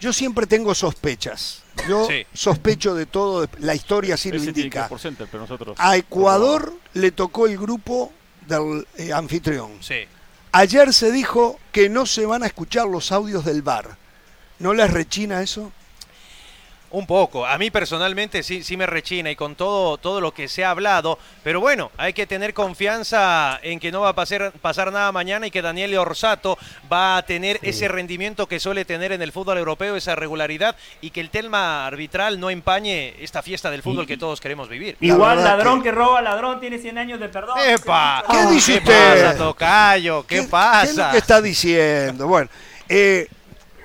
Yo 0.01 0.13
siempre 0.13 0.47
tengo 0.47 0.75
sospechas. 0.75 1.63
Yo 1.89 2.07
Sí. 2.07 2.25
sospecho 2.33 2.95
de 2.95 3.07
todo, 3.07 3.49
la 3.59 3.75
historia 3.75 4.17
sí 4.17 4.31
lo 4.31 4.37
Ese 4.37 4.47
indica. 4.47 4.89
pero 5.31 5.43
nosotros. 5.43 5.77
A 5.79 5.97
Ecuador 5.97 6.73
le 6.95 7.11
tocó 7.11 7.47
el 7.47 7.59
grupo 7.59 8.13
del 8.47 8.87
eh, 8.97 9.13
anfitrión. 9.13 9.73
Sí. 9.81 10.07
Ayer 10.53 10.93
se 10.93 11.11
dijo 11.11 11.59
que 11.73 11.89
no 11.89 12.07
se 12.07 12.27
van 12.27 12.43
a 12.43 12.47
escuchar 12.47 12.87
los 12.87 13.11
audios 13.13 13.45
del 13.45 13.63
bar. 13.63 13.97
¿No 14.61 14.73
les 14.73 14.91
rechina 14.91 15.43
eso? 15.43 15.73
Un 16.95 17.07
poco. 17.09 17.45
A 17.45 17.59
mí 17.59 17.73
personalmente 17.73 18.45
sí, 18.45 18.63
sí 18.63 18.77
me 18.77 18.87
rechina 18.87 19.29
y 19.29 19.35
con 19.35 19.57
todo, 19.57 19.99
todo 19.99 20.21
lo 20.21 20.33
que 20.33 20.47
se 20.47 20.65
ha 20.65 20.71
hablado. 20.71 21.19
Pero 21.43 21.59
bueno, 21.59 21.91
hay 21.97 22.13
que 22.13 22.25
tener 22.25 22.55
confianza 22.55 23.59
en 23.65 23.81
que 23.81 23.91
no 23.91 24.03
va 24.03 24.11
a 24.11 24.15
pasar, 24.15 24.53
pasar 24.63 24.93
nada 24.93 25.11
mañana 25.11 25.49
y 25.49 25.51
que 25.51 25.61
Daniel 25.61 25.97
Orsato 25.99 26.57
va 26.93 27.17
a 27.17 27.23
tener 27.27 27.59
ese 27.63 27.89
rendimiento 27.89 28.47
que 28.47 28.61
suele 28.61 28.85
tener 28.85 29.11
en 29.11 29.23
el 29.23 29.33
fútbol 29.33 29.59
europeo, 29.59 29.97
esa 29.97 30.15
regularidad 30.15 30.77
y 31.01 31.11
que 31.11 31.21
el 31.21 31.31
tema 31.31 31.85
arbitral 31.85 32.39
no 32.39 32.49
empañe 32.49 33.15
esta 33.19 33.43
fiesta 33.43 33.73
del 33.73 33.83
fútbol 33.83 34.07
que 34.07 34.17
todos 34.17 34.41
queremos 34.41 34.69
vivir. 34.69 34.97
Igual 35.01 35.43
ladrón 35.43 35.81
que- 35.83 35.89
que... 35.91 35.93
roba 35.97 36.23
ladrón 36.23 36.61
tiene 36.61 36.79
100 36.79 36.97
años 36.99 37.19
de 37.19 37.29
perdón. 37.29 37.59
¡Epa! 37.67 38.23
¿Qué 38.31 38.47
dice 38.53 38.73
¿Qué 38.75 38.79
usted? 38.79 39.25
pasa, 39.25 39.37
Tocayo? 39.37 40.23
¿Qué, 40.23 40.37
¿Qué 40.37 40.41
es 40.43 40.47
pasa? 40.49 41.07
lo 41.07 41.13
que 41.13 41.19
está 41.19 41.41
diciendo? 41.43 42.29
Bueno, 42.29 42.49
eh, 42.89 43.27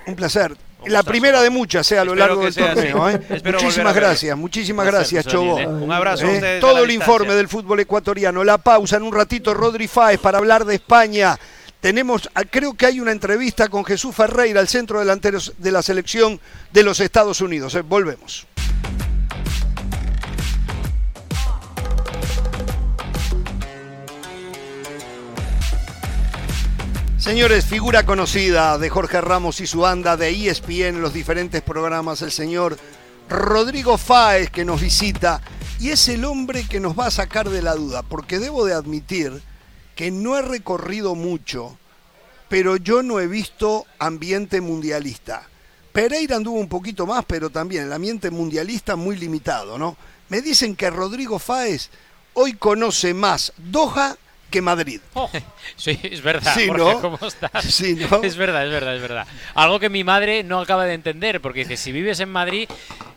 un 0.06 0.14
placer. 0.14 0.56
La 0.86 1.02
primera 1.02 1.42
de 1.42 1.50
muchas, 1.50 1.86
sea 1.86 2.02
a 2.02 2.04
lo 2.04 2.12
Espero 2.12 2.26
largo 2.26 2.42
del 2.44 2.54
torneo. 2.54 3.10
¿eh? 3.10 3.20
Muchísimas 3.44 3.94
gracias, 3.94 4.36
muchísimas 4.36 4.86
gracias, 4.86 5.26
Chobo. 5.26 5.58
¿eh? 5.58 5.66
Un 5.66 5.92
abrazo 5.92 6.26
a 6.26 6.30
Eh, 6.30 6.34
ustedes. 6.34 6.60
Todo 6.60 6.76
a 6.76 6.80
el 6.80 6.90
informe 6.90 7.34
del 7.34 7.48
fútbol 7.48 7.80
ecuatoriano. 7.80 8.42
La 8.44 8.58
pausa 8.58 8.96
en 8.96 9.02
un 9.02 9.12
ratito, 9.12 9.54
Rodri 9.54 9.88
Fáez 9.88 10.18
para 10.20 10.38
hablar 10.38 10.64
de 10.64 10.74
España. 10.76 11.38
Tenemos, 11.80 12.28
ah, 12.34 12.42
creo 12.44 12.74
que 12.74 12.86
hay 12.86 13.00
una 13.00 13.10
entrevista 13.12 13.68
con 13.68 13.84
Jesús 13.84 14.14
Ferreira, 14.14 14.60
el 14.60 14.68
centro 14.68 14.98
delantero 14.98 15.38
de 15.56 15.72
la 15.72 15.82
selección 15.82 16.38
de 16.72 16.82
los 16.82 17.00
Estados 17.00 17.40
Unidos. 17.40 17.76
Volvemos. 17.88 18.46
Señores, 27.20 27.66
figura 27.66 28.06
conocida 28.06 28.78
de 28.78 28.88
Jorge 28.88 29.20
Ramos 29.20 29.60
y 29.60 29.66
su 29.66 29.80
banda 29.80 30.16
de 30.16 30.30
ESPN 30.30 30.96
en 30.96 31.02
los 31.02 31.12
diferentes 31.12 31.60
programas, 31.60 32.22
el 32.22 32.32
señor 32.32 32.78
Rodrigo 33.28 33.98
Fáez 33.98 34.48
que 34.48 34.64
nos 34.64 34.80
visita 34.80 35.42
y 35.78 35.90
es 35.90 36.08
el 36.08 36.24
hombre 36.24 36.66
que 36.66 36.80
nos 36.80 36.98
va 36.98 37.08
a 37.08 37.10
sacar 37.10 37.50
de 37.50 37.60
la 37.60 37.74
duda, 37.74 38.02
porque 38.02 38.38
debo 38.38 38.64
de 38.64 38.72
admitir 38.72 39.42
que 39.94 40.10
no 40.10 40.38
he 40.38 40.40
recorrido 40.40 41.14
mucho, 41.14 41.78
pero 42.48 42.76
yo 42.76 43.02
no 43.02 43.20
he 43.20 43.26
visto 43.26 43.84
ambiente 43.98 44.62
mundialista. 44.62 45.46
Pereira 45.92 46.36
anduvo 46.36 46.58
un 46.58 46.70
poquito 46.70 47.06
más, 47.06 47.26
pero 47.26 47.50
también 47.50 47.84
el 47.84 47.92
ambiente 47.92 48.30
mundialista 48.30 48.96
muy 48.96 49.16
limitado, 49.16 49.76
¿no? 49.76 49.94
Me 50.30 50.40
dicen 50.40 50.74
que 50.74 50.88
Rodrigo 50.88 51.38
Fáez 51.38 51.90
hoy 52.32 52.54
conoce 52.54 53.12
más 53.12 53.52
Doha 53.58 54.16
que 54.50 54.60
Madrid. 54.60 55.00
Oh, 55.14 55.30
sí, 55.76 55.98
es 56.02 56.22
verdad. 56.22 56.54
Sí, 56.54 56.68
Jorge, 56.68 56.84
¿no? 56.84 57.00
¿Cómo 57.00 57.18
estás? 57.26 57.64
Sí, 57.64 57.94
¿no? 57.94 58.22
Es 58.22 58.36
verdad, 58.36 58.66
es 58.66 58.72
verdad, 58.72 58.96
es 58.96 59.02
verdad. 59.02 59.26
Algo 59.54 59.80
que 59.80 59.88
mi 59.88 60.04
madre 60.04 60.42
no 60.42 60.60
acaba 60.60 60.84
de 60.84 60.94
entender, 60.94 61.40
porque 61.40 61.60
dice, 61.60 61.76
si 61.76 61.92
vives 61.92 62.20
en 62.20 62.28
Madrid, 62.28 62.68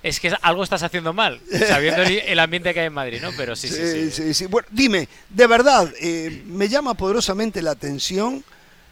es 0.02 0.20
que 0.20 0.34
algo 0.42 0.64
estás 0.64 0.84
haciendo 0.84 1.14
mal, 1.14 1.42
sabiendo 1.68 2.04
el, 2.04 2.40
ambiente 2.40 2.74
que 2.74 2.82
hay 2.82 2.88
en 2.88 2.94
Madrid, 2.94 3.20
¿no? 3.22 3.32
Pero 3.36 3.56
sí, 3.56 3.68
sí, 3.68 3.76
sí. 3.76 4.12
Sí, 4.12 4.12
sí, 4.12 4.34
sí. 4.34 4.46
Bueno, 4.46 4.68
dime, 4.72 5.08
de 5.30 5.48
verdad, 5.48 5.92
eh, 6.00 6.44
me 6.46 6.70
llama 6.70 6.94
poderosamente 6.94 7.62
la 7.62 7.72
atención 7.72 8.44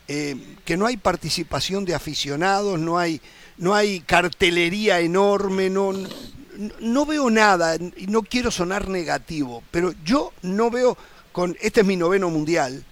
eh, 0.08 0.36
que 0.66 0.76
no 0.76 0.88
hay 0.88 0.98
participación 0.98 1.86
de 1.86 1.96
aficionados, 1.96 2.80
no 2.80 2.98
hay, 2.98 3.22
no 3.58 3.74
hay 3.74 4.02
cartelería 4.02 5.00
enorme, 5.00 5.70
no, 5.70 5.94
no, 5.94 6.10
no 6.80 7.06
veo 7.06 7.30
nada, 7.30 7.76
y 7.76 8.08
no 8.08 8.22
quiero 8.22 8.52
sonar 8.52 8.90
negativo, 8.90 9.64
pero 9.72 9.94
yo 10.04 10.34
no 10.42 10.70
veo, 10.70 10.98
con 11.32 11.58
este 11.62 11.82
es 11.82 11.86
mi 11.86 11.96
noveno 11.96 12.30
mundial, 12.30 12.84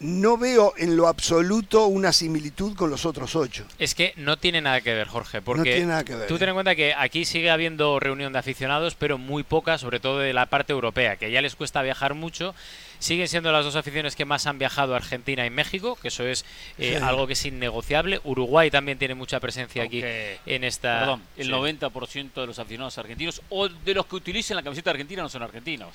no 0.00 0.36
veo 0.36 0.74
en 0.78 0.96
lo 0.96 1.06
absoluto 1.06 1.86
una 1.86 2.12
similitud 2.12 2.74
con 2.74 2.90
los 2.90 3.06
otros 3.06 3.36
ocho. 3.36 3.64
Es 3.78 3.94
que 3.94 4.12
no 4.16 4.36
tiene 4.36 4.60
nada 4.60 4.80
que 4.80 4.92
ver, 4.92 5.06
Jorge, 5.06 5.40
porque 5.42 5.74
tiene 5.74 5.86
nada 5.86 6.02
que 6.04 6.16
ver, 6.16 6.26
tú 6.26 6.34
¿eh? 6.34 6.38
ten 6.40 6.48
en 6.48 6.54
cuenta 6.54 6.74
que 6.74 6.92
aquí 6.92 7.24
sigue 7.24 7.50
habiendo 7.52 8.00
reunión 8.00 8.32
de 8.32 8.38
aficionados, 8.40 8.96
pero 8.96 9.16
muy 9.16 9.44
poca, 9.44 9.78
sobre 9.78 10.00
todo 10.00 10.18
de 10.18 10.32
la 10.32 10.46
parte 10.46 10.72
europea, 10.72 11.14
que 11.16 11.30
ya 11.30 11.40
les 11.40 11.54
cuesta 11.54 11.82
viajar 11.82 12.14
mucho. 12.14 12.52
Siguen 12.98 13.26
siendo 13.28 13.50
las 13.52 13.64
dos 13.64 13.74
aficiones 13.76 14.14
que 14.16 14.24
más 14.24 14.46
han 14.46 14.58
viajado 14.58 14.94
a 14.94 14.96
Argentina 14.96 15.44
y 15.46 15.50
México, 15.50 15.96
que 16.00 16.08
eso 16.08 16.24
es 16.24 16.44
eh, 16.78 16.96
Sí. 16.98 17.04
algo 17.04 17.26
que 17.28 17.32
es 17.34 17.44
innegociable. 17.46 18.20
Uruguay 18.24 18.70
también 18.70 18.96
tiene 18.98 19.14
mucha 19.14 19.38
presencia 19.40 19.82
aquí 19.84 20.02
en 20.04 20.64
esta. 20.64 21.00
Perdón, 21.00 21.22
el 21.36 21.46
Sí. 21.46 21.52
90% 21.52 22.40
de 22.40 22.46
los 22.46 22.58
aficionados 22.60 22.98
argentinos 22.98 23.40
o 23.50 23.68
de 23.68 23.94
los 23.94 24.06
que 24.06 24.16
utilicen 24.16 24.56
la 24.56 24.62
camiseta 24.62 24.90
argentina 24.90 25.22
no 25.22 25.28
son 25.28 25.42
argentinos. 25.42 25.94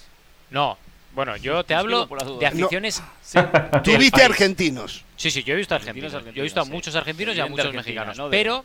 No, 0.50 0.78
bueno, 1.18 1.36
yo 1.38 1.64
te 1.64 1.74
hablo 1.74 2.06
de 2.06 2.16
No. 2.42 2.48
aficiones. 2.48 3.02
Tuviste 3.84 4.12
país. 4.12 4.26
argentinos. 4.26 5.04
Sí, 5.16 5.32
sí, 5.32 5.42
yo 5.44 5.56
he 5.56 5.58
visto 5.58 5.74
Argentinos, 5.74 6.14
argentinos. 6.14 6.36
Yo 6.36 6.42
he 6.42 6.44
visto 6.44 6.62
a 6.62 6.66
sí. 6.66 6.70
muchos 6.72 6.96
argentinos 6.96 7.36
y 7.36 7.40
a 7.40 7.48
muchos 7.48 7.66
Argentina, 7.66 7.82
mexicanos. 8.06 8.18
no 8.20 8.30
de 8.30 8.38
Pero 8.38 8.64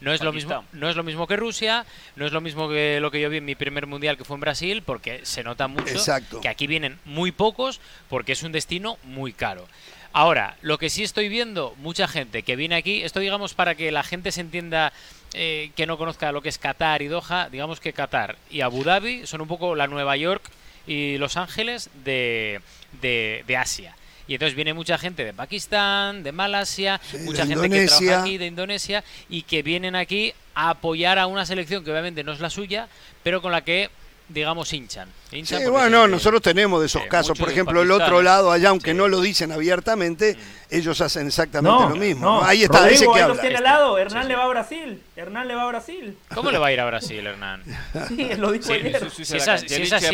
no 0.00 0.12
es 0.12 0.20
lo 0.20 0.32
mismo, 0.32 0.64
no 0.72 0.90
es 0.90 0.96
lo 0.96 1.04
mismo 1.04 1.28
que 1.28 1.36
Rusia, 1.36 1.86
no 2.16 2.26
es 2.26 2.32
lo 2.32 2.40
mismo 2.40 2.68
que 2.68 2.98
lo 3.00 3.12
que 3.12 3.20
yo 3.20 3.30
vi 3.30 3.36
en 3.36 3.44
mi 3.44 3.54
primer 3.54 3.86
mundial 3.86 4.16
que 4.18 4.24
fue 4.24 4.34
en 4.34 4.40
Brasil, 4.40 4.82
porque 4.84 5.20
se 5.24 5.44
nota 5.44 5.68
mucho 5.68 5.92
Exacto. 5.94 6.40
que 6.40 6.48
aquí 6.48 6.66
vienen 6.66 6.98
muy 7.04 7.30
pocos 7.30 7.80
porque 8.08 8.32
es 8.32 8.42
un 8.42 8.50
destino 8.50 8.98
muy 9.04 9.32
caro. 9.32 9.68
Ahora, 10.12 10.56
lo 10.60 10.78
que 10.78 10.90
sí 10.90 11.04
estoy 11.04 11.28
viendo, 11.28 11.76
mucha 11.78 12.08
gente 12.08 12.42
que 12.42 12.56
viene 12.56 12.74
aquí, 12.74 13.04
esto 13.04 13.20
digamos 13.20 13.54
para 13.54 13.76
que 13.76 13.92
la 13.92 14.02
gente 14.02 14.32
se 14.32 14.40
entienda 14.40 14.92
eh, 15.34 15.70
que 15.76 15.86
no 15.86 15.96
conozca 15.98 16.32
lo 16.32 16.42
que 16.42 16.48
es 16.48 16.58
Qatar 16.58 17.00
y 17.00 17.06
Doha, 17.06 17.48
digamos 17.48 17.78
que 17.78 17.92
Qatar 17.92 18.38
y 18.50 18.62
Abu 18.62 18.82
Dhabi 18.82 19.24
son 19.24 19.40
un 19.40 19.46
poco 19.48 19.76
la 19.76 19.86
Nueva 19.86 20.16
York 20.16 20.42
y 20.86 21.18
Los 21.18 21.36
Ángeles 21.36 21.90
de, 22.04 22.60
de, 23.00 23.44
de 23.46 23.56
Asia. 23.56 23.96
Y 24.28 24.34
entonces 24.34 24.54
viene 24.54 24.72
mucha 24.72 24.98
gente 24.98 25.24
de 25.24 25.32
Pakistán, 25.32 26.22
de 26.22 26.32
Malasia, 26.32 27.00
mucha 27.24 27.44
de 27.44 27.54
gente 27.54 27.68
que 27.68 27.86
trabaja 27.86 28.22
aquí 28.22 28.38
de 28.38 28.46
Indonesia 28.46 29.04
y 29.28 29.42
que 29.42 29.62
vienen 29.62 29.96
aquí 29.96 30.32
a 30.54 30.70
apoyar 30.70 31.18
a 31.18 31.26
una 31.26 31.44
selección 31.44 31.84
que 31.84 31.90
obviamente 31.90 32.22
no 32.24 32.32
es 32.32 32.40
la 32.40 32.50
suya, 32.50 32.88
pero 33.22 33.42
con 33.42 33.52
la 33.52 33.62
que, 33.62 33.90
digamos, 34.32 34.72
hinchan. 34.72 35.08
Hinchan 35.30 35.62
Sí, 35.62 35.68
bueno, 35.68 36.06
nosotros 36.08 36.42
tenemos 36.42 36.80
de 36.80 36.86
esos 36.86 37.02
Sí, 37.02 37.08
casos. 37.08 37.38
Por 37.38 37.50
ejemplo, 37.50 37.82
el 37.82 37.90
otro 37.90 38.22
lado, 38.22 38.50
allá, 38.52 38.70
aunque 38.70 38.90
Sí. 38.92 38.96
no 38.96 39.08
lo 39.08 39.20
dicen 39.20 39.52
abiertamente, 39.52 40.36
ellos 40.70 41.00
hacen 41.00 41.26
exactamente 41.26 41.82
No, 41.82 41.88
lo 41.90 41.96
mismo. 41.96 42.24
no. 42.26 42.40
¿no? 42.40 42.44
Ahí 42.46 42.62
está, 42.62 42.78
ese 42.88 43.04
Rodrigo, 43.06 43.14
que 43.14 43.20
habla. 43.22 43.40
tiene 43.40 43.56
al 43.56 43.64
lado. 43.64 43.98
Hernán 43.98 44.28
le 44.28 44.36
va 44.36 44.44
a 44.44 44.48
Brasil. 44.48 45.02
Hernán 45.16 45.48
le 45.48 45.54
va 45.54 45.62
a 45.62 45.66
Brasil. 45.66 46.18
¿Cómo 46.34 46.50
le 46.50 46.58
va 46.58 46.66
a 46.68 46.72
ir 46.72 46.80
a 46.80 46.84
Brasil, 46.86 47.26
Hernán? 47.26 47.62
Sí, 48.08 48.30
lo 48.36 48.52
dicho 48.52 48.66
Sí, 48.68 48.72
ayer. 48.74 49.10
sí, 49.10 49.24
Si 49.24 49.36
es, 49.36 49.48
as- 49.48 49.60
si 49.60 49.66
es 49.82 49.92
así, 49.92 50.06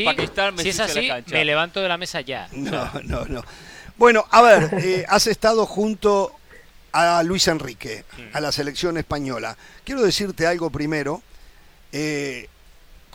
si 0.63 0.69
es 0.69 0.81
así, 0.81 1.11
me 1.31 1.45
levanto 1.45 1.81
de 1.81 1.89
la 1.89 1.97
mesa 1.97 2.21
ya. 2.21 2.49
No, 2.53 2.91
no, 3.05 3.25
no. 3.27 3.45
Bueno, 3.97 4.25
a 4.31 4.43
ver, 4.43 4.71
eh, 4.83 5.05
has 5.09 5.27
estado 5.27 5.67
junto 5.67 6.33
a 6.93 7.23
Luis 7.23 7.47
Enrique, 7.49 8.05
a 8.33 8.41
la 8.41 8.51
selección 8.53 8.97
española. 8.97 9.57
Quiero 9.85 10.03
decirte 10.03 10.47
algo 10.47 10.71
primero. 10.71 11.23
eh, 11.93 12.49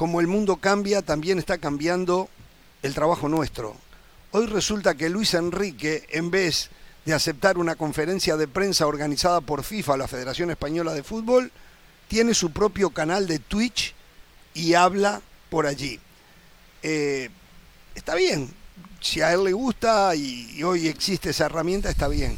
como 0.03 0.19
el 0.19 0.27
mundo 0.27 0.57
cambia, 0.57 1.01
también 1.01 1.39
está 1.39 1.59
cambiando 1.59 2.27
el 2.81 2.93
trabajo 2.93 3.29
nuestro. 3.29 3.73
Hoy 4.31 4.47
resulta 4.47 4.95
que 4.95 5.07
Luis 5.07 5.33
Enrique, 5.33 6.05
en 6.09 6.29
vez 6.29 6.71
de 7.05 7.13
aceptar 7.13 7.57
una 7.57 7.77
conferencia 7.77 8.35
de 8.35 8.49
prensa 8.49 8.85
organizada 8.85 9.39
por 9.39 9.63
FIFA, 9.63 9.95
la 9.95 10.09
Federación 10.09 10.51
Española 10.51 10.93
de 10.93 11.03
Fútbol, 11.03 11.53
tiene 12.09 12.33
su 12.33 12.51
propio 12.51 12.89
canal 12.89 13.27
de 13.27 13.39
Twitch 13.39 13.95
y 14.53 14.73
habla 14.73 15.21
por 15.49 15.67
allí. 15.67 16.01
Eh, 16.81 17.29
está 17.95 18.15
bien, 18.15 18.53
si 18.99 19.21
a 19.21 19.31
él 19.31 19.45
le 19.45 19.53
gusta 19.53 20.13
y, 20.17 20.51
y 20.53 20.63
hoy 20.63 20.89
existe 20.89 21.29
esa 21.29 21.45
herramienta, 21.45 21.89
está 21.89 22.09
bien. 22.09 22.37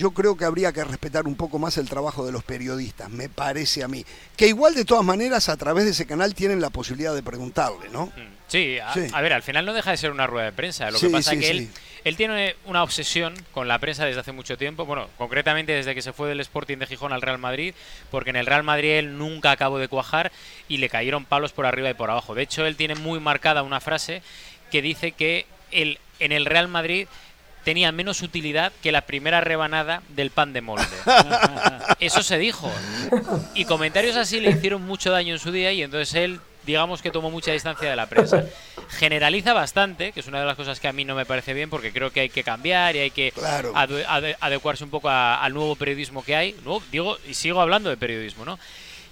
Yo 0.00 0.12
creo 0.12 0.34
que 0.34 0.46
habría 0.46 0.72
que 0.72 0.82
respetar 0.82 1.26
un 1.26 1.34
poco 1.34 1.58
más 1.58 1.76
el 1.76 1.86
trabajo 1.86 2.24
de 2.24 2.32
los 2.32 2.42
periodistas, 2.42 3.10
me 3.10 3.28
parece 3.28 3.84
a 3.84 3.88
mí. 3.88 4.02
Que 4.34 4.46
igual 4.46 4.74
de 4.74 4.86
todas 4.86 5.04
maneras 5.04 5.50
a 5.50 5.58
través 5.58 5.84
de 5.84 5.90
ese 5.90 6.06
canal 6.06 6.34
tienen 6.34 6.58
la 6.58 6.70
posibilidad 6.70 7.14
de 7.14 7.22
preguntarle, 7.22 7.90
¿no? 7.90 8.06
Mm. 8.06 8.40
Sí, 8.48 8.78
a, 8.80 9.20
ver, 9.20 9.34
al 9.34 9.42
final 9.42 9.66
no 9.66 9.74
deja 9.74 9.90
de 9.90 9.98
ser 9.98 10.10
una 10.10 10.26
rueda 10.26 10.46
de 10.46 10.52
prensa. 10.52 10.90
Lo 10.90 10.98
que 10.98 11.10
pasa 11.10 11.34
es 11.34 11.38
que 11.38 11.50
él, 11.50 11.68
él 12.02 12.16
tiene 12.16 12.56
una 12.64 12.82
obsesión 12.82 13.34
con 13.52 13.68
la 13.68 13.78
prensa 13.78 14.06
desde 14.06 14.20
hace 14.20 14.32
mucho 14.32 14.56
tiempo, 14.56 14.86
bueno, 14.86 15.08
concretamente 15.18 15.72
desde 15.72 15.94
que 15.94 16.00
se 16.00 16.14
fue 16.14 16.30
del 16.30 16.40
Sporting 16.40 16.78
de 16.78 16.86
Gijón 16.86 17.12
al 17.12 17.20
Real 17.20 17.38
Madrid, 17.38 17.74
porque 18.10 18.30
en 18.30 18.36
el 18.36 18.46
Real 18.46 18.62
Madrid 18.62 18.92
él 18.92 19.18
nunca 19.18 19.50
acabó 19.50 19.78
de 19.78 19.86
cuajar 19.86 20.32
y 20.66 20.78
le 20.78 20.88
cayeron 20.88 21.26
palos 21.26 21.52
por 21.52 21.66
arriba 21.66 21.90
y 21.90 21.94
por 21.94 22.10
abajo. 22.10 22.34
De 22.34 22.42
hecho, 22.42 22.64
él 22.64 22.74
tiene 22.74 22.94
muy 22.94 23.20
marcada 23.20 23.62
una 23.62 23.80
frase 23.80 24.22
que 24.70 24.80
dice 24.80 25.12
que 25.12 25.44
él, 25.70 25.98
en 26.20 26.32
el 26.32 26.46
Real 26.46 26.68
Madrid 26.68 27.06
tenía 27.64 27.92
menos 27.92 28.22
utilidad 28.22 28.72
que 28.82 28.92
la 28.92 29.02
primera 29.02 29.40
rebanada 29.40 30.02
del 30.08 30.30
pan 30.30 30.52
de 30.52 30.60
molde. 30.60 30.86
Eso 32.00 32.22
se 32.22 32.38
dijo. 32.38 32.70
Y 33.54 33.64
comentarios 33.64 34.16
así 34.16 34.40
le 34.40 34.50
hicieron 34.50 34.82
mucho 34.82 35.10
daño 35.10 35.34
en 35.34 35.40
su 35.40 35.52
día 35.52 35.72
y 35.72 35.82
entonces 35.82 36.14
él 36.14 36.40
digamos 36.64 37.02
que 37.02 37.10
tomó 37.10 37.30
mucha 37.30 37.52
distancia 37.52 37.88
de 37.88 37.96
la 37.96 38.06
prensa. 38.06 38.44
Generaliza 38.90 39.52
bastante, 39.52 40.12
que 40.12 40.20
es 40.20 40.26
una 40.26 40.40
de 40.40 40.46
las 40.46 40.56
cosas 40.56 40.78
que 40.78 40.88
a 40.88 40.92
mí 40.92 41.04
no 41.04 41.14
me 41.14 41.26
parece 41.26 41.54
bien 41.54 41.70
porque 41.70 41.92
creo 41.92 42.10
que 42.10 42.20
hay 42.20 42.28
que 42.28 42.44
cambiar 42.44 42.96
y 42.96 43.00
hay 43.00 43.10
que 43.10 43.32
adecuarse 44.40 44.84
un 44.84 44.90
poco 44.90 45.08
al 45.08 45.52
nuevo 45.54 45.76
periodismo 45.76 46.22
que 46.22 46.36
hay. 46.36 46.56
No, 46.64 46.82
digo, 46.90 47.18
y 47.28 47.34
sigo 47.34 47.60
hablando 47.60 47.88
de 47.90 47.96
periodismo, 47.96 48.44
¿no? 48.44 48.58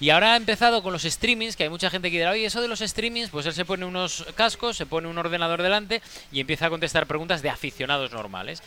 Y 0.00 0.10
ahora 0.10 0.34
ha 0.34 0.36
empezado 0.36 0.82
con 0.82 0.92
los 0.92 1.02
streamings, 1.02 1.56
que 1.56 1.64
hay 1.64 1.68
mucha 1.68 1.90
gente 1.90 2.10
que 2.10 2.18
dirá, 2.18 2.30
oye, 2.30 2.44
eso 2.44 2.60
de 2.60 2.68
los 2.68 2.78
streamings, 2.78 3.30
pues 3.30 3.46
él 3.46 3.52
se 3.52 3.64
pone 3.64 3.84
unos 3.84 4.24
cascos, 4.36 4.76
se 4.76 4.86
pone 4.86 5.08
un 5.08 5.18
ordenador 5.18 5.62
delante 5.62 6.02
y 6.30 6.40
empieza 6.40 6.66
a 6.66 6.70
contestar 6.70 7.06
preguntas 7.06 7.42
de 7.42 7.50
aficionados 7.50 8.12
normales 8.12 8.62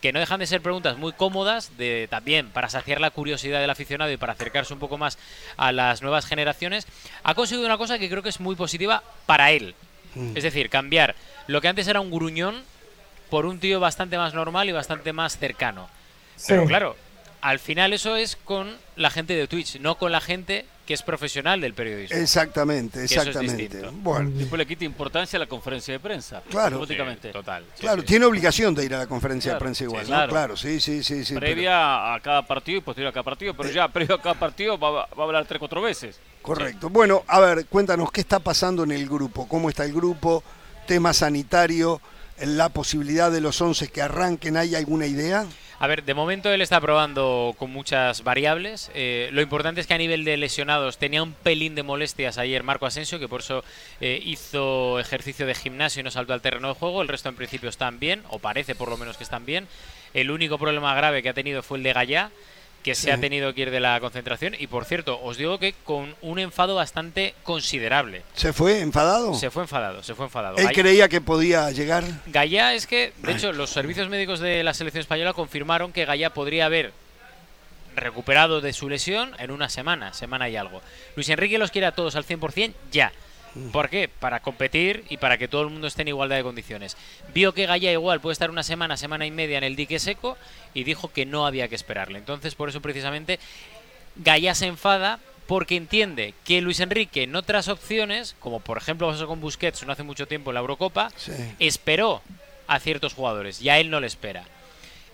que 0.00 0.12
no 0.12 0.20
dejan 0.20 0.40
de 0.40 0.46
ser 0.46 0.60
preguntas 0.60 0.98
muy 0.98 1.12
cómodas, 1.12 1.76
de 1.78 2.06
también 2.08 2.50
para 2.50 2.68
saciar 2.68 3.00
la 3.00 3.10
curiosidad 3.10 3.60
del 3.60 3.70
aficionado 3.70 4.12
y 4.12 4.16
para 4.16 4.34
acercarse 4.34 4.72
un 4.72 4.78
poco 4.78 4.98
más 4.98 5.18
a 5.56 5.72
las 5.72 6.02
nuevas 6.02 6.26
generaciones, 6.26 6.86
ha 7.24 7.34
conseguido 7.34 7.66
una 7.66 7.78
cosa 7.78 7.98
que 7.98 8.08
creo 8.08 8.22
que 8.22 8.28
es 8.28 8.38
muy 8.38 8.54
positiva 8.54 9.02
para 9.24 9.50
él. 9.52 9.74
Mm. 10.14 10.36
Es 10.36 10.44
decir, 10.44 10.68
cambiar 10.70 11.14
lo 11.46 11.60
que 11.60 11.68
antes 11.68 11.88
era 11.88 12.00
un 12.00 12.10
gruñón 12.10 12.62
por 13.30 13.46
un 13.46 13.58
tío 13.58 13.80
bastante 13.80 14.18
más 14.18 14.34
normal 14.34 14.68
y 14.68 14.72
bastante 14.72 15.12
más 15.12 15.38
cercano. 15.38 15.88
Pero 16.46 16.66
claro, 16.66 16.96
al 17.40 17.58
final 17.58 17.92
eso 17.92 18.16
es 18.16 18.36
con 18.36 18.76
la 18.96 19.10
gente 19.10 19.34
de 19.34 19.48
Twitch, 19.48 19.80
no 19.80 19.96
con 19.96 20.12
la 20.12 20.20
gente 20.20 20.66
que 20.86 20.94
es 20.94 21.02
profesional 21.02 21.60
del 21.60 21.74
periodismo. 21.74 22.16
Exactamente, 22.16 23.04
exactamente. 23.04 23.82
bueno. 23.90 24.30
Después 24.30 24.58
le 24.58 24.66
quita 24.66 24.84
importancia 24.84 25.36
a 25.36 25.40
la 25.40 25.46
conferencia 25.46 25.92
de 25.92 26.00
prensa. 26.00 26.42
Claro. 26.48 26.86
total. 27.32 27.64
claro, 27.78 28.04
tiene 28.04 28.24
obligación 28.24 28.74
de 28.74 28.84
ir 28.84 28.94
a 28.94 28.98
la 28.98 29.06
conferencia 29.06 29.54
de 29.54 29.58
prensa 29.58 29.84
igual, 29.84 30.06
claro. 30.06 30.30
Claro, 30.30 30.56
sí, 30.56 30.80
sí, 30.80 31.02
sí. 31.02 31.24
sí 31.24 31.34
Previa 31.34 32.14
a 32.14 32.20
cada 32.20 32.46
partido 32.46 32.78
y 32.78 32.80
posterior 32.80 33.10
a 33.10 33.12
cada 33.12 33.24
partido, 33.24 33.54
pero 33.54 33.68
eh. 33.68 33.72
ya 33.72 33.88
previo 33.88 34.14
a 34.14 34.22
cada 34.22 34.36
partido 34.36 34.78
va, 34.78 35.02
a 35.02 35.22
hablar 35.22 35.44
tres, 35.46 35.58
cuatro 35.58 35.82
veces. 35.82 36.20
Correcto. 36.40 36.88
Bueno, 36.88 37.24
a 37.26 37.40
ver, 37.40 37.66
cuéntanos 37.66 38.12
qué 38.12 38.20
está 38.20 38.38
pasando 38.38 38.84
en 38.84 38.92
el 38.92 39.08
grupo, 39.08 39.48
cómo 39.48 39.68
está 39.68 39.84
el 39.84 39.92
grupo, 39.92 40.44
tema 40.86 41.12
sanitario, 41.12 42.00
la 42.40 42.68
posibilidad 42.68 43.32
de 43.32 43.40
los 43.40 43.60
11 43.60 43.88
que 43.88 44.02
arranquen, 44.02 44.56
¿hay 44.56 44.76
alguna 44.76 45.06
idea? 45.06 45.46
A 45.78 45.86
ver, 45.88 46.04
de 46.04 46.14
momento 46.14 46.50
él 46.50 46.62
está 46.62 46.80
probando 46.80 47.54
con 47.58 47.70
muchas 47.70 48.24
variables. 48.24 48.90
Eh, 48.94 49.28
lo 49.32 49.42
importante 49.42 49.82
es 49.82 49.86
que 49.86 49.92
a 49.92 49.98
nivel 49.98 50.24
de 50.24 50.38
lesionados 50.38 50.96
tenía 50.96 51.22
un 51.22 51.34
pelín 51.34 51.74
de 51.74 51.82
molestias 51.82 52.38
ayer 52.38 52.62
Marco 52.62 52.86
Asensio, 52.86 53.18
que 53.18 53.28
por 53.28 53.40
eso 53.40 53.62
eh, 54.00 54.18
hizo 54.24 54.98
ejercicio 54.98 55.44
de 55.44 55.54
gimnasio 55.54 56.00
y 56.00 56.02
no 56.02 56.10
saltó 56.10 56.32
al 56.32 56.40
terreno 56.40 56.68
de 56.68 56.74
juego. 56.74 57.02
El 57.02 57.08
resto 57.08 57.28
en 57.28 57.36
principio 57.36 57.68
están 57.68 57.98
bien, 57.98 58.22
o 58.30 58.38
parece 58.38 58.74
por 58.74 58.88
lo 58.88 58.96
menos 58.96 59.18
que 59.18 59.24
están 59.24 59.44
bien. 59.44 59.68
El 60.14 60.30
único 60.30 60.56
problema 60.56 60.94
grave 60.94 61.22
que 61.22 61.28
ha 61.28 61.34
tenido 61.34 61.62
fue 61.62 61.76
el 61.76 61.84
de 61.84 61.92
Gallá, 61.92 62.30
que 62.86 62.94
se 62.94 63.10
ha 63.10 63.18
tenido 63.18 63.52
que 63.52 63.62
ir 63.62 63.72
de 63.72 63.80
la 63.80 63.98
concentración. 63.98 64.54
Y 64.56 64.68
por 64.68 64.84
cierto, 64.84 65.20
os 65.20 65.36
digo 65.36 65.58
que 65.58 65.74
con 65.82 66.14
un 66.22 66.38
enfado 66.38 66.76
bastante 66.76 67.34
considerable. 67.42 68.22
¿Se 68.34 68.52
fue 68.52 68.80
enfadado? 68.80 69.34
Se 69.34 69.50
fue 69.50 69.64
enfadado, 69.64 70.04
se 70.04 70.14
fue 70.14 70.26
enfadado. 70.26 70.56
¿Él 70.56 70.70
creía 70.70 71.08
que 71.08 71.20
podía 71.20 71.68
llegar? 71.72 72.04
Gallá 72.26 72.74
es 72.74 72.86
que, 72.86 73.12
de 73.16 73.32
hecho, 73.32 73.52
los 73.52 73.70
servicios 73.70 74.08
médicos 74.08 74.38
de 74.38 74.62
la 74.62 74.72
selección 74.72 75.00
española 75.00 75.32
confirmaron 75.32 75.92
que 75.92 76.04
Gallá 76.04 76.30
podría 76.30 76.66
haber 76.66 76.92
recuperado 77.96 78.60
de 78.60 78.72
su 78.72 78.88
lesión 78.88 79.32
en 79.40 79.50
una 79.50 79.68
semana, 79.68 80.14
semana 80.14 80.48
y 80.48 80.54
algo. 80.54 80.80
Luis 81.16 81.28
Enrique 81.28 81.58
los 81.58 81.72
quiere 81.72 81.88
a 81.88 81.92
todos 81.92 82.14
al 82.14 82.24
100% 82.24 82.72
ya. 82.92 83.12
¿Por 83.72 83.88
qué? 83.88 84.08
Para 84.08 84.40
competir 84.40 85.04
y 85.08 85.16
para 85.16 85.38
que 85.38 85.48
todo 85.48 85.62
el 85.62 85.70
mundo 85.70 85.86
esté 85.86 86.02
en 86.02 86.08
igualdad 86.08 86.36
de 86.36 86.42
condiciones. 86.42 86.96
Vio 87.32 87.52
que 87.54 87.66
Gaya 87.66 87.90
igual 87.92 88.20
puede 88.20 88.32
estar 88.32 88.50
una 88.50 88.62
semana, 88.62 88.96
semana 88.96 89.26
y 89.26 89.30
media 89.30 89.58
en 89.58 89.64
el 89.64 89.76
dique 89.76 89.98
seco 89.98 90.36
y 90.74 90.84
dijo 90.84 91.12
que 91.12 91.26
no 91.26 91.46
había 91.46 91.68
que 91.68 91.74
esperarle. 91.74 92.18
Entonces, 92.18 92.54
por 92.54 92.68
eso 92.68 92.80
precisamente, 92.80 93.38
Gaya 94.16 94.54
se 94.54 94.66
enfada 94.66 95.20
porque 95.46 95.76
entiende 95.76 96.34
que 96.44 96.60
Luis 96.60 96.80
Enrique 96.80 97.22
en 97.22 97.36
otras 97.36 97.68
opciones, 97.68 98.34
como 98.40 98.60
por 98.60 98.78
ejemplo 98.78 99.08
pasó 99.08 99.26
con 99.26 99.40
Busquets 99.40 99.86
no 99.86 99.92
hace 99.92 100.02
mucho 100.02 100.26
tiempo 100.26 100.50
en 100.50 100.54
la 100.54 100.60
Eurocopa, 100.60 101.10
esperó 101.58 102.22
a 102.66 102.80
ciertos 102.80 103.14
jugadores 103.14 103.62
y 103.62 103.68
a 103.68 103.78
él 103.78 103.90
no 103.90 104.00
le 104.00 104.06
espera. 104.08 104.44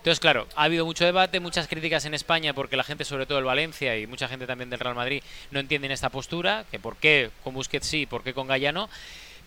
Entonces, 0.03 0.19
claro, 0.19 0.49
ha 0.57 0.63
habido 0.65 0.85
mucho 0.85 1.05
debate, 1.05 1.39
muchas 1.39 1.69
críticas 1.69 2.03
en 2.03 2.13
España 2.13 2.53
porque 2.53 2.75
la 2.75 2.83
gente, 2.83 3.05
sobre 3.05 3.25
todo 3.25 3.39
el 3.39 3.45
Valencia 3.45 3.97
y 3.97 4.05
mucha 4.05 4.27
gente 4.27 4.45
también 4.45 4.69
del 4.69 4.81
Real 4.81 4.95
Madrid, 4.95 5.23
no 5.49 5.61
entienden 5.61 5.91
esta 5.91 6.09
postura, 6.09 6.65
que 6.69 6.77
por 6.77 6.97
qué 6.97 7.31
con 7.41 7.53
Busquets 7.53 7.87
sí, 7.87 8.05
por 8.05 8.21
qué 8.21 8.33
con 8.33 8.45
Gallano. 8.45 8.89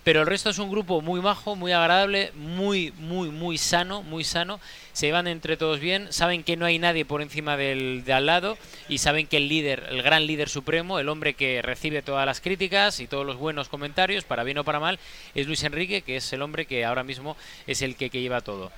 Pero 0.03 0.23
el 0.23 0.27
resto 0.27 0.49
es 0.49 0.59
un 0.59 0.71
grupo 0.71 1.03
muy 1.03 1.21
majo, 1.21 1.57
muy 1.57 1.73
agradable, 1.73 2.33
muy, 2.35 2.91
muy, 2.97 3.29
muy 3.29 3.59
sano, 3.59 4.03
muy 4.03 4.25
sano. 4.25 4.59
Se 4.95 5.13
van 5.13 5.27
entre 5.27 5.59
todos 5.59 5.79
bien, 5.79 6.11
saben 6.11 6.43
que 6.43 6.57
no 6.57 6.65
hay 6.65 6.79
nadie 6.79 7.05
por 7.05 7.21
encima 7.21 7.59
del 7.59 8.03
de 8.07 8.15
al 8.15 8.25
lado 8.25 8.57
y 8.89 8.97
saben 8.97 9.27
que 9.27 9.37
el 9.37 9.49
líder, 9.51 9.89
el 9.91 10.01
gran 10.03 10.27
líder 10.27 10.49
supremo, 10.49 10.99
el 10.99 11.11
hombre 11.11 11.35
que 11.35 11.61
recibe 11.61 12.01
todas 12.01 12.25
las 12.25 12.41
críticas 12.41 12.99
y 13.01 13.07
todos 13.07 13.27
los 13.27 13.37
buenos 13.37 13.69
comentarios, 13.69 14.25
para 14.25 14.43
bien 14.43 14.57
o 14.57 14.65
para 14.65 14.81
mal, 14.81 14.99
es 15.35 15.47
Luis 15.47 15.63
Enrique, 15.65 16.01
que 16.01 16.17
es 16.17 16.33
el 16.33 16.41
hombre 16.41 16.65
que 16.65 16.87
ahora 16.87 17.05
mismo 17.05 17.37
es 17.67 17.83
el 17.83 17.95
que, 17.95 18.09
que 18.09 18.23
lleva 18.23 18.41
todo. 18.41 18.73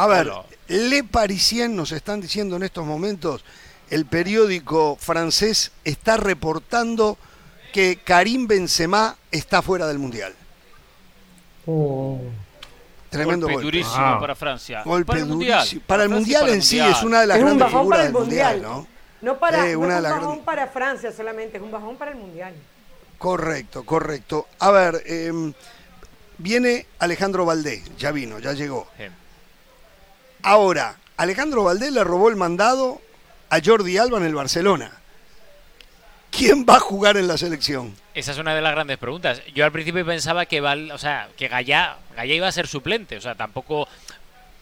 A 0.00 0.06
ver, 0.06 0.32
Le 0.68 1.04
Parisien 1.04 1.76
nos 1.76 1.92
están 1.92 2.22
diciendo 2.22 2.56
en 2.56 2.62
estos 2.62 2.86
momentos, 2.86 3.44
el 3.90 4.06
periódico 4.06 4.96
francés 4.98 5.72
está 5.84 6.16
reportando 6.16 7.18
que 7.74 7.98
Karim 8.02 8.46
Benzema 8.46 9.18
está 9.30 9.60
fuera 9.60 9.86
del 9.86 9.98
Mundial. 9.98 10.34
Oh. 11.66 12.18
Tremendo 13.10 13.46
golpe. 13.46 13.62
durísimo 13.62 14.18
para 14.18 14.34
Francia. 14.34 14.84
para 14.84 15.20
el 15.20 15.26
Mundial, 15.26 15.68
para 15.86 16.04
el 16.04 16.08
mundial 16.08 16.48
en 16.48 16.62
sí 16.62 16.80
es 16.80 17.02
una 17.02 17.20
de 17.20 17.26
las 17.26 17.38
grandes 17.38 17.68
figuras 17.68 18.02
del 18.04 18.12
Mundial, 18.14 18.62
¿no? 18.62 18.86
No, 19.20 19.38
para, 19.38 19.66
eh, 19.66 19.72
es 19.72 19.76
un 19.76 19.86
bajón 19.86 20.40
para 20.46 20.66
Francia 20.68 21.12
solamente, 21.12 21.58
es 21.58 21.62
un 21.62 21.70
bajón 21.70 21.96
para 21.96 22.12
el 22.12 22.16
Mundial. 22.16 22.54
Correcto, 23.18 23.84
correcto. 23.84 24.46
A 24.60 24.70
ver, 24.70 25.02
em, 25.04 25.52
viene 26.38 26.86
Alejandro 27.00 27.44
Valdés, 27.44 27.82
ya 27.98 28.12
vino, 28.12 28.38
ya 28.38 28.54
llegó. 28.54 28.88
Ahora, 30.42 30.96
Alejandro 31.16 31.64
Valdés 31.64 31.92
le 31.92 32.04
robó 32.04 32.28
el 32.28 32.36
mandado 32.36 33.00
a 33.50 33.60
Jordi 33.64 33.98
Alba 33.98 34.18
en 34.18 34.24
el 34.24 34.34
Barcelona. 34.34 34.92
¿Quién 36.30 36.64
va 36.68 36.76
a 36.76 36.80
jugar 36.80 37.16
en 37.16 37.28
la 37.28 37.36
selección? 37.36 37.94
Esa 38.14 38.32
es 38.32 38.38
una 38.38 38.54
de 38.54 38.62
las 38.62 38.72
grandes 38.72 38.98
preguntas. 38.98 39.42
Yo 39.54 39.64
al 39.64 39.72
principio 39.72 40.06
pensaba 40.06 40.46
que 40.46 40.60
Val, 40.60 40.90
o 40.92 40.98
sea, 40.98 41.28
que 41.36 41.48
Gallá, 41.48 41.98
iba 42.24 42.46
a 42.46 42.52
ser 42.52 42.68
suplente, 42.68 43.16
o 43.16 43.20
sea, 43.20 43.34
tampoco 43.34 43.88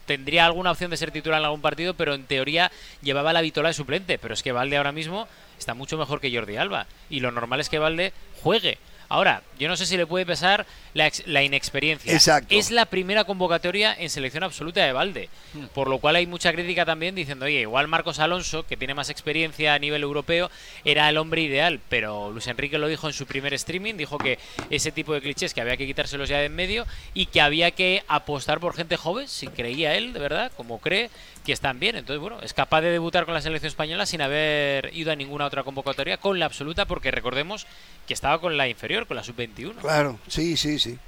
tendría 0.07 0.47
alguna 0.47 0.72
opción 0.72 0.91
de 0.91 0.97
ser 0.97 1.11
titular 1.11 1.39
en 1.39 1.45
algún 1.45 1.61
partido, 1.61 1.95
pero 1.95 2.14
en 2.14 2.24
teoría 2.24 2.72
llevaba 3.03 3.35
la 3.35 3.43
vitola 3.43 3.68
de 3.68 3.74
suplente. 3.74 4.18
Pero 4.18 4.35
es 4.35 4.43
que 4.43 4.53
Valde 4.53 4.79
ahora 4.79 4.93
mismo 4.93 5.29
está 5.59 5.74
mucho 5.74 5.99
mejor 5.99 6.20
que 6.20 6.35
Jordi 6.35 6.57
Alba. 6.57 6.87
Y 7.11 7.20
lo 7.20 7.31
normal 7.31 7.61
es 7.61 7.68
que 7.68 7.79
Valde 7.79 8.12
juegue. 8.43 8.79
Ahora, 9.09 9.42
yo 9.59 9.68
no 9.68 9.76
sé 9.76 9.86
si 9.86 9.96
le 9.96 10.06
puede 10.06 10.26
pesar 10.26 10.66
la, 10.94 11.42
inexperiencia. 11.42 12.12
Exacto. 12.12 12.54
Es 12.54 12.70
la 12.70 12.86
primera 12.86 13.24
convocatoria 13.24 13.94
en 13.98 14.11
selección 14.11 14.44
absoluta 14.44 14.84
de 14.84 14.92
Valde, 14.92 15.30
hmm. 15.54 15.66
por 15.74 15.88
lo 15.88 15.98
cual 15.98 16.16
hay 16.16 16.26
mucha 16.26 16.52
crítica 16.52 16.84
también 16.84 17.14
diciendo, 17.14 17.46
oye, 17.46 17.61
igual 17.61 17.88
Marcos 17.88 18.18
Alonso, 18.18 18.66
que 18.66 18.76
tiene 18.76 18.94
más 18.94 19.09
experiencia 19.09 19.74
a 19.74 19.78
nivel 19.78 20.02
europeo, 20.02 20.50
era 20.84 21.09
el 21.09 21.16
hombre 21.16 21.42
ideal, 21.42 21.80
pero 21.88 22.30
Luis 22.30 22.46
Enrique 22.48 22.78
lo 22.78 22.88
dijo 22.88 23.06
en 23.06 23.14
su 23.14 23.26
primer 23.26 23.54
streaming, 23.54 23.94
dijo 23.94 24.18
que 24.18 24.38
ese 24.70 24.92
tipo 24.92 25.14
de 25.14 25.22
clichés 25.22 25.54
que 25.54 25.61
había 25.61 25.76
que 25.76 25.86
quitárselos 25.86 26.28
ya 26.28 26.38
de 26.38 26.48
en 26.48 26.54
medio 26.54 26.86
y 27.14 27.26
que 27.26 27.40
había 27.40 27.70
que 27.70 28.02
apostar 28.09 28.61
por 28.61 28.74
gente 28.74 28.96
joven, 28.96 29.28
si 29.28 29.46
creía 29.46 29.94
él, 29.94 30.12
de 30.12 30.20
verdad, 30.20 30.52
como 30.56 30.78
cree, 30.80 31.11
que 31.49 31.55
están 31.55 31.80
bien. 31.80 31.96
Entonces, 31.96 32.20
bueno, 32.20 32.42
es 32.42 32.53
capaz 32.53 32.82
de 32.82 32.90
debutar 32.90 33.24
con 33.24 33.32
la 33.32 33.40
selección 33.40 33.68
española 33.68 34.05
sin 34.05 34.20
haber 34.20 34.90
ido 34.94 35.12
a 35.12 35.16
ninguna 35.16 35.46
otra 35.46 35.62
convocatoria 35.62 36.18
con 36.18 36.38
la 36.38 36.44
absoluta, 36.44 36.84
porque 36.84 37.11
recordemos 37.11 37.66
que 38.07 38.12
estaba 38.12 38.38
con 38.38 38.59
la 38.59 38.68
inferior, 38.68 39.07
con 39.07 39.16
la 39.16 39.24
sub-21. 39.24 39.76
Claro, 39.76 40.18
sí, 40.28 40.59
sí, 40.59 40.78
sí. 40.78 40.99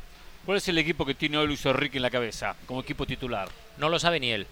¿Cuál 0.46 0.56
es 0.56 0.66
el 0.68 0.78
equipo 0.78 1.04
que 1.04 1.14
tiene 1.14 1.36
hoy 1.36 1.46
Luis 1.46 1.66
Enrique 1.66 1.98
en 1.98 2.02
la 2.02 2.10
cabeza 2.10 2.56
como 2.64 2.80
equipo 2.80 3.04
titular? 3.04 3.50
No 3.76 3.90
lo 3.90 3.98
sabe 3.98 4.18
ni 4.18 4.30
él. 4.30 4.46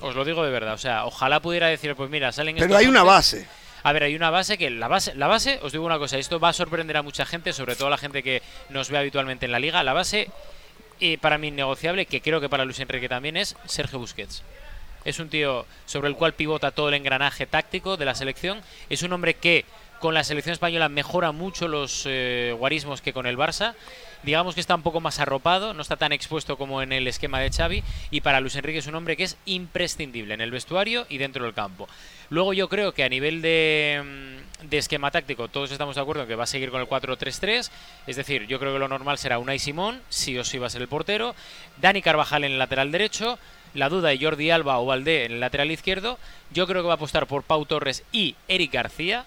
Os 0.00 0.16
lo 0.16 0.24
digo 0.24 0.42
de 0.42 0.50
verdad. 0.50 0.72
O 0.72 0.78
sea, 0.78 1.04
ojalá 1.04 1.40
pudiera 1.40 1.66
decir, 1.66 1.94
pues 1.94 2.08
mira, 2.08 2.32
salen. 2.32 2.56
Pero 2.56 2.74
hay 2.74 2.86
una 2.86 3.02
base. 3.02 3.46
A 3.82 3.92
ver, 3.92 4.04
hay 4.04 4.16
una 4.16 4.30
base 4.30 4.56
que 4.56 4.70
la 4.70 4.88
base, 4.88 5.14
la 5.14 5.26
base, 5.26 5.60
os 5.62 5.72
digo 5.72 5.84
una 5.84 5.98
cosa, 5.98 6.16
esto 6.16 6.40
va 6.40 6.48
a 6.48 6.54
sorprender 6.54 6.96
a 6.96 7.02
mucha 7.02 7.26
gente, 7.26 7.52
sobre 7.52 7.76
todo 7.76 7.88
a 7.88 7.90
la 7.90 7.98
gente 7.98 8.22
que 8.22 8.40
nos 8.70 8.88
ve 8.88 8.96
habitualmente 8.96 9.44
en 9.44 9.52
la 9.52 9.58
liga. 9.58 9.82
La 9.82 9.92
base 9.92 10.30
y 10.98 11.18
para 11.18 11.36
mí 11.36 11.48
innegociable, 11.48 12.06
que 12.06 12.22
creo 12.22 12.40
que 12.40 12.48
para 12.48 12.64
Luis 12.64 12.80
Enrique 12.80 13.10
también 13.10 13.36
es 13.36 13.56
Sergio 13.66 13.98
Busquets. 13.98 14.42
Es 15.06 15.20
un 15.20 15.28
tío 15.28 15.64
sobre 15.86 16.08
el 16.08 16.16
cual 16.16 16.34
pivota 16.34 16.72
todo 16.72 16.88
el 16.88 16.94
engranaje 16.94 17.46
táctico 17.46 17.96
de 17.96 18.04
la 18.04 18.16
selección. 18.16 18.60
Es 18.90 19.02
un 19.02 19.12
hombre 19.12 19.34
que 19.34 19.64
con 20.00 20.14
la 20.14 20.24
selección 20.24 20.52
española 20.52 20.88
mejora 20.88 21.32
mucho 21.32 21.68
los 21.68 22.02
eh, 22.06 22.54
guarismos 22.58 23.00
que 23.00 23.12
con 23.12 23.26
el 23.26 23.38
Barça. 23.38 23.74
Digamos 24.24 24.54
que 24.54 24.60
está 24.60 24.74
un 24.74 24.82
poco 24.82 25.00
más 25.00 25.20
arropado, 25.20 25.74
no 25.74 25.82
está 25.82 25.96
tan 25.96 26.12
expuesto 26.12 26.58
como 26.58 26.82
en 26.82 26.92
el 26.92 27.06
esquema 27.06 27.38
de 27.38 27.50
Xavi. 27.50 27.84
Y 28.10 28.20
para 28.20 28.40
Luis 28.40 28.56
Enrique 28.56 28.78
es 28.78 28.86
un 28.88 28.96
hombre 28.96 29.16
que 29.16 29.22
es 29.22 29.36
imprescindible 29.46 30.34
en 30.34 30.40
el 30.40 30.50
vestuario 30.50 31.06
y 31.08 31.18
dentro 31.18 31.44
del 31.44 31.54
campo. 31.54 31.88
Luego 32.28 32.52
yo 32.52 32.68
creo 32.68 32.92
que 32.92 33.04
a 33.04 33.08
nivel 33.08 33.40
de, 33.40 34.02
mm, 34.64 34.74
esquema 34.74 35.12
táctico 35.12 35.46
todos 35.46 35.70
estamos 35.70 35.94
de 35.94 36.02
acuerdo 36.02 36.22
en 36.22 36.28
que 36.28 36.34
va 36.34 36.44
a 36.44 36.48
seguir 36.48 36.70
con 36.70 36.80
el 36.80 36.88
4-3-3. 36.88 37.70
Es 38.08 38.16
decir, 38.16 38.48
yo 38.48 38.58
creo 38.58 38.72
que 38.72 38.80
lo 38.80 38.88
normal 38.88 39.18
será 39.18 39.38
Unai 39.38 39.60
Simón, 39.60 40.02
sí 40.08 40.36
o 40.36 40.44
sí 40.44 40.58
va 40.58 40.66
a 40.66 40.70
ser 40.70 40.82
el 40.82 40.88
portero. 40.88 41.36
Dani 41.76 42.02
Carvajal 42.02 42.42
en 42.42 42.52
el 42.52 42.58
lateral 42.58 42.90
derecho. 42.90 43.38
La 43.74 43.88
duda 43.88 44.08
de 44.08 44.18
Jordi 44.18 44.50
Alba 44.50 44.78
o 44.78 44.86
Valdé 44.86 45.24
en 45.24 45.32
el 45.32 45.40
lateral 45.40 45.70
izquierdo. 45.70 46.18
Yo 46.50 46.66
creo 46.66 46.82
que 46.82 46.86
va 46.86 46.94
a 46.94 46.96
apostar 46.96 47.26
por 47.26 47.42
Pau 47.42 47.64
Torres 47.66 48.04
y 48.12 48.36
Eric 48.48 48.72
García, 48.72 49.24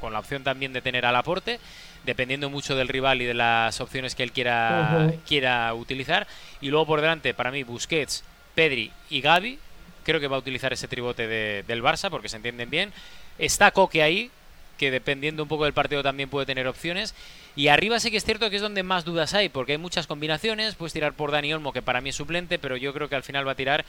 con 0.00 0.12
la 0.12 0.18
opción 0.18 0.42
también 0.44 0.72
de 0.72 0.82
tener 0.82 1.06
al 1.06 1.16
aporte, 1.16 1.60
dependiendo 2.04 2.50
mucho 2.50 2.76
del 2.76 2.88
rival 2.88 3.22
y 3.22 3.24
de 3.24 3.34
las 3.34 3.80
opciones 3.80 4.14
que 4.14 4.22
él 4.22 4.32
quiera, 4.32 5.12
quiera 5.26 5.72
utilizar. 5.74 6.26
Y 6.60 6.68
luego 6.68 6.86
por 6.86 7.00
delante, 7.00 7.34
para 7.34 7.50
mí, 7.50 7.62
Busquets, 7.62 8.24
Pedri 8.54 8.90
y 9.10 9.20
Gaby, 9.20 9.58
creo 10.04 10.20
que 10.20 10.28
va 10.28 10.36
a 10.36 10.40
utilizar 10.40 10.72
ese 10.72 10.88
tribote 10.88 11.26
del 11.62 11.82
Barça 11.82 12.10
porque 12.10 12.28
se 12.28 12.36
entienden 12.36 12.70
bien. 12.70 12.92
Está 13.38 13.70
Coque 13.70 14.02
ahí, 14.02 14.30
que 14.76 14.90
dependiendo 14.90 15.42
un 15.42 15.48
poco 15.48 15.64
del 15.64 15.72
partido 15.72 16.02
también 16.02 16.28
puede 16.28 16.46
tener 16.46 16.66
opciones. 16.66 17.14
Y 17.54 17.68
arriba 17.68 17.98
sí 18.00 18.10
que 18.10 18.18
es 18.18 18.24
cierto 18.24 18.50
que 18.50 18.56
es 18.56 18.62
donde 18.62 18.82
más 18.82 19.04
dudas 19.04 19.34
hay, 19.34 19.48
porque 19.48 19.72
hay 19.72 19.78
muchas 19.78 20.06
combinaciones. 20.06 20.74
Puedes 20.74 20.92
tirar 20.92 21.14
por 21.14 21.32
Dani 21.32 21.54
Olmo, 21.54 21.72
que 21.72 21.82
para 21.82 22.00
mí 22.00 22.10
es 22.10 22.16
suplente, 22.16 22.58
pero 22.58 22.76
yo 22.76 22.92
creo 22.92 23.08
que 23.08 23.16
al 23.16 23.22
final 23.22 23.46
va 23.46 23.52
a 23.52 23.56
tirar 23.56 23.84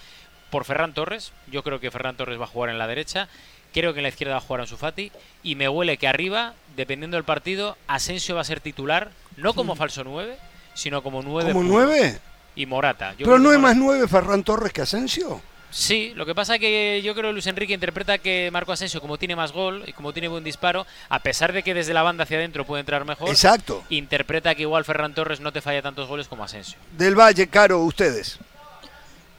por 0.50 0.66
Ferran 0.66 0.94
Torres. 0.94 1.34
Yo 1.52 1.64
creo 1.64 1.80
que 1.80 1.92
Ferran 1.92 2.16
Torres 2.16 2.40
va 2.40 2.46
a 2.46 2.48
jugar 2.48 2.70
en 2.70 2.78
la 2.78 2.88
derecha. 2.88 3.28
Creo 3.74 3.94
que 3.94 4.00
en 4.00 4.04
la 4.04 4.10
izquierda 4.10 4.34
va 4.34 4.40
a 4.40 4.42
jugar 4.42 4.62
Ansu 4.62 4.78
Fati. 4.78 5.12
Y 5.44 5.56
me 5.56 5.68
huele 5.68 5.98
que 5.98 6.08
arriba, 6.08 6.54
dependiendo 6.76 7.18
del 7.18 7.26
partido, 7.26 7.78
Asensio 7.88 8.36
va 8.36 8.42
a 8.42 8.46
ser 8.46 8.62
titular, 8.62 9.12
no 9.36 9.54
como 9.54 9.76
falso 9.76 10.04
9, 10.04 10.38
sino 10.74 11.04
como 11.04 11.22
9. 11.22 11.52
¿Como 11.52 11.64
9? 11.64 12.20
Y 12.56 12.66
Morata. 12.66 13.14
¿Pero 13.18 13.38
no 13.38 13.52
es 13.52 13.60
más 13.60 13.76
9 13.76 14.08
Ferran 14.08 14.44
Torres 14.44 14.72
que 14.72 14.82
Asensio? 14.82 15.42
Sí, 15.70 16.13
lo 16.15 16.26
que 16.26 16.34
pasa 16.34 16.55
es 16.55 16.61
que 16.61 17.01
yo 17.03 17.13
creo 17.13 17.30
que 17.30 17.34
Luis 17.34 17.47
Enrique 17.47 17.74
interpreta 17.74 18.18
que 18.18 18.49
Marco 18.51 18.72
Asensio, 18.72 19.01
como 19.01 19.18
tiene 19.18 19.36
más 19.36 19.51
gol 19.51 19.84
y 19.86 19.93
como 19.93 20.13
tiene 20.13 20.28
buen 20.30 20.43
disparo, 20.43 20.86
a 21.09 21.20
pesar 21.20 21.51
de 21.51 21.61
que 21.61 21.74
desde 21.74 21.93
la 21.93 22.03
banda 22.03 22.24
hacia 22.24 22.38
adentro 22.38 22.65
puede 22.65 22.80
entrar 22.80 23.05
mejor, 23.05 23.30
Exacto. 23.30 23.84
interpreta 23.89 24.55
que 24.55 24.61
igual 24.61 24.86
Ferran 24.86 25.13
Torres 25.13 25.41
no 25.41 25.51
te 25.51 25.61
falla 25.61 25.82
tantos 25.82 26.07
goles 26.07 26.28
como 26.28 26.43
Asensio. 26.43 26.78
Del 26.97 27.15
Valle, 27.15 27.47
Caro, 27.47 27.82
ustedes. 27.82 28.39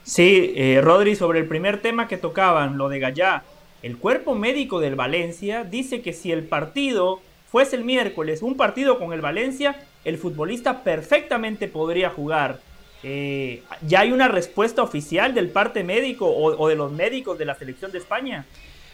Sí, 0.04 0.52
eh, 0.56 0.80
Rodri, 0.82 1.16
sobre 1.16 1.38
el 1.38 1.46
primer 1.46 1.80
tema 1.82 2.08
que 2.08 2.16
tocaban, 2.16 2.78
lo 2.78 2.88
de 2.88 2.98
Gallá, 2.98 3.42
el 3.82 3.96
cuerpo 3.96 4.34
médico 4.34 4.80
del 4.80 4.96
Valencia 4.96 5.64
dice 5.64 6.02
que 6.02 6.12
si 6.12 6.32
el 6.32 6.44
partido 6.44 7.20
fuese 7.50 7.76
el 7.76 7.84
miércoles, 7.84 8.42
un 8.42 8.56
partido 8.56 8.98
con 8.98 9.12
el 9.12 9.20
Valencia, 9.20 9.80
el 10.04 10.18
futbolista 10.18 10.82
perfectamente 10.82 11.68
podría 11.68 12.10
jugar. 12.10 12.60
Eh, 13.02 13.62
¿Ya 13.82 14.00
hay 14.00 14.12
una 14.12 14.28
respuesta 14.28 14.82
oficial 14.82 15.34
del 15.34 15.50
parte 15.50 15.84
médico 15.84 16.28
o, 16.28 16.68
de 16.68 16.74
los 16.74 16.90
médicos 16.92 17.38
de 17.38 17.44
la 17.44 17.54
selección 17.54 17.92
de 17.92 17.98
España? 17.98 18.44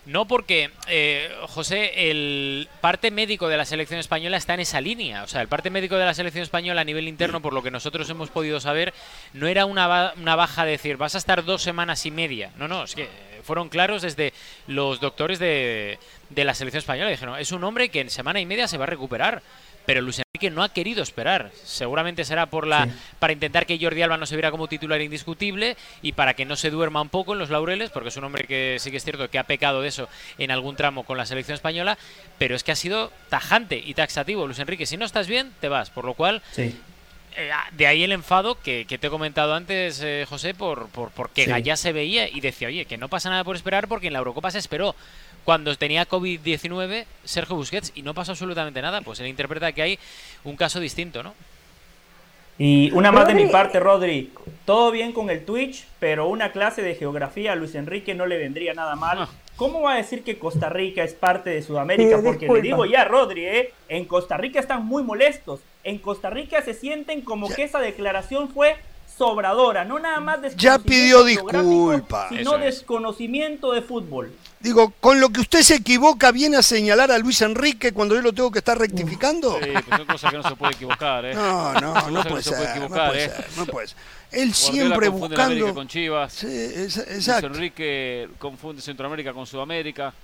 No, 0.07 0.27
porque, 0.27 0.71
eh, 0.87 1.31
José, 1.49 2.11
el 2.11 2.69
parte 2.83 3.11
médico 3.11 3.49
de 3.49 3.57
la 3.57 3.65
selección 3.65 3.99
española 3.99 4.37
está 4.37 4.53
en 4.53 4.61
esa 4.61 4.83
línea. 4.83 5.23
O 5.23 5.27
sea, 5.27 5.41
el 5.41 5.49
parte 5.49 5.71
médico 5.71 5.97
de 5.97 6.05
la 6.05 6.13
selección 6.13 6.43
española 6.43 6.83
a 6.83 6.85
nivel 6.85 7.09
interno, 7.09 7.41
por 7.41 7.55
lo 7.55 7.63
que 7.63 7.71
nosotros 7.71 8.11
hemos 8.11 8.29
podido 8.29 8.61
saber, 8.61 8.93
no 9.33 9.47
era 9.47 9.65
una, 9.65 10.13
una 10.21 10.37
baja 10.37 10.67
de 10.67 10.73
decir, 10.73 10.99
vas 10.99 11.15
a 11.15 11.19
estar 11.19 11.43
dos 11.43 11.63
semanas 11.63 12.05
y 12.05 12.11
media. 12.11 12.51
No, 12.59 12.69
no, 12.69 12.85
es 12.85 12.95
que 12.95 13.09
fueron 13.43 13.71
claros 13.71 14.03
desde 14.03 14.35
los 14.67 15.01
doctores 15.01 15.39
de, 15.39 15.99
de 16.29 16.45
la 16.45 16.53
selección 16.53 16.81
española. 16.81 17.09
Dijeron, 17.11 17.39
es 17.39 17.51
un 17.53 17.65
hombre 17.65 17.89
que 17.89 18.01
en 18.01 18.11
semana 18.11 18.41
y 18.41 18.47
media 18.47 18.69
se 18.69 18.77
va 18.77 18.85
a 18.85 18.89
recuperar 18.89 19.43
pero 19.87 20.01
Luis 20.01 20.24
No 20.51 20.62
ha 20.62 20.68
querido 20.68 21.03
esperar. 21.03 21.51
Seguramente 21.64 22.24
será 22.24 22.47
por 22.47 22.66
la 22.66 22.88
para 23.18 23.32
intentar 23.32 23.66
que 23.66 23.78
Jordi 23.78 24.03
Alba 24.03 24.16
no 24.16 24.26
se 24.26 24.36
viera 24.36 24.51
como 24.51 24.68
titular 24.68 25.01
indiscutible 25.01 25.76
y 26.03 26.12
para 26.12 26.34
que 26.34 26.45
no 26.45 26.57
se 26.57 26.70
duerma 26.70 27.01
un 27.01 27.09
poco 27.09 27.32
en 27.32 27.38
los 27.38 27.51
laureles, 27.51 27.90
porque 27.90 28.09
es 28.09 28.16
un 28.16 28.24
hombre 28.24 28.45
que 28.45 28.76
sí 28.80 28.90
que 28.90 28.99
es 28.99 29.05
cierto 29.05 29.30
que 29.30 29.38
ha 29.38 29.45
pecado 29.45 29.82
de 29.82 29.88
eso 29.88 30.09
en 30.38 30.51
algún 30.51 30.76
tramo 30.76 31.05
con 31.05 31.16
la 31.16 31.26
selección 31.26 31.55
española, 31.55 31.99
pero 32.38 32.55
es 32.55 32.64
que 32.64 32.72
ha 32.72 32.76
sido 32.76 33.12
tajante 33.28 33.82
y 33.84 33.95
taxativo 33.95 34.47
Luis 34.47 34.59
Enrique. 34.59 34.86
Si 34.86 34.97
no 34.97 35.05
estás 35.05 35.26
bien, 35.26 35.53
te 35.61 35.68
vas, 35.68 35.90
por 35.90 36.05
lo 36.05 36.14
cual 36.14 36.42
eh, 37.36 37.51
de 37.72 37.86
ahí 37.86 38.05
el 38.05 38.12
enfado 38.12 38.61
que, 38.61 38.84
te 38.86 39.07
he 39.07 39.11
comentado 39.11 39.55
antes, 39.55 40.01
eh, 40.03 40.24
José, 40.28 40.55
por, 40.55 40.88
por 40.88 41.11
porque 41.11 41.47
Gallá 41.47 41.76
se 41.76 41.92
veía 41.92 42.28
y 42.28 42.40
decía, 42.40 42.68
oye, 42.68 42.84
que 42.84 42.97
no 42.97 43.09
pasa 43.09 43.28
nada 43.28 43.42
por 43.42 43.57
esperar 43.57 43.88
porque 43.88 44.07
en 44.07 44.12
la 44.12 44.20
Eurocopa 44.20 44.51
se 44.51 44.59
esperó 44.59 44.95
cuando 45.45 45.74
tenía 45.76 46.09
COVID-19 46.09 47.05
Sergio 47.24 47.57
Busquets 47.57 47.92
y 47.95 48.03
no 48.03 48.14
pasó 48.14 48.32
absolutamente 48.32 48.80
nada. 48.82 49.01
Pues 49.03 49.20
él 49.20 49.26
interpreta 49.26 49.72
que 49.72 49.82
hay 49.82 49.99
un 50.45 50.57
caso 50.57 50.80
distinto, 50.80 51.22
¿no? 51.22 51.34
Y 52.57 52.92
una 52.92 53.11
más 53.11 53.26
de 53.26 53.34
mi 53.34 53.47
parte, 53.47 53.80
Rodri. 53.80 54.32
Todo 54.64 54.90
bien 54.92 55.12
con 55.12 55.28
el 55.28 55.45
Twitch, 55.45 55.86
pero 55.99 56.28
una 56.28 56.53
clase 56.53 56.82
de 56.82 56.95
geografía 56.95 57.53
a 57.53 57.57
Luis 57.57 57.74
Enrique 57.74 58.14
no 58.14 58.26
le 58.26 58.38
vendría 58.38 58.74
nada 58.74 58.95
mal. 58.95 59.18
Ah. 59.22 59.28
¿Cómo 59.57 59.82
va 59.82 59.95
a 59.95 59.97
decir 59.97 60.24
que 60.24 60.38
Costa 60.38 60.68
Rica 60.68 61.05
es 61.05 61.14
parte 61.14 61.51
de 61.51 61.62
Sudamérica? 61.62 62.20
Porque 62.22 62.49
le 62.49 62.61
digo 62.61 62.86
ya, 62.86 63.05
Rodri, 63.05 63.45
¿eh? 63.45 63.72
en 63.88 64.05
Costa 64.05 64.36
Rica 64.36 64.59
están 64.59 64.84
muy 64.84 65.03
molestos. 65.03 65.61
En 65.84 65.99
Costa 65.99 66.30
Rica 66.30 66.62
se 66.62 66.74
sienten 66.74 67.20
como 67.20 67.49
que 67.49 67.62
esa 67.62 67.78
declaración 67.78 68.49
fue 68.49 68.76
sobradora, 69.16 69.84
no 69.84 69.99
nada 69.99 70.18
más 70.18 70.57
Ya 70.57 70.78
pidió 70.78 71.22
disculpas. 71.22 72.30
Sino 72.30 72.59
desconocimiento 72.59 73.72
de 73.72 73.82
fútbol. 73.82 74.32
Digo, 74.65 74.95
con 74.99 75.21
lo 75.21 75.29
que 75.29 75.43
usted 75.43 75.61
se 75.61 75.75
equivoca, 75.75 76.33
viene 76.33 76.57
a 76.57 76.62
señalar 76.62 77.12
a 77.12 77.19
Luis 77.19 77.43
Enrique 77.43 77.93
cuando 77.93 78.15
yo 78.15 78.23
lo 78.23 78.33
tengo 78.33 78.51
que 78.51 78.61
estar 78.61 78.79
rectificando. 78.79 79.59
Sí, 79.62 79.71
pues 79.71 79.85
son 79.99 80.07
cosas 80.07 80.31
que 80.31 80.37
no 80.39 80.49
se 80.49 80.57
puede 80.57 80.73
equivocar, 80.73 81.23
¿eh? 81.27 81.35
No, 81.35 81.75
no, 81.75 82.11
no 82.11 82.25
puede, 82.25 82.43
ser, 82.43 82.81
no 82.81 82.89
puede, 82.89 83.29
ser, 83.29 83.47
no 83.59 83.67
puede 83.67 83.89
ser. 83.89 83.99
Él 84.33 84.55
siempre 84.55 85.11
buscando. 85.11 85.75
con 85.75 85.87
Chivas. 85.87 86.33
Sí, 86.33 86.47
exacto. 86.49 87.49
Luis 87.49 87.59
Enrique 87.59 88.31
confunde 88.39 88.81
Centroamérica 88.81 89.35
con 89.35 89.45
Sudamérica. 89.45 90.15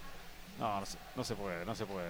No, 0.59 0.81
no 1.17 1.23
se, 1.23 1.35
puede, 1.35 1.67
no 1.67 1.75
se 1.75 1.85
puede. 1.85 2.09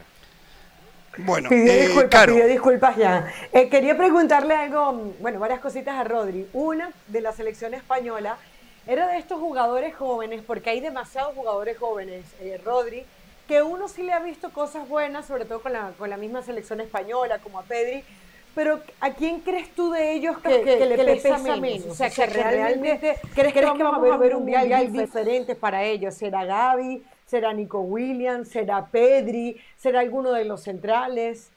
Bueno, 1.18 1.48
pidió 1.48 1.72
eh, 1.72 1.86
disculpas, 1.88 2.26
pidió 2.26 2.46
disculpas 2.46 2.96
ya. 2.96 3.32
Eh, 3.52 3.68
quería 3.68 3.96
preguntarle 3.96 4.54
algo, 4.54 5.14
bueno, 5.18 5.40
varias 5.40 5.58
cositas 5.58 5.98
a 5.98 6.04
Rodri. 6.04 6.46
Una 6.52 6.92
de 7.08 7.22
la 7.22 7.32
selección 7.32 7.74
española 7.74 8.38
era 8.90 9.06
de 9.06 9.18
estos 9.18 9.38
jugadores 9.38 9.94
jóvenes, 9.94 10.42
porque 10.44 10.70
hay 10.70 10.80
demasiados 10.80 11.34
jugadores 11.36 11.78
jóvenes, 11.78 12.24
eh, 12.40 12.60
Rodri, 12.64 13.04
que 13.46 13.62
uno 13.62 13.86
sí 13.86 14.02
le 14.02 14.12
ha 14.12 14.18
visto 14.18 14.50
cosas 14.50 14.88
buenas, 14.88 15.26
sobre 15.26 15.44
todo 15.44 15.60
con 15.60 15.72
la, 15.72 15.92
con 15.96 16.10
la 16.10 16.16
misma 16.16 16.42
selección 16.42 16.80
española, 16.80 17.38
como 17.38 17.60
a 17.60 17.62
Pedri, 17.62 18.02
pero 18.52 18.80
¿a 19.00 19.10
quién 19.10 19.40
crees 19.40 19.72
tú 19.76 19.92
de 19.92 20.12
ellos 20.12 20.38
que, 20.38 20.64
le, 20.64 20.96
pesa, 21.16 21.38
menos? 21.56 21.86
O 21.86 21.94
sea, 21.94 22.10
que, 22.10 22.26
realmente, 22.26 23.16
crees, 23.32 23.54
que 23.54 23.64
vamos 23.64 24.10
a 24.10 24.16
ver 24.16 24.34
un 24.34 24.42
mundial 24.42 24.92
diferente 24.92 25.54
para 25.54 25.84
ellos. 25.84 26.14
¿Será 26.14 26.44
Gaby? 26.44 27.04
¿Será 27.26 27.52
Nico 27.52 27.78
Williams? 27.78 28.48
¿Será 28.48 28.84
Pedri? 28.86 29.56
¿Será 29.76 30.00
alguno 30.00 30.32
de 30.32 30.44
los 30.44 30.62
centrales? 30.62 31.52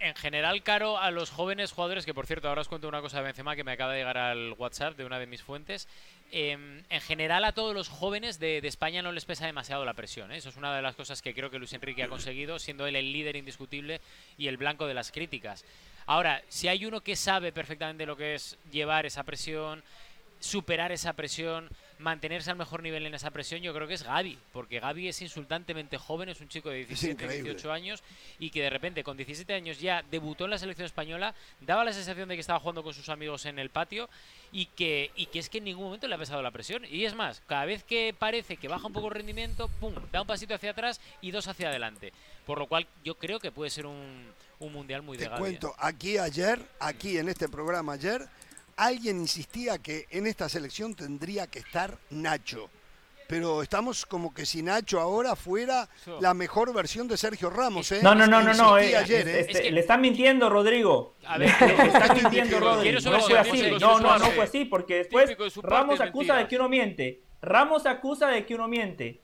en 0.00 0.14
general, 0.14 0.62
Caro, 0.62 0.98
a 0.98 1.10
los 1.10 1.30
jóvenes 1.30 1.72
jugadores, 1.72 2.06
que 2.06 2.14
por 2.14 2.26
cierto, 2.26 2.48
ahora 2.48 2.62
os 2.62 2.68
cuento 2.68 2.88
una 2.88 3.02
cosa 3.02 3.18
de 3.18 3.24
Benzema 3.24 3.54
que 3.54 3.64
me 3.64 3.72
acaba 3.72 3.92
de 3.92 3.98
llegar 3.98 4.16
al 4.16 4.54
WhatsApp 4.58 4.96
de 4.96 5.04
una 5.04 5.18
de 5.18 5.26
mis 5.26 5.42
fuentes. 5.42 5.88
Em, 6.32 6.84
en 6.88 7.00
general, 7.00 7.44
a 7.44 7.52
todos 7.52 7.74
los 7.74 7.88
jóvenes 7.88 8.38
de, 8.38 8.58
España 8.58 9.02
no 9.02 9.10
les 9.10 9.24
pesa 9.24 9.46
demasiado 9.46 9.84
la 9.84 9.94
presión. 9.94 10.30
¿eh? 10.30 10.36
Eso 10.36 10.48
es 10.48 10.56
una 10.56 10.74
de 10.74 10.82
las 10.82 10.94
cosas 10.94 11.22
que 11.22 11.34
creo 11.34 11.50
que 11.50 11.58
Luis 11.58 11.72
Enrique 11.72 12.04
ha 12.04 12.08
conseguido, 12.08 12.58
siendo 12.60 12.86
él 12.86 12.94
el 12.94 13.12
líder 13.12 13.34
indiscutible 13.34 14.00
y 14.38 14.46
el 14.46 14.56
blanco 14.56 14.86
de 14.86 14.94
las 14.94 15.10
críticas. 15.10 15.64
Ahora, 16.06 16.42
si 16.48 16.68
hay 16.68 16.86
uno 16.86 17.00
que 17.00 17.16
sabe 17.16 17.52
perfectamente 17.52 18.06
lo 18.06 18.16
que 18.16 18.34
es 18.34 18.56
llevar 18.70 19.06
esa 19.06 19.24
presión, 19.24 19.82
superar 20.38 20.92
esa 20.92 21.14
presión, 21.14 21.68
mantenerse 22.00 22.50
al 22.50 22.56
mejor 22.56 22.82
nivel 22.82 23.06
en 23.06 23.14
esa 23.14 23.30
presión, 23.30 23.60
yo 23.60 23.72
creo 23.74 23.86
que 23.86 23.94
es 23.94 24.02
Gaby, 24.02 24.38
porque 24.52 24.80
Gaby 24.80 25.08
es 25.08 25.22
insultantemente 25.22 25.98
joven, 25.98 26.28
es 26.28 26.40
un 26.40 26.48
chico 26.48 26.70
de 26.70 26.84
17, 26.84 27.28
18 27.28 27.72
años 27.72 28.02
y 28.38 28.50
que 28.50 28.62
de 28.62 28.70
repente 28.70 29.04
con 29.04 29.16
17 29.16 29.52
años 29.54 29.78
ya 29.80 30.02
debutó 30.10 30.44
en 30.44 30.50
la 30.50 30.58
selección 30.58 30.86
española, 30.86 31.34
daba 31.60 31.84
la 31.84 31.92
sensación 31.92 32.28
de 32.28 32.34
que 32.34 32.40
estaba 32.40 32.58
jugando 32.58 32.82
con 32.82 32.94
sus 32.94 33.08
amigos 33.08 33.46
en 33.46 33.58
el 33.58 33.70
patio 33.70 34.08
y 34.52 34.66
que, 34.66 35.10
y 35.14 35.26
que 35.26 35.38
es 35.38 35.48
que 35.48 35.58
en 35.58 35.64
ningún 35.64 35.84
momento 35.84 36.08
le 36.08 36.14
ha 36.14 36.18
pesado 36.18 36.42
la 36.42 36.50
presión. 36.50 36.84
Y 36.90 37.04
es 37.04 37.14
más, 37.14 37.42
cada 37.46 37.64
vez 37.66 37.84
que 37.84 38.14
parece 38.18 38.56
que 38.56 38.68
baja 38.68 38.86
un 38.86 38.92
poco 38.92 39.08
el 39.08 39.14
rendimiento, 39.14 39.68
¡pum!, 39.80 39.94
da 40.10 40.22
un 40.22 40.26
pasito 40.26 40.54
hacia 40.54 40.70
atrás 40.72 41.00
y 41.20 41.30
dos 41.30 41.46
hacia 41.48 41.68
adelante. 41.68 42.12
Por 42.46 42.58
lo 42.58 42.66
cual 42.66 42.86
yo 43.04 43.14
creo 43.16 43.38
que 43.38 43.52
puede 43.52 43.70
ser 43.70 43.86
un, 43.86 44.26
un 44.58 44.72
mundial 44.72 45.02
muy 45.02 45.16
Te 45.16 45.24
de 45.24 45.30
Gaby. 45.30 45.40
cuento, 45.40 45.68
¿eh? 45.68 45.78
aquí 45.78 46.18
ayer, 46.18 46.60
aquí 46.80 47.18
en 47.18 47.28
este 47.28 47.48
programa 47.48 47.92
ayer, 47.92 48.26
alguien 48.80 49.18
insistía 49.18 49.78
que 49.78 50.06
en 50.10 50.26
esta 50.26 50.48
selección 50.48 50.94
tendría 50.94 51.46
que 51.46 51.58
estar 51.58 51.98
Nacho. 52.10 52.70
pero 53.28 53.62
estamos 53.62 54.06
como 54.06 54.34
que 54.34 54.44
si 54.44 54.62
Nacho 54.62 55.00
ahora 55.00 55.36
fuera 55.36 55.88
la 56.20 56.34
mejor 56.34 56.74
versión 56.74 57.06
de 57.06 57.16
Sergio 57.16 57.48
Ramos. 57.48 57.92
¿eh? 57.92 58.00
No, 58.02 58.14
no, 58.14 58.26
no, 58.26 58.42
no, 58.42 58.52
no. 58.54 58.76
Eh, 58.76 58.92
este, 58.98 59.70
le 59.70 59.80
están 59.80 60.00
mintiendo, 60.00 60.50
Rodrigo. 60.50 61.14
A 61.26 61.38
ver, 61.38 61.48
le, 61.60 61.86
están 61.86 62.16
mintiendo, 62.16 62.58
Rodrigo. 62.58 62.98
No 63.08 63.20
fue 63.20 63.38
así. 63.38 63.70
No, 63.80 64.00
no, 64.00 64.18
no 64.18 64.26
fue 64.30 64.44
así, 64.44 64.64
porque 64.64 64.96
después 64.96 65.36
Ramos 65.62 66.00
acusa 66.00 66.36
de 66.36 66.48
que 66.48 66.56
uno 66.56 66.68
miente. 66.68 67.22
Ramos 67.40 67.86
acusa 67.86 68.28
de 68.28 68.44
que 68.46 68.54
uno 68.54 68.66
miente. 68.66 69.20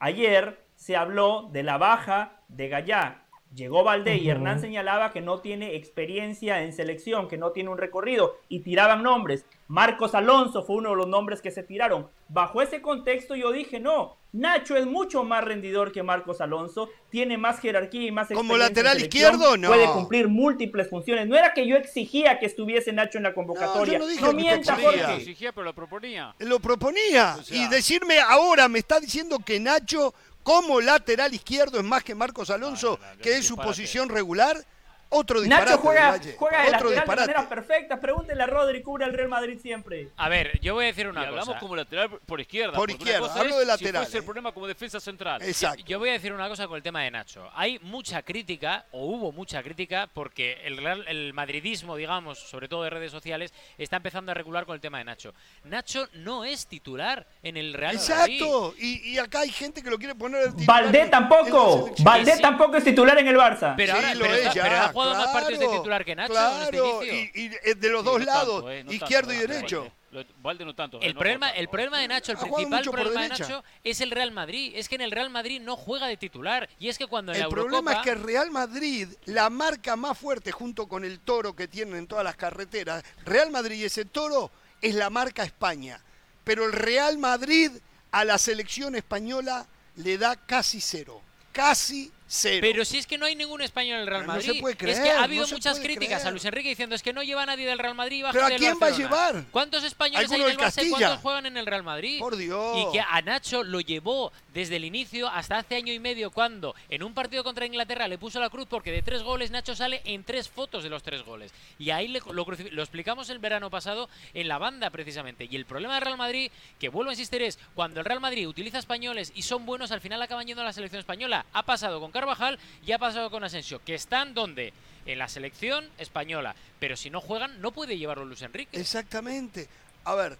Ayer 0.00 0.66
se 0.74 0.96
habló 0.96 1.48
de 1.52 1.62
la 1.62 1.78
baja 1.78 2.42
de 2.48 2.68
Gallá. 2.68 3.25
Llegó 3.56 3.84
Valdé 3.84 4.16
y 4.16 4.28
Hernán 4.28 4.60
señalaba 4.60 5.12
que 5.12 5.22
no 5.22 5.40
tiene 5.40 5.76
experiencia 5.76 6.62
en 6.62 6.74
selección, 6.74 7.26
que 7.26 7.38
no 7.38 7.52
tiene 7.52 7.70
un 7.70 7.78
recorrido 7.78 8.36
y 8.50 8.60
tiraban 8.60 9.02
nombres. 9.02 9.46
Marcos 9.66 10.14
Alonso 10.14 10.62
fue 10.62 10.76
uno 10.76 10.90
de 10.90 10.96
los 10.96 11.08
nombres 11.08 11.40
que 11.40 11.50
se 11.50 11.62
tiraron. 11.62 12.08
Bajo 12.28 12.60
ese 12.60 12.82
contexto 12.82 13.34
yo 13.34 13.52
dije, 13.52 13.80
no, 13.80 14.18
Nacho 14.32 14.76
es 14.76 14.84
mucho 14.84 15.24
más 15.24 15.42
rendidor 15.42 15.92
que 15.92 16.02
Marcos 16.02 16.42
Alonso, 16.42 16.90
tiene 17.08 17.38
más 17.38 17.58
jerarquía 17.58 18.06
y 18.06 18.10
más 18.10 18.24
experiencia. 18.24 18.48
Como 18.48 18.58
lateral 18.58 19.00
izquierdo, 19.00 19.56
no. 19.56 19.68
Puede 19.68 19.86
cumplir 19.86 20.28
múltiples 20.28 20.90
funciones. 20.90 21.26
No 21.26 21.36
era 21.36 21.54
que 21.54 21.66
yo 21.66 21.76
exigía 21.76 22.38
que 22.38 22.44
estuviese 22.44 22.92
Nacho 22.92 23.16
en 23.16 23.24
la 23.24 23.32
convocatoria. 23.32 23.98
No, 23.98 24.06
no, 24.06 24.32
mienta, 24.34 24.76
Jorge. 24.76 25.16
exigía, 25.16 25.52
pero 25.52 25.64
lo 25.64 25.74
proponía. 25.74 26.34
Lo 26.40 26.60
proponía. 26.60 27.38
y 27.50 27.66
decirme 27.68 28.18
ahora, 28.18 28.68
me 28.68 28.80
está 28.80 29.00
diciendo 29.00 29.38
que 29.38 29.58
Nacho 29.58 30.12
como 30.46 30.80
lateral 30.80 31.34
izquierdo 31.34 31.78
es 31.80 31.84
más 31.84 32.04
que 32.04 32.14
Marcos 32.14 32.50
Alonso, 32.50 33.00
que 33.20 33.36
es 33.36 33.44
su 33.44 33.56
posición 33.56 34.08
regular. 34.08 34.64
Otro 35.08 35.40
disparate. 35.40 35.70
Nacho 35.70 35.82
juega, 35.82 36.18
juega 36.36 36.62
de 36.64 36.70
lateral 36.70 36.94
de 36.94 37.16
manera 37.16 37.48
perfecta. 37.48 38.00
Pregúntele 38.00 38.42
a 38.42 38.46
Rodri, 38.46 38.82
cubre 38.82 39.04
al 39.04 39.12
Real 39.12 39.28
Madrid 39.28 39.58
siempre. 39.60 40.08
A 40.16 40.28
ver, 40.28 40.58
yo 40.60 40.74
voy 40.74 40.84
a 40.84 40.88
decir 40.88 41.06
una 41.06 41.20
cosa. 41.20 41.28
Hablamos 41.28 41.56
como 41.56 41.76
lateral 41.76 42.10
por 42.26 42.40
izquierda. 42.40 42.76
Por 42.76 42.90
izquierda, 42.90 43.32
hablo 43.34 43.58
de 43.58 43.66
lateral. 43.66 44.04
Si 44.04 44.06
fuese 44.06 44.18
el 44.18 44.24
problema 44.24 44.52
como 44.52 44.66
defensa 44.66 44.98
central. 45.00 45.42
Exacto. 45.42 45.84
Yo, 45.86 45.98
voy 45.98 46.10
a 46.10 46.12
decir 46.12 46.32
una 46.32 46.48
cosa 46.48 46.66
con 46.66 46.76
el 46.76 46.82
tema 46.82 47.02
de 47.02 47.10
Nacho. 47.10 47.48
Hay 47.54 47.78
mucha 47.80 48.22
crítica, 48.22 48.86
o 48.90 49.06
hubo 49.06 49.32
mucha 49.32 49.62
crítica, 49.62 50.08
porque 50.12 50.60
el, 50.64 50.84
el 51.06 51.32
madridismo, 51.32 51.96
digamos, 51.96 52.38
sobre 52.38 52.68
todo 52.68 52.82
de 52.82 52.90
redes 52.90 53.12
sociales, 53.12 53.54
está 53.78 53.96
empezando 53.96 54.32
a 54.32 54.34
regular 54.34 54.66
con 54.66 54.74
el 54.74 54.80
tema 54.80 54.98
de 54.98 55.04
Nacho. 55.04 55.34
Nacho 55.64 56.08
no 56.14 56.44
es 56.44 56.66
titular 56.66 57.26
en 57.42 57.56
el 57.56 57.74
Real 57.74 57.94
Madrid. 57.94 58.40
Exacto. 58.40 58.74
Y, 58.78 59.18
acá 59.18 59.40
hay 59.40 59.50
gente 59.50 59.82
que 59.82 59.90
lo 59.90 59.98
quiere 59.98 60.14
poner 60.14 60.42
el 60.42 60.56
titular. 60.56 60.82
Valdé 60.84 61.06
tampoco. 61.08 61.90
Valdé 62.00 62.38
tampoco 62.38 62.76
es 62.76 62.84
titular 62.84 63.18
en 63.18 63.28
el 63.28 63.36
Barça. 63.36 63.74
Pero 63.76 63.94
ahora 63.94 64.14
lo 64.14 64.26
es, 64.26 64.52
ya 64.52 64.92
jugado 64.96 65.14
más 65.14 65.32
partidos 65.32 65.60
de 65.60 65.68
titular 65.68 66.04
que 66.04 66.16
Nacho 66.16 66.32
claro, 66.32 67.02
en 67.02 67.08
este 67.08 67.40
Y, 67.40 67.70
y, 67.70 67.74
de 67.74 67.88
los 67.88 68.04
dos 68.04 68.24
lados, 68.24 68.64
eh, 68.68 68.84
izquierdo 68.88 69.32
y 69.32 69.36
derecho. 69.36 69.92
Valde 70.40 70.64
no 70.64 70.74
tanto. 70.74 71.00
El, 71.00 71.14
problema, 71.14 71.50
el 71.50 71.68
problema 71.68 71.98
de 71.98 72.08
Nacho, 72.08 72.32
el 72.32 72.38
principal 72.38 72.84
problema 72.84 73.22
de 73.22 73.28
Nacho 73.28 73.64
es 73.84 74.00
el 74.00 74.10
Real 74.10 74.32
Madrid. 74.32 74.72
Es 74.74 74.88
que 74.88 74.94
en 74.94 75.02
el 75.02 75.10
Real 75.10 75.30
Madrid 75.30 75.60
no 75.60 75.76
juega 75.76 76.06
de 76.06 76.16
titular. 76.16 76.68
Y 76.78 76.88
es 76.88 76.96
que 76.96 77.06
cuando 77.06 77.34
en 77.34 77.42
el 77.42 77.48
problema 77.48 77.92
es 77.92 77.98
que 77.98 78.10
el 78.10 78.22
Real 78.22 78.50
Madrid, 78.50 79.08
la 79.26 79.50
marca 79.50 79.96
más 79.96 80.16
fuerte 80.16 80.52
junto 80.52 80.88
con 80.88 81.04
el 81.04 81.20
toro 81.20 81.54
que 81.54 81.68
tienen 81.68 81.96
en 81.96 82.06
todas 82.06 82.24
las 82.24 82.36
carreteras, 82.36 83.04
Real 83.24 83.50
Madrid 83.50 83.76
y 83.76 83.84
ese 83.84 84.04
toro 84.04 84.50
es 84.80 84.94
la 84.94 85.10
marca 85.10 85.42
España. 85.42 86.00
Pero 86.44 86.64
el 86.64 86.72
Real 86.72 87.18
Madrid 87.18 87.72
a 88.12 88.24
la 88.24 88.38
selección 88.38 88.94
española 88.94 89.66
le 89.96 90.16
da 90.16 90.36
casi 90.36 90.80
cero. 90.80 91.20
Casi 91.52 92.12
pero 92.60 92.84
si 92.84 92.98
es 92.98 93.06
que 93.06 93.18
no 93.18 93.26
hay 93.26 93.36
ningún 93.36 93.62
español 93.62 93.96
en 93.96 94.00
el 94.02 94.06
Real 94.08 94.26
Madrid. 94.26 94.62
es 94.66 95.00
que 95.00 95.10
ha 95.10 95.22
habido 95.22 95.46
muchas 95.48 95.78
críticas 95.80 96.24
a 96.24 96.30
Luis 96.30 96.44
Enrique 96.44 96.68
diciendo 96.68 96.94
es 96.94 97.02
que 97.02 97.12
no 97.12 97.22
lleva 97.22 97.42
a 97.42 97.46
nadie 97.46 97.66
del 97.66 97.78
Real 97.78 97.94
Madrid. 97.94 98.24
¿Pero 98.32 98.46
a 98.46 98.50
quién 98.50 98.76
va 98.82 98.88
a 98.88 98.90
llevar? 98.90 99.44
¿Cuántos 99.50 99.84
españoles 99.84 100.30
hay 100.30 100.40
en 100.40 100.48
el 100.48 100.58
Barça 100.58 100.84
y 100.84 100.90
cuántos 100.90 101.18
juegan 101.20 101.46
en 101.46 101.56
el 101.56 101.66
Real 101.66 101.82
Madrid? 101.82 102.18
Por 102.18 102.36
Dios. 102.36 102.78
Y 102.78 102.92
que 102.92 103.00
a 103.00 103.20
Nacho 103.22 103.62
lo 103.62 103.80
llevó 103.80 104.32
desde 104.52 104.76
el 104.76 104.84
inicio 104.84 105.28
hasta 105.28 105.58
hace 105.58 105.76
año 105.76 105.92
y 105.92 105.98
medio 105.98 106.30
cuando 106.30 106.74
en 106.88 107.02
un 107.02 107.14
partido 107.14 107.44
contra 107.44 107.66
Inglaterra 107.66 108.08
le 108.08 108.18
puso 108.18 108.40
la 108.40 108.50
cruz 108.50 108.66
porque 108.68 108.90
de 108.90 109.02
tres 109.02 109.22
goles 109.22 109.50
Nacho 109.50 109.74
sale 109.74 110.00
en 110.04 110.24
tres 110.24 110.48
fotos 110.48 110.82
de 110.82 110.90
los 110.90 111.02
tres 111.02 111.22
goles. 111.24 111.52
Y 111.78 111.90
ahí 111.90 112.08
lo, 112.08 112.20
lo 112.32 112.82
explicamos 112.82 113.30
el 113.30 113.38
verano 113.38 113.70
pasado 113.70 114.08
en 114.34 114.48
la 114.48 114.58
banda 114.58 114.90
precisamente. 114.90 115.46
Y 115.50 115.56
el 115.56 115.66
problema 115.66 115.94
del 115.94 116.02
Real 116.02 116.18
Madrid, 116.18 116.50
que 116.78 116.88
vuelvo 116.88 117.10
a 117.10 117.12
insistir, 117.12 117.42
es 117.42 117.58
cuando 117.74 118.00
el 118.00 118.06
Real 118.06 118.20
Madrid 118.20 118.48
utiliza 118.48 118.78
españoles 118.78 119.32
y 119.34 119.42
son 119.42 119.66
buenos, 119.66 119.92
al 119.92 120.00
final 120.00 120.20
acaban 120.22 120.46
yendo 120.46 120.62
a 120.62 120.64
la 120.64 120.72
selección 120.72 121.00
española. 121.00 121.46
Ha 121.52 121.62
pasado 121.64 122.00
con 122.00 122.10
Carvajal 122.20 122.58
y 122.84 122.92
ha 122.92 122.98
pasado 122.98 123.30
con 123.30 123.44
Asensio, 123.44 123.80
que 123.84 123.94
están 123.94 124.34
donde? 124.34 124.72
En 125.04 125.20
la 125.20 125.28
selección 125.28 125.88
española. 125.98 126.56
Pero 126.80 126.96
si 126.96 127.10
no 127.10 127.20
juegan, 127.20 127.60
no 127.60 127.70
puede 127.70 127.96
llevarlo 127.96 128.24
Luis 128.24 128.42
Enrique. 128.42 128.78
Exactamente. 128.78 129.68
A 130.04 130.16
ver, 130.16 130.36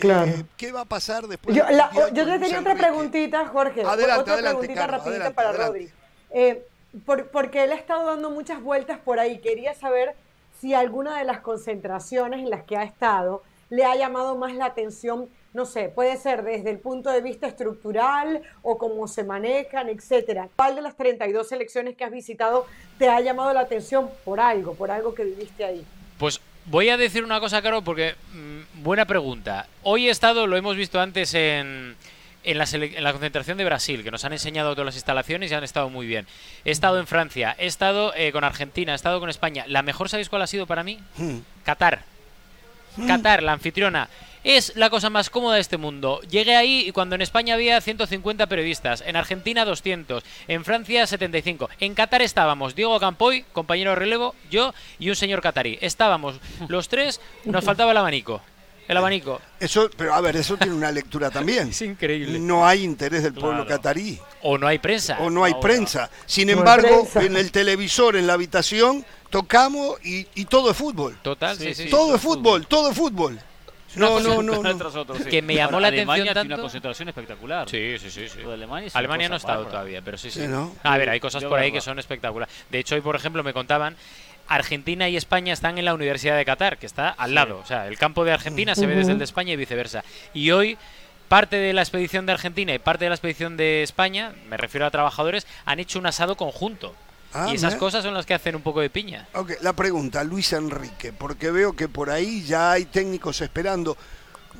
Claro. 0.00 0.30
Eh, 0.30 0.44
¿Qué 0.56 0.72
va 0.72 0.80
a 0.80 0.84
pasar 0.86 1.28
después? 1.28 1.54
Yo, 1.54 1.64
yo 2.12 2.24
te 2.26 2.38
tenía 2.38 2.60
otra 2.60 2.74
preguntita, 2.74 3.46
Jorge. 3.46 3.82
Adelante, 3.82 4.20
otra 4.22 4.34
adelante, 4.34 4.66
preguntita 4.66 4.86
rapidita 4.86 5.30
para 5.30 5.52
Rodri. 5.52 5.90
Eh, 6.30 6.66
porque 7.32 7.64
él 7.64 7.72
ha 7.72 7.76
estado 7.76 8.06
dando 8.06 8.30
muchas 8.30 8.62
vueltas 8.62 8.98
por 8.98 9.20
ahí. 9.20 9.38
Quería 9.40 9.74
saber 9.74 10.16
si 10.60 10.74
alguna 10.74 11.18
de 11.18 11.24
las 11.24 11.40
concentraciones 11.40 12.40
en 12.40 12.50
las 12.50 12.64
que 12.64 12.76
ha 12.76 12.82
estado 12.82 13.42
le 13.68 13.84
ha 13.84 13.94
llamado 13.94 14.36
más 14.36 14.54
la 14.54 14.66
atención 14.66 15.28
no 15.52 15.64
sé, 15.64 15.88
puede 15.88 16.16
ser 16.16 16.42
desde 16.42 16.70
el 16.70 16.78
punto 16.78 17.10
de 17.10 17.20
vista 17.20 17.46
estructural 17.46 18.42
o 18.62 18.78
cómo 18.78 19.08
se 19.08 19.24
manejan, 19.24 19.88
etcétera. 19.88 20.48
¿Cuál 20.56 20.76
de 20.76 20.82
las 20.82 20.96
32 20.96 21.48
selecciones 21.48 21.96
que 21.96 22.04
has 22.04 22.12
visitado 22.12 22.66
te 22.98 23.08
ha 23.08 23.20
llamado 23.20 23.52
la 23.52 23.60
atención 23.60 24.08
por 24.24 24.40
algo, 24.40 24.74
por 24.74 24.90
algo 24.90 25.14
que 25.14 25.24
viviste 25.24 25.64
ahí? 25.64 25.84
Pues 26.18 26.40
voy 26.66 26.88
a 26.88 26.96
decir 26.96 27.24
una 27.24 27.40
cosa, 27.40 27.62
Caro, 27.62 27.82
porque 27.82 28.14
mm, 28.32 28.82
buena 28.82 29.06
pregunta. 29.06 29.66
Hoy 29.82 30.08
he 30.08 30.10
estado, 30.10 30.46
lo 30.46 30.56
hemos 30.56 30.76
visto 30.76 31.00
antes 31.00 31.34
en, 31.34 31.96
en 32.44 32.58
la, 32.58 32.64
en 32.72 33.02
la, 33.02 33.12
concentración 33.12 33.58
de 33.58 33.64
Brasil, 33.64 34.04
que 34.04 34.10
nos 34.12 34.24
han 34.24 34.32
enseñado 34.32 34.74
todas 34.74 34.86
las 34.86 34.94
instalaciones 34.94 35.50
y 35.50 35.54
han 35.54 35.64
estado 35.64 35.90
muy 35.90 36.06
bien. 36.06 36.26
He 36.64 36.70
estado 36.70 37.00
en 37.00 37.08
Francia, 37.08 37.56
he 37.58 37.66
estado 37.66 38.14
eh, 38.14 38.30
con 38.30 38.44
Argentina, 38.44 38.92
he 38.92 38.96
estado 38.96 39.18
con 39.18 39.30
España. 39.30 39.64
¿La 39.66 39.82
mejor 39.82 40.08
sabéis 40.08 40.28
cuál 40.28 40.42
ha 40.42 40.46
sido 40.46 40.66
para 40.66 40.84
mí? 40.84 41.00
Hmm. 41.16 41.38
Qatar. 41.64 42.02
Hmm. 42.96 43.06
Qatar, 43.08 43.42
la 43.42 43.52
anfitriona. 43.52 44.08
Es 44.42 44.72
la 44.74 44.88
cosa 44.88 45.10
más 45.10 45.28
cómoda 45.28 45.56
de 45.56 45.60
este 45.60 45.76
mundo. 45.76 46.20
Llegué 46.22 46.56
ahí 46.56 46.84
y 46.86 46.92
cuando 46.92 47.14
en 47.14 47.20
España 47.20 47.54
había 47.54 47.78
150 47.80 48.46
periodistas, 48.46 49.02
en 49.06 49.16
Argentina 49.16 49.66
200, 49.66 50.24
en 50.48 50.64
Francia 50.64 51.06
75. 51.06 51.68
En 51.78 51.94
Qatar 51.94 52.22
estábamos 52.22 52.74
Diego 52.74 52.98
Campoy, 52.98 53.44
compañero 53.52 53.90
de 53.90 53.96
relevo, 53.96 54.34
yo 54.50 54.72
y 54.98 55.10
un 55.10 55.16
señor 55.16 55.42
catarí. 55.42 55.78
Estábamos 55.82 56.36
los 56.68 56.88
tres, 56.88 57.20
nos 57.44 57.64
faltaba 57.64 57.90
el 57.90 57.98
abanico. 57.98 58.40
El 58.88 58.96
abanico. 58.96 59.40
Eso, 59.60 59.88
pero 59.96 60.14
a 60.14 60.20
ver, 60.20 60.36
eso 60.36 60.56
tiene 60.56 60.74
una 60.74 60.90
lectura 60.90 61.30
también. 61.30 61.68
es 61.70 61.82
increíble. 61.82 62.38
No 62.38 62.66
hay 62.66 62.82
interés 62.82 63.22
del 63.22 63.34
pueblo 63.34 63.66
catarí. 63.66 64.18
O 64.42 64.56
no 64.56 64.66
hay 64.66 64.78
prensa. 64.78 65.18
O 65.20 65.28
no 65.28 65.44
hay 65.44 65.54
prensa. 65.60 66.10
Sin 66.24 66.48
embargo, 66.48 67.06
en 67.16 67.36
el 67.36 67.52
televisor, 67.52 68.16
en 68.16 68.26
la 68.26 68.32
habitación, 68.32 69.04
tocamos 69.28 69.98
y, 70.02 70.24
todo 70.46 70.70
es 70.70 70.76
fútbol. 70.76 71.18
Total, 71.22 71.58
sí, 71.58 71.74
sí. 71.74 71.90
todo 71.90 72.16
es 72.16 72.22
fútbol, 72.22 72.66
todo 72.66 72.90
es 72.90 72.96
fútbol. 72.96 73.38
No, 73.96 74.20
no, 74.20 74.42
no, 74.42 74.62
Que 75.28 75.42
me 75.42 75.54
llamó 75.54 75.80
la 75.80 75.88
atención 75.88 76.26
tanto. 76.26 76.40
Tiene 76.40 76.54
una 76.54 76.62
concentración 76.62 77.08
espectacular. 77.08 77.68
Sí, 77.68 77.96
sí, 77.98 78.10
sí. 78.10 78.28
sí. 78.28 78.40
Alemania, 78.42 78.90
Alemania 78.94 79.28
no 79.28 79.34
ha 79.34 79.38
estado 79.38 79.66
todavía, 79.66 80.02
pero 80.02 80.18
sí, 80.18 80.30
sí. 80.30 80.44
A 80.82 80.98
ver, 80.98 81.10
hay 81.10 81.20
cosas 81.20 81.44
por 81.44 81.58
ahí 81.58 81.72
que 81.72 81.80
son 81.80 81.98
espectaculares. 81.98 82.54
De 82.70 82.78
hecho, 82.78 82.94
hoy, 82.94 83.00
por 83.00 83.16
ejemplo, 83.16 83.42
me 83.42 83.52
contaban 83.52 83.96
Argentina 84.48 85.08
y 85.08 85.16
España 85.16 85.52
están 85.52 85.78
en 85.78 85.84
la 85.84 85.94
Universidad 85.94 86.36
de 86.36 86.44
Qatar, 86.44 86.78
que 86.78 86.86
está 86.86 87.08
al 87.08 87.34
lado. 87.34 87.60
O 87.62 87.66
sea, 87.66 87.86
el 87.86 87.98
campo 87.98 88.24
de 88.24 88.32
Argentina 88.32 88.74
se 88.74 88.86
ve 88.86 88.96
desde 88.96 89.12
el 89.12 89.18
de 89.18 89.24
España 89.24 89.52
y 89.52 89.56
viceversa. 89.56 90.04
Y 90.34 90.50
hoy 90.50 90.76
parte 91.28 91.56
de 91.56 91.72
la 91.72 91.82
expedición 91.82 92.26
de 92.26 92.32
Argentina 92.32 92.74
y 92.74 92.80
parte 92.80 93.04
de 93.04 93.10
la 93.10 93.14
expedición 93.14 93.56
de 93.56 93.84
España, 93.84 94.32
me 94.48 94.56
refiero 94.56 94.86
a 94.86 94.90
trabajadores, 94.90 95.46
han 95.64 95.78
hecho 95.78 96.00
un 96.00 96.06
asado 96.06 96.36
conjunto. 96.36 96.96
Ah, 97.32 97.48
y 97.50 97.54
esas 97.54 97.76
cosas 97.76 98.02
son 98.02 98.14
las 98.14 98.26
que 98.26 98.34
hacen 98.34 98.56
un 98.56 98.62
poco 98.62 98.80
de 98.80 98.90
piña. 98.90 99.28
Ok, 99.34 99.52
la 99.60 99.72
pregunta, 99.72 100.24
Luis 100.24 100.52
Enrique, 100.52 101.12
porque 101.12 101.50
veo 101.50 101.74
que 101.74 101.88
por 101.88 102.10
ahí 102.10 102.42
ya 102.42 102.72
hay 102.72 102.86
técnicos 102.86 103.40
esperando. 103.40 103.96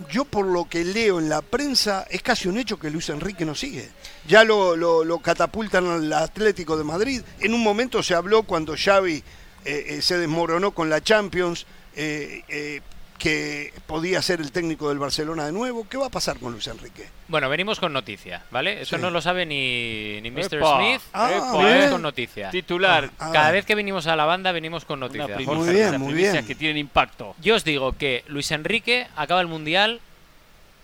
Yo 0.08 0.24
por 0.24 0.46
lo 0.46 0.66
que 0.68 0.84
leo 0.84 1.18
en 1.18 1.28
la 1.28 1.42
prensa, 1.42 2.06
es 2.08 2.22
casi 2.22 2.48
un 2.48 2.58
hecho 2.58 2.78
que 2.78 2.90
Luis 2.90 3.08
Enrique 3.08 3.44
no 3.44 3.54
sigue. 3.54 3.90
Ya 4.26 4.44
lo, 4.44 4.76
lo, 4.76 5.18
catapultan 5.18 5.86
al 5.86 6.12
Atlético 6.12 6.76
de 6.76 6.84
Madrid. 6.84 7.22
En 7.40 7.54
un 7.54 7.62
momento 7.62 8.02
se 8.02 8.14
habló 8.14 8.44
cuando 8.44 8.74
Xavi 8.76 9.16
eh, 9.16 9.22
eh, 9.64 10.02
se 10.02 10.16
desmoronó 10.16 10.70
con 10.70 10.88
la 10.88 11.02
Champions. 11.02 11.66
Eh, 11.96 12.80
que 13.20 13.74
podía 13.86 14.22
ser 14.22 14.40
el 14.40 14.50
técnico 14.50 14.88
del 14.88 14.98
Barcelona 14.98 15.44
de 15.44 15.52
nuevo. 15.52 15.86
¿Qué 15.88 15.98
va 15.98 16.06
a 16.06 16.10
pasar 16.10 16.38
con 16.38 16.52
Luis 16.52 16.66
Enrique? 16.66 17.06
Bueno, 17.28 17.50
venimos 17.50 17.78
con 17.78 17.92
noticia, 17.92 18.44
¿vale? 18.50 18.80
Eso 18.80 18.96
no 18.96 19.10
lo 19.10 19.20
sabe 19.20 19.44
ni, 19.44 20.20
ni 20.22 20.30
Mr. 20.30 20.48
Smith. 20.48 21.02
Ah, 21.12 21.52
venimos 21.62 21.90
con 21.90 22.02
noticia. 22.02 22.50
Titular. 22.50 23.10
Ah, 23.18 23.30
Cada 23.30 23.50
vez 23.50 23.66
que 23.66 23.74
venimos 23.74 24.06
a 24.06 24.16
la 24.16 24.24
banda, 24.24 24.52
venimos 24.52 24.86
con 24.86 25.00
noticia. 25.00 25.36
Muy 25.38 25.68
bien, 25.68 26.00
muy 26.00 26.14
bien. 26.14 26.46
que 26.46 26.54
tienen 26.54 26.78
impacto. 26.78 27.36
Yo 27.42 27.56
os 27.56 27.62
digo 27.62 27.92
que 27.92 28.24
Luis 28.26 28.50
Enrique 28.52 29.06
acaba 29.16 29.42
el 29.42 29.48
Mundial 29.48 30.00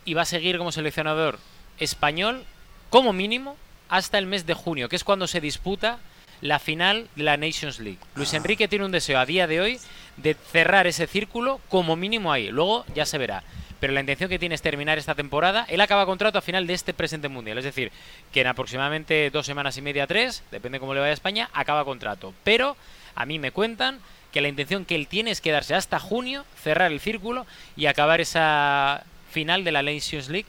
y 0.04 0.12
va 0.12 0.22
a 0.22 0.26
seguir 0.26 0.58
como 0.58 0.72
seleccionador 0.72 1.38
español, 1.78 2.44
como 2.90 3.14
mínimo, 3.14 3.56
hasta 3.88 4.18
el 4.18 4.26
mes 4.26 4.44
de 4.44 4.52
junio, 4.52 4.90
que 4.90 4.96
es 4.96 5.04
cuando 5.04 5.26
se 5.26 5.40
disputa 5.40 5.98
la 6.42 6.58
final 6.58 7.08
de 7.16 7.22
la 7.22 7.38
Nations 7.38 7.80
League. 7.80 7.98
Luis 8.14 8.34
ah. 8.34 8.36
Enrique 8.36 8.68
tiene 8.68 8.84
un 8.84 8.92
deseo 8.92 9.18
a 9.18 9.24
día 9.24 9.46
de 9.46 9.60
hoy 9.62 9.80
de 10.16 10.34
cerrar 10.34 10.86
ese 10.86 11.06
círculo 11.06 11.60
como 11.68 11.96
mínimo 11.96 12.32
ahí. 12.32 12.48
Luego 12.50 12.84
ya 12.94 13.06
se 13.06 13.18
verá. 13.18 13.42
pero 13.78 13.92
la 13.92 14.00
intención 14.00 14.30
que 14.30 14.38
tiene 14.38 14.54
es 14.54 14.62
terminar 14.62 14.96
esta 14.96 15.14
temporada. 15.14 15.66
Él 15.68 15.82
acaba 15.82 16.06
contrato 16.06 16.38
a 16.38 16.42
final 16.42 16.66
de 16.66 16.72
este 16.72 16.94
presente 16.94 17.28
mundial, 17.28 17.58
es 17.58 17.64
decir, 17.64 17.92
que 18.32 18.40
en 18.40 18.46
aproximadamente 18.46 19.30
dos 19.30 19.44
semanas 19.44 19.76
y 19.76 19.82
media, 19.82 20.06
tres, 20.06 20.42
depende 20.50 20.80
cómo 20.80 20.94
le 20.94 21.00
vaya 21.00 21.10
a 21.10 21.14
España, 21.14 21.50
acaba 21.52 21.84
contrato. 21.84 22.32
Pero 22.42 22.76
a 23.14 23.26
mí 23.26 23.38
me 23.38 23.52
cuentan 23.52 24.00
que 24.32 24.40
la 24.40 24.48
intención 24.48 24.86
que 24.86 24.94
él 24.94 25.08
tiene 25.08 25.30
es 25.30 25.40
quedarse 25.40 25.74
hasta 25.74 25.98
junio, 25.98 26.44
cerrar 26.62 26.90
el 26.90 27.00
círculo 27.00 27.46
y 27.76 27.86
acabar 27.86 28.20
esa 28.20 29.04
final 29.30 29.64
de 29.64 29.72
la 29.72 29.82
Nations 29.82 30.30
League 30.30 30.48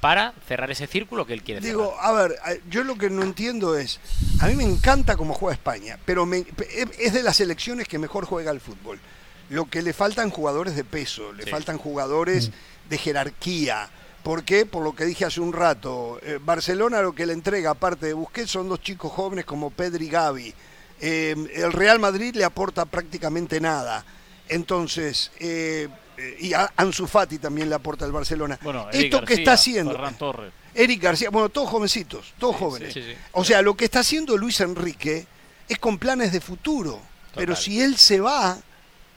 para 0.00 0.32
cerrar 0.46 0.70
ese 0.70 0.86
círculo 0.86 1.26
que 1.26 1.32
él 1.32 1.42
quiere 1.42 1.60
Digo, 1.60 1.96
a 2.00 2.12
ver, 2.12 2.38
yo 2.70 2.84
lo 2.84 2.96
que 2.96 3.10
no 3.10 3.22
entiendo 3.22 3.76
es, 3.76 4.00
a 4.40 4.46
mí 4.46 4.54
me 4.54 4.64
encanta 4.64 5.16
cómo 5.16 5.34
juega 5.34 5.54
España, 5.54 5.98
pero 6.04 6.28
es 6.98 7.12
de 7.12 7.22
las 7.22 7.36
selecciones 7.36 7.88
que 7.88 7.98
mejor 7.98 8.24
juega 8.24 8.50
el 8.50 8.60
fútbol. 8.60 9.00
Lo 9.50 9.64
que 9.66 9.82
le 9.82 9.92
faltan 9.92 10.30
jugadores 10.30 10.76
de 10.76 10.84
peso, 10.84 11.32
le 11.32 11.46
faltan 11.46 11.78
jugadores 11.78 12.50
mm. 12.50 12.88
de 12.90 12.98
jerarquía. 12.98 13.88
¿Por 14.22 14.44
qué? 14.44 14.66
Por 14.66 14.84
lo 14.84 14.94
que 14.94 15.06
dije 15.06 15.24
hace 15.24 15.40
un 15.40 15.52
rato. 15.52 16.20
Eh, 16.22 16.38
Barcelona 16.40 17.00
lo 17.00 17.14
que 17.14 17.24
le 17.24 17.32
entrega, 17.32 17.70
aparte 17.70 18.06
de 18.06 18.12
Busquets, 18.12 18.50
son 18.50 18.68
dos 18.68 18.80
chicos 18.82 19.10
jóvenes 19.10 19.46
como 19.46 19.70
Pedri 19.70 20.06
y 20.06 20.10
Gavi. 20.10 20.54
Eh, 21.00 21.34
el 21.54 21.72
Real 21.72 21.98
Madrid 21.98 22.34
le 22.34 22.44
aporta 22.44 22.84
prácticamente 22.84 23.60
nada. 23.60 24.04
Entonces, 24.48 25.30
eh, 25.38 25.88
y 26.40 26.52
a 26.52 26.72
Ansu 26.76 27.06
Fati 27.06 27.38
también 27.38 27.68
le 27.68 27.74
aporta 27.74 28.04
el 28.04 28.12
Barcelona. 28.12 28.58
Bueno, 28.62 28.88
Esto 28.92 29.24
que 29.24 29.34
está 29.34 29.52
haciendo. 29.52 29.98
Eric 30.74 31.02
García, 31.02 31.30
bueno, 31.30 31.48
todos 31.48 31.68
jovencitos, 31.68 32.34
todos 32.38 32.56
jóvenes. 32.56 32.96
o 33.32 33.44
sea, 33.44 33.62
lo 33.62 33.76
que 33.76 33.84
está 33.84 34.00
haciendo 34.00 34.36
Luis 34.36 34.60
Enrique 34.60 35.26
es 35.68 35.78
con 35.78 35.98
planes 35.98 36.32
de 36.32 36.40
futuro. 36.40 37.00
Pero 37.34 37.54
si 37.54 37.80
él 37.80 37.96
se 37.96 38.20
va, 38.20 38.58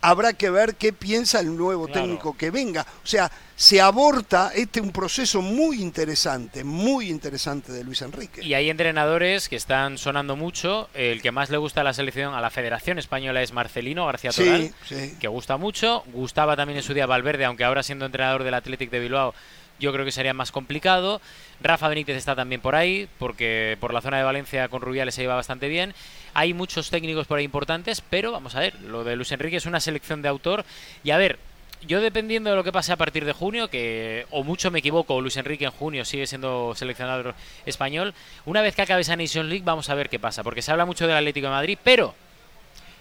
habrá 0.02 0.34
que 0.34 0.50
ver 0.50 0.76
qué 0.76 0.94
piensa 0.94 1.40
el 1.40 1.56
nuevo 1.56 1.88
técnico 1.88 2.36
que 2.36 2.52
venga. 2.52 2.86
O 3.04 3.08
sea, 3.08 3.32
se 3.56 3.80
aborta 3.80 4.52
este 4.56 4.82
un 4.82 4.92
proceso 4.92 5.42
muy 5.42 5.82
interesante, 5.82 6.64
muy 6.64 7.10
interesante 7.10 7.72
de 7.72 7.84
Luis 7.84 8.02
Enrique. 8.02 8.44
Y 8.44 8.56
hay 8.56 8.70
entrenadores 8.70 9.48
que 9.48 9.56
están 9.56 9.98
sonando 9.98 10.36
mucho. 10.36 10.90
El 10.94 11.22
que 11.22 11.32
más 11.32 11.50
le 11.50 11.58
gusta 11.58 11.82
a 11.82 11.84
la 11.84 11.94
selección, 11.94 12.34
a 12.34 12.42
la 12.42 12.50
Federación 12.50 12.98
Española 12.98 13.42
es 13.42 13.54
Marcelino 13.54 14.06
García 14.08 14.32
Toral, 14.32 14.74
que 15.20 15.28
gusta 15.28 15.58
mucho. 15.58 16.04
Gustaba 16.14 16.56
también 16.56 16.78
en 16.78 16.84
su 16.84 16.94
día 16.94 17.06
Valverde, 17.06 17.46
aunque 17.46 17.64
ahora 17.64 17.84
siendo 17.84 18.06
entrenador 18.06 18.44
del 18.44 18.56
Athletic 18.56 18.90
de 18.90 19.00
Bilbao 19.00 19.34
yo 19.82 19.92
creo 19.92 20.06
que 20.06 20.12
sería 20.12 20.34
más 20.34 20.52
complicado. 20.52 21.22
Rafa 21.60 21.90
Benítez 21.90 22.16
está 22.16 22.36
también 22.36 22.62
por 22.62 22.76
ahí, 22.76 23.10
porque 23.18 23.78
por 23.82 23.94
la 23.94 24.02
zona 24.02 24.18
de 24.18 24.24
Valencia 24.24 24.70
con 24.70 24.82
Rubiales 24.82 25.16
se 25.16 25.24
iba 25.24 25.36
bastante 25.36 25.68
bien. 25.68 25.94
Hay 26.34 26.54
muchos 26.54 26.90
técnicos 26.90 27.28
por 27.28 27.40
ahí 27.40 27.46
importantes, 27.46 28.02
pero 28.02 28.32
vamos 28.32 28.56
a 28.56 28.60
ver, 28.60 28.80
lo 28.82 29.04
de 29.04 29.16
Luis 29.16 29.32
Enrique 29.32 29.58
es 29.58 29.66
una 29.66 29.80
selección 29.80 30.22
de 30.22 30.30
autor. 30.30 30.66
Y 31.04 31.12
a 31.12 31.18
ver, 31.18 31.40
yo 31.86 32.00
dependiendo 32.02 32.50
de 32.50 32.56
lo 32.56 32.64
que 32.64 32.72
pase 32.72 32.92
a 32.92 32.96
partir 32.96 33.26
de 33.26 33.34
junio, 33.34 33.70
que 33.70 34.26
o 34.30 34.44
mucho 34.44 34.72
me 34.72 34.80
equivoco, 34.80 35.20
Luis 35.20 35.38
Enrique 35.38 35.66
en 35.66 35.72
junio 35.72 36.06
sigue 36.06 36.28
siendo 36.28 36.74
seleccionador 36.76 37.36
español, 37.66 38.14
una 38.46 38.62
vez 38.62 38.76
que 38.76 38.84
acabe 38.84 39.02
esa 39.02 39.16
Nation 39.16 39.50
League 39.50 39.64
vamos 39.66 39.90
a 39.90 39.96
ver 39.96 40.10
qué 40.10 40.20
pasa, 40.20 40.44
porque 40.44 40.62
se 40.62 40.72
habla 40.72 40.86
mucho 40.86 41.08
del 41.08 41.18
Atlético 41.18 41.48
de 41.48 41.52
Madrid, 41.52 41.78
pero 41.84 42.14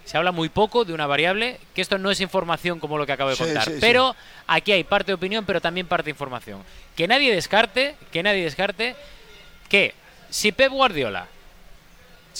se 0.03 0.17
habla 0.17 0.31
muy 0.31 0.49
poco 0.49 0.83
de 0.83 0.93
una 0.93 1.05
variable, 1.05 1.59
que 1.75 1.81
esto 1.81 1.97
no 1.97 2.09
es 2.09 2.19
información 2.21 2.79
como 2.79 2.97
lo 2.97 3.05
que 3.05 3.11
acabo 3.11 3.29
de 3.29 3.37
contar, 3.37 3.67
pero 3.79 4.15
aquí 4.47 4.71
hay 4.71 4.83
parte 4.83 5.11
de 5.11 5.13
opinión, 5.13 5.45
pero 5.45 5.61
también 5.61 5.87
parte 5.87 6.05
de 6.05 6.11
información. 6.11 6.63
Que 6.95 7.07
nadie 7.07 7.33
descarte, 7.33 7.95
que 8.11 8.23
nadie 8.23 8.43
descarte 8.43 8.95
que 9.69 9.93
si 10.29 10.51
Pep 10.51 10.71
Guardiola, 10.71 11.27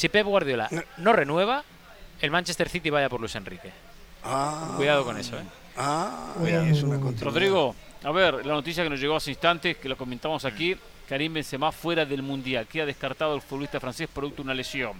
si 0.02 0.10
Pep 0.10 0.26
Guardiola 0.26 0.68
no 0.98 1.14
renueva, 1.14 1.64
el 2.22 2.32
Manchester 2.32 2.68
City 2.68 2.90
vaya 2.90 3.08
por 3.08 3.20
Luis 3.20 3.36
Enrique. 3.36 3.72
Ah. 4.24 4.74
Cuidado 4.76 5.06
con 5.06 5.16
eso, 5.16 5.38
¿eh? 5.38 5.44
Ah, 5.78 6.34
es 6.44 6.82
una 6.82 6.98
Rodrigo, 7.20 7.76
a 8.04 8.12
ver, 8.12 8.44
la 8.44 8.54
noticia 8.54 8.84
que 8.84 8.90
nos 8.90 9.00
llegó 9.00 9.16
hace 9.16 9.30
instantes, 9.30 9.78
que 9.78 9.88
lo 9.88 9.96
comentamos 9.96 10.44
aquí, 10.44 10.76
Karim 11.08 11.36
Benzema 11.36 11.72
fuera 11.72 12.04
del 12.04 12.24
Mundial, 12.24 12.66
queda 12.66 12.88
descartado 12.88 13.36
el 13.36 13.42
futbolista 13.42 13.80
francés 13.80 14.10
producto 14.12 14.38
de 14.38 14.42
una 14.42 14.56
lesión. 14.56 14.94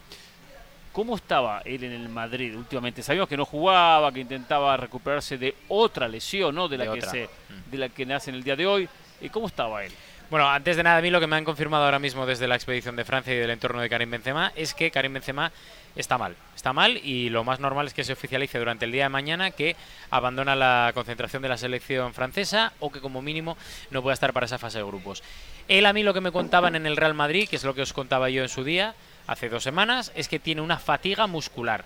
¿Cómo 0.92 1.16
estaba 1.16 1.64
él 1.66 1.84
en 1.84 1.94
el 1.94 2.08
Madrid 2.08 2.56
últimamente? 2.56 3.02
Sabíamos 3.02 3.28
que 3.28 3.38
no 3.38 3.46
jugaba, 3.46 4.12
que 4.12 4.20
intentaba 4.20 4.78
recuperarse 4.78 5.36
de 5.36 5.56
otra 5.70 6.08
lesión, 6.08 6.54
¿no? 6.54 6.68
De 6.68 6.78
la, 6.78 6.94
que, 6.94 7.02
se, 7.02 7.26
mm. 7.26 7.72
de 7.72 7.78
la 7.80 7.90
que 7.90 8.06
nace 8.06 8.30
en 8.30 8.36
el 8.36 8.44
día 8.44 8.56
de 8.56 8.68
hoy. 8.68 8.88
¿Y 9.20 9.30
cómo 9.30 9.48
estaba 9.48 9.84
él? 9.84 9.92
Bueno, 10.32 10.50
antes 10.50 10.78
de 10.78 10.84
nada, 10.84 11.00
a 11.00 11.02
mí 11.02 11.10
lo 11.10 11.20
que 11.20 11.28
me 11.28 11.36
han 11.36 11.44
confirmado 11.44 11.84
ahora 11.84 12.00
mismo 12.00 12.26
desde 12.26 12.48
la 12.48 12.56
expedición 12.56 12.96
de 12.96 13.04
Francia 13.04 13.34
y 13.34 13.38
del 13.38 13.50
entorno 13.50 13.82
de 13.82 13.90
Karim 13.90 14.12
Benzema 14.12 14.54
es 14.56 14.74
que 14.74 14.90
Karim 14.90 15.12
Benzema 15.12 15.52
está 15.94 16.18
mal. 16.18 16.38
Está 16.56 16.72
mal 16.72 16.96
y 17.04 17.28
lo 17.28 17.44
más 17.44 17.60
normal 17.60 17.88
es 17.88 17.94
que 17.94 18.06
se 18.06 18.14
oficialice 18.14 18.58
durante 18.58 18.86
el 18.86 18.94
día 18.94 19.04
de 19.04 19.10
mañana 19.10 19.52
que 19.52 19.76
abandona 20.10 20.56
la 20.56 20.92
concentración 20.94 21.42
de 21.42 21.50
la 21.50 21.58
selección 21.58 22.14
francesa 22.14 22.72
o 22.80 22.94
que 22.94 23.02
como 23.02 23.22
mínimo 23.22 23.58
no 23.90 24.02
pueda 24.02 24.14
estar 24.14 24.32
para 24.32 24.46
esa 24.46 24.58
fase 24.58 24.78
de 24.78 24.86
grupos. 24.86 25.22
Él 25.68 25.86
a 25.86 25.92
mí 25.92 26.02
lo 26.02 26.14
que 26.14 26.22
me 26.22 26.32
contaban 26.32 26.78
en 26.78 26.86
el 26.86 26.96
Real 26.96 27.14
Madrid, 27.14 27.50
que 27.50 27.58
es 27.58 27.66
lo 27.66 27.76
que 27.76 27.82
os 27.82 27.92
contaba 27.92 28.30
yo 28.30 28.42
en 28.42 28.48
su 28.48 28.64
día, 28.64 28.96
hace 29.28 29.50
dos 29.50 29.64
semanas, 29.64 30.14
es 30.16 30.30
que 30.30 30.40
tiene 30.40 30.62
una 30.62 30.80
fatiga 30.80 31.28
muscular, 31.28 31.84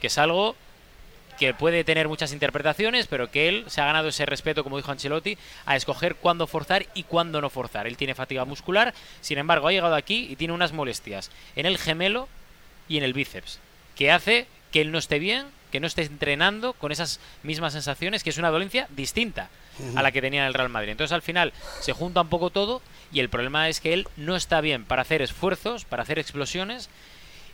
que 0.00 0.06
es 0.06 0.16
algo 0.16 0.56
que 1.42 1.54
puede 1.54 1.82
tener 1.82 2.06
muchas 2.06 2.32
interpretaciones, 2.32 3.08
pero 3.08 3.32
que 3.32 3.48
él 3.48 3.64
se 3.66 3.80
ha 3.80 3.86
ganado 3.86 4.06
ese 4.06 4.26
respeto, 4.26 4.62
como 4.62 4.76
dijo 4.76 4.92
Ancelotti, 4.92 5.36
a 5.66 5.74
escoger 5.74 6.14
cuándo 6.14 6.46
forzar 6.46 6.86
y 6.94 7.02
cuándo 7.02 7.40
no 7.40 7.50
forzar. 7.50 7.88
Él 7.88 7.96
tiene 7.96 8.14
fatiga 8.14 8.44
muscular, 8.44 8.94
sin 9.20 9.38
embargo, 9.38 9.66
ha 9.66 9.72
llegado 9.72 9.96
aquí 9.96 10.28
y 10.30 10.36
tiene 10.36 10.54
unas 10.54 10.72
molestias 10.72 11.32
en 11.56 11.66
el 11.66 11.78
gemelo 11.78 12.28
y 12.88 12.96
en 12.96 13.02
el 13.02 13.12
bíceps, 13.12 13.58
que 13.96 14.12
hace 14.12 14.46
que 14.70 14.82
él 14.82 14.92
no 14.92 14.98
esté 14.98 15.18
bien, 15.18 15.46
que 15.72 15.80
no 15.80 15.88
esté 15.88 16.02
entrenando 16.02 16.74
con 16.74 16.92
esas 16.92 17.18
mismas 17.42 17.72
sensaciones, 17.72 18.22
que 18.22 18.30
es 18.30 18.38
una 18.38 18.50
dolencia 18.50 18.86
distinta 18.90 19.50
a 19.96 20.02
la 20.02 20.12
que 20.12 20.20
tenía 20.20 20.42
en 20.42 20.46
el 20.46 20.54
Real 20.54 20.68
Madrid. 20.68 20.90
Entonces 20.90 21.12
al 21.12 21.22
final 21.22 21.52
se 21.80 21.92
junta 21.92 22.20
un 22.20 22.28
poco 22.28 22.50
todo 22.50 22.82
y 23.12 23.18
el 23.18 23.30
problema 23.30 23.68
es 23.68 23.80
que 23.80 23.94
él 23.94 24.06
no 24.16 24.36
está 24.36 24.60
bien 24.60 24.84
para 24.84 25.02
hacer 25.02 25.22
esfuerzos, 25.22 25.86
para 25.86 26.04
hacer 26.04 26.20
explosiones 26.20 26.88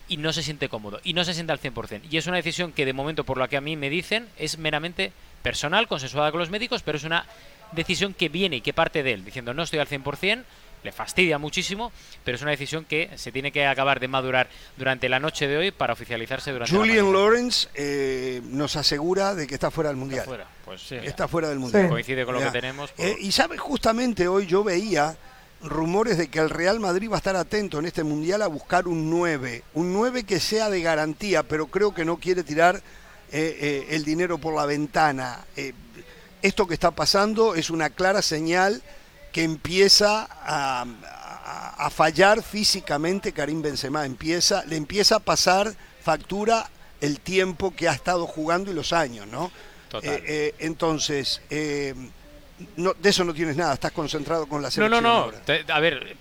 y 0.09 0.17
no 0.17 0.33
se 0.33 0.43
siente 0.43 0.69
cómodo 0.69 1.01
y 1.05 1.13
no 1.13 1.25
se 1.25 1.35
siente 1.35 1.53
al 1.53 1.61
100%. 1.61 2.03
Y 2.11 2.17
es 2.17 2.27
una 2.27 2.37
decisión 2.37 2.73
que 2.73 2.85
de 2.85 2.93
momento, 2.93 3.25
por 3.25 3.39
lo 3.39 3.49
que 3.49 3.57
a 3.57 3.61
mí 3.61 3.77
me 3.77 3.91
dicen, 3.91 4.29
es 4.39 4.59
meramente 4.59 5.13
personal, 5.43 5.89
consensuada 5.89 6.31
con 6.31 6.41
los 6.41 6.51
médicos, 6.51 6.83
pero 6.83 6.99
es 6.99 7.05
una 7.05 7.27
decisión 7.73 8.15
que 8.15 8.29
viene 8.29 8.57
y 8.57 8.61
que 8.61 8.73
parte 8.73 9.03
de 9.03 9.13
él, 9.13 9.25
diciendo 9.25 9.55
no 9.55 9.63
estoy 9.63 9.79
al 9.79 9.89
100%, 9.89 10.45
le 10.85 10.93
fastidia 10.93 11.39
muchísimo, 11.39 11.93
pero 12.25 12.37
es 12.37 12.43
una 12.43 12.53
decisión 12.53 12.85
que 12.85 13.11
se 13.17 13.33
tiene 13.33 13.51
que 13.51 13.67
acabar 13.67 14.01
de 14.01 14.09
madurar 14.09 14.49
durante 14.77 15.09
la 15.09 15.19
noche 15.19 15.49
de 15.49 15.57
hoy 15.57 15.71
para 15.71 15.93
oficializarse 15.93 16.53
durante 16.53 16.75
Julian 16.75 17.13
Lawrence 17.13 17.69
eh, 17.75 18.41
nos 18.45 18.77
asegura 18.77 19.35
de 19.35 19.47
que 19.47 19.55
está 19.55 19.71
fuera 19.71 19.91
del 19.91 19.97
mundial. 19.97 20.21
Está 20.21 20.31
fuera, 20.31 20.47
pues, 20.65 20.93
está 20.93 21.29
fuera 21.29 21.49
del 21.49 21.59
mundial. 21.59 21.89
Coincide 21.89 22.25
con 22.25 22.35
lo 22.35 22.41
que 22.41 22.51
tenemos. 22.51 22.93
Eh, 22.97 23.17
y 23.21 23.33
sabe, 23.33 23.59
justamente 23.59 24.29
hoy 24.29 24.47
yo 24.47 24.63
veía 24.63 25.17
rumores 25.63 26.19
de 26.19 26.29
que 26.29 26.39
el 26.39 26.51
Real 26.51 26.81
Madrid 26.81 27.11
va 27.11 27.17
a 27.17 27.19
estar 27.19 27.37
atento 27.37 27.79
en 27.79 27.87
este 27.87 28.05
mundial 28.05 28.43
a 28.43 28.47
buscar 28.47 28.87
un 28.87 29.11
9, 29.11 29.65
un 29.75 29.93
9 29.93 30.25
que 30.25 30.41
sea 30.41 30.71
de 30.71 30.81
garantía, 30.81 31.43
pero 31.43 31.67
creo 31.67 31.95
que 31.95 32.05
no 32.05 32.19
quiere 32.19 32.43
tirar 32.45 32.83
eh, 33.31 33.89
el 33.91 34.05
dinero 34.05 34.39
por 34.39 34.55
la 34.55 34.67
ventana. 34.67 35.45
esto 36.43 36.67
que 36.67 36.75
está 36.75 36.93
pasando 36.93 37.55
es 37.55 37.71
una 37.71 37.91
clara 37.91 38.23
señal 38.23 38.83
que 39.33 39.43
empieza 39.43 40.29
a, 40.43 40.87
fallar 41.91 42.43
físicamente 42.43 43.33
Karim 43.33 43.63
Benzema, 43.63 44.05
empieza, 44.05 44.65
le 44.67 44.77
empieza 44.77 45.17
a 45.17 45.21
pasar 45.21 45.75
factura 46.03 46.69
el 47.01 47.21
tiempo 47.21 47.75
que 47.75 47.89
ha 47.89 47.93
estado 47.93 48.27
jugando 48.27 48.71
y 48.71 48.75
los 48.75 48.93
años, 48.93 49.27
¿no? 49.27 49.51
Total. 49.89 50.15
Eh, 50.15 50.23
eh, 50.27 50.55
entonces, 50.59 51.41
eh, 51.49 51.95
no, 52.77 52.95
de 52.95 53.09
eso 53.09 53.25
no 53.25 53.35
tienes 53.35 53.57
nada, 53.57 53.75
estás 53.75 53.93
concentrado 53.93 54.47
con 54.47 54.63
la 54.63 54.71
selección. 54.71 55.03
No, 55.03 55.27
no, 55.27 55.33
no. 55.33 55.75
A 55.75 55.81
ver, 55.81 56.17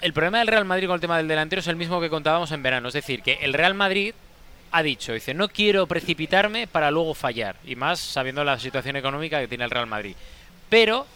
el 0.00 0.12
problema 0.12 0.38
del 0.38 0.48
Real 0.48 0.64
Madrid 0.64 0.86
con 0.86 0.94
el 0.94 1.00
tema 1.00 1.16
del 1.16 1.28
delantero 1.28 1.60
es 1.60 1.66
el 1.68 1.76
mismo 1.76 2.00
que 2.00 2.10
contábamos 2.10 2.50
en 2.52 2.62
verano. 2.62 2.88
Es 2.88 2.94
decir, 2.94 3.22
que 3.22 3.34
el 3.42 3.52
Real 3.52 3.74
Madrid 3.74 4.14
ha 4.72 4.82
dicho, 4.82 5.12
dice, 5.12 5.32
no 5.32 5.48
quiero 5.48 5.86
precipitarme 5.86 6.66
para 6.66 6.90
luego 6.90 7.14
fallar. 7.14 7.56
Y 7.64 7.76
más 7.76 8.00
sabiendo 8.00 8.44
la 8.44 8.58
situación 8.58 8.96
económica 8.96 9.40
que 9.40 9.48
tiene 9.48 9.64
el 9.64 9.70
Real 9.70 9.86
Madrid. 9.86 10.16
Pero 10.68 11.06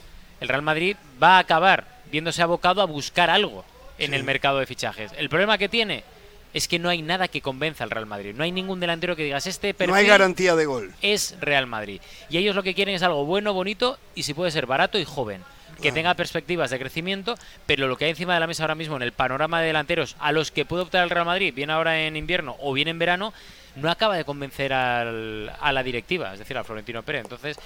el 0.40 0.48
Real 0.48 0.62
Madrid 0.62 0.96
va 1.22 1.36
a 1.36 1.40
acabar 1.40 1.86
viéndose 2.10 2.42
abocado 2.42 2.80
a 2.82 2.86
buscar 2.86 3.30
algo 3.30 3.64
en 3.98 4.14
el 4.14 4.24
mercado 4.24 4.58
de 4.58 4.66
fichajes. 4.66 5.12
El 5.16 5.28
problema 5.28 5.58
que 5.58 5.68
tiene 5.68 6.04
es 6.52 6.68
que 6.68 6.78
no 6.78 6.88
hay 6.88 7.02
nada 7.02 7.28
que 7.28 7.40
convenza 7.40 7.84
al 7.84 7.90
Real 7.90 8.06
Madrid. 8.06 8.34
No 8.36 8.44
hay 8.44 8.52
ningún 8.52 8.80
delantero 8.80 9.16
que 9.16 9.24
digas 9.24 9.46
este 9.46 9.74
perfil 9.74 9.92
No 9.92 9.96
hay 9.96 10.06
garantía 10.06 10.56
de 10.56 10.66
gol. 10.66 10.92
Es 11.02 11.36
Real 11.40 11.66
Madrid. 11.66 12.00
Y 12.28 12.38
ellos 12.38 12.56
lo 12.56 12.62
que 12.62 12.74
quieren 12.74 12.94
es 12.94 13.02
algo 13.02 13.24
bueno, 13.24 13.52
bonito 13.52 13.98
y 14.14 14.24
si 14.24 14.34
puede 14.34 14.50
ser 14.50 14.66
barato 14.66 14.98
y 14.98 15.04
joven. 15.04 15.42
Que 15.80 15.92
tenga 15.92 16.12
perspectivas 16.12 16.68
de 16.68 16.78
crecimiento, 16.78 17.36
pero 17.64 17.88
lo 17.88 17.96
que 17.96 18.04
hay 18.04 18.10
encima 18.10 18.34
de 18.34 18.40
la 18.40 18.46
mesa 18.46 18.64
ahora 18.64 18.74
mismo 18.74 18.96
en 18.96 19.02
el 19.02 19.12
panorama 19.12 19.62
de 19.62 19.68
delanteros 19.68 20.14
a 20.18 20.30
los 20.30 20.50
que 20.50 20.66
puede 20.66 20.82
optar 20.82 21.04
el 21.04 21.08
Real 21.08 21.24
Madrid, 21.24 21.54
bien 21.54 21.70
ahora 21.70 22.02
en 22.02 22.16
invierno 22.16 22.54
o 22.60 22.74
bien 22.74 22.88
en 22.88 22.98
verano, 22.98 23.32
no 23.76 23.90
acaba 23.90 24.14
de 24.14 24.26
convencer 24.26 24.74
al, 24.74 25.50
a 25.58 25.72
la 25.72 25.82
directiva, 25.82 26.34
es 26.34 26.38
decir, 26.38 26.58
al 26.58 26.66
Florentino 26.66 27.02
Pérez. 27.02 27.22
Entonces, 27.22 27.56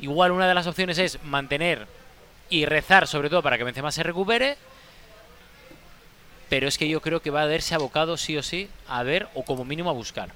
igual 0.00 0.32
una 0.32 0.48
de 0.48 0.54
las 0.54 0.66
opciones 0.66 0.98
es 0.98 1.22
mantener 1.22 1.86
y 2.50 2.66
rezar 2.66 3.06
sobre 3.06 3.30
todo 3.30 3.42
para 3.42 3.56
que 3.56 3.64
Benzema 3.64 3.92
se 3.92 4.02
recupere. 4.02 4.56
Pero 6.52 6.68
es 6.68 6.76
que 6.76 6.86
yo 6.86 7.00
creo 7.00 7.22
que 7.22 7.30
va 7.30 7.40
a 7.40 7.44
haberse 7.44 7.74
abocado 7.74 8.18
sí 8.18 8.36
o 8.36 8.42
sí 8.42 8.68
a 8.86 9.02
ver 9.02 9.26
o 9.32 9.42
como 9.42 9.64
mínimo 9.64 9.88
a 9.88 9.94
buscar. 9.94 10.28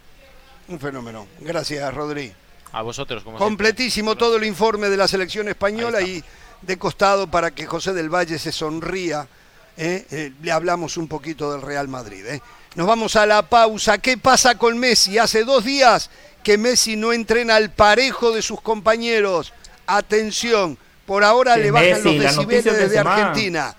Un 0.66 0.80
fenómeno. 0.80 1.26
Gracias, 1.40 1.92
Rodri. 1.92 2.32
A 2.72 2.80
vosotros, 2.80 3.22
como 3.22 3.36
Completísimo 3.36 4.16
todo 4.16 4.38
el 4.38 4.44
informe 4.44 4.88
de 4.88 4.96
la 4.96 5.08
selección 5.08 5.46
española 5.46 6.00
y 6.00 6.24
de 6.62 6.78
costado 6.78 7.30
para 7.30 7.50
que 7.50 7.66
José 7.66 7.92
del 7.92 8.08
Valle 8.08 8.38
se 8.38 8.50
sonría. 8.50 9.28
¿eh? 9.76 10.06
Eh, 10.10 10.32
le 10.40 10.52
hablamos 10.52 10.96
un 10.96 11.06
poquito 11.06 11.52
del 11.52 11.60
Real 11.60 11.86
Madrid. 11.86 12.24
¿eh? 12.24 12.40
Nos 12.76 12.86
vamos 12.86 13.14
a 13.16 13.26
la 13.26 13.42
pausa. 13.42 13.98
¿Qué 13.98 14.16
pasa 14.16 14.54
con 14.56 14.78
Messi? 14.78 15.18
Hace 15.18 15.44
dos 15.44 15.66
días 15.66 16.08
que 16.42 16.56
Messi 16.56 16.96
no 16.96 17.12
entrena 17.12 17.56
al 17.56 17.72
parejo 17.72 18.30
de 18.30 18.40
sus 18.40 18.62
compañeros. 18.62 19.52
Atención, 19.86 20.78
por 21.04 21.24
ahora 21.24 21.58
le 21.58 21.70
bajan 21.70 22.02
los 22.02 22.18
decibeles 22.18 22.64
desde 22.64 23.00
Argentina. 23.00 23.76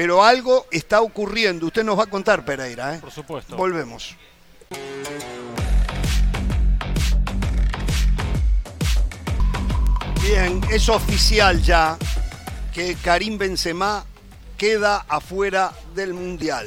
Pero 0.00 0.24
algo 0.24 0.66
está 0.70 1.02
ocurriendo. 1.02 1.66
Usted 1.66 1.84
nos 1.84 1.98
va 1.98 2.04
a 2.04 2.06
contar, 2.06 2.42
Pereira. 2.42 2.96
Por 3.02 3.10
supuesto. 3.10 3.54
Volvemos. 3.54 4.16
Bien, 10.22 10.58
es 10.70 10.88
oficial 10.88 11.62
ya 11.62 11.98
que 12.72 12.94
Karim 12.94 13.36
Benzema 13.36 14.06
queda 14.56 15.04
afuera 15.06 15.70
del 15.94 16.14
Mundial. 16.14 16.66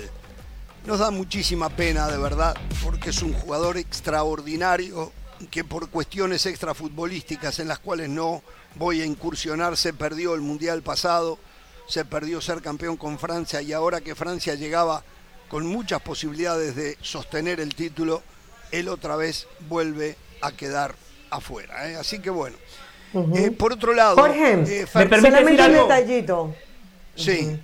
Nos 0.85 0.99
da 0.99 1.10
muchísima 1.10 1.69
pena, 1.69 2.07
de 2.10 2.19
verdad, 2.19 2.55
porque 2.84 3.10
es 3.10 3.23
un 3.23 3.34
jugador 3.34 3.77
extraordinario 3.77 5.11
que 5.49 5.64
por 5.64 5.89
cuestiones 5.89 6.45
extrafutbolísticas 6.45 7.57
en 7.57 7.68
las 7.68 7.80
cuales 7.80 8.10
no 8.10 8.43
voy 8.76 9.01
a 9.01 9.05
incursionar 9.07 9.76
se 9.76 9.91
perdió 9.91 10.35
el 10.35 10.41
Mundial 10.41 10.84
pasado, 10.84 11.39
se 11.88 12.05
perdió 12.05 12.41
ser 12.41 12.61
campeón 12.61 12.97
con 12.97 13.19
Francia 13.19 13.61
y 13.61 13.73
ahora 13.73 14.01
que 14.01 14.15
Francia 14.15 14.55
llegaba 14.55 15.03
con 15.49 15.65
muchas 15.65 16.01
posibilidades 16.01 16.76
de 16.76 16.97
sostener 17.01 17.60
el 17.60 17.76
título, 17.76 18.23
él 18.72 18.88
otra 18.89 19.15
vez 19.15 19.47
vuelve 19.68 20.15
a 20.41 20.51
quedar 20.51 20.95
afuera. 21.30 21.89
¿eh? 21.89 21.95
Así 21.95 22.19
que 22.19 22.30
bueno, 22.30 22.55
eh, 23.35 23.51
por 23.51 23.73
otro 23.73 23.93
lado, 23.93 24.15
Jorge, 24.15 24.53
eh, 24.53 24.88
¿me 24.95 25.05
permite 25.05 25.43
decir 25.43 25.61
algo? 25.61 25.84
un 25.84 25.89
detallito. 25.89 26.55
Sí. 27.15 27.60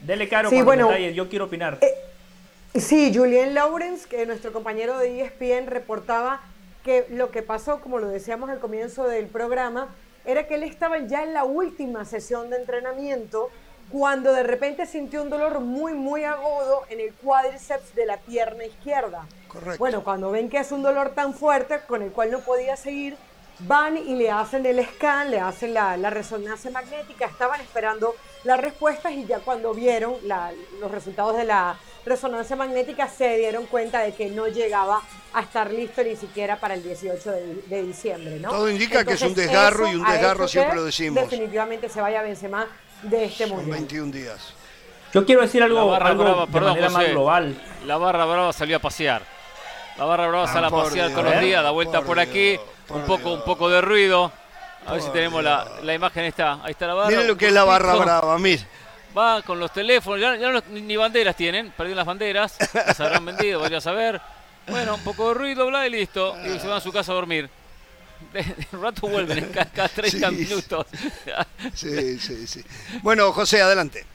Dele 0.00 0.28
caro 0.28 0.50
sí, 0.50 0.60
bueno, 0.62 0.88
detalles, 0.88 1.14
yo 1.14 1.28
quiero 1.28 1.46
opinar. 1.46 1.78
Eh, 1.80 2.78
sí, 2.78 3.12
Julien 3.14 3.54
Lawrence, 3.54 4.06
que 4.08 4.26
nuestro 4.26 4.52
compañero 4.52 4.98
de 4.98 5.22
ESPN 5.22 5.68
reportaba 5.68 6.42
que 6.84 7.06
lo 7.10 7.30
que 7.30 7.42
pasó, 7.42 7.80
como 7.80 7.98
lo 7.98 8.08
decíamos 8.08 8.50
al 8.50 8.58
comienzo 8.58 9.06
del 9.06 9.26
programa, 9.26 9.88
era 10.24 10.46
que 10.46 10.54
él 10.54 10.62
estaba 10.62 10.98
ya 10.98 11.22
en 11.22 11.34
la 11.34 11.44
última 11.44 12.04
sesión 12.04 12.50
de 12.50 12.56
entrenamiento 12.56 13.50
cuando 13.90 14.32
de 14.32 14.42
repente 14.42 14.86
sintió 14.86 15.22
un 15.22 15.30
dolor 15.30 15.60
muy, 15.60 15.92
muy 15.92 16.24
agudo 16.24 16.84
en 16.88 17.00
el 17.00 17.12
cuádriceps 17.12 17.94
de 17.94 18.06
la 18.06 18.16
pierna 18.16 18.64
izquierda. 18.64 19.26
Correcto. 19.48 19.78
Bueno, 19.78 20.02
cuando 20.02 20.30
ven 20.30 20.48
que 20.48 20.58
es 20.58 20.72
un 20.72 20.82
dolor 20.82 21.10
tan 21.10 21.34
fuerte 21.34 21.80
con 21.86 22.00
el 22.02 22.10
cual 22.10 22.30
no 22.30 22.40
podía 22.40 22.76
seguir, 22.76 23.16
van 23.60 23.96
y 23.96 24.14
le 24.16 24.30
hacen 24.30 24.64
el 24.66 24.84
scan, 24.84 25.30
le 25.30 25.40
hacen 25.40 25.74
la, 25.74 25.96
resonancia 26.10 26.70
magnética, 26.70 27.26
estaban 27.26 27.60
esperando 27.60 28.14
las 28.44 28.60
respuestas 28.60 29.12
y 29.12 29.26
ya 29.26 29.40
cuando 29.40 29.74
vieron 29.74 30.14
los 30.80 30.90
resultados 30.90 31.36
de 31.36 31.44
la 31.44 31.78
resonancia 32.04 32.56
magnética 32.56 33.08
se 33.08 33.36
dieron 33.36 33.66
cuenta 33.66 34.00
de 34.00 34.12
que 34.12 34.28
no 34.28 34.48
llegaba 34.48 35.02
a 35.32 35.40
estar 35.40 35.70
listo 35.70 36.02
ni 36.02 36.16
siquiera 36.16 36.56
para 36.56 36.74
el 36.74 36.82
18 36.82 37.30
de, 37.68 37.82
diciembre. 37.82 38.38
¿no? 38.40 38.50
Todo 38.50 38.68
indica 38.70 39.04
que 39.04 39.14
es 39.14 39.22
un 39.22 39.34
desgarro 39.34 39.88
y 39.88 39.96
un 39.96 40.04
desgarro 40.04 40.48
siempre 40.48 40.76
lo 40.76 40.84
decimos. 40.84 41.22
Definitivamente 41.22 41.88
se 41.88 42.00
vaya 42.00 42.20
a 42.20 42.22
Benzema 42.22 42.66
de 43.02 43.24
este 43.24 43.48
Son 43.48 43.68
21 43.68 44.12
días. 44.12 44.54
Yo 45.12 45.26
quiero 45.26 45.42
decir 45.42 45.62
algo, 45.62 45.94
algo 45.94 46.46
de 46.46 46.60
manera 46.60 46.88
más 46.88 47.08
global. 47.10 47.62
La 47.86 47.98
barra 47.98 48.24
brava 48.24 48.52
salió 48.52 48.76
a 48.78 48.80
pasear. 48.80 49.22
La 49.98 50.06
barra 50.06 50.26
brava 50.26 50.46
sale 50.46 50.66
a 50.66 50.68
ah, 50.68 50.70
pasear 50.70 51.10
todos 51.10 51.24
los 51.24 51.40
días, 51.40 51.62
da 51.62 51.70
vuelta 51.70 52.00
por, 52.00 52.18
aquí, 52.18 52.58
un 52.88 53.02
poco, 53.02 53.34
un 53.34 53.44
poco 53.44 53.68
de 53.68 53.82
ruido. 53.82 54.32
A 54.86 54.94
ver 54.94 55.02
si 55.02 55.10
tenemos 55.10 55.44
la, 55.44 55.68
la, 55.82 55.94
imagen 55.94 56.24
esta. 56.24 56.54
Ahí 56.64 56.72
está 56.72 56.86
la 56.86 56.94
barra. 56.94 57.10
Miren 57.10 57.28
lo 57.28 57.36
que 57.36 57.48
es 57.48 57.52
la 57.52 57.64
barra 57.64 57.94
brava, 57.94 58.38
mire. 58.38 58.66
Va 59.16 59.42
con 59.42 59.58
los 59.58 59.72
teléfonos, 59.72 60.20
ya, 60.20 60.36
no, 60.36 60.62
ni 60.70 60.96
banderas 60.96 61.36
tienen, 61.36 61.70
perdieron 61.76 61.98
las 61.98 62.06
banderas, 62.06 62.56
las 62.74 62.98
habrán 63.00 63.24
vendido, 63.26 63.60
voy 63.60 63.74
a 63.74 63.80
saber. 63.80 64.20
Bueno, 64.68 64.94
un 64.94 65.02
poco 65.02 65.28
de 65.28 65.34
ruido, 65.34 65.66
bla, 65.66 65.86
y 65.86 65.90
listo. 65.90 66.34
Y 66.44 66.58
se 66.58 66.66
van 66.66 66.78
a 66.78 66.80
su 66.80 66.92
casa 66.92 67.12
a 67.12 67.16
dormir. 67.16 67.50
De, 68.32 68.44
rato 68.72 69.08
vuelven 69.08 69.50
cada, 69.74 69.88
30 69.88 70.30
minutos. 70.30 70.86
sí, 71.74 72.18
sí, 72.18 72.46
sí. 72.46 72.64
Bueno, 73.02 73.32
José, 73.32 73.60
adelante. 73.60 74.06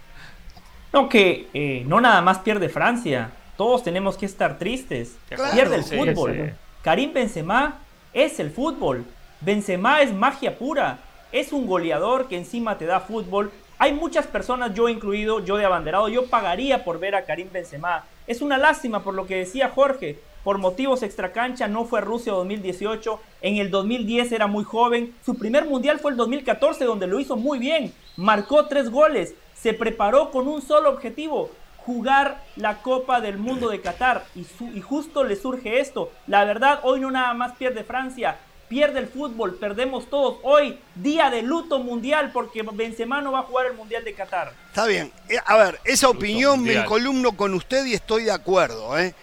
No, 0.94 1.10
que 1.10 1.50
eh, 1.54 1.84
no 1.86 2.00
nada 2.00 2.22
más 2.22 2.40
pierde 2.40 2.70
Francia. 2.70 3.32
Todos 3.58 3.84
tenemos 3.84 4.18
que 4.18 4.26
estar 4.26 4.58
tristes. 4.58 5.16
pierde 5.54 5.76
el 5.78 5.84
fútbol. 5.84 6.54
Karim 6.84 7.14
Benzema 7.14 7.80
es 8.14 8.40
el 8.40 8.52
fútbol. 8.52 9.06
Benzema 9.42 10.02
es 10.02 10.14
magia 10.14 10.58
pura. 10.58 11.00
Es 11.32 11.52
un 11.52 11.68
goleador 11.68 12.30
que 12.30 12.38
encima 12.38 12.78
te 12.78 12.86
da 12.86 13.02
fútbol. 13.02 13.52
Hay 13.80 13.94
muchas 13.94 14.26
personas, 14.26 14.74
yo 14.74 14.90
incluido, 14.90 15.46
yo 15.46 15.56
de 15.58 15.66
abanderado, 15.66 16.10
yo 16.10 16.26
pagaría 16.26 16.84
por 16.84 17.00
ver 17.00 17.14
a 17.14 17.26
Karim 17.26 17.52
Benzema. 17.52 18.06
Es 18.26 18.42
una 18.42 18.58
lástima 18.58 19.04
por 19.04 19.14
lo 19.14 19.28
que 19.28 19.38
decía 19.38 19.70
Jorge. 19.70 20.20
Por 20.44 20.58
motivos 20.58 21.04
extracancha 21.04 21.68
no 21.68 21.86
fue 21.86 22.02
Rusia 22.02 22.34
2018. 22.34 23.20
En 23.42 23.58
el 23.58 23.70
2010 23.70 24.32
era 24.32 24.48
muy 24.48 24.64
joven. 24.64 25.14
Su 25.24 25.38
primer 25.38 25.66
mundial 25.66 26.00
fue 26.00 26.10
el 26.10 26.18
2014 26.18 26.86
donde 26.86 27.06
lo 27.06 27.20
hizo 27.20 27.36
muy 27.36 27.60
bien. 27.60 27.94
Marcó 28.16 28.66
tres 28.66 28.90
goles. 28.90 29.36
Se 29.54 29.74
preparó 29.74 30.32
con 30.32 30.48
un 30.48 30.64
solo 30.64 30.90
objetivo. 30.90 31.52
Jugar 31.86 32.44
la 32.56 32.82
Copa 32.82 33.22
del 33.22 33.38
Mundo 33.38 33.70
de 33.70 33.82
Qatar. 33.82 34.26
Y, 34.36 34.48
y 34.74 34.82
justo 34.82 35.24
le 35.24 35.36
surge 35.36 35.80
esto. 35.80 36.12
La 36.26 36.46
verdad, 36.46 36.80
hoy 36.82 37.00
no 37.00 37.12
nada 37.12 37.36
más 37.36 37.54
pierde 37.54 37.84
Francia 37.84 38.38
pierde 38.68 39.00
el 39.00 39.08
fútbol, 39.08 39.56
perdemos 39.56 40.10
todos. 40.10 40.40
Hoy, 40.44 40.78
día 40.96 41.30
de 41.30 41.42
luto 41.42 41.80
mundial, 41.80 42.32
porque 42.34 42.64
Benzema 42.64 43.22
no 43.22 43.32
va 43.32 43.40
a 43.40 43.44
jugar 43.44 43.68
el 43.68 43.74
Mundial 43.74 44.04
de 44.04 44.14
Qatar. 44.14 44.54
Está 44.68 44.86
bien. 44.86 45.12
Eh, 45.30 45.38
a 45.46 45.58
ver, 45.58 45.80
esa 45.84 46.10
opinión 46.10 46.64
me 46.64 46.86
columno 46.86 47.34
con 47.34 47.54
usted 47.54 47.86
y 47.86 47.94
estoy 47.94 48.24
de 48.24 48.32
acuerdo, 48.32 48.98
¿eh? 48.98 49.14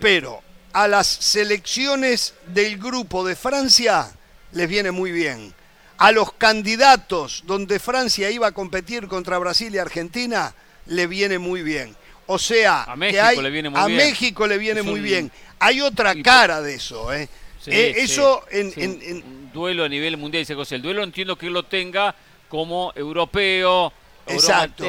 Pero 0.00 0.40
a 0.72 0.88
las 0.88 1.06
selecciones 1.06 2.34
del 2.46 2.78
grupo 2.78 3.26
de 3.26 3.36
Francia 3.36 4.10
les 4.52 4.68
viene 4.68 4.90
muy 4.90 5.12
bien. 5.12 5.54
A 5.98 6.12
los 6.12 6.32
candidatos 6.32 7.42
donde 7.46 7.80
Francia 7.80 8.30
iba 8.30 8.46
a 8.46 8.52
competir 8.52 9.08
contra 9.08 9.38
Brasil 9.38 9.74
y 9.74 9.78
Argentina, 9.78 10.54
le 10.86 11.06
viene 11.06 11.38
muy 11.38 11.62
bien. 11.62 11.96
O 12.26 12.38
sea, 12.38 12.84
a 12.84 12.94
México 12.94 13.42
le 13.42 13.50
viene 13.50 13.70
muy 13.70 13.80
a 13.80 13.88
México 13.88 14.46
le 14.46 14.58
viene 14.58 14.82
muy 14.82 15.00
bien. 15.00 15.32
Hay 15.58 15.80
otra 15.80 16.14
cara 16.22 16.60
de 16.60 16.74
eso, 16.74 17.12
¿eh? 17.12 17.28
Eh, 17.66 17.94
eso 17.96 18.42
en, 18.50 19.50
duelo 19.52 19.84
a 19.84 19.88
nivel 19.88 20.16
mundial, 20.16 20.42
dice 20.42 20.54
José. 20.54 20.76
El 20.76 20.82
duelo 20.82 21.02
entiendo 21.02 21.36
que 21.36 21.50
lo 21.50 21.64
tenga 21.64 22.14
como 22.48 22.92
europeo, 22.94 23.92
exacto, 24.26 24.84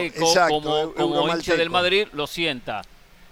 como, 0.47 0.93
como 0.93 1.35
hincha 1.35 1.55
del 1.55 1.69
Madrid, 1.69 2.07
lo 2.13 2.27
sienta. 2.27 2.81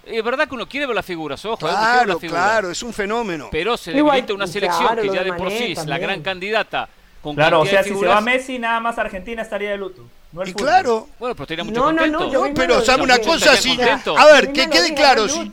Es 0.04 0.24
verdad 0.24 0.48
que 0.48 0.54
uno 0.54 0.66
quiere 0.66 0.86
ver 0.86 0.96
las 0.96 1.04
figuras, 1.04 1.44
ojo. 1.44 1.58
Claro, 1.58 2.18
claro, 2.18 2.70
es 2.70 2.82
un 2.82 2.92
fenómeno. 2.92 3.48
Pero 3.50 3.76
se 3.76 3.92
debilita 3.92 4.32
una 4.32 4.46
selección 4.46 4.96
que 4.96 5.08
ya 5.08 5.22
de 5.22 5.32
por 5.32 5.50
sí 5.50 5.72
es 5.72 5.86
la 5.86 5.98
gran 5.98 6.22
candidata. 6.22 6.88
Con 7.22 7.34
claro, 7.34 7.60
o 7.60 7.66
sea, 7.66 7.82
si 7.82 7.94
se 7.94 8.06
va 8.06 8.20
Messi, 8.20 8.58
nada 8.58 8.80
más 8.80 8.96
Argentina 8.98 9.42
estaría 9.42 9.70
de 9.70 9.76
luto 9.76 10.04
y 10.44 10.52
claro. 10.52 11.08
Bueno, 11.18 11.34
pero 11.34 11.44
estaría 11.44 11.64
mucho 11.64 11.92
no, 11.92 12.06
No, 12.06 12.30
no, 12.30 12.54
pero 12.54 12.84
sabe 12.84 13.02
una 13.02 13.18
cosa, 13.18 13.56
si, 13.56 13.78
a 13.80 14.26
ver, 14.26 14.52
que 14.52 14.68
quede 14.68 14.94
claro, 14.94 15.26
si, 15.28 15.50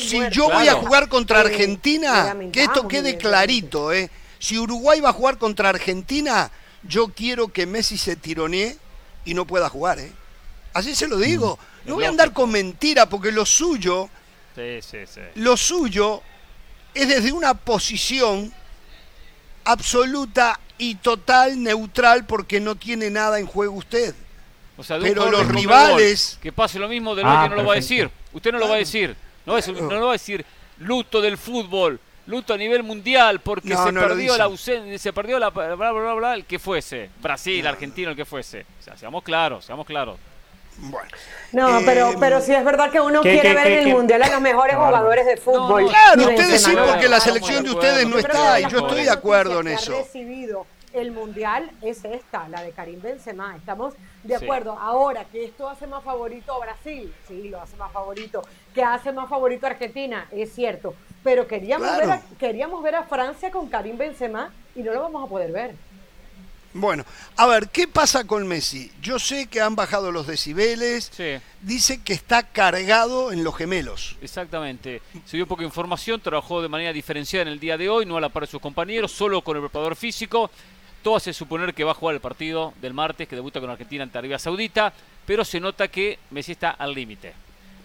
si 0.00 0.20
yo 0.30 0.50
voy 0.50 0.66
a 0.66 0.74
jugar 0.74 1.08
contra 1.08 1.38
eh, 1.38 1.46
Argentina, 1.46 2.36
que 2.52 2.64
esto 2.64 2.88
quede 2.88 3.16
clarito, 3.16 3.92
eh. 3.92 4.10
Si 4.38 4.58
Uruguay 4.58 5.00
va 5.00 5.10
a 5.10 5.12
jugar 5.12 5.36
contra 5.36 5.68
Argentina, 5.68 6.50
yo 6.82 7.08
quiero 7.08 7.48
que 7.48 7.66
Messi 7.66 7.98
se 7.98 8.16
tironee 8.16 8.76
y 9.24 9.34
no 9.34 9.44
pueda 9.44 9.68
jugar, 9.68 9.98
eh. 9.98 10.12
Así 10.72 10.94
se 10.94 11.06
lo 11.06 11.18
digo. 11.18 11.58
Mm. 11.84 11.88
No 11.88 11.94
voy 11.96 12.04
a 12.04 12.08
andar 12.08 12.32
con 12.32 12.50
mentira 12.50 13.06
porque 13.06 13.32
lo 13.32 13.46
suyo, 13.46 14.08
sí, 14.56 14.80
sí, 14.82 14.98
sí. 15.06 15.20
lo 15.36 15.56
suyo 15.56 16.22
es 16.94 17.08
desde 17.08 17.32
una 17.32 17.54
posición 17.54 18.52
absoluta 19.64 20.58
y 20.80 20.96
total 20.96 21.62
neutral 21.62 22.26
porque 22.26 22.58
no 22.58 22.74
tiene 22.74 23.10
nada 23.10 23.38
en 23.38 23.46
juego 23.46 23.74
usted. 23.74 24.14
O 24.76 24.82
sea, 24.82 24.98
Pero 24.98 25.30
los 25.30 25.46
rivales... 25.46 26.38
que 26.42 26.52
pase 26.52 26.78
lo 26.78 26.88
mismo 26.88 27.14
de 27.14 27.22
lo 27.22 27.28
ah, 27.28 27.44
que 27.44 27.50
no 27.50 27.56
lo 27.56 27.68
va 27.68 27.74
a 27.74 27.76
decir. 27.76 28.10
Usted 28.32 28.50
no 28.50 28.58
lo 28.58 28.66
va 28.66 28.76
a 28.76 28.78
decir. 28.78 29.14
No, 29.44 29.58
es, 29.58 29.68
no 29.68 29.90
lo 29.90 30.06
va 30.06 30.10
a 30.10 30.12
decir 30.12 30.44
luto 30.78 31.20
del 31.20 31.36
fútbol, 31.36 32.00
luto 32.26 32.54
a 32.54 32.56
nivel 32.56 32.82
mundial 32.82 33.40
porque 33.40 33.76
se, 33.76 33.92
perdió 33.92 34.36
la 34.36 34.44
ausencia, 34.44 34.98
se 34.98 35.12
perdió 35.12 35.38
la 35.38 35.50
bla, 35.50 35.74
bla, 35.74 35.92
bla, 35.92 36.14
bla, 36.14 36.34
el 36.34 36.46
que 36.46 36.58
fuese. 36.58 37.10
Brasil, 37.20 37.66
Argentina, 37.66 38.10
el 38.10 38.16
que 38.16 38.24
fuese. 38.24 38.64
O 38.80 38.82
sea, 38.82 38.96
seamos 38.96 39.22
claros, 39.22 39.64
seamos 39.66 39.86
claros. 39.86 40.18
Bueno. 40.80 41.08
No, 41.52 41.80
pero, 41.84 42.10
eh, 42.10 42.16
pero 42.18 42.40
sí 42.40 42.54
es 42.54 42.64
verdad 42.64 42.90
que 42.90 43.00
uno 43.00 43.22
quiere 43.22 43.54
ver 43.54 43.66
en 43.66 43.88
el 43.88 43.94
Mundial 43.94 44.22
a 44.22 44.30
los 44.30 44.40
mejores 44.40 44.76
jugadores 44.76 45.26
de 45.26 45.36
fútbol. 45.36 45.88
claro, 45.88 46.30
ustedes 46.30 46.62
sí, 46.62 46.72
porque 46.74 47.08
la 47.08 47.20
selección 47.20 47.64
de 47.64 47.70
ustedes 47.70 48.06
no 48.08 48.18
está, 48.18 48.60
y 48.60 48.68
yo 48.68 48.78
estoy 48.78 49.04
de 49.04 49.10
acuerdo 49.10 49.60
en 49.60 49.68
eso. 49.68 49.92
recibido 49.92 50.66
el 50.92 51.12
Mundial 51.12 51.70
es 51.82 52.04
esta, 52.04 52.48
la 52.48 52.62
de 52.62 52.72
Karim 52.72 53.00
Benzema. 53.00 53.56
Estamos 53.56 53.94
de 54.24 54.36
acuerdo. 54.36 54.72
Ahora, 54.72 55.24
que 55.24 55.44
esto 55.44 55.68
hace 55.68 55.86
más 55.86 56.02
favorito 56.02 56.52
a 56.52 56.58
Brasil, 56.58 57.12
sí, 57.28 57.48
lo 57.48 57.60
hace 57.60 57.76
más 57.76 57.92
favorito. 57.92 58.42
Que 58.74 58.82
hace 58.82 59.12
más 59.12 59.28
favorito 59.28 59.66
a 59.66 59.70
Argentina, 59.70 60.26
es 60.30 60.52
cierto. 60.52 60.94
Pero 61.22 61.46
queríamos, 61.46 61.96
ver, 61.96 62.10
a, 62.10 62.22
queríamos 62.38 62.82
ver 62.82 62.96
a 62.96 63.04
Francia 63.04 63.50
con 63.50 63.68
Karim 63.68 63.98
Benzema 63.98 64.52
y 64.74 64.82
no 64.82 64.92
lo 64.92 65.02
vamos 65.02 65.24
a 65.24 65.28
poder 65.28 65.52
ver. 65.52 65.74
Bueno, 66.72 67.04
a 67.36 67.46
ver, 67.48 67.68
¿qué 67.68 67.88
pasa 67.88 68.26
con 68.26 68.46
Messi? 68.46 68.92
Yo 69.02 69.18
sé 69.18 69.48
que 69.48 69.60
han 69.60 69.74
bajado 69.74 70.12
los 70.12 70.28
decibeles. 70.28 71.10
Dice 71.62 72.00
que 72.02 72.12
está 72.12 72.44
cargado 72.44 73.32
en 73.32 73.42
los 73.42 73.56
gemelos. 73.56 74.16
Exactamente. 74.22 75.02
Se 75.24 75.36
dio 75.36 75.48
poca 75.48 75.64
información, 75.64 76.20
trabajó 76.20 76.62
de 76.62 76.68
manera 76.68 76.92
diferenciada 76.92 77.42
en 77.42 77.48
el 77.48 77.58
día 77.58 77.76
de 77.76 77.88
hoy, 77.88 78.06
no 78.06 78.16
a 78.16 78.20
la 78.20 78.28
par 78.28 78.44
de 78.44 78.50
sus 78.50 78.60
compañeros, 78.60 79.10
solo 79.10 79.42
con 79.42 79.56
el 79.56 79.62
preparador 79.64 79.96
físico. 79.96 80.50
Todo 81.02 81.16
hace 81.16 81.32
suponer 81.32 81.74
que 81.74 81.82
va 81.82 81.90
a 81.90 81.94
jugar 81.94 82.14
el 82.14 82.20
partido 82.20 82.72
del 82.80 82.94
martes 82.94 83.26
que 83.26 83.34
debuta 83.34 83.60
con 83.60 83.70
Argentina 83.70 84.04
ante 84.04 84.18
Arabia 84.18 84.38
Saudita, 84.38 84.92
pero 85.26 85.44
se 85.44 85.58
nota 85.58 85.88
que 85.88 86.18
Messi 86.30 86.52
está 86.52 86.70
al 86.70 86.94
límite. 86.94 87.34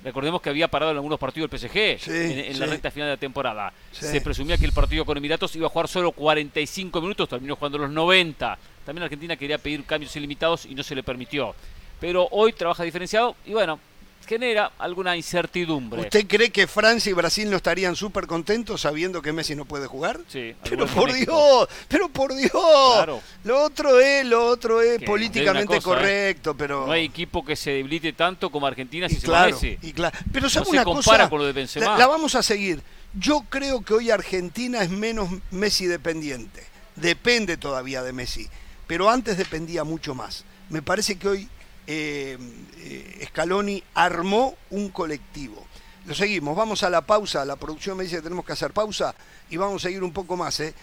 Recordemos 0.06 0.40
que 0.40 0.52
había 0.52 0.68
parado 0.68 0.92
en 0.92 0.98
algunos 0.98 1.18
partidos 1.18 1.52
el 1.52 1.60
PSG 1.60 1.98
en, 2.12 2.60
la 2.60 2.68
recta 2.68 2.92
final 2.92 3.08
de 3.08 3.14
la 3.16 3.20
temporada. 3.20 3.74
Se 3.92 4.22
presumía 4.22 4.56
que 4.56 4.66
el 4.66 4.72
partido 4.72 5.04
con 5.04 5.18
Emiratos 5.18 5.56
iba 5.56 5.66
a 5.66 5.70
jugar 5.72 5.88
solo 5.88 6.12
45 6.12 7.02
minutos, 7.02 7.28
terminó 7.28 7.56
jugando 7.56 7.80
los 7.80 7.90
90. 7.90 8.56
También 8.86 9.04
Argentina 9.04 9.36
quería 9.36 9.58
pedir 9.58 9.84
cambios 9.84 10.16
ilimitados 10.16 10.68
y 10.68 10.76
no 10.76 10.84
se 10.84 10.94
le 10.94 11.02
permitió. 11.02 11.56
Pero 12.00 12.28
hoy 12.30 12.54
trabaja 12.54 12.84
diferenciado 12.84 13.36
y 13.48 13.54
bueno, 13.54 13.80
genera 14.26 14.72
alguna 14.78 15.16
incertidumbre. 15.16 16.02
¿Usted 16.02 16.28
cree 16.28 16.50
que 16.50 16.68
Francia 16.68 17.10
y 17.10 17.14
Brasil 17.14 17.50
no 17.50 17.58
estarían 17.58 17.96
súper 17.96 18.28
contentos 18.28 18.82
sabiendo 18.82 19.22
que 19.22 19.34
Messi 19.34 19.56
no 19.56 19.66
puede 19.66 19.88
jugar? 19.88 20.20
Sí. 20.28 20.56
Pero 20.70 20.88
por 20.88 21.14
Dios, 21.14 21.68
pero 21.88 22.10
por 22.10 22.36
Dios. 22.36 22.52
Claro. 22.52 23.22
Lo 23.44 23.62
otro 23.64 24.00
es, 24.00 24.26
lo 24.26 24.48
otro 24.48 24.82
es 24.82 25.02
políticamente 25.04 25.78
¿eh? 25.78 25.82
correcto, 25.82 26.56
pero 26.56 26.86
no 26.86 26.92
hay 26.92 27.06
equipo 27.06 27.46
que 27.46 27.56
se 27.56 27.72
debilite 27.72 28.14
tanto 28.14 28.50
como 28.50 28.68
Argentina 28.68 29.08
si 29.08 29.16
se 29.16 29.28
claro, 29.28 29.52
Messi. 29.52 29.78
Y 29.82 29.94
claro. 29.94 30.18
Pero 30.32 30.50
¿sabe 30.50 30.70
una 30.70 30.82
se 30.82 30.86
compara 30.86 31.30
con 31.30 31.40
lo 31.40 31.46
de 31.46 31.54
Benzema. 31.54 31.98
la 31.98 32.08
vamos 32.08 32.36
a 32.36 32.44
seguir. 32.44 32.82
Yo 33.14 33.46
creo 33.50 33.82
que 33.82 33.94
hoy 33.94 34.10
Argentina 34.12 34.82
es 34.82 34.90
menos 34.90 35.30
Messi 35.52 35.86
dependiente. 35.86 36.64
Depende 36.96 37.58
todavía 37.58 38.02
de 38.04 38.14
Messi, 38.14 38.48
pero 38.88 39.10
antes 39.10 39.38
dependía 39.38 39.84
mucho 39.84 40.16
más. 40.16 40.46
Me 40.70 40.82
parece 40.82 41.18
que 41.18 41.28
hoy 41.28 41.50
eh, 41.88 42.38
eh, 42.78 43.26
Scaloni 43.28 43.84
armó 43.94 44.56
un 44.72 44.90
colectivo. 44.90 45.66
Lo 46.06 46.14
seguimos, 46.14 46.56
vamos 46.56 46.84
a 46.84 46.90
la 46.90 47.02
pausa, 47.02 47.44
la 47.46 47.56
producción 47.56 47.98
me 47.98 48.04
dice 48.04 48.18
que 48.18 48.22
tenemos 48.22 48.46
que 48.46 48.54
hacer 48.54 48.72
pausa 48.72 49.16
y 49.50 49.58
vamos 49.58 49.84
a 49.84 49.88
seguir 49.88 50.04
un 50.04 50.14
poco 50.14 50.38
más. 50.38 50.60
¿eh? 50.60 50.74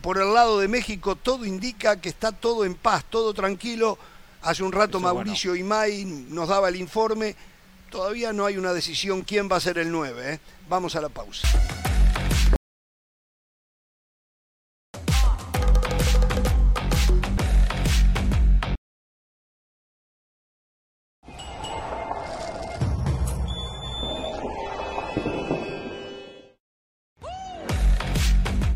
por 0.00 0.18
el 0.18 0.32
lado 0.32 0.58
de 0.58 0.68
México 0.68 1.16
todo 1.16 1.44
indica 1.44 2.00
que 2.00 2.08
está 2.08 2.32
todo 2.32 2.64
en 2.64 2.74
paz, 2.74 3.04
todo 3.08 3.32
tranquilo. 3.32 3.98
Hace 4.42 4.62
un 4.62 4.72
rato 4.72 5.00
Mauricio 5.00 5.56
Imay 5.56 6.04
nos 6.04 6.48
daba 6.48 6.68
el 6.68 6.76
informe. 6.76 7.34
Todavía 7.90 8.32
no 8.32 8.44
hay 8.44 8.58
una 8.58 8.72
decisión 8.72 9.22
quién 9.22 9.48
va 9.50 9.56
a 9.56 9.60
ser 9.60 9.78
el 9.78 9.90
9. 9.90 10.40
Vamos 10.68 10.94
a 10.94 11.00
la 11.00 11.08
pausa. 11.08 11.48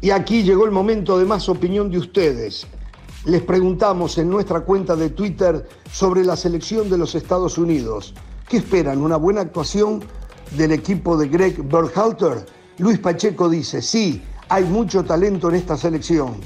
Y 0.03 0.11
aquí 0.11 0.43
llegó 0.43 0.65
el 0.65 0.71
momento 0.71 1.19
de 1.19 1.27
más 1.27 1.49
opinión 1.51 1.91
de 1.91 1.99
ustedes. 1.99 2.67
Les 3.27 3.43
preguntamos 3.43 4.17
en 4.17 4.31
nuestra 4.31 4.61
cuenta 4.61 4.97
de 4.97 5.11
Twitter 5.11 5.69
sobre 5.93 6.25
la 6.25 6.37
selección 6.37 6.89
de 6.89 6.97
los 6.97 7.15
Estados 7.15 7.59
Unidos. 7.59 8.15
¿Qué 8.49 8.57
esperan? 8.57 9.03
¿Una 9.03 9.17
buena 9.17 9.43
actuación 9.43 10.03
del 10.57 10.73
equipo 10.73 11.19
de 11.19 11.29
Greg 11.29 11.63
Berhalter? 11.69 12.47
Luis 12.79 12.99
Pacheco 12.99 13.51
dice, 13.51 13.83
sí, 13.83 14.23
hay 14.49 14.65
mucho 14.65 15.05
talento 15.05 15.51
en 15.51 15.57
esta 15.57 15.77
selección. 15.77 16.37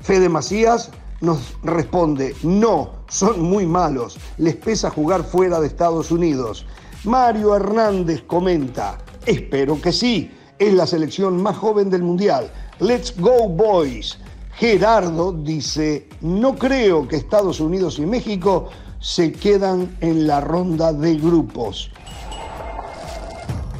Fede 0.00 0.30
Macías 0.30 0.90
nos 1.20 1.54
responde, 1.62 2.34
no, 2.42 2.92
son 3.08 3.42
muy 3.42 3.66
malos, 3.66 4.18
les 4.38 4.56
pesa 4.56 4.88
jugar 4.88 5.22
fuera 5.22 5.60
de 5.60 5.66
Estados 5.66 6.10
Unidos. 6.10 6.64
Mario 7.04 7.54
Hernández 7.54 8.22
comenta, 8.26 8.96
espero 9.26 9.80
que 9.82 9.92
sí, 9.92 10.30
es 10.58 10.72
la 10.72 10.86
selección 10.86 11.42
más 11.42 11.58
joven 11.58 11.90
del 11.90 12.02
Mundial 12.02 12.50
Let's 12.82 13.14
go 13.16 13.48
boys. 13.48 14.18
Gerardo 14.56 15.32
dice, 15.32 16.08
no 16.20 16.56
creo 16.56 17.06
que 17.06 17.14
Estados 17.14 17.60
Unidos 17.60 18.00
y 18.00 18.06
México 18.06 18.70
se 18.98 19.30
quedan 19.30 19.96
en 20.00 20.26
la 20.26 20.40
ronda 20.40 20.92
de 20.92 21.14
grupos. 21.14 21.92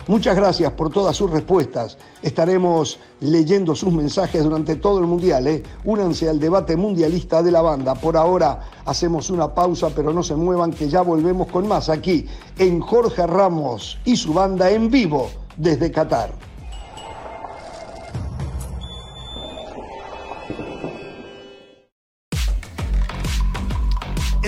Muchas 0.07 0.37
gracias 0.37 0.71
por 0.75 0.93
todas 0.93 1.17
sus 1.17 1.29
respuestas. 1.33 1.99
Estaremos 2.23 3.01
leyendo 3.19 3.75
sus 3.75 3.93
mensajes 3.93 4.45
durante 4.45 4.77
todo 4.77 5.01
el 5.01 5.07
Mundial. 5.07 5.49
¿eh? 5.49 5.65
Únanse 5.83 6.29
al 6.29 6.39
debate 6.39 6.77
mundialista 6.77 7.43
de 7.43 7.51
la 7.51 7.61
banda. 7.61 7.97
Por 7.97 8.17
ahora 8.17 8.61
hacemos 8.85 9.31
una 9.31 9.53
pausa, 9.53 9.91
pero 9.93 10.13
no 10.13 10.23
se 10.23 10.37
muevan 10.37 10.71
que 10.71 10.89
ya 10.89 11.03
volvemos 11.03 11.49
con 11.49 11.67
más 11.67 11.89
aquí 11.89 12.29
en 12.57 12.79
Jorge 12.79 13.27
Ramos 13.27 13.99
y 14.05 14.15
su 14.15 14.33
banda 14.33 14.71
en 14.71 14.93
vivo 14.93 15.29
desde 15.57 15.91
Qatar. 15.91 16.52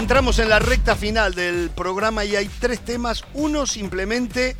Entramos 0.04 0.38
en 0.38 0.50
la 0.50 0.58
recta 0.58 0.96
final 0.96 1.34
del 1.34 1.70
programa 1.70 2.26
y 2.26 2.36
hay 2.36 2.46
tres 2.46 2.84
temas. 2.84 3.24
Uno 3.32 3.64
simplemente 3.64 4.54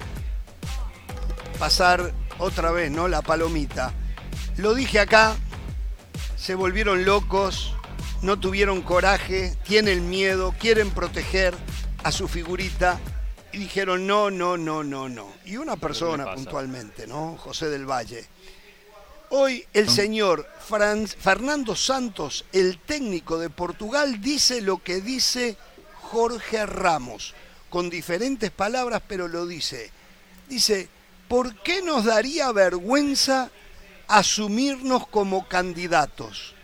pasar 1.59 2.15
otra 2.39 2.71
vez, 2.71 2.91
¿no? 2.91 3.09
La 3.09 3.21
palomita. 3.21 3.93
Lo 4.57 4.73
dije 4.73 5.01
acá, 5.01 5.37
se 6.35 6.55
volvieron 6.55 7.05
locos, 7.05 7.75
no 8.23 8.41
tuvieron 8.41 8.81
coraje, 8.81 9.55
tienen 9.65 10.09
miedo, 10.09 10.55
quieren 10.59 10.91
proteger 10.91 11.55
a 12.05 12.11
su 12.11 12.27
figurita 12.27 12.99
y 13.53 13.59
dijeron 13.59 14.07
no, 14.07 14.31
no, 14.31 14.57
no, 14.57 14.83
no, 14.83 15.11
no. 15.11 15.31
Y 15.45 15.59
una 15.59 15.77
persona 15.77 16.35
puntualmente, 16.35 17.07
¿no? 17.07 17.37
José 17.37 17.69
del 17.69 17.85
Valle 17.85 18.25
Hoy 19.31 19.67
el 19.73 19.89
señor 19.89 20.47
Fernando 20.61 21.75
Santos, 21.75 22.45
el 22.53 22.79
técnico 22.79 23.39
de 23.39 23.51
Portugal, 23.51 24.21
dice 24.21 24.61
lo 24.61 24.83
que 24.83 25.01
dice 25.01 25.57
Jorge 26.03 26.65
Ramos, 26.67 27.35
con 27.71 27.91
diferentes 27.91 28.51
palabras, 28.51 29.03
pero 29.09 29.27
lo 29.27 29.47
dice. 29.47 29.91
Dice, 30.49 30.89
¿por 31.27 31.61
qué 31.63 31.83
nos 31.83 32.05
daría 32.05 32.53
vergüenza 32.53 33.51
asumirnos 34.07 35.07
como 35.09 35.49
candidatos? 35.49 36.55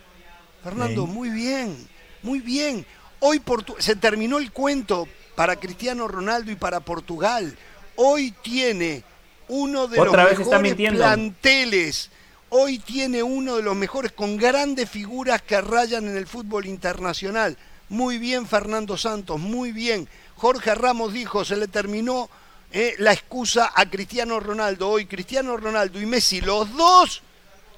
Fernando, 0.63 1.07
muy 1.07 1.29
bien, 1.29 1.87
muy 2.21 2.39
bien. 2.39 2.85
Hoy 3.19 3.41
se 3.79 3.95
terminó 3.95 4.37
el 4.37 4.51
cuento 4.51 5.07
para 5.35 5.55
Cristiano 5.55 6.07
Ronaldo 6.07 6.51
y 6.51 6.55
para 6.55 6.79
Portugal. 6.79 7.57
Hoy 7.95 8.31
tiene 8.43 9.03
uno 9.47 9.87
de 9.87 9.97
los 9.97 10.15
mejores 10.15 10.75
planteles 10.75 12.10
hoy 12.51 12.79
tiene 12.79 13.23
uno 13.23 13.57
de 13.57 13.63
los 13.63 13.75
mejores 13.75 14.11
con 14.11 14.37
grandes 14.37 14.89
figuras 14.89 15.41
que 15.41 15.59
rayan 15.61 16.07
en 16.07 16.17
el 16.17 16.27
fútbol 16.27 16.65
internacional. 16.65 17.57
Muy 17.89 18.17
bien 18.17 18.45
Fernando 18.45 18.97
Santos, 18.97 19.39
muy 19.39 19.71
bien. 19.71 20.07
Jorge 20.35 20.75
Ramos 20.75 21.13
dijo, 21.13 21.45
se 21.45 21.55
le 21.55 21.67
terminó 21.67 22.29
eh, 22.71 22.95
la 22.99 23.13
excusa 23.13 23.71
a 23.73 23.89
Cristiano 23.89 24.39
Ronaldo. 24.39 24.89
Hoy 24.89 25.05
Cristiano 25.05 25.55
Ronaldo 25.57 25.99
y 26.01 26.05
Messi, 26.05 26.41
los 26.41 26.75
dos 26.75 27.21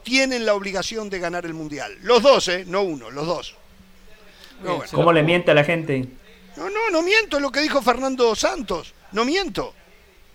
tienen 0.03 0.45
la 0.45 0.55
obligación 0.55 1.09
de 1.09 1.19
ganar 1.19 1.45
el 1.45 1.53
Mundial. 1.53 1.95
Los 2.01 2.23
dos, 2.23 2.47
¿eh? 2.47 2.65
No 2.67 2.81
uno, 2.81 3.11
los 3.11 3.27
dos. 3.27 3.55
¿Cómo 4.91 5.13
le 5.13 5.23
miente 5.23 5.51
a 5.51 5.53
la 5.53 5.63
gente? 5.63 6.07
No, 6.57 6.69
no, 6.69 6.89
no 6.91 7.01
miento, 7.01 7.37
es 7.37 7.43
lo 7.43 7.51
que 7.51 7.61
dijo 7.61 7.81
Fernando 7.81 8.35
Santos. 8.35 8.93
No 9.11 9.23
miento. 9.23 9.73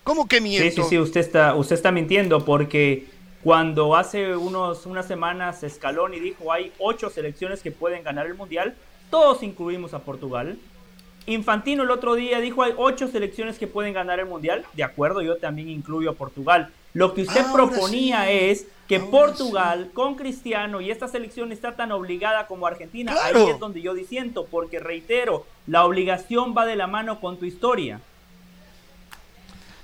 ¿Cómo 0.04 0.28
que 0.28 0.40
miento? 0.40 0.82
Sí, 0.82 0.82
sí, 0.82 0.88
sí, 0.90 0.98
usted 0.98 1.20
está, 1.20 1.54
usted 1.54 1.74
está 1.74 1.90
mintiendo 1.92 2.44
porque 2.44 3.17
cuando 3.42 3.94
hace 3.96 4.36
unos, 4.36 4.86
unas 4.86 5.06
semanas 5.06 5.64
Scaloni 5.66 6.18
dijo 6.18 6.52
hay 6.52 6.72
ocho 6.78 7.08
selecciones 7.10 7.62
que 7.62 7.70
pueden 7.70 8.02
ganar 8.02 8.26
el 8.26 8.34
Mundial, 8.34 8.74
todos 9.10 9.42
incluimos 9.42 9.94
a 9.94 10.00
Portugal. 10.00 10.58
Infantino 11.26 11.82
el 11.82 11.90
otro 11.90 12.14
día 12.14 12.40
dijo 12.40 12.62
hay 12.62 12.72
ocho 12.76 13.08
selecciones 13.08 13.58
que 13.58 13.66
pueden 13.66 13.92
ganar 13.92 14.18
el 14.18 14.26
Mundial. 14.26 14.64
De 14.72 14.82
acuerdo, 14.82 15.22
yo 15.22 15.36
también 15.36 15.68
incluyo 15.68 16.10
a 16.10 16.14
Portugal. 16.14 16.70
Lo 16.94 17.14
que 17.14 17.22
usted 17.22 17.44
proponía 17.52 18.30
es 18.30 18.66
que 18.88 18.98
Portugal 18.98 19.90
con 19.92 20.14
Cristiano 20.14 20.80
y 20.80 20.90
esta 20.90 21.06
selección 21.06 21.52
está 21.52 21.76
tan 21.76 21.92
obligada 21.92 22.46
como 22.46 22.66
Argentina. 22.66 23.14
Ahí 23.22 23.50
es 23.50 23.58
donde 23.58 23.82
yo 23.82 23.92
disiento, 23.92 24.46
porque 24.50 24.78
reitero, 24.78 25.46
la 25.66 25.84
obligación 25.84 26.54
va 26.56 26.64
de 26.64 26.76
la 26.76 26.86
mano 26.86 27.20
con 27.20 27.36
tu 27.36 27.44
historia. 27.44 28.00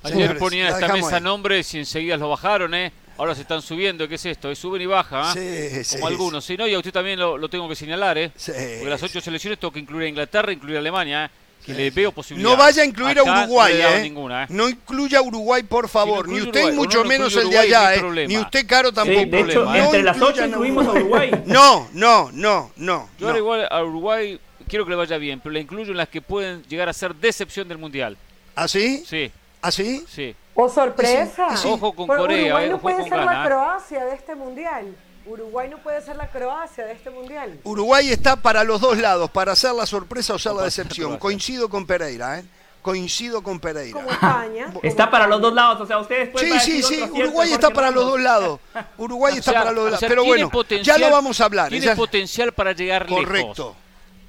Ayer 0.02 0.38
ponían 0.38 0.68
esta 0.68 0.88
mesa 0.88 1.20
nombres 1.20 1.72
y 1.74 1.78
enseguida 1.78 2.16
lo 2.16 2.30
bajaron, 2.30 2.74
¿eh? 2.74 2.92
Ahora 3.16 3.34
se 3.34 3.42
están 3.42 3.62
subiendo, 3.62 4.08
¿qué 4.08 4.16
es 4.16 4.26
esto? 4.26 4.50
Es 4.50 4.58
suben 4.58 4.82
y 4.82 4.86
baja, 4.86 5.32
¿eh? 5.36 5.84
Como 5.90 6.06
algunos. 6.06 6.44
Sí, 6.44 6.56
no, 6.56 6.66
y 6.66 6.74
a 6.74 6.78
usted 6.78 6.92
también 6.92 7.18
lo, 7.18 7.48
tengo 7.48 7.68
que 7.68 7.76
señalar, 7.76 8.18
¿eh? 8.18 8.32
Porque 8.34 8.90
las 8.90 9.02
ocho 9.02 9.20
selecciones 9.20 9.58
tengo 9.58 9.72
que 9.72 9.80
incluir 9.80 10.06
a 10.06 10.08
Inglaterra, 10.08 10.52
incluir 10.52 10.76
a 10.76 10.80
Alemania, 10.80 11.26
¿eh? 11.26 11.30
que 11.64 11.72
le 11.72 11.90
veo 11.90 12.12
posibilidad. 12.12 12.50
No 12.50 12.56
vaya 12.56 12.82
a 12.82 12.84
incluir 12.84 13.18
a 13.18 13.22
Uruguay, 13.22 13.74
no, 13.80 13.88
¿eh? 13.88 14.42
¿eh? 14.42 14.46
no 14.50 14.68
incluya 14.68 15.18
a 15.18 15.22
Uruguay, 15.22 15.62
por 15.62 15.88
favor. 15.88 16.28
ni 16.28 16.40
usted, 16.40 16.74
mucho 16.74 17.04
menos 17.04 17.34
el 17.36 17.50
de 17.50 17.58
allá, 17.58 17.94
¿eh? 17.94 18.26
Ni 18.28 18.36
usted, 18.36 18.66
Caro, 18.66 18.92
tampoco. 18.92 19.24
de 19.24 19.40
hecho, 19.40 19.74
entre 19.74 20.02
las 20.02 20.20
ocho 20.20 20.44
incluimos 20.44 20.86
a 20.86 20.92
Uruguay. 20.92 21.30
No, 21.46 21.88
no, 21.92 22.30
no, 22.32 22.72
no. 22.76 23.08
Yo 23.18 23.28
ahora 23.28 23.38
igual 23.38 23.68
a 23.70 23.82
Uruguay 23.82 24.38
quiero 24.68 24.84
que 24.84 24.90
le 24.90 24.96
vaya 24.96 25.18
bien, 25.18 25.40
pero 25.40 25.52
le 25.52 25.60
incluyo 25.60 25.90
en 25.92 25.98
las 25.98 26.08
que 26.08 26.20
pueden 26.20 26.62
llegar 26.64 26.88
a 26.88 26.92
ser 26.92 27.14
decepción 27.14 27.68
del 27.68 27.78
Mundial. 27.78 28.16
¿Ah, 28.56 28.68
sí? 28.68 29.04
Sí. 29.06 29.30
¿Ah, 29.62 29.70
sí? 29.70 30.04
Sí. 30.08 30.34
¿O 30.54 30.68
sorpresa? 30.68 31.48
Ojo 31.64 31.92
con 31.94 32.06
Corea, 32.06 32.44
Uruguay 32.54 32.68
no 32.68 32.74
ojo 32.76 32.82
puede 32.82 32.96
con 32.96 33.08
ser 33.08 33.18
Ghana. 33.18 33.34
la 33.38 33.44
Croacia 33.44 34.04
de 34.04 34.14
este 34.14 34.34
Mundial. 34.34 34.94
Uruguay 35.26 35.68
no 35.70 35.78
puede 35.78 36.00
ser 36.02 36.16
la 36.16 36.28
Croacia 36.28 36.84
de 36.84 36.92
este 36.92 37.08
mundial. 37.08 37.58
Uruguay 37.64 38.10
está 38.10 38.36
para 38.36 38.62
los 38.62 38.80
dos 38.80 38.98
lados, 38.98 39.30
para 39.30 39.52
hacer 39.52 39.72
la 39.72 39.86
sorpresa 39.86 40.34
o 40.34 40.38
ser 40.38 40.52
la 40.52 40.64
decepción. 40.64 41.16
Coincido 41.16 41.68
con 41.70 41.86
Pereira, 41.86 42.38
¿eh? 42.40 42.44
Coincido 42.82 43.42
con 43.42 43.58
Pereira. 43.58 43.98
Como 43.98 44.10
España. 44.10 44.70
Está 44.82 45.10
para 45.10 45.26
los 45.26 45.40
dos 45.40 45.54
lados, 45.54 45.80
o 45.80 45.86
sea, 45.86 45.98
ustedes 45.98 46.28
pueden 46.28 46.60
Sí, 46.60 46.82
sí, 46.82 46.82
sí, 46.82 47.02
Uruguay 47.10 47.52
está 47.52 47.70
para 47.70 47.90
los 47.90 48.04
dos 48.04 48.20
lados. 48.20 48.60
Uruguay 48.98 49.38
está 49.38 49.54
para 49.54 49.72
los 49.72 49.84
dos 49.84 49.92
lados. 49.92 50.04
Pero 50.06 50.24
bueno, 50.26 50.50
ya 50.82 50.98
lo 50.98 51.10
vamos 51.10 51.40
a 51.40 51.46
hablar. 51.46 51.70
Tiene 51.70 51.96
potencial 51.96 52.52
para 52.52 52.72
llegar 52.72 53.06
Correcto. 53.06 53.48
lejos. 53.48 53.76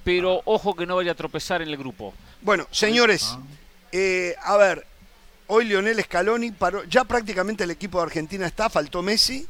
Pero 0.06 0.42
ojo 0.46 0.76
que 0.76 0.86
no 0.86 0.96
vaya 0.96 1.12
a 1.12 1.16
tropezar 1.16 1.62
en 1.62 1.68
el 1.68 1.76
grupo. 1.76 2.14
Bueno, 2.42 2.68
señores, 2.72 3.38
eh, 3.92 4.36
a 4.42 4.56
ver, 4.56 4.86
hoy 5.48 5.66
Lionel 5.66 6.02
Scaloni 6.04 6.52
paró, 6.52 6.84
ya 6.86 7.04
prácticamente 7.04 7.64
el 7.64 7.72
equipo 7.72 7.98
de 8.00 8.06
Argentina 8.06 8.46
está, 8.46 8.70
faltó 8.70 9.02
Messi, 9.02 9.46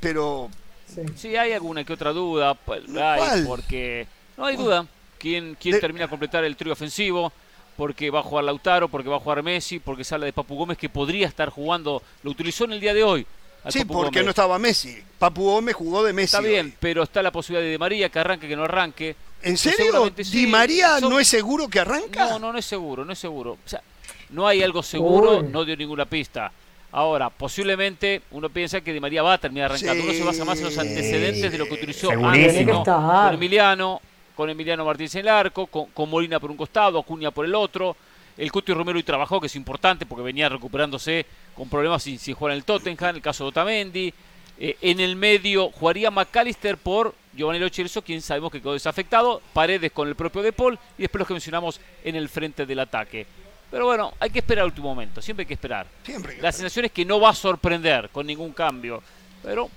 pero 0.00 0.50
Sí. 0.92 1.02
sí. 1.16 1.36
hay 1.36 1.52
alguna 1.52 1.84
que 1.84 1.92
otra 1.92 2.12
duda. 2.12 2.56
Hay, 2.66 3.44
porque 3.46 4.06
no 4.36 4.46
hay 4.46 4.56
duda. 4.56 4.86
¿Quién, 5.18 5.56
quién 5.60 5.80
termina 5.80 6.04
de 6.04 6.10
completar 6.10 6.44
el 6.44 6.56
trío 6.56 6.72
ofensivo? 6.72 7.32
Porque 7.76 8.10
va 8.10 8.20
a 8.20 8.22
jugar 8.22 8.44
Lautaro, 8.44 8.88
porque 8.88 9.08
va 9.08 9.16
a 9.16 9.20
jugar 9.20 9.42
Messi, 9.42 9.78
porque 9.78 10.04
sale 10.04 10.26
de 10.26 10.32
Papu 10.32 10.56
Gómez, 10.56 10.78
que 10.78 10.88
podría 10.88 11.26
estar 11.26 11.50
jugando. 11.50 12.02
Lo 12.22 12.30
utilizó 12.30 12.64
en 12.64 12.72
el 12.72 12.80
día 12.80 12.94
de 12.94 13.02
hoy. 13.02 13.26
Sí, 13.68 13.84
porque 13.84 14.22
no 14.22 14.30
estaba 14.30 14.58
Messi. 14.58 15.02
Papu 15.18 15.42
Gómez 15.42 15.74
jugó 15.74 16.04
de 16.04 16.12
Messi. 16.12 16.36
Está 16.36 16.40
bien, 16.46 16.74
pero 16.78 17.02
está 17.02 17.22
la 17.22 17.32
posibilidad 17.32 17.64
de 17.64 17.72
Di 17.72 17.78
María 17.78 18.08
que 18.08 18.18
arranque, 18.18 18.46
que 18.48 18.56
no 18.56 18.64
arranque. 18.64 19.16
¿En 19.42 19.56
serio? 19.58 20.10
¿Di 20.10 20.46
María 20.46 21.00
no 21.00 21.18
es 21.18 21.28
seguro 21.28 21.68
que 21.68 21.80
arranca? 21.80 22.30
No, 22.30 22.38
no, 22.38 22.52
no 22.52 22.58
es 22.58 22.64
seguro, 22.64 23.04
no 23.04 23.12
es 23.12 23.18
seguro. 23.18 23.52
O 23.52 23.68
sea, 23.68 23.82
no 24.30 24.46
hay 24.46 24.62
algo 24.62 24.82
seguro, 24.82 25.42
no 25.42 25.64
dio 25.64 25.76
ninguna 25.76 26.04
pista. 26.04 26.50
Ahora, 26.92 27.30
posiblemente 27.30 28.22
uno 28.30 28.48
piensa 28.48 28.80
que 28.80 28.92
Di 28.92 29.00
María 29.00 29.22
va 29.22 29.34
a 29.34 29.38
terminar 29.38 29.70
arrancando. 29.70 30.04
Uno 30.04 30.12
se 30.12 30.24
basa 30.24 30.44
más 30.44 30.58
en 30.58 30.64
los 30.64 30.78
antecedentes 30.78 31.52
de 31.52 31.58
lo 31.58 31.66
que 31.66 31.74
utilizó 31.74 32.10
antes, 32.10 32.66
¿no? 32.66 32.84
con 32.84 33.34
Emiliano, 33.34 34.00
con 34.34 34.48
Emiliano 34.48 34.84
Martínez 34.84 35.14
en 35.16 35.20
el 35.22 35.28
arco, 35.28 35.66
con, 35.66 35.86
con, 35.86 36.08
Molina 36.08 36.40
por 36.40 36.50
un 36.50 36.56
costado, 36.56 36.98
Acuña 36.98 37.30
por 37.30 37.44
el 37.44 37.54
otro. 37.54 37.96
El 38.38 38.52
Cuti 38.52 38.72
Romero 38.72 38.98
y 38.98 39.02
trabajó, 39.02 39.40
que 39.40 39.46
es 39.46 39.56
importante 39.56 40.04
porque 40.04 40.22
venía 40.22 40.48
recuperándose 40.48 41.24
con 41.54 41.68
problemas 41.68 42.02
sin, 42.02 42.18
sin 42.18 42.34
jugar 42.34 42.52
en 42.52 42.58
el 42.58 42.64
Tottenham, 42.64 43.16
el 43.16 43.22
caso 43.22 43.44
de 43.44 43.48
Otamendi. 43.48 44.12
Eh, 44.58 44.76
en 44.80 45.00
el 45.00 45.16
medio 45.16 45.70
jugaría 45.70 46.10
McAllister 46.10 46.78
por 46.78 47.14
Giovanni 47.34 47.58
Lo 47.58 47.68
Celso, 47.68 48.02
quien 48.02 48.22
sabemos 48.22 48.50
que 48.50 48.60
quedó 48.60 48.72
desafectado, 48.72 49.42
Paredes 49.52 49.92
con 49.92 50.08
el 50.08 50.14
propio 50.14 50.42
De 50.42 50.52
Paul 50.52 50.78
y 50.96 51.02
después 51.02 51.20
los 51.20 51.28
que 51.28 51.34
mencionamos 51.34 51.80
en 52.04 52.16
el 52.16 52.28
frente 52.28 52.64
del 52.64 52.78
ataque. 52.78 53.26
Pero 53.70 53.86
bueno, 53.86 54.14
hay 54.20 54.30
que 54.30 54.38
esperar 54.38 54.62
al 54.62 54.68
último 54.68 54.88
momento, 54.88 55.20
siempre 55.20 55.42
hay 55.42 55.46
que 55.46 55.54
esperar. 55.54 55.86
Siempre 56.04 56.38
La 56.40 56.52
sensación 56.52 56.84
es 56.84 56.92
que 56.92 57.04
no 57.04 57.20
va 57.20 57.30
a 57.30 57.34
sorprender 57.34 58.10
con 58.10 58.26
ningún 58.26 58.52
cambio, 58.52 59.02
pero 59.42 59.68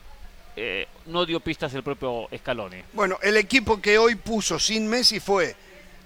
eh, 0.56 0.88
no 1.08 1.26
dio 1.26 1.40
pistas 1.40 1.74
el 1.74 1.84
propio 1.84 2.28
Scaloni. 2.38 2.78
Bueno, 2.94 3.18
el 3.22 3.38
equipo 3.38 3.82
que 3.82 3.98
hoy 3.98 4.16
puso 4.16 4.60
sin 4.60 4.88
Messi 4.88 5.20
fue 5.20 5.56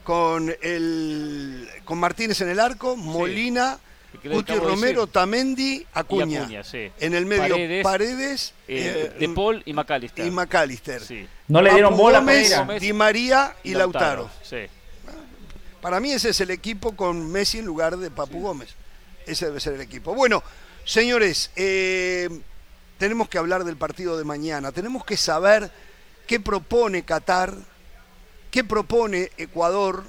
con 0.03 0.53
el 0.61 1.67
con 1.85 1.97
Martínez 1.97 2.39
en 2.41 2.49
el 2.49 2.59
arco, 2.59 2.95
Molina, 2.95 3.79
sí. 4.21 4.29
Guti 4.29 4.53
Romero, 4.53 5.07
Tamendi, 5.07 5.85
Acuña. 5.93 6.39
Y 6.39 6.43
Acuña 6.43 6.63
sí. 6.63 6.91
En 6.99 7.15
el 7.15 7.25
medio 7.25 7.55
Paredes, 7.55 7.83
Paredes 7.83 8.53
eh, 8.67 9.13
De 9.19 9.29
Paul 9.29 9.61
y 9.65 9.73
McAllister. 9.73 10.25
Y 10.25 10.31
McAllister. 10.31 11.01
Sí. 11.01 11.27
No 11.47 11.61
le 11.61 11.73
dieron 11.73 11.97
bola 11.97 12.19
Gómez, 12.19 12.53
a 12.53 12.65
Di 12.79 12.93
María 12.93 13.55
y, 13.63 13.71
y 13.71 13.73
Lautaro. 13.73 14.23
Lautaro. 14.23 14.29
Sí. 14.43 14.69
Para 15.83 15.99
mí 15.99 16.11
ese 16.11 16.29
es 16.29 16.41
el 16.41 16.49
equipo 16.49 16.95
con 16.95 17.31
Messi 17.31 17.59
en 17.59 17.65
lugar 17.65 17.97
de 17.97 18.09
Papu 18.09 18.41
Gómez. 18.41 18.69
Ese 19.27 19.45
debe 19.47 19.59
ser 19.59 19.73
el 19.73 19.81
equipo. 19.81 20.15
Bueno, 20.15 20.41
señores, 20.85 21.51
eh, 21.55 22.29
tenemos 22.97 23.27
que 23.29 23.37
hablar 23.37 23.63
del 23.65 23.77
partido 23.77 24.17
de 24.17 24.23
mañana. 24.23 24.71
Tenemos 24.71 25.03
que 25.05 25.17
saber 25.17 25.69
qué 26.25 26.39
propone 26.39 27.03
Qatar, 27.03 27.53
qué 28.49 28.63
propone 28.63 29.29
Ecuador. 29.37 30.03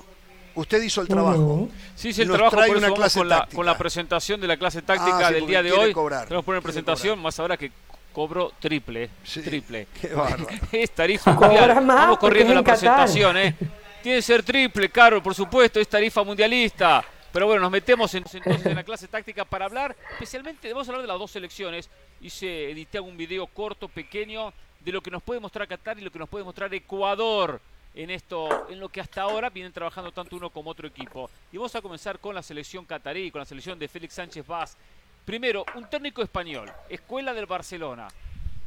Usted 0.55 0.81
hizo 0.83 1.01
el 1.01 1.09
trabajo. 1.09 1.69
Sí, 1.97 2.13
sí, 2.13 2.23
el 2.23 2.29
Nos 2.29 2.37
trabajo 2.37 2.57
trae 2.57 2.69
por 2.69 2.77
una 2.77 2.87
eso 2.87 2.95
clase 2.97 3.19
con, 3.19 3.29
la, 3.29 3.39
táctica. 3.41 3.57
con 3.57 3.67
la 3.67 3.77
presentación 3.77 4.41
de 4.41 4.47
la 4.47 4.57
clase 4.57 4.81
táctica 4.83 5.19
Ah, 5.27 5.29
sí, 5.29 5.35
del 5.35 5.47
día 5.49 5.63
de 5.65 5.73
hoy. 5.73 5.93
cobrar, 5.93 6.29
Tenemos 6.29 6.45
que 6.45 6.47
poner 6.47 6.63
presentación, 6.63 7.15
cobrar. 7.15 7.25
más 7.25 7.41
ahora 7.41 7.57
que 7.57 7.73
cobró 8.13 8.53
triple. 8.61 9.11
Sí, 9.25 9.43
triple. 9.43 9.89
qué 10.01 10.15
bárbaro. 10.15 10.47
es 10.73 10.91
tarifa 10.93 11.35
Cobra 11.35 11.49
mundial. 11.49 11.85
más 11.85 11.97
Vamos 11.97 12.19
corriendo 12.19 12.55
la 12.55 12.63
Qatar. 12.63 12.79
presentación, 13.07 13.37
¿eh? 13.39 13.57
Tiene 14.05 14.19
que 14.19 14.23
ser 14.23 14.43
triple, 14.43 14.91
caro, 14.91 15.23
por 15.23 15.35
supuesto, 15.35 15.81
es 15.81 15.89
tarifa 15.89 16.23
mundialista. 16.23 17.03
Pero 17.33 17.47
bueno, 17.47 17.63
nos 17.63 17.71
metemos 17.71 18.15
en- 18.15 18.23
entonces 18.35 18.67
en 18.67 18.75
la 18.75 18.85
clase 18.85 19.09
táctica 19.09 19.47
para 19.47 19.65
hablar, 19.65 19.97
especialmente, 20.13 20.71
vamos 20.75 20.87
a 20.87 20.91
hablar 20.91 21.01
de 21.01 21.09
las 21.09 21.19
dos 21.19 21.31
selecciones. 21.31 21.89
Hice, 22.21 22.71
edité 22.71 23.01
un 23.01 23.17
video 23.17 23.47
corto, 23.47 23.89
pequeño, 23.89 24.53
de 24.81 24.93
lo 24.93 25.01
que 25.01 25.11
nos 25.11 25.23
puede 25.23 25.41
mostrar 25.41 25.67
Qatar 25.67 25.99
y 25.99 26.03
lo 26.03 26.11
que 26.13 26.19
nos 26.19 26.29
puede 26.29 26.45
mostrar 26.45 26.75
Ecuador 26.75 27.63
en 27.95 28.11
esto, 28.11 28.67
en 28.69 28.79
lo 28.79 28.91
que 28.91 29.01
hasta 29.01 29.23
ahora 29.23 29.49
vienen 29.49 29.73
trabajando 29.73 30.13
tanto 30.13 30.37
uno 30.37 30.51
como 30.51 30.69
otro 30.73 30.87
equipo. 30.87 31.31
Y 31.51 31.57
vamos 31.57 31.75
a 31.75 31.81
comenzar 31.81 32.19
con 32.19 32.35
la 32.35 32.43
selección 32.43 32.85
catarí, 32.85 33.31
con 33.31 33.39
la 33.39 33.47
selección 33.47 33.79
de 33.79 33.89
Félix 33.89 34.13
Sánchez 34.13 34.47
Vaz. 34.47 34.77
Primero, 35.25 35.65
un 35.77 35.89
técnico 35.89 36.21
español, 36.21 36.71
escuela 36.91 37.33
del 37.33 37.47
Barcelona. 37.47 38.09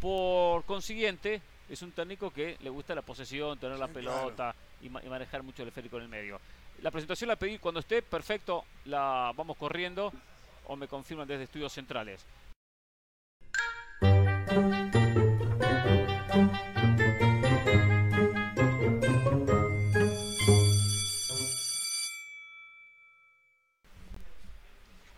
Por 0.01 0.63
consiguiente, 0.63 1.43
es 1.69 1.79
un 1.83 1.91
técnico 1.91 2.31
que 2.31 2.57
le 2.59 2.71
gusta 2.71 2.95
la 2.95 3.03
posesión, 3.03 3.59
tener 3.59 3.77
la 3.77 3.87
pelota 3.87 4.55
y, 4.81 4.89
ma- 4.89 5.03
y 5.03 5.09
manejar 5.09 5.43
mucho 5.43 5.61
el 5.63 5.69
esférico 5.69 5.97
en 5.97 6.03
el 6.03 6.09
medio. 6.09 6.39
La 6.81 6.91
presentación 6.91 7.27
la 7.27 7.35
pedí 7.35 7.57
cuando 7.57 7.79
esté, 7.79 8.01
perfecto, 8.01 8.65
la 8.85 9.31
vamos 9.35 9.57
corriendo 9.57 10.13
o 10.65 10.75
me 10.75 10.87
confirman 10.87 11.27
desde 11.27 11.45
estudios 11.45 11.73
centrales. 11.73 12.25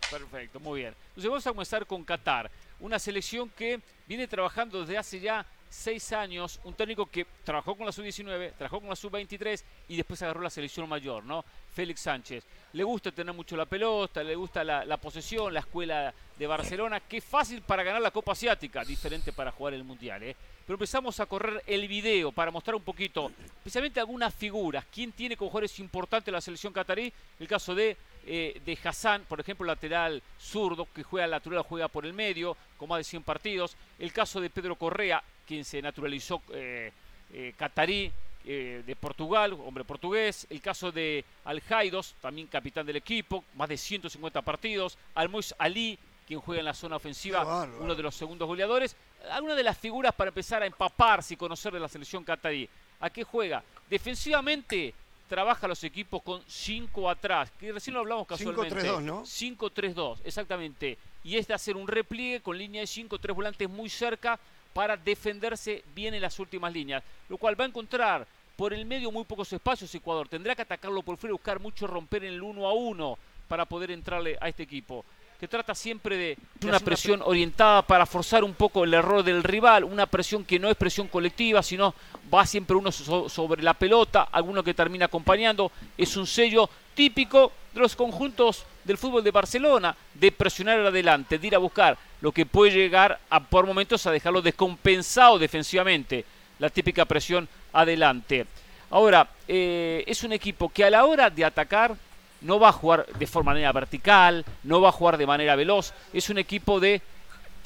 Perfecto, 0.10 0.60
muy 0.60 0.80
bien. 0.81 0.95
Entonces 1.10 1.30
vamos 1.30 1.45
a 1.48 1.52
comenzar 1.52 1.86
con 1.86 2.03
Qatar, 2.03 2.49
una 2.80 2.98
selección 2.98 3.49
que 3.49 3.80
viene 4.07 4.27
trabajando 4.27 4.80
desde 4.81 4.98
hace 4.98 5.19
ya 5.19 5.45
seis 5.70 6.12
años, 6.14 6.60
un 6.64 6.74
técnico 6.74 7.06
que 7.06 7.26
trabajó 7.44 7.76
con 7.76 7.86
la 7.86 7.91
sub-19, 7.91 8.54
trabajó 8.58 8.80
con 8.80 8.90
la 8.90 8.96
sub-23 8.96 9.64
y 9.88 9.98
después 9.98 10.22
agarró 10.22 10.41
la 10.41 10.50
selección 10.50 10.90
mayor, 10.90 11.24
¿no? 11.24 11.46
Félix 11.74 12.02
Sánchez. 12.02 12.44
Le 12.74 12.84
gusta 12.84 13.12
tener 13.12 13.34
mucho 13.34 13.56
la 13.56 13.66
pelota, 13.66 14.24
le 14.24 14.36
gusta 14.36 14.64
la, 14.64 14.98
posesión, 14.98 15.54
la 15.54 15.62
escuela 15.62 16.14
de 16.38 16.48
Barcelona, 16.48 17.02
es 17.10 17.24
fácil 17.24 17.62
para 17.62 17.84
ganar 17.84 18.02
la 18.02 18.12
Copa 18.12 18.32
Asiática, 18.32 18.84
diferente 18.84 19.32
para 19.32 19.52
jugar 19.52 19.74
el 19.74 19.84
Mundial, 19.84 20.24
¿eh? 20.24 20.36
Pero 20.66 20.76
empezamos 20.76 21.20
a 21.20 21.26
correr 21.26 21.64
el 21.66 21.88
video 21.88 22.32
para 22.32 22.52
mostrar 22.52 22.76
un 22.76 22.84
poquito, 22.84 23.32
especialmente 23.40 24.00
algunas 24.00 24.34
figuras, 24.34 24.86
quién 24.91 25.12
tiene 25.12 25.36
como 25.36 25.50
jugadores 25.50 25.80
importantes 25.80 26.32
la 26.32 26.41
selección 26.41 26.72
catarí, 26.72 27.12
el 27.40 27.48
caso 27.48 27.74
de 27.74 27.98
eh, 28.26 28.62
de 28.64 28.78
Hassan, 28.84 29.24
por 29.28 29.40
ejemplo, 29.40 29.66
lateral 29.66 30.22
zurdo, 30.40 30.88
que 30.94 31.02
juega 31.02 31.26
lateral, 31.26 31.64
juega 31.64 31.88
por 31.88 32.06
el 32.06 32.14
medio, 32.14 32.56
con 32.78 32.90
más 32.90 33.00
de 33.00 33.04
100 33.04 33.24
partidos. 33.24 33.76
El 33.98 34.14
caso 34.14 34.40
de 34.40 34.50
Pedro 34.52 34.76
Correa, 34.76 35.24
quien 35.49 35.65
se 35.65 35.81
naturalizó 35.81 36.43
eh, 36.53 36.91
eh, 37.34 37.53
catarí 37.57 38.11
eh, 38.45 38.84
de 38.85 38.95
Portugal, 38.95 39.53
hombre 39.65 39.84
portugués. 39.84 40.45
El 40.47 40.61
caso 40.61 40.91
de 40.91 41.26
Al-Jaidos, 41.43 42.13
también 42.21 42.45
capitán 42.45 42.85
del 42.85 42.97
equipo, 42.97 43.43
más 43.55 43.67
de 43.67 43.76
150 43.76 44.43
partidos. 44.43 44.95
Almois 45.15 45.55
Ali, 45.57 45.97
quien 46.27 46.39
juega 46.39 46.59
en 46.59 46.65
la 46.65 46.76
zona 46.76 46.97
ofensiva, 46.97 47.67
uno 47.80 47.95
de 47.95 48.03
los 48.03 48.13
segundos 48.13 48.47
goleadores. 48.47 48.95
Algunas 49.31 49.57
de 49.57 49.63
las 49.63 49.76
figuras 49.76 50.13
para 50.13 50.27
empezar 50.27 50.61
a 50.61 50.67
empaparse 50.67 51.34
y 51.34 51.38
conocer 51.38 51.73
de 51.73 51.80
la 51.80 51.88
selección 51.88 52.23
catarí. 52.23 52.69
¿A 52.99 53.09
qué 53.09 53.23
juega? 53.23 53.63
Defensivamente 53.89 54.93
trabaja 55.27 55.67
los 55.67 55.84
equipos 55.84 56.21
con 56.21 56.43
5 56.45 57.09
atrás, 57.09 57.51
que 57.59 57.71
recién 57.71 57.95
lo 57.95 58.01
hablamos 58.01 58.27
casualmente. 58.27 58.76
5-3-2, 58.76 59.01
¿no? 59.01 59.23
5-3-2, 59.23 60.19
exactamente. 60.26 60.99
Y 61.23 61.38
es 61.38 61.47
de 61.47 61.55
hacer 61.55 61.76
un 61.76 61.88
repliegue 61.88 62.39
con 62.39 62.55
línea 62.55 62.81
de 62.81 62.88
5, 62.88 63.17
tres 63.17 63.35
volantes 63.35 63.67
muy 63.67 63.89
cerca 63.89 64.39
para 64.80 64.95
defenderse 64.95 65.84
bien 65.93 66.14
en 66.14 66.22
las 66.22 66.39
últimas 66.39 66.72
líneas, 66.72 67.03
lo 67.27 67.35
cual 67.35 67.60
va 67.60 67.65
a 67.65 67.68
encontrar 67.68 68.26
por 68.56 68.73
el 68.73 68.85
medio 68.85 69.11
muy 69.11 69.26
pocos 69.26 69.51
espacios 69.51 69.93
Ecuador. 69.93 70.30
Tendrá 70.30 70.56
que 70.56 70.61
atacarlo 70.61 71.01
por 71.01 71.18
fuera 71.18 71.31
y 71.31 71.34
buscar 71.34 71.60
mucho 71.60 71.85
romper 71.85 72.23
en 72.23 72.35
el 72.35 72.41
1 72.41 72.65
a 72.65 72.72
1 72.72 73.18
para 73.49 73.65
poder 73.65 73.91
entrarle 73.91 74.38
a 74.39 74.47
este 74.47 74.64
equipo. 74.64 75.03
Que 75.38 75.49
trata 75.49 75.76
siempre 75.76 76.15
de 76.15 76.38
una 76.64 76.80
presión 76.80 77.22
orientada 77.26 77.81
para 77.81 78.06
forzar 78.06 78.41
un 78.45 78.53
poco 78.53 78.85
el 78.85 78.93
error 78.93 79.22
del 79.22 79.43
rival, 79.43 79.84
una 79.84 80.06
presión 80.06 80.45
que 80.45 80.60
no 80.60 80.69
es 80.69 80.77
presión 80.77 81.10
colectiva, 81.10 81.61
sino 81.61 81.93
va 82.34 82.45
siempre 82.45 82.77
uno 82.77 82.89
so- 82.89 83.27
sobre 83.27 83.61
la 83.61 83.73
pelota, 83.73 84.30
alguno 84.31 84.64
que 84.64 84.73
termina 84.73 85.07
acompañando, 85.07 85.73
es 85.97 86.15
un 86.15 86.26
sello 86.26 86.69
típico 86.95 87.51
de 87.73 87.81
los 87.81 87.97
conjuntos 87.97 88.64
del 88.85 88.97
fútbol 88.97 89.26
de 89.26 89.31
Barcelona, 89.31 89.93
de 90.14 90.31
presionar 90.31 90.80
adelante, 90.80 91.38
de 91.38 91.47
ir 91.47 91.56
a 91.56 91.60
buscar 91.60 91.97
lo 92.22 92.32
que 92.32 92.46
puede 92.46 92.72
llegar 92.72 93.20
a 93.30 93.40
por 93.40 93.66
momentos 93.66 94.06
a 94.06 94.12
dejarlo 94.12 94.41
descompensado 94.41 95.40
defensivamente, 95.40 96.26
la 96.60 96.70
típica 96.70 97.06
presión 97.06 97.48
adelante. 97.74 98.46
Ahora, 98.91 99.30
eh, 99.48 100.04
es 100.08 100.24
un 100.24 100.34
equipo 100.34 100.70
que 100.70 100.84
a 100.84 100.90
la 100.90 101.06
hora 101.06 101.30
de 101.30 101.46
atacar 101.46 101.96
no 102.41 102.60
va 102.60 102.70
a 102.70 102.74
jugar 102.74 103.06
de 103.06 103.28
forma 103.28 103.54
vertical, 103.54 104.46
no 104.64 104.82
va 104.82 104.90
a 104.90 104.94
jugar 104.94 105.18
de 105.18 105.28
manera 105.28 105.56
veloz, 105.56 105.94
es 106.14 106.30
un 106.30 106.38
equipo 106.38 106.80
de 106.80 107.02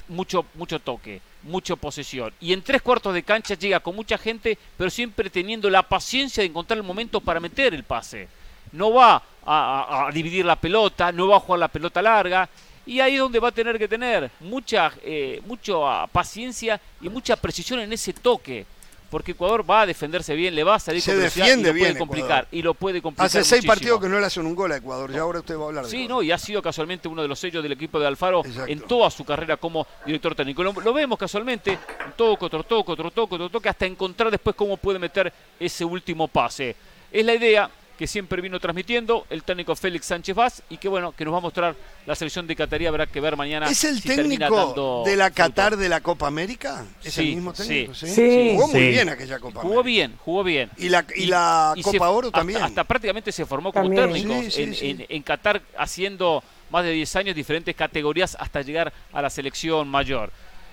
mucho, 0.08 0.46
mucho 0.56 0.80
toque, 0.80 1.22
mucha 1.44 1.76
posesión. 1.76 2.34
Y 2.40 2.54
en 2.54 2.62
tres 2.62 2.82
cuartos 2.82 3.14
de 3.14 3.24
cancha 3.24 3.56
llega 3.56 3.80
con 3.80 3.96
mucha 3.96 4.18
gente, 4.18 4.58
pero 4.78 4.90
siempre 4.90 5.30
teniendo 5.30 5.70
la 5.70 5.84
paciencia 5.84 6.42
de 6.42 6.50
encontrar 6.50 6.78
el 6.78 6.84
momento 6.84 7.22
para 7.22 7.40
meter 7.40 7.74
el 7.74 7.84
pase. 7.84 8.28
No 8.72 8.94
va 8.94 9.22
a, 9.46 10.10
dividir 10.14 10.46
la 10.46 10.56
pelota, 10.56 11.12
no 11.12 11.28
va 11.28 11.38
a 11.38 11.40
jugar 11.40 11.60
la 11.60 11.68
pelota 11.68 12.02
larga. 12.02 12.50
Y 12.86 13.00
ahí 13.00 13.14
es 13.14 13.20
donde 13.20 13.40
va 13.40 13.50
a 13.50 13.52
tener 13.52 13.78
que 13.80 13.88
tener 13.88 14.30
mucha, 14.40 14.92
eh, 15.04 15.42
mucha 15.46 16.08
paciencia 16.08 16.80
y 17.02 17.10
mucha 17.10 17.36
precisión 17.36 17.80
en 17.80 17.94
ese 17.94 18.14
toque 18.14 18.66
porque 19.14 19.34
Ecuador 19.34 19.64
va 19.70 19.82
a 19.82 19.86
defenderse 19.86 20.34
bien, 20.34 20.56
le 20.56 20.64
va 20.64 20.74
a 20.74 20.80
salir 20.80 21.00
se 21.00 21.16
defiende 21.16 21.70
y 21.70 21.74
lo 21.74 21.78
puede 21.78 21.98
complicar 22.00 22.48
y 22.52 22.62
lo 22.64 22.74
puede 22.74 23.00
complicar 23.00 23.28
hace 23.28 23.44
seis 23.44 23.64
partidos 23.64 24.02
que 24.02 24.10
no 24.10 24.20
le 24.20 24.26
hacen 24.26 24.44
un 24.44 24.56
gol 24.56 24.72
a 24.72 24.78
Ecuador 24.78 25.12
y 25.14 25.18
ahora 25.18 25.38
usted 25.38 25.56
va 25.56 25.66
a 25.66 25.68
hablar 25.68 25.84
de 25.86 25.92
sí 25.92 26.08
no 26.08 26.24
y 26.24 26.32
ha 26.32 26.38
sido 26.40 26.64
casualmente 26.64 27.08
uno 27.08 27.22
de 27.22 27.28
los 27.28 27.38
sellos 27.38 27.62
del 27.62 27.74
equipo 27.74 28.00
de 28.00 28.08
Alfaro 28.08 28.42
en 28.66 28.80
toda 28.80 29.12
su 29.12 29.24
carrera 29.24 29.58
como 29.58 29.86
director 30.04 30.34
técnico. 30.34 30.64
Lo, 30.64 30.94
vemos 30.94 31.20
casualmente 31.20 31.78
toco 32.18 32.48
otro 32.48 32.64
toco 32.64 32.94
otro 32.94 33.12
toco 33.12 33.36
otro 33.36 33.50
toque 33.52 33.70
hasta 33.70 33.86
encontrar 33.86 34.32
después 34.32 34.56
cómo 34.56 34.78
puede 34.78 34.98
meter 34.98 35.32
ese 35.60 35.86
último 35.86 36.28
pase. 36.28 36.76
Es 37.12 37.24
la 37.24 37.36
idea 37.36 37.70
que 38.04 38.08
siempre 38.08 38.42
vino 38.42 38.60
transmitiendo 38.60 39.26
el 39.30 39.44
técnico 39.44 39.78
Félix 39.78 40.08
Sánchez 40.08 40.36
Vaz 40.36 40.62
y 40.68 40.76
que 40.76 40.90
bueno, 40.90 41.14
que 41.14 41.24
nos 41.24 41.34
va 41.34 41.38
a 41.38 41.40
mostrar 41.40 41.74
la 42.06 42.16
selección 42.16 42.46
de 42.46 42.54
Qatar 42.54 42.82
y 42.82 42.86
habrá 42.86 43.08
que 43.08 43.22
ver 43.22 43.38
mañana. 43.38 43.68
¿Es 43.68 43.86
el 43.86 44.04
técnico 44.04 45.06
de 45.06 45.16
la 45.16 45.32
Qatar 45.32 45.78
de 45.78 45.88
la 45.88 46.02
Copa 46.02 46.28
América? 46.28 46.84
¿Es 47.02 47.18
el 47.18 47.28
mismo 47.28 47.54
técnico? 47.54 47.94
Sí, 47.94 48.08
sí. 48.10 48.52
Jugó 48.56 48.68
muy 48.68 48.88
bien 48.90 49.08
aquella 49.08 49.40
Copa 49.40 49.62
Jugó 49.62 49.84
bien, 49.84 50.18
jugó 50.20 50.44
bien. 50.44 50.70
Y 50.76 50.90
la, 50.90 51.06
y 51.16 51.28
la 51.28 51.76
Copa 51.82 52.10
Oro 52.10 52.30
también. 52.30 52.62
Hasta, 52.62 52.84
prácticamente 52.84 53.32
se 53.32 53.46
formó 53.46 53.72
como 53.72 53.90
técnico 53.90 54.34
en, 54.34 55.06
en, 55.08 55.24
Qatar 55.24 55.62
haciendo 55.78 56.44
más 56.72 56.84
de 56.84 56.92
10 56.92 57.16
años 57.16 57.36
diferentes 57.38 57.74
categorías 57.74 58.36
hasta 58.38 58.64
llegar 58.64 58.92
a 59.14 59.22
la 59.22 59.30
selección 59.30 59.88
mayor. 59.88 60.30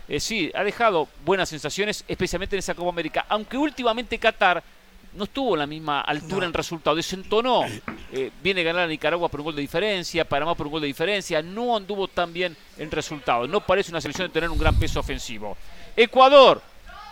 Eh, 0.08 0.18
sí, 0.18 0.50
ha 0.52 0.64
dejado 0.64 1.06
buenas 1.24 1.48
sensaciones, 1.48 2.04
especialmente 2.08 2.56
en 2.56 2.58
esa 2.58 2.74
Copa 2.74 2.88
América, 2.88 3.24
aunque 3.28 3.56
últimamente 3.56 4.18
Qatar 4.18 4.64
no 5.14 5.24
estuvo 5.24 5.54
en 5.54 5.60
la 5.60 5.66
misma 5.66 6.00
altura 6.00 6.46
en 6.46 6.52
resultado, 6.52 6.96
desentonó. 6.96 7.64
Eh, 8.12 8.30
viene 8.42 8.60
a 8.60 8.64
ganar 8.64 8.84
a 8.84 8.86
Nicaragua 8.86 9.28
por 9.28 9.40
un 9.40 9.44
gol 9.44 9.56
de 9.56 9.62
diferencia, 9.62 10.24
Panamá 10.24 10.54
por 10.54 10.66
un 10.66 10.72
gol 10.72 10.80
de 10.80 10.86
diferencia, 10.86 11.42
no 11.42 11.76
anduvo 11.76 12.08
tan 12.08 12.32
bien 12.32 12.56
en 12.78 12.90
resultado. 12.90 13.46
No 13.46 13.60
parece 13.60 13.90
una 13.90 14.00
selección 14.00 14.28
de 14.28 14.32
tener 14.32 14.50
un 14.50 14.58
gran 14.58 14.78
peso 14.78 15.00
ofensivo. 15.00 15.56
Ecuador, 15.96 16.62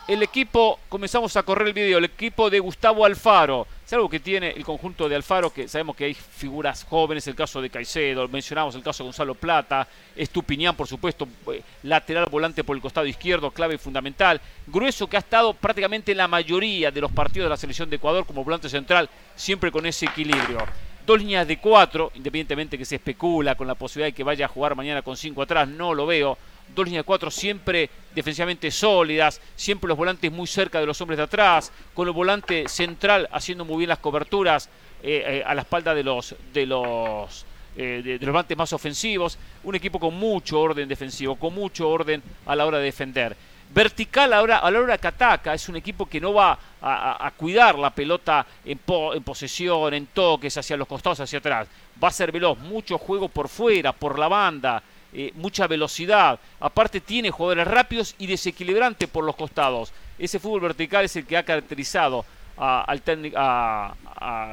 el 0.09 0.22
equipo, 0.22 0.80
comenzamos 0.89 1.36
a 1.36 1.43
correr 1.43 1.68
el 1.68 1.74
video, 1.74 1.98
el 1.98 2.06
equipo 2.06 2.48
de 2.48 2.59
Gustavo 2.60 3.05
Alfaro. 3.05 3.66
Es 3.85 3.93
algo 3.93 4.09
que 4.09 4.20
tiene 4.20 4.48
el 4.52 4.64
conjunto 4.64 5.06
de 5.06 5.14
Alfaro, 5.14 5.51
que 5.51 5.68
sabemos 5.68 5.94
que 5.94 6.06
hay 6.06 6.14
figuras 6.14 6.85
jóvenes, 6.85 7.26
el 7.26 7.35
caso 7.35 7.60
de 7.60 7.68
Caicedo, 7.68 8.26
mencionamos 8.26 8.74
el 8.74 8.82
caso 8.82 9.02
de 9.02 9.09
Gonzalo 9.09 9.35
Plata, 9.35 9.86
Estupiñán, 10.16 10.74
por 10.74 10.89
supuesto, 10.89 11.28
eh, 11.52 11.62
lateral 11.82 12.26
volante 12.30 12.64
por 12.64 12.74
el 12.74 12.80
costado 12.80 13.06
izquierdo, 13.06 13.51
clave 13.51 13.76
fundamental. 13.76 14.40
Grueso 14.66 15.06
que 15.09 15.16
ha 15.16 15.20
estado 15.20 15.52
prácticamente 15.52 16.12
en 16.12 16.18
la 16.18 16.28
mayoría 16.28 16.90
de 16.90 17.02
los 17.02 17.12
partidos 17.12 17.44
de 17.44 17.51
la 17.51 17.56
selección 17.59 17.90
de 17.90 17.97
Ecuador 17.97 18.24
como 18.24 18.44
volante 18.44 18.70
central, 18.70 19.10
siempre 19.36 19.70
con 19.70 19.85
ese 19.85 20.06
equilibrio 20.06 20.66
dos 21.09 21.20
líneas 21.20 21.48
de 21.48 21.59
cuatro, 21.59 22.12
independientemente 22.14 22.76
que 22.76 22.85
se 22.85 22.97
especula 22.97 23.55
con 23.55 23.66
la 23.66 23.74
posibilidad 23.74 24.09
de 24.09 24.12
que 24.12 24.22
vaya 24.22 24.44
a 24.44 24.48
jugar 24.48 24.74
mañana 24.74 25.01
con 25.01 25.16
cinco 25.16 25.40
atrás, 25.40 25.66
no 25.66 25.94
lo 25.94 26.05
veo 26.05 26.36
dos 26.74 26.86
líneas 26.86 27.03
de 27.03 27.07
cuatro 27.07 27.31
siempre 27.31 27.90
defensivamente 28.15 28.70
sólidas, 28.70 29.40
siempre 29.57 29.89
los 29.89 29.97
volantes 29.97 30.31
muy 30.32 30.47
cerca 30.47 30.81
de 30.81 30.86
los 30.86 31.01
hombres 31.01 31.19
de 31.19 31.24
atrás, 31.24 31.73
con 31.95 32.09
el 32.09 32.15
volante 32.15 32.69
central 32.69 33.28
haciendo 33.32 33.65
muy 33.65 33.78
bien 33.78 33.89
las 33.89 33.99
coberturas 33.99 34.69
eh, 35.03 35.23
eh, 35.27 35.43
a 35.47 35.55
la 35.55 35.62
espalda 35.62 35.95
de 35.95 36.03
los 36.03 36.35
de 36.53 36.66
los 36.66 37.47
eh, 37.77 38.03
de, 38.05 38.19
los 38.19 38.32
volantes 38.32 38.59
más 38.59 38.73
ofensivos, 38.73 39.39
un 39.62 39.77
equipo 39.77 40.01
con 40.01 40.15
mucho 40.15 40.61
orden 40.61 40.89
defensivo, 40.89 41.36
con 41.36 41.55
mucho 41.55 41.89
orden 41.89 42.20
a 42.47 42.57
la 42.57 42.66
hora 42.66 42.78
de 42.78 42.85
defender. 42.85 43.36
Vertical 43.73 44.32
ahora, 44.32 44.59
a 44.59 44.70
la 44.70 44.81
hora 44.81 44.99
que 44.99 45.07
ataca, 45.07 45.55
es 45.55 45.69
un 45.69 45.77
equipo 45.77 46.07
que 46.07 46.20
no 46.20 46.32
va 46.32 46.59
a, 46.82 47.31
cuidar 47.36 47.78
la 47.78 47.90
pelota 47.90 48.45
en, 48.65 48.81
en 49.15 49.23
posesión, 49.23 49.95
en 49.95 50.07
toques 50.07 50.57
hacia 50.57 50.77
los 50.77 50.89
costados, 50.89 51.20
hacia 51.20 51.39
atrás. 51.39 51.69
Va 52.03 52.09
a 52.09 52.12
ser 52.12 52.32
veloz, 52.32 52.59
mucho 52.59 52.99
juego 52.99 53.28
por 53.28 53.49
fuera, 53.49 53.93
por 53.93 54.19
la 54.19 54.27
banda, 54.27 54.82
eh, 55.12 55.32
mucha 55.36 55.66
velocidad. 55.66 56.39
Aparte 56.60 57.01
tiene 57.01 57.30
jugadores 57.30 57.66
rápidos 57.66 58.14
y 58.18 58.26
desequilibrantes 58.26 59.09
por 59.09 59.24
los 59.24 59.36
costados. 59.36 59.93
Ese 60.18 60.39
fútbol 60.39 60.60
vertical 60.60 61.05
es 61.05 61.16
el 61.16 61.26
que 61.26 61.36
ha 61.36 61.43
caracterizado 61.43 62.26
a, 62.59 62.94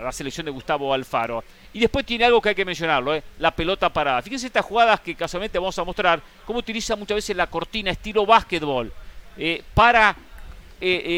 la 0.02 0.12
selección 0.12 0.46
de 0.46 0.52
Gustavo 0.52 0.94
Alfaro. 0.94 1.44
Y 1.74 1.80
después 1.80 2.06
tiene 2.06 2.24
algo 2.24 2.42
que 2.42 2.50
hay 2.50 2.56
que 2.56 2.64
mencionarlo, 2.64 3.16
eh, 3.16 3.24
la 3.40 3.52
pelota 3.52 3.90
parada. 3.90 4.22
Fíjense 4.22 4.48
estas 4.48 4.64
jugadas 4.64 5.02
que 5.02 5.16
casualmente 5.16 5.60
vamos 5.60 5.78
a 5.78 5.84
mostrar, 5.84 6.22
cómo 6.46 6.60
utiliza 6.60 6.96
muchas 6.96 7.16
veces 7.16 7.36
la 7.36 7.48
cortina 7.48 7.92
estilo 7.92 8.26
básquetbol 8.26 8.94
eh, 9.38 9.64
para 9.74 10.16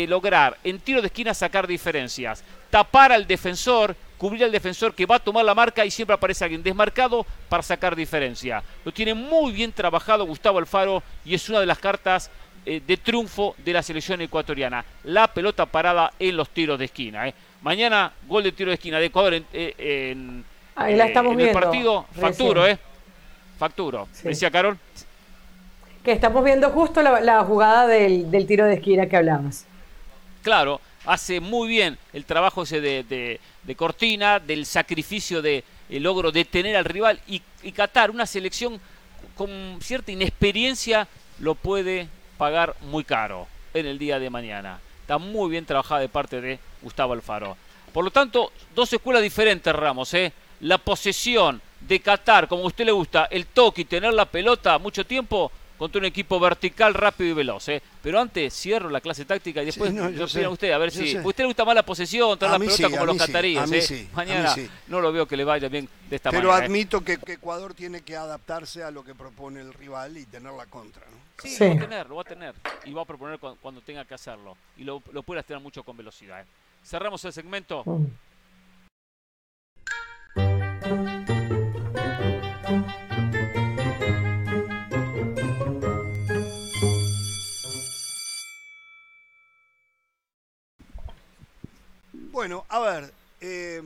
lograr 0.07 0.57
en 0.63 0.79
tiro 0.79 1.01
de 1.01 1.07
esquina 1.07 1.33
sacar 1.33 1.67
diferencias, 1.67 2.41
tapar 2.69 3.11
al 3.11 3.27
defensor 3.27 3.95
cubrir 4.17 4.43
al 4.43 4.51
defensor 4.51 4.93
que 4.93 5.05
va 5.05 5.15
a 5.15 5.19
tomar 5.19 5.45
la 5.45 5.55
marca 5.55 5.85
y 5.85 5.91
siempre 5.91 6.15
aparece 6.15 6.43
alguien 6.43 6.63
desmarcado 6.63 7.25
para 7.49 7.63
sacar 7.63 7.95
diferencia. 7.95 8.63
Lo 8.83 8.91
tiene 8.91 9.13
muy 9.13 9.51
bien 9.51 9.71
trabajado 9.71 10.25
Gustavo 10.25 10.59
Alfaro 10.59 11.03
y 11.23 11.35
es 11.35 11.47
una 11.49 11.59
de 11.59 11.65
las 11.65 11.79
cartas 11.79 12.29
eh, 12.65 12.81
de 12.85 12.97
triunfo 12.97 13.55
de 13.63 13.73
la 13.73 13.81
selección 13.81 14.19
ecuatoriana. 14.21 14.83
La 15.05 15.27
pelota 15.27 15.65
parada 15.65 16.11
en 16.19 16.35
los 16.35 16.49
tiros 16.49 16.77
de 16.77 16.85
esquina. 16.85 17.27
Eh. 17.27 17.33
Mañana 17.61 18.11
gol 18.27 18.43
de 18.43 18.51
tiro 18.51 18.71
de 18.71 18.75
esquina 18.75 18.99
de 18.99 19.05
Ecuador 19.05 19.33
en, 19.35 19.45
eh, 19.53 20.43
Ahí 20.75 20.95
la 20.95 21.05
estamos 21.05 21.37
el 21.39 21.51
partido. 21.51 22.05
Facturo, 22.11 22.67
¿eh? 22.67 22.77
Facturo. 23.57 24.07
Decía 24.21 24.51
Carol. 24.51 24.77
Que 26.03 26.11
estamos 26.11 26.43
viendo 26.43 26.69
justo 26.69 27.01
la, 27.01 27.43
jugada 27.45 27.87
del, 27.87 28.45
tiro 28.45 28.65
de 28.65 28.75
esquina 28.75 29.07
que 29.07 29.17
hablamos. 29.17 29.63
Claro, 30.43 30.79
hace 31.05 31.39
muy 31.39 31.67
bien 31.67 31.97
el 32.13 32.25
trabajo 32.25 32.63
ese 32.63 32.79
de 32.79 33.03
de 33.03 33.39
Cortina, 33.75 34.39
del 34.39 34.65
sacrificio 34.65 35.41
de 35.41 35.63
el 35.89 36.03
logro 36.03 36.31
de 36.31 36.45
tener 36.45 36.75
al 36.75 36.85
rival 36.85 37.19
y, 37.27 37.41
Qatar, 37.71 38.11
una 38.11 38.25
selección 38.25 38.79
con 39.35 39.79
cierta 39.81 40.11
inexperiencia, 40.11 41.07
lo 41.39 41.55
puede 41.55 42.07
pagar 42.37 42.75
muy 42.81 43.03
caro 43.03 43.47
en 43.73 43.85
el 43.85 43.97
día 43.97 44.19
de 44.19 44.29
mañana. 44.29 44.79
Está 45.01 45.17
muy 45.17 45.49
bien 45.49 45.65
trabajada 45.65 46.01
de 46.01 46.09
parte 46.09 46.41
de 46.41 46.59
Gustavo 46.81 47.13
Alfaro. 47.13 47.55
Por 47.93 48.03
lo 48.03 48.11
tanto, 48.11 48.51
dos 48.75 48.91
escuelas 48.91 49.21
diferentes, 49.21 49.73
Ramos. 49.73 50.13
¿eh? 50.13 50.33
La 50.61 50.77
posesión 50.77 51.61
de 51.79 51.99
Qatar, 51.99 52.47
como 52.47 52.63
a 52.63 52.67
usted 52.67 52.85
le 52.85 52.91
gusta, 52.91 53.25
el 53.31 53.45
toque 53.45 53.81
y 53.81 53.85
tener 53.85 54.13
la 54.13 54.25
pelota 54.25 54.77
mucho 54.79 55.05
tiempo, 55.05 55.51
contra 55.77 55.99
un 55.99 56.05
equipo 56.05 56.39
vertical, 56.39 56.93
rápido 56.93 57.31
y 57.31 57.33
veloz. 57.33 57.69
¿eh? 57.69 57.81
Pero 58.01 58.19
antes 58.19 58.53
cierro 58.53 58.89
la 58.89 59.01
clase 59.01 59.25
táctica 59.25 59.61
y 59.61 59.65
después 59.65 59.91
sí, 60.27 60.45
usted 60.45 60.71
a 60.71 60.77
ver 60.77 60.91
si. 60.91 61.17
A 61.17 61.21
usted 61.21 61.43
le 61.43 61.47
gusta 61.47 61.65
más 61.65 61.75
la 61.75 61.83
posesión, 61.83 62.37
traer 62.37 62.53
la 62.53 62.59
pelota 62.59 62.89
como 62.89 63.05
los 63.05 63.17
cataríes. 63.17 63.91
¿eh? 63.91 64.07
Mañana 64.13 64.55
no 64.87 65.01
lo 65.01 65.11
veo 65.11 65.25
que 65.25 65.37
le 65.37 65.43
vaya 65.43 65.67
bien 65.69 65.87
de 66.09 66.15
esta 66.15 66.31
manera. 66.31 66.49
Pero 66.49 66.57
¿eh? 66.57 66.65
admito 66.65 67.01
que, 67.01 67.13
Ecuador 67.13 67.73
tiene 67.73 68.01
que 68.01 68.15
adaptarse 68.15 68.83
a 68.83 68.91
lo 68.91 69.03
que 69.03 69.13
propone 69.13 69.61
el 69.61 69.73
rival 69.73 70.17
y 70.17 70.25
tener 70.25 70.53
la 70.53 70.65
contra. 70.65 71.03
¿no? 71.05 71.17
Sí, 71.43 71.57
lo 71.59 71.67
va 71.67 71.75
a 71.75 71.79
tener, 71.79 72.09
lo 72.09 72.15
va 72.15 72.21
a 72.21 72.25
tener. 72.25 72.55
Y 72.85 72.93
va 72.93 73.01
a 73.03 73.05
proponer 73.05 73.39
cuando, 73.39 73.81
tenga 73.81 74.05
que 74.05 74.13
hacerlo. 74.13 74.57
Y 74.77 74.83
lo, 74.83 75.03
lo 75.11 75.23
puede 75.23 75.41
hacer 75.41 75.59
mucho 75.59 75.83
con 75.83 75.95
velocidad. 75.95 76.41
¿eh? 76.41 76.45
Cerramos 76.83 77.23
el 77.25 77.33
segmento. 77.33 77.83
Mm. 77.85 78.05
Bueno, 92.37 92.65
a 92.69 92.79
ver, 92.79 93.11
eh, 93.41 93.81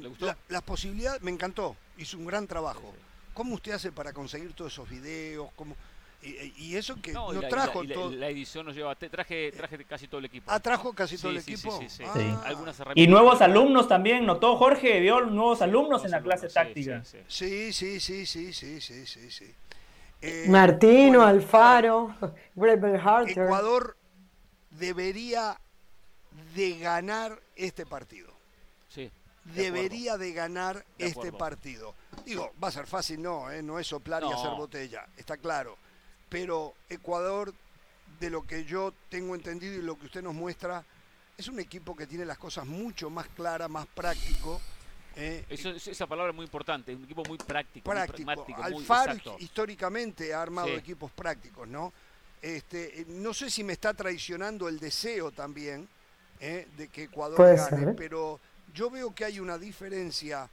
las 0.50 0.62
posibilidades, 0.64 1.22
me 1.22 1.32
encantó, 1.32 1.78
hizo 1.98 2.18
un 2.18 2.26
gran 2.26 2.48
trabajo. 2.48 2.94
¿Cómo 3.34 3.56
usted 3.56 3.72
hace 3.72 3.94
para 3.94 4.12
conseguir 4.12 4.52
todos 4.52 4.74
esos 4.74 4.90
videos? 4.90 5.48
¿Cómo, 5.56 5.74
y, 6.22 6.76
eso 6.76 7.02
que 7.02 7.14
no, 7.14 7.32
trajo 7.48 7.82
todo. 7.86 8.12
La, 8.12 8.28
edición 8.28 8.66
nos 8.66 8.76
lleva, 8.76 8.94
traje, 8.96 9.54
traje 9.54 9.86
casi 9.86 10.10
todo 10.10 10.20
el 10.20 10.26
equipo. 10.26 10.52
Ah, 10.52 10.60
trajo 10.60 10.92
casi 10.92 11.18
todo 11.18 11.32
el 11.32 11.38
equipo. 11.38 11.80
Sí, 11.80 11.88
sí, 11.88 12.04
ah. 12.06 12.92
y 12.94 13.08
nuevos 13.08 13.42
alumnos 13.42 13.88
también, 13.88 14.26
notó 14.26 14.58
Jorge, 14.58 15.00
vio 15.00 15.22
nuevos 15.22 15.62
alumnos 15.62 16.04
en 16.04 16.12
la 16.12 16.22
clase 16.22 16.50
táctica. 16.50 17.06
Sí, 17.30 17.72
sí, 17.72 18.02
sí, 18.02 18.26
sí, 18.26 18.52
sí, 18.52 18.82
sí, 18.82 19.06
sí, 19.06 19.32
sí. 19.32 19.56
Eh, 20.22 20.48
Martino, 20.50 21.22
Alfaro, 21.22 22.14
Ecuador 23.28 23.96
debería 24.72 25.58
de 26.54 26.78
ganar 26.80 27.40
este 27.56 27.86
partido. 27.86 28.31
Debería 29.44 30.18
de 30.18 30.34
ganar 30.34 30.86
este 30.98 31.32
partido. 31.32 31.96
Digo, 32.26 32.54
va 32.62 32.68
a 32.68 32.72
ser 32.72 32.88
fácil, 32.88 33.22
no, 33.22 33.52
¿eh? 33.52 33.62
no 33.62 33.80
es 33.80 33.88
soplar 33.88 34.24
y 34.24 34.32
hacer 34.32 34.52
botella, 34.52 35.08
está 35.18 35.38
claro. 35.38 35.78
Pero 36.30 36.74
Ecuador, 36.90 37.54
de 38.20 38.30
lo 38.30 38.44
que 38.44 38.66
yo 38.66 38.94
tengo 39.10 39.36
entendido 39.36 39.74
y 39.74 39.82
lo 39.82 39.98
que 39.98 40.06
usted 40.06 40.22
nos 40.22 40.34
muestra, 40.34 40.84
es 41.38 41.48
un 41.48 41.60
equipo 41.60 41.96
que 41.96 42.08
tiene 42.08 42.26
las 42.26 42.38
cosas 42.38 42.66
mucho 42.66 43.10
más 43.10 43.28
claras, 43.30 43.70
más 43.70 43.88
práctico. 43.88 44.62
¿eh? 45.16 45.44
esa 45.50 46.08
palabra 46.08 46.32
es 46.32 46.36
muy 46.36 46.46
importante, 46.46 46.96
un 46.96 47.04
equipo 47.04 47.24
muy 47.28 47.38
práctico. 47.38 47.90
Práctico. 47.90 48.32
Alfaro 48.62 49.38
históricamente 49.40 50.34
ha 50.34 50.42
armado 50.42 50.70
equipos 50.70 51.12
prácticos, 51.12 51.68
¿no? 51.68 51.92
Este, 52.42 53.06
no 53.08 53.34
sé 53.34 53.52
si 53.52 53.64
me 53.64 53.74
está 53.74 53.94
traicionando 53.94 54.68
el 54.68 54.80
deseo 54.80 55.32
también 55.32 55.88
¿eh? 56.40 56.68
de 56.76 56.88
que 56.88 57.04
Ecuador 57.04 57.56
gane, 57.56 57.94
pero 57.94 58.40
yo 58.74 58.90
veo 58.90 59.14
que 59.14 59.26
hay 59.26 59.40
una 59.40 59.58
diferencia 59.58 60.50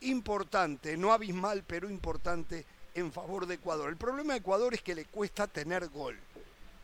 importante, 0.00 0.96
no 0.96 1.12
abismal, 1.12 1.64
pero 1.66 1.88
importante 1.88 2.64
en 2.94 3.12
favor 3.12 3.46
de 3.46 3.54
Ecuador. 3.54 3.88
El 3.88 3.96
problema 3.96 4.34
de 4.34 4.40
Ecuador 4.40 4.74
es 4.74 4.82
que 4.82 4.94
le 4.94 5.04
cuesta 5.06 5.46
tener 5.46 5.88
gol. 5.88 6.18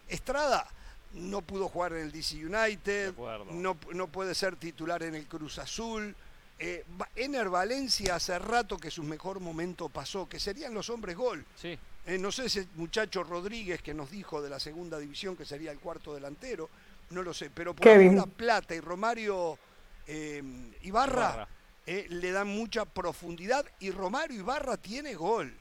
Estrada 0.08 0.66
no 1.14 1.42
pudo 1.42 1.68
jugar 1.68 1.92
en 1.92 2.00
el 2.00 2.12
DC 2.12 2.36
United, 2.36 3.14
no, 3.50 3.76
no, 3.92 4.06
puede 4.08 4.34
ser 4.34 4.56
titular 4.56 5.02
en 5.02 5.14
el 5.14 5.26
Cruz 5.26 5.58
Azul. 5.58 6.14
Eh, 6.58 6.84
Ener 7.14 7.48
Valencia 7.48 8.16
hace 8.16 8.38
rato 8.38 8.78
que 8.78 8.90
su 8.90 9.02
mejor 9.02 9.40
momento 9.40 9.88
pasó, 9.88 10.28
que 10.28 10.40
serían 10.40 10.74
los 10.74 10.90
hombres 10.90 11.16
gol. 11.16 11.44
Sí. 11.56 11.78
Eh, 12.06 12.18
no 12.18 12.32
sé 12.32 12.46
ese 12.46 12.66
muchacho 12.76 13.22
Rodríguez 13.22 13.82
que 13.82 13.94
nos 13.94 14.10
dijo 14.10 14.40
de 14.40 14.48
la 14.48 14.58
segunda 14.58 14.98
división 14.98 15.36
que 15.36 15.44
sería 15.44 15.70
el 15.70 15.78
cuarto 15.78 16.14
delantero, 16.14 16.68
no 17.10 17.22
lo 17.22 17.32
sé, 17.32 17.50
pero 17.50 17.74
por 17.74 17.86
la 17.86 18.26
Plata 18.26 18.74
y 18.74 18.80
Romario 18.80 19.58
eh, 20.08 20.42
Ibarra, 20.82 21.46
eh, 21.86 22.06
le 22.08 22.32
dan 22.32 22.48
mucha 22.48 22.84
profundidad 22.86 23.64
y 23.78 23.90
Romario 23.90 24.40
Ibarra 24.40 24.76
tiene 24.78 25.14
gol. 25.14 25.54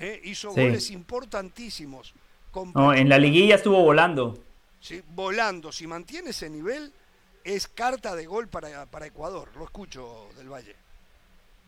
Eh, 0.00 0.20
hizo 0.24 0.50
goles 0.50 0.90
importantísimos. 0.90 2.14
No, 2.74 2.94
en 2.94 3.08
la 3.08 3.18
liguilla 3.18 3.56
estuvo 3.56 3.80
volando. 3.82 4.38
Sí, 4.80 5.02
volando. 5.14 5.70
Si 5.70 5.86
mantiene 5.86 6.30
ese 6.30 6.50
nivel, 6.50 6.92
es 7.44 7.68
carta 7.68 8.16
de 8.16 8.26
gol 8.26 8.48
para, 8.48 8.86
para 8.86 9.06
Ecuador. 9.06 9.50
Lo 9.56 9.64
escucho 9.64 10.28
del 10.36 10.48
Valle. 10.48 10.76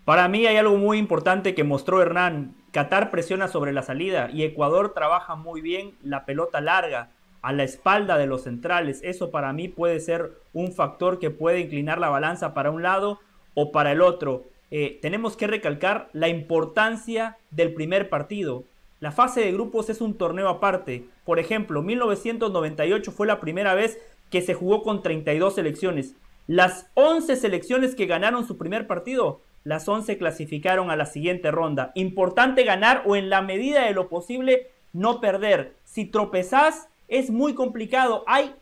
Para 0.05 0.29
mí 0.29 0.47
hay 0.47 0.57
algo 0.57 0.77
muy 0.77 0.99
importante 0.99 1.55
que 1.55 1.65
mostró 1.65 2.01
Hernán. 2.01 2.55
Qatar 2.73 3.11
presiona 3.11 3.49
sobre 3.49 3.73
la 3.73 3.83
salida 3.83 4.31
y 4.33 4.45
Ecuador 4.45 4.95
trabaja 4.95 5.35
muy 5.35 5.61
bien 5.61 5.97
la 6.03 6.25
pelota 6.25 6.61
larga 6.61 7.11
a 7.43 7.53
la 7.53 7.65
espalda 7.65 8.19
de 8.19 8.27
los 8.27 8.43
centrales. 8.43 9.01
Eso 9.03 9.31
para 9.31 9.53
mí 9.53 9.69
puede 9.69 10.01
ser 10.01 10.33
un 10.53 10.73
factor 10.73 11.19
que 11.19 11.31
puede 11.31 11.61
inclinar 11.61 11.99
la 11.99 12.09
balanza 12.09 12.55
para 12.55 12.71
un 12.71 12.83
lado 12.83 13.21
o 13.55 13.73
para 13.73 13.93
el 13.93 14.01
otro. 14.01 14.45
Eh, 14.71 14.99
tenemos 15.01 15.37
que 15.37 15.47
recalcar 15.47 16.09
la 16.13 16.29
importancia 16.29 17.37
del 17.51 17.73
primer 17.73 18.09
partido. 18.09 18.65
La 19.01 19.13
fase 19.13 19.41
de 19.41 19.53
grupos 19.53 19.91
es 19.91 20.01
un 20.01 20.15
torneo 20.15 20.49
aparte. 20.49 21.05
Por 21.25 21.39
ejemplo, 21.39 21.83
1998 21.83 23.13
fue 23.13 23.27
la 23.27 23.41
primera 23.41 23.75
vez 23.75 23.99
que 24.31 24.43
se 24.43 24.55
jugó 24.55 24.83
con 24.83 25.03
32 25.03 25.55
selecciones. 25.55 26.15
Las 26.47 26.87
11 26.95 27.37
selecciones 27.37 27.95
que 27.95 28.07
ganaron 28.07 28.47
su 28.47 28.57
primer 28.57 28.87
partido, 28.87 29.41
las 29.65 29.89
11 29.89 30.17
clasificaron 30.17 30.91
a 30.91 30.97
la 30.97 31.07
siguiente 31.07 31.51
ronda. 31.51 31.93
Importante 31.95 32.65
ganar 32.65 33.03
o 33.05 33.17
en 33.17 33.31
la 33.31 33.43
medida 33.43 33.85
de 33.85 33.93
lo 33.93 34.09
posible 34.09 34.69
no 34.93 35.21
perder. 35.21 35.75
Si 35.85 36.07
tropezás, 36.07 36.89
es 37.09 37.31
muy 37.31 37.55
complicado. 37.55 38.25
Hay 38.27 38.55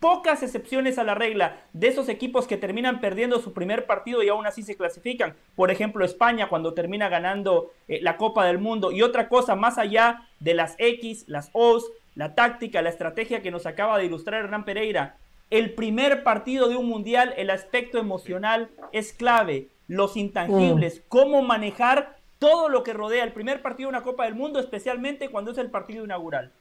pocas 0.00 0.42
excepciones 0.42 0.98
a 0.98 1.04
la 1.04 1.14
regla 1.14 1.60
de 1.72 1.88
esos 1.88 2.08
equipos 2.08 2.46
que 2.46 2.56
terminan 2.56 3.00
perdiendo 3.00 3.40
su 3.40 3.52
primer 3.52 3.86
partido 3.86 4.22
y 4.22 4.28
aún 4.28 4.46
así 4.46 4.62
se 4.62 4.76
clasifican. 4.76 5.34
Por 5.56 5.70
ejemplo, 5.70 6.04
España 6.04 6.48
cuando 6.48 6.74
termina 6.74 7.08
ganando 7.08 7.72
eh, 7.88 8.00
la 8.02 8.16
Copa 8.16 8.46
del 8.46 8.58
Mundo. 8.58 8.92
Y 8.92 9.02
otra 9.02 9.28
cosa, 9.28 9.56
más 9.56 9.78
allá 9.78 10.28
de 10.40 10.54
las 10.54 10.74
X, 10.78 11.24
las 11.26 11.50
O's, 11.52 11.90
la 12.14 12.34
táctica, 12.34 12.82
la 12.82 12.90
estrategia 12.90 13.42
que 13.42 13.50
nos 13.50 13.66
acaba 13.66 13.98
de 13.98 14.06
ilustrar 14.06 14.44
Hernán 14.44 14.64
Pereira. 14.64 15.16
El 15.50 15.74
primer 15.74 16.22
partido 16.22 16.68
de 16.68 16.76
un 16.76 16.86
mundial, 16.86 17.34
el 17.36 17.50
aspecto 17.50 17.98
emocional 17.98 18.70
es 18.92 19.12
clave. 19.12 19.68
Los 19.88 20.16
intangibles, 20.16 21.00
mm. 21.00 21.02
cómo 21.08 21.42
manejar 21.42 22.16
todo 22.38 22.68
lo 22.68 22.82
que 22.82 22.92
rodea 22.92 23.24
el 23.24 23.32
primer 23.32 23.62
partido 23.62 23.88
de 23.88 23.96
una 23.96 24.04
Copa 24.04 24.24
del 24.24 24.34
Mundo, 24.34 24.58
especialmente 24.58 25.28
cuando 25.28 25.50
es 25.50 25.58
el 25.58 25.70
partido 25.70 26.04
inaugural. 26.04 26.52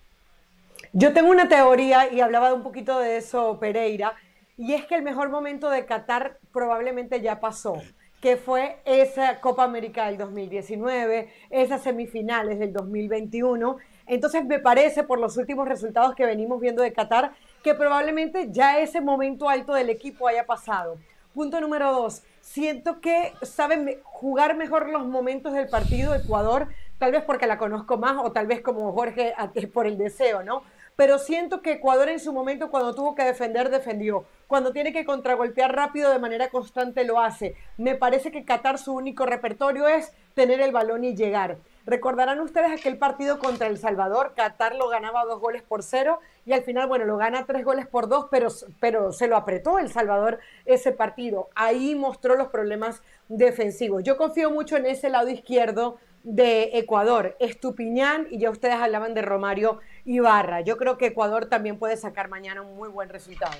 Yo 0.94 1.14
tengo 1.14 1.32
una 1.32 1.48
teoría 1.48 2.12
y 2.12 2.20
hablaba 2.20 2.54
un 2.54 2.64
poquito 2.64 3.00
de 3.00 3.16
eso 3.16 3.58
Pereira, 3.62 4.14
y 4.58 4.74
es 4.74 4.86
que 4.86 4.96
el 4.96 5.04
mejor 5.04 5.30
momento 5.30 5.70
de 5.70 5.86
Qatar 5.86 6.38
probablemente 6.52 7.22
ya 7.22 7.40
pasó, 7.40 7.82
que 8.20 8.36
fue 8.36 8.82
esa 8.84 9.40
Copa 9.40 9.64
América 9.64 10.08
del 10.08 10.18
2019, 10.18 11.32
esas 11.50 11.84
semifinales 11.84 12.60
del 12.60 12.74
2021. 12.74 13.78
Entonces 14.06 14.44
me 14.44 14.60
parece, 14.60 15.04
por 15.04 15.18
los 15.18 15.38
últimos 15.38 15.66
resultados 15.66 16.14
que 16.14 16.26
venimos 16.26 16.60
viendo 16.60 16.84
de 16.84 16.92
Qatar, 16.92 17.32
que 17.64 17.74
probablemente 17.74 18.50
ya 18.52 18.78
ese 18.80 19.00
momento 19.00 19.48
alto 19.48 19.74
del 19.74 19.90
equipo 19.90 20.28
haya 20.28 20.46
pasado. 20.46 20.98
Punto 21.34 21.62
número 21.62 21.94
dos, 21.94 22.22
siento 22.42 23.00
que 23.00 23.32
saben 23.44 23.98
jugar 24.04 24.58
mejor 24.58 24.90
los 24.90 25.08
momentos 25.08 25.54
del 25.54 25.70
partido 25.70 26.14
Ecuador, 26.14 26.68
tal 26.98 27.14
vez 27.14 27.24
porque 27.24 27.48
la 27.48 27.58
conozco 27.58 27.98
más 27.98 28.18
o 28.22 28.34
tal 28.34 28.46
vez 28.46 28.60
como 28.60 28.92
Jorge 28.92 29.34
por 29.74 29.88
el 29.88 29.98
deseo, 29.98 30.44
¿no? 30.44 30.64
Pero 30.96 31.20
siento 31.20 31.62
que 31.62 31.74
Ecuador 31.74 32.10
en 32.10 32.20
su 32.20 32.34
momento 32.34 32.70
cuando 32.70 32.94
tuvo 32.94 33.16
que 33.16 33.24
defender, 33.24 33.70
defendió. 33.70 34.26
Cuando 34.48 34.72
tiene 34.72 34.92
que 34.92 35.06
contragolpear 35.06 35.74
rápido 35.76 36.12
de 36.12 36.20
manera 36.20 36.50
constante, 36.50 37.06
lo 37.06 37.20
hace. 37.20 37.56
Me 37.78 37.96
parece 37.96 38.32
que 38.32 38.44
Qatar 38.44 38.78
su 38.78 38.94
único 38.94 39.26
repertorio 39.26 39.88
es 39.88 40.12
tener 40.34 40.62
el 40.62 40.72
balón 40.72 41.04
y 41.04 41.16
llegar. 41.16 41.58
Recordarán 41.86 42.40
ustedes 42.40 42.72
aquel 42.72 42.98
partido 42.98 43.40
contra 43.40 43.68
El 43.68 43.78
Salvador, 43.78 44.34
Qatar 44.36 44.76
lo 44.76 44.88
ganaba 44.90 45.26
dos 45.26 45.40
goles 45.40 45.64
por 45.64 45.82
cero 45.82 46.20
y 46.46 46.54
al 46.54 46.64
final, 46.64 46.88
bueno, 46.88 47.06
lo 47.06 47.18
gana 47.18 47.46
tres 47.46 47.66
goles 47.66 47.88
por 47.88 48.08
dos, 48.08 48.28
pero, 48.30 48.50
pero 48.80 49.12
se 49.12 49.28
lo 49.28 49.36
apretó 49.36 49.80
El 49.80 49.92
Salvador 49.92 50.40
ese 50.66 50.92
partido. 50.92 51.50
Ahí 51.56 51.96
mostró 51.96 52.36
los 52.36 52.50
problemas 52.50 53.02
defensivos. 53.30 54.04
Yo 54.04 54.18
confío 54.18 54.52
mucho 54.52 54.78
en 54.78 54.86
ese 54.86 55.10
lado 55.10 55.30
izquierdo 55.30 55.98
de 56.24 56.78
Ecuador, 56.78 57.36
Estupiñán 57.40 58.28
y 58.30 58.38
ya 58.38 58.52
ustedes 58.52 58.76
hablaban 58.76 59.14
de 59.14 59.24
Romario 59.24 59.80
Ibarra. 60.06 60.62
Yo 60.62 60.78
creo 60.78 60.98
que 60.98 61.08
Ecuador 61.08 61.46
también 61.46 61.78
puede 61.78 61.98
sacar 61.98 62.30
mañana 62.30 62.62
un 62.62 62.76
muy 62.76 62.90
buen 62.90 63.10
resultado. 63.10 63.58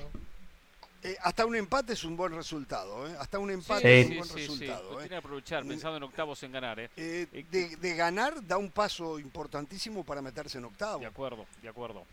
Eh, 1.04 1.16
hasta 1.20 1.44
un 1.44 1.56
empate 1.56 1.94
es 1.94 2.04
un 2.04 2.16
buen 2.16 2.32
resultado, 2.32 3.08
¿eh? 3.08 3.16
Hasta 3.18 3.40
un 3.40 3.50
empate 3.50 4.02
es 4.02 4.06
un 4.06 4.16
buen 4.18 4.28
resultado. 4.28 4.88
Sí, 4.88 4.94
¿eh? 4.94 4.98
Tiene 4.98 5.08
que 5.08 5.16
aprovechar, 5.16 5.66
pensando 5.66 5.96
en 5.96 6.02
octavos 6.04 6.40
en 6.44 6.52
ganar. 6.52 6.78
¿eh? 6.78 6.90
eh 6.96 7.26
de, 7.50 7.94
ganar 7.96 8.46
da 8.46 8.56
un 8.56 8.70
paso 8.70 9.18
importantísimo 9.18 10.04
para 10.04 10.22
meterse 10.22 10.58
en 10.58 10.66
octavos. 10.66 11.00
De 11.00 11.06
acuerdo, 11.06 11.44
de 11.60 11.68
acuerdo. 11.68 12.04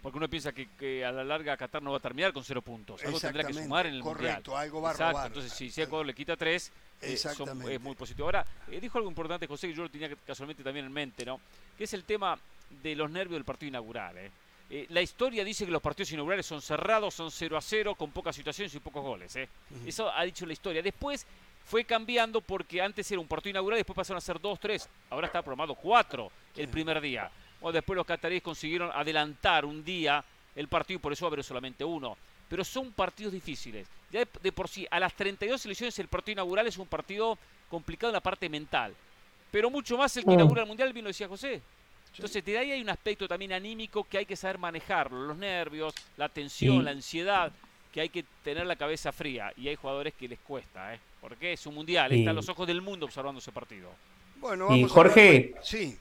Porque 0.00 0.18
uno 0.18 0.28
piensa 0.28 0.52
que, 0.52 1.04
a 1.04 1.10
la 1.10 1.24
larga 1.24 1.56
Qatar 1.56 1.82
no 1.82 1.90
va 1.90 1.98
a 1.98 2.00
terminar 2.00 2.32
con 2.32 2.44
cero 2.44 2.62
puntos. 2.62 3.02
Algo 3.04 3.18
tendrá 3.18 3.44
que 3.44 3.54
sumar 3.54 3.86
en 3.86 3.94
el 3.94 4.02
Correcto, 4.02 4.56
algo 4.56 4.80
va 4.80 4.90
a 4.90 4.92
Exacto, 4.92 5.26
Entonces, 5.26 5.52
si, 5.52 5.70
si 5.70 5.82
Ecuador 5.82 6.06
le 6.06 6.14
quita 6.14 6.36
tres, 6.36 6.70
es 7.00 7.80
muy 7.80 7.96
positivo. 7.96 8.26
Ahora, 8.26 8.46
dijo 8.68 8.98
algo 8.98 9.10
importante 9.10 9.48
José, 9.48 9.66
que 9.66 9.74
yo 9.74 9.82
lo 9.82 9.90
tenía 9.90 10.14
casualmente 10.24 10.62
también 10.62 10.86
en 10.86 10.92
mente, 10.92 11.24
¿no? 11.24 11.40
Que 11.76 11.84
es 11.84 11.92
el 11.92 12.04
tema 12.04 12.38
de 12.82 12.94
los 12.94 13.10
nervios 13.10 13.34
del 13.34 13.44
partido 13.44 13.68
inaugural. 13.68 14.18
¿eh? 14.18 14.30
Eh, 14.70 14.86
la 14.90 15.02
historia 15.02 15.44
dice 15.44 15.66
que 15.66 15.70
los 15.70 15.82
partidos 15.82 16.12
inaugurales 16.12 16.46
son 16.46 16.62
cerrados, 16.62 17.12
son 17.14 17.30
0 17.30 17.56
a 17.56 17.60
0, 17.60 17.94
con 17.94 18.10
pocas 18.10 18.34
situaciones 18.34 18.74
y 18.74 18.78
pocos 18.78 19.02
goles. 19.02 19.36
¿eh? 19.36 19.48
Eso 19.86 20.10
ha 20.10 20.24
dicho 20.24 20.46
la 20.46 20.54
historia. 20.54 20.82
Después 20.82 21.26
fue 21.64 21.84
cambiando 21.84 22.40
porque 22.40 22.80
antes 22.80 23.10
era 23.10 23.20
un 23.20 23.28
partido 23.28 23.50
inaugural, 23.50 23.78
después 23.78 23.96
pasaron 23.96 24.18
a 24.18 24.20
ser 24.20 24.40
2, 24.40 24.58
3, 24.58 24.88
ahora 25.10 25.26
está 25.26 25.42
programado 25.42 25.74
4 25.74 26.30
el 26.56 26.68
primer 26.68 27.00
día. 27.00 27.30
O 27.60 27.70
después 27.70 27.96
los 27.96 28.06
cataríes 28.06 28.42
consiguieron 28.42 28.90
adelantar 28.92 29.64
un 29.64 29.84
día 29.84 30.24
el 30.56 30.68
partido 30.68 30.98
y 30.98 31.00
por 31.00 31.12
eso 31.12 31.24
va 31.24 31.28
a 31.28 31.32
haber 31.32 31.44
solamente 31.44 31.84
uno. 31.84 32.16
Pero 32.48 32.64
son 32.64 32.92
partidos 32.92 33.32
difíciles. 33.32 33.86
Ya 34.10 34.24
de, 34.42 34.52
por 34.52 34.68
sí, 34.68 34.86
a 34.90 34.98
las 34.98 35.14
32 35.14 35.60
selecciones 35.60 35.98
el 35.98 36.08
partido 36.08 36.32
inaugural 36.32 36.66
es 36.66 36.76
un 36.76 36.86
partido 36.86 37.38
complicado 37.68 38.10
en 38.10 38.14
la 38.14 38.20
parte 38.20 38.48
mental. 38.48 38.94
Pero 39.50 39.70
mucho 39.70 39.96
más 39.96 40.16
el 40.16 40.24
que 40.24 40.32
inaugura 40.32 40.62
el 40.62 40.68
Mundial, 40.68 40.92
bien 40.92 41.04
lo 41.04 41.08
decía 41.08 41.28
José. 41.28 41.60
Entonces, 42.14 42.44
de 42.44 42.58
ahí 42.58 42.72
hay 42.72 42.82
un 42.82 42.90
aspecto 42.90 43.26
también 43.26 43.52
anímico 43.52 44.04
que 44.04 44.18
hay 44.18 44.26
que 44.26 44.36
saber 44.36 44.58
manejarlo, 44.58 45.22
los 45.26 45.36
nervios, 45.36 45.94
la 46.16 46.28
tensión, 46.28 46.84
la 46.84 46.90
ansiedad, 46.90 47.50
que 47.92 48.00
hay 48.02 48.08
que 48.08 48.24
tener 48.42 48.66
la 48.66 48.76
cabeza 48.76 49.12
fría. 49.12 49.52
Y 49.56 49.68
hay 49.68 49.76
jugadores 49.76 50.14
que 50.14 50.28
les 50.28 50.38
cuesta, 50.40 50.94
¿eh? 50.94 51.00
Porque 51.20 51.52
es 51.52 51.66
un 51.66 51.74
mundial, 51.74 52.12
están 52.12 52.34
los 52.34 52.48
ojos 52.48 52.66
del 52.66 52.82
mundo 52.82 53.06
observando 53.06 53.38
ese 53.38 53.52
partido. 53.52 53.88
Bueno, 54.40 54.74
y 54.74 54.84
Jorge, 54.84 55.54
sí. 55.62 55.96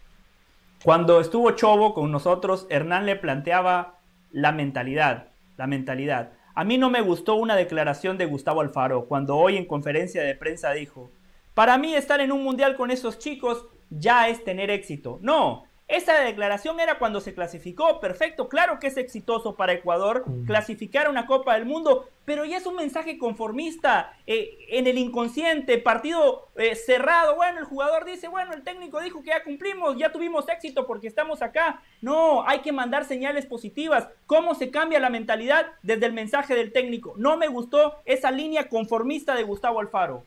cuando 0.84 1.22
estuvo 1.22 1.52
Chobo 1.52 1.94
con 1.94 2.12
nosotros, 2.12 2.66
Hernán 2.70 3.06
le 3.06 3.16
planteaba 3.16 4.00
la 4.32 4.52
mentalidad, 4.52 5.28
la 5.58 5.68
mentalidad. 5.68 6.34
A 6.56 6.64
mí 6.64 6.78
no 6.78 6.90
me 6.90 7.02
gustó 7.02 7.36
una 7.36 7.56
declaración 7.56 8.18
de 8.18 8.26
Gustavo 8.26 8.62
Alfaro 8.62 9.06
cuando 9.06 9.38
hoy 9.38 9.58
en 9.58 9.66
conferencia 9.66 10.24
de 10.24 10.36
prensa 10.36 10.72
dijo, 10.72 11.12
para 11.54 11.78
mí 11.78 11.94
estar 11.94 12.20
en 12.20 12.32
un 12.32 12.44
mundial 12.44 12.76
con 12.76 12.92
esos 12.92 13.20
chicos 13.20 13.66
ya 13.90 14.28
es 14.28 14.44
tener 14.44 14.70
éxito. 14.72 15.20
No, 15.22 15.66
Esa 15.92 16.22
declaración 16.22 16.80
era 16.80 16.98
cuando 16.98 17.20
se 17.20 17.34
clasificó, 17.34 18.00
perfecto, 18.00 18.48
claro 18.48 18.80
que 18.80 18.88
es 18.88 18.96
exitoso 18.96 19.56
para 19.56 19.74
Ecuador 19.74 20.24
clasificar 20.48 21.08
a 21.08 21.10
una 21.10 21.26
Copa 21.26 21.56
del 21.56 21.66
Mundo, 21.66 22.08
pero 22.24 22.46
ya 22.46 22.56
es 22.56 22.66
un 22.66 22.78
mensaje 22.78 23.18
conformista 23.18 24.14
eh, 24.26 24.58
en 24.70 24.88
el 24.88 24.98
inconsciente, 24.98 25.78
partido 25.80 26.48
eh, 26.56 26.76
cerrado, 26.76 27.36
bueno, 27.36 27.60
el 27.60 27.66
jugador 27.66 28.06
dice, 28.06 28.30
bueno, 28.30 28.54
el 28.54 28.64
técnico 28.64 29.02
dijo 29.02 29.22
que 29.22 29.32
ya 29.32 29.44
cumplimos, 29.44 29.98
ya 29.98 30.14
tuvimos 30.14 30.48
éxito 30.48 30.88
porque 30.88 31.08
estamos 31.08 31.42
acá. 31.42 31.82
No, 32.02 32.48
hay 32.48 32.60
que 32.60 32.72
mandar 32.72 33.04
señales 33.04 33.46
positivas. 33.46 34.08
¿Cómo 34.28 34.56
se 34.56 34.72
cambia 34.72 35.02
la 35.02 35.10
mentalidad 35.10 35.68
desde 35.84 36.06
el 36.06 36.14
mensaje 36.14 36.56
del 36.56 36.72
técnico? 36.72 37.16
No 37.18 37.36
me 37.36 37.50
gustó 37.50 37.98
esa 38.06 38.32
línea 38.32 38.70
conformista 38.70 39.36
de 39.36 39.44
Gustavo 39.44 39.82
Alfaro. 39.82 40.24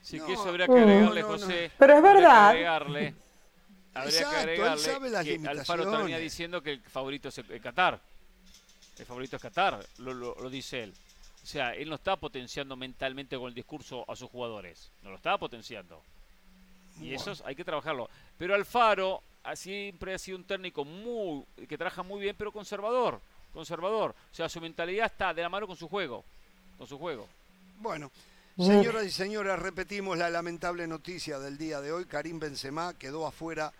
Sí, 0.00 0.18
que 0.18 0.32
eso 0.32 0.48
habría 0.48 0.66
que 0.66 0.72
agregarle, 0.72 1.22
José. 1.22 1.70
Pero 1.78 1.94
es 1.94 2.02
verdad. 2.02 2.54
Habría 3.94 4.30
que 4.30 4.36
agregarle 4.36 5.40
que 5.40 5.48
Alfaro 5.48 5.90
termina 5.90 6.18
diciendo 6.18 6.62
que 6.62 6.72
el 6.72 6.80
favorito 6.80 7.28
es 7.28 7.38
el 7.38 7.60
Qatar. 7.60 8.00
El 8.98 9.06
favorito 9.06 9.36
es 9.36 9.42
Qatar, 9.42 9.84
lo, 9.98 10.50
dice 10.50 10.84
él. 10.84 10.94
O 11.42 11.46
sea, 11.46 11.74
él 11.74 11.88
no 11.88 11.96
está 11.96 12.16
potenciando 12.16 12.76
mentalmente 12.76 13.36
con 13.36 13.48
el 13.48 13.54
discurso 13.54 14.04
a 14.08 14.16
sus 14.16 14.30
jugadores. 14.30 14.90
No 15.02 15.10
lo 15.10 15.16
está 15.16 15.36
potenciando. 15.38 16.02
Y 17.00 17.12
eso 17.12 17.32
hay 17.44 17.54
que 17.54 17.64
trabajarlo. 17.64 18.08
Pero 18.38 18.54
Alfaro 18.54 19.22
siempre 19.54 20.14
ha 20.14 20.18
sido 20.18 20.38
un 20.38 20.44
técnico 20.44 20.84
muy 20.84 21.44
que 21.68 21.76
trabaja 21.76 22.02
muy 22.02 22.20
bien, 22.20 22.34
pero 22.36 22.50
conservador. 22.50 23.20
Conservador. 23.52 24.14
O 24.32 24.34
sea, 24.34 24.48
su 24.48 24.60
mentalidad 24.60 25.06
está 25.06 25.34
de 25.34 25.42
la 25.42 25.48
mano 25.48 25.66
con 25.66 25.76
su 25.76 25.88
juego. 25.88 26.24
Con 26.78 26.86
su 26.86 26.98
juego. 26.98 27.28
Bueno, 27.78 28.10
señoras 28.56 29.04
y 29.04 29.10
señores, 29.10 29.58
repetimos 29.58 30.16
la 30.16 30.30
lamentable 30.30 30.86
noticia 30.86 31.38
del 31.38 31.58
día 31.58 31.80
de 31.80 31.92
hoy. 31.92 32.06
Karim 32.06 32.38
Benzema 32.38 32.94
quedó 32.94 33.26
afuera 33.26 33.72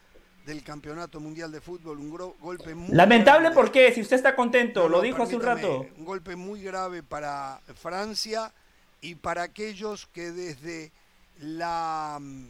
del 0.45 0.63
Campeonato 0.63 1.21
Mundial 1.21 1.51
de 1.51 1.61
Fútbol. 1.61 1.99
Un 1.99 2.11
golpe 2.41 2.75
muy 2.75 2.95
Lamentable 2.95 3.51
porque 3.53 3.93
si 3.93 4.01
usted 4.01 4.17
está 4.17 4.37
contento, 4.37 4.89
lo 4.89 5.01
dijo 5.01 5.23
hace 5.23 5.37
un 5.37 5.43
rato. 5.43 5.87
Un 5.97 6.05
golpe 6.05 6.37
muy 6.37 6.63
grave 6.63 7.03
para 7.03 7.61
Francia 7.75 8.53
y 9.01 9.15
para 9.15 9.43
aquellos 9.43 10.07
que 10.13 10.33
desde 10.33 10.93
la 11.41 12.19
mm, 12.21 12.47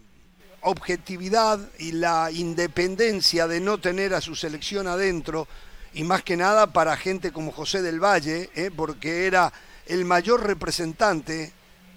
objetividad 0.62 1.60
y 1.78 1.92
la 1.92 2.30
independencia 2.32 3.46
de 3.46 3.60
no 3.60 3.78
tener 3.78 4.14
a 4.14 4.20
su 4.20 4.34
selección 4.34 4.86
adentro, 4.86 5.46
y 5.92 6.02
más 6.02 6.22
que 6.24 6.36
nada 6.36 6.66
para 6.72 6.96
gente 6.96 7.32
como 7.32 7.52
José 7.52 7.80
del 7.80 8.02
Valle, 8.02 8.50
¿eh? 8.56 8.70
porque 8.74 9.26
era 9.26 9.52
el 9.86 10.04
mayor 10.04 10.44
representante 10.44 11.52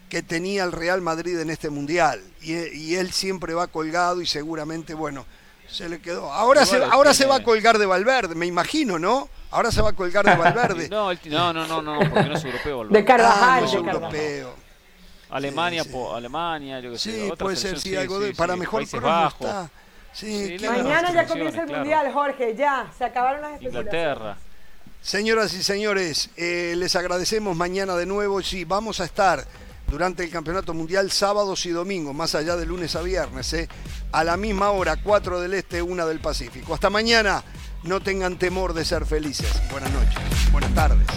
que 0.07 0.21
tenía 0.21 0.63
el 0.63 0.71
Real 0.71 1.01
Madrid 1.01 1.39
en 1.39 1.49
este 1.49 1.69
mundial. 1.69 2.21
Y, 2.41 2.53
y 2.53 2.95
él 2.95 3.11
siempre 3.11 3.55
va 3.55 3.67
colgado 3.67 4.21
y 4.21 4.27
seguramente, 4.27 4.93
bueno, 4.93 5.25
se 5.67 5.89
le 5.89 5.99
quedó. 5.99 6.31
Ahora, 6.31 6.65
se, 6.65 6.83
ahora 6.83 7.13
se 7.13 7.25
va 7.25 7.37
a 7.37 7.43
colgar 7.43 7.77
de 7.77 7.85
Valverde, 7.85 8.35
me 8.35 8.45
imagino, 8.45 8.97
¿no? 8.99 9.29
Ahora 9.51 9.71
se 9.71 9.81
va 9.81 9.89
a 9.89 9.93
colgar 9.93 10.25
de 10.25 10.35
Valverde. 10.37 10.89
no, 10.89 11.13
no, 11.53 11.67
no, 11.67 11.81
no, 11.81 11.99
porque 11.99 12.29
no 12.29 12.35
es 12.35 12.45
europeo. 12.45 12.85
De 12.85 13.05
Carvajal. 13.05 13.49
Ah, 13.49 13.59
no 13.61 13.67
es 13.67 13.73
europeo. 13.73 14.67
Alemania, 15.29 15.83
Alemania, 16.15 16.79
yo 16.79 16.91
que 16.91 16.97
sé. 16.97 17.27
Sí, 17.27 17.33
puede 17.37 17.55
ser, 17.57 17.79
sí, 17.79 17.95
algo 17.95 18.19
de, 18.19 18.33
para 18.33 18.55
mejor. 18.55 18.85
Sí, 20.13 20.57
Mañana 20.61 21.13
ya 21.13 21.27
comienza 21.27 21.63
el 21.63 21.69
Mundial, 21.69 22.11
Jorge, 22.11 22.55
ya, 22.55 22.91
se 22.97 23.03
acabaron 23.05 23.41
las 23.41 23.61
Inglaterra. 23.61 24.37
Señoras 25.01 25.53
y 25.53 25.63
señores, 25.63 26.31
eh, 26.37 26.73
les 26.75 26.95
agradecemos 26.95 27.55
mañana 27.55 27.95
de 27.95 28.05
nuevo. 28.05 28.41
Sí, 28.41 28.65
vamos 28.65 28.99
a 28.99 29.05
estar 29.05 29.45
durante 29.89 30.23
el 30.23 30.29
Campeonato 30.29 30.73
Mundial 30.73 31.11
sábados 31.11 31.65
y 31.65 31.69
domingos, 31.69 32.13
más 32.13 32.35
allá 32.35 32.55
de 32.55 32.65
lunes 32.65 32.95
a 32.95 33.01
viernes, 33.01 33.51
¿eh? 33.53 33.69
a 34.11 34.23
la 34.23 34.37
misma 34.37 34.71
hora, 34.71 34.97
4 35.01 35.39
del 35.39 35.53
Este, 35.53 35.81
1 35.81 36.07
del 36.07 36.19
Pacífico. 36.19 36.73
Hasta 36.73 36.89
mañana, 36.89 37.43
no 37.83 38.01
tengan 38.01 38.37
temor 38.37 38.73
de 38.73 38.85
ser 38.85 39.05
felices. 39.05 39.51
Buenas 39.71 39.91
noches, 39.91 40.51
buenas 40.51 40.73
tardes. 40.73 41.07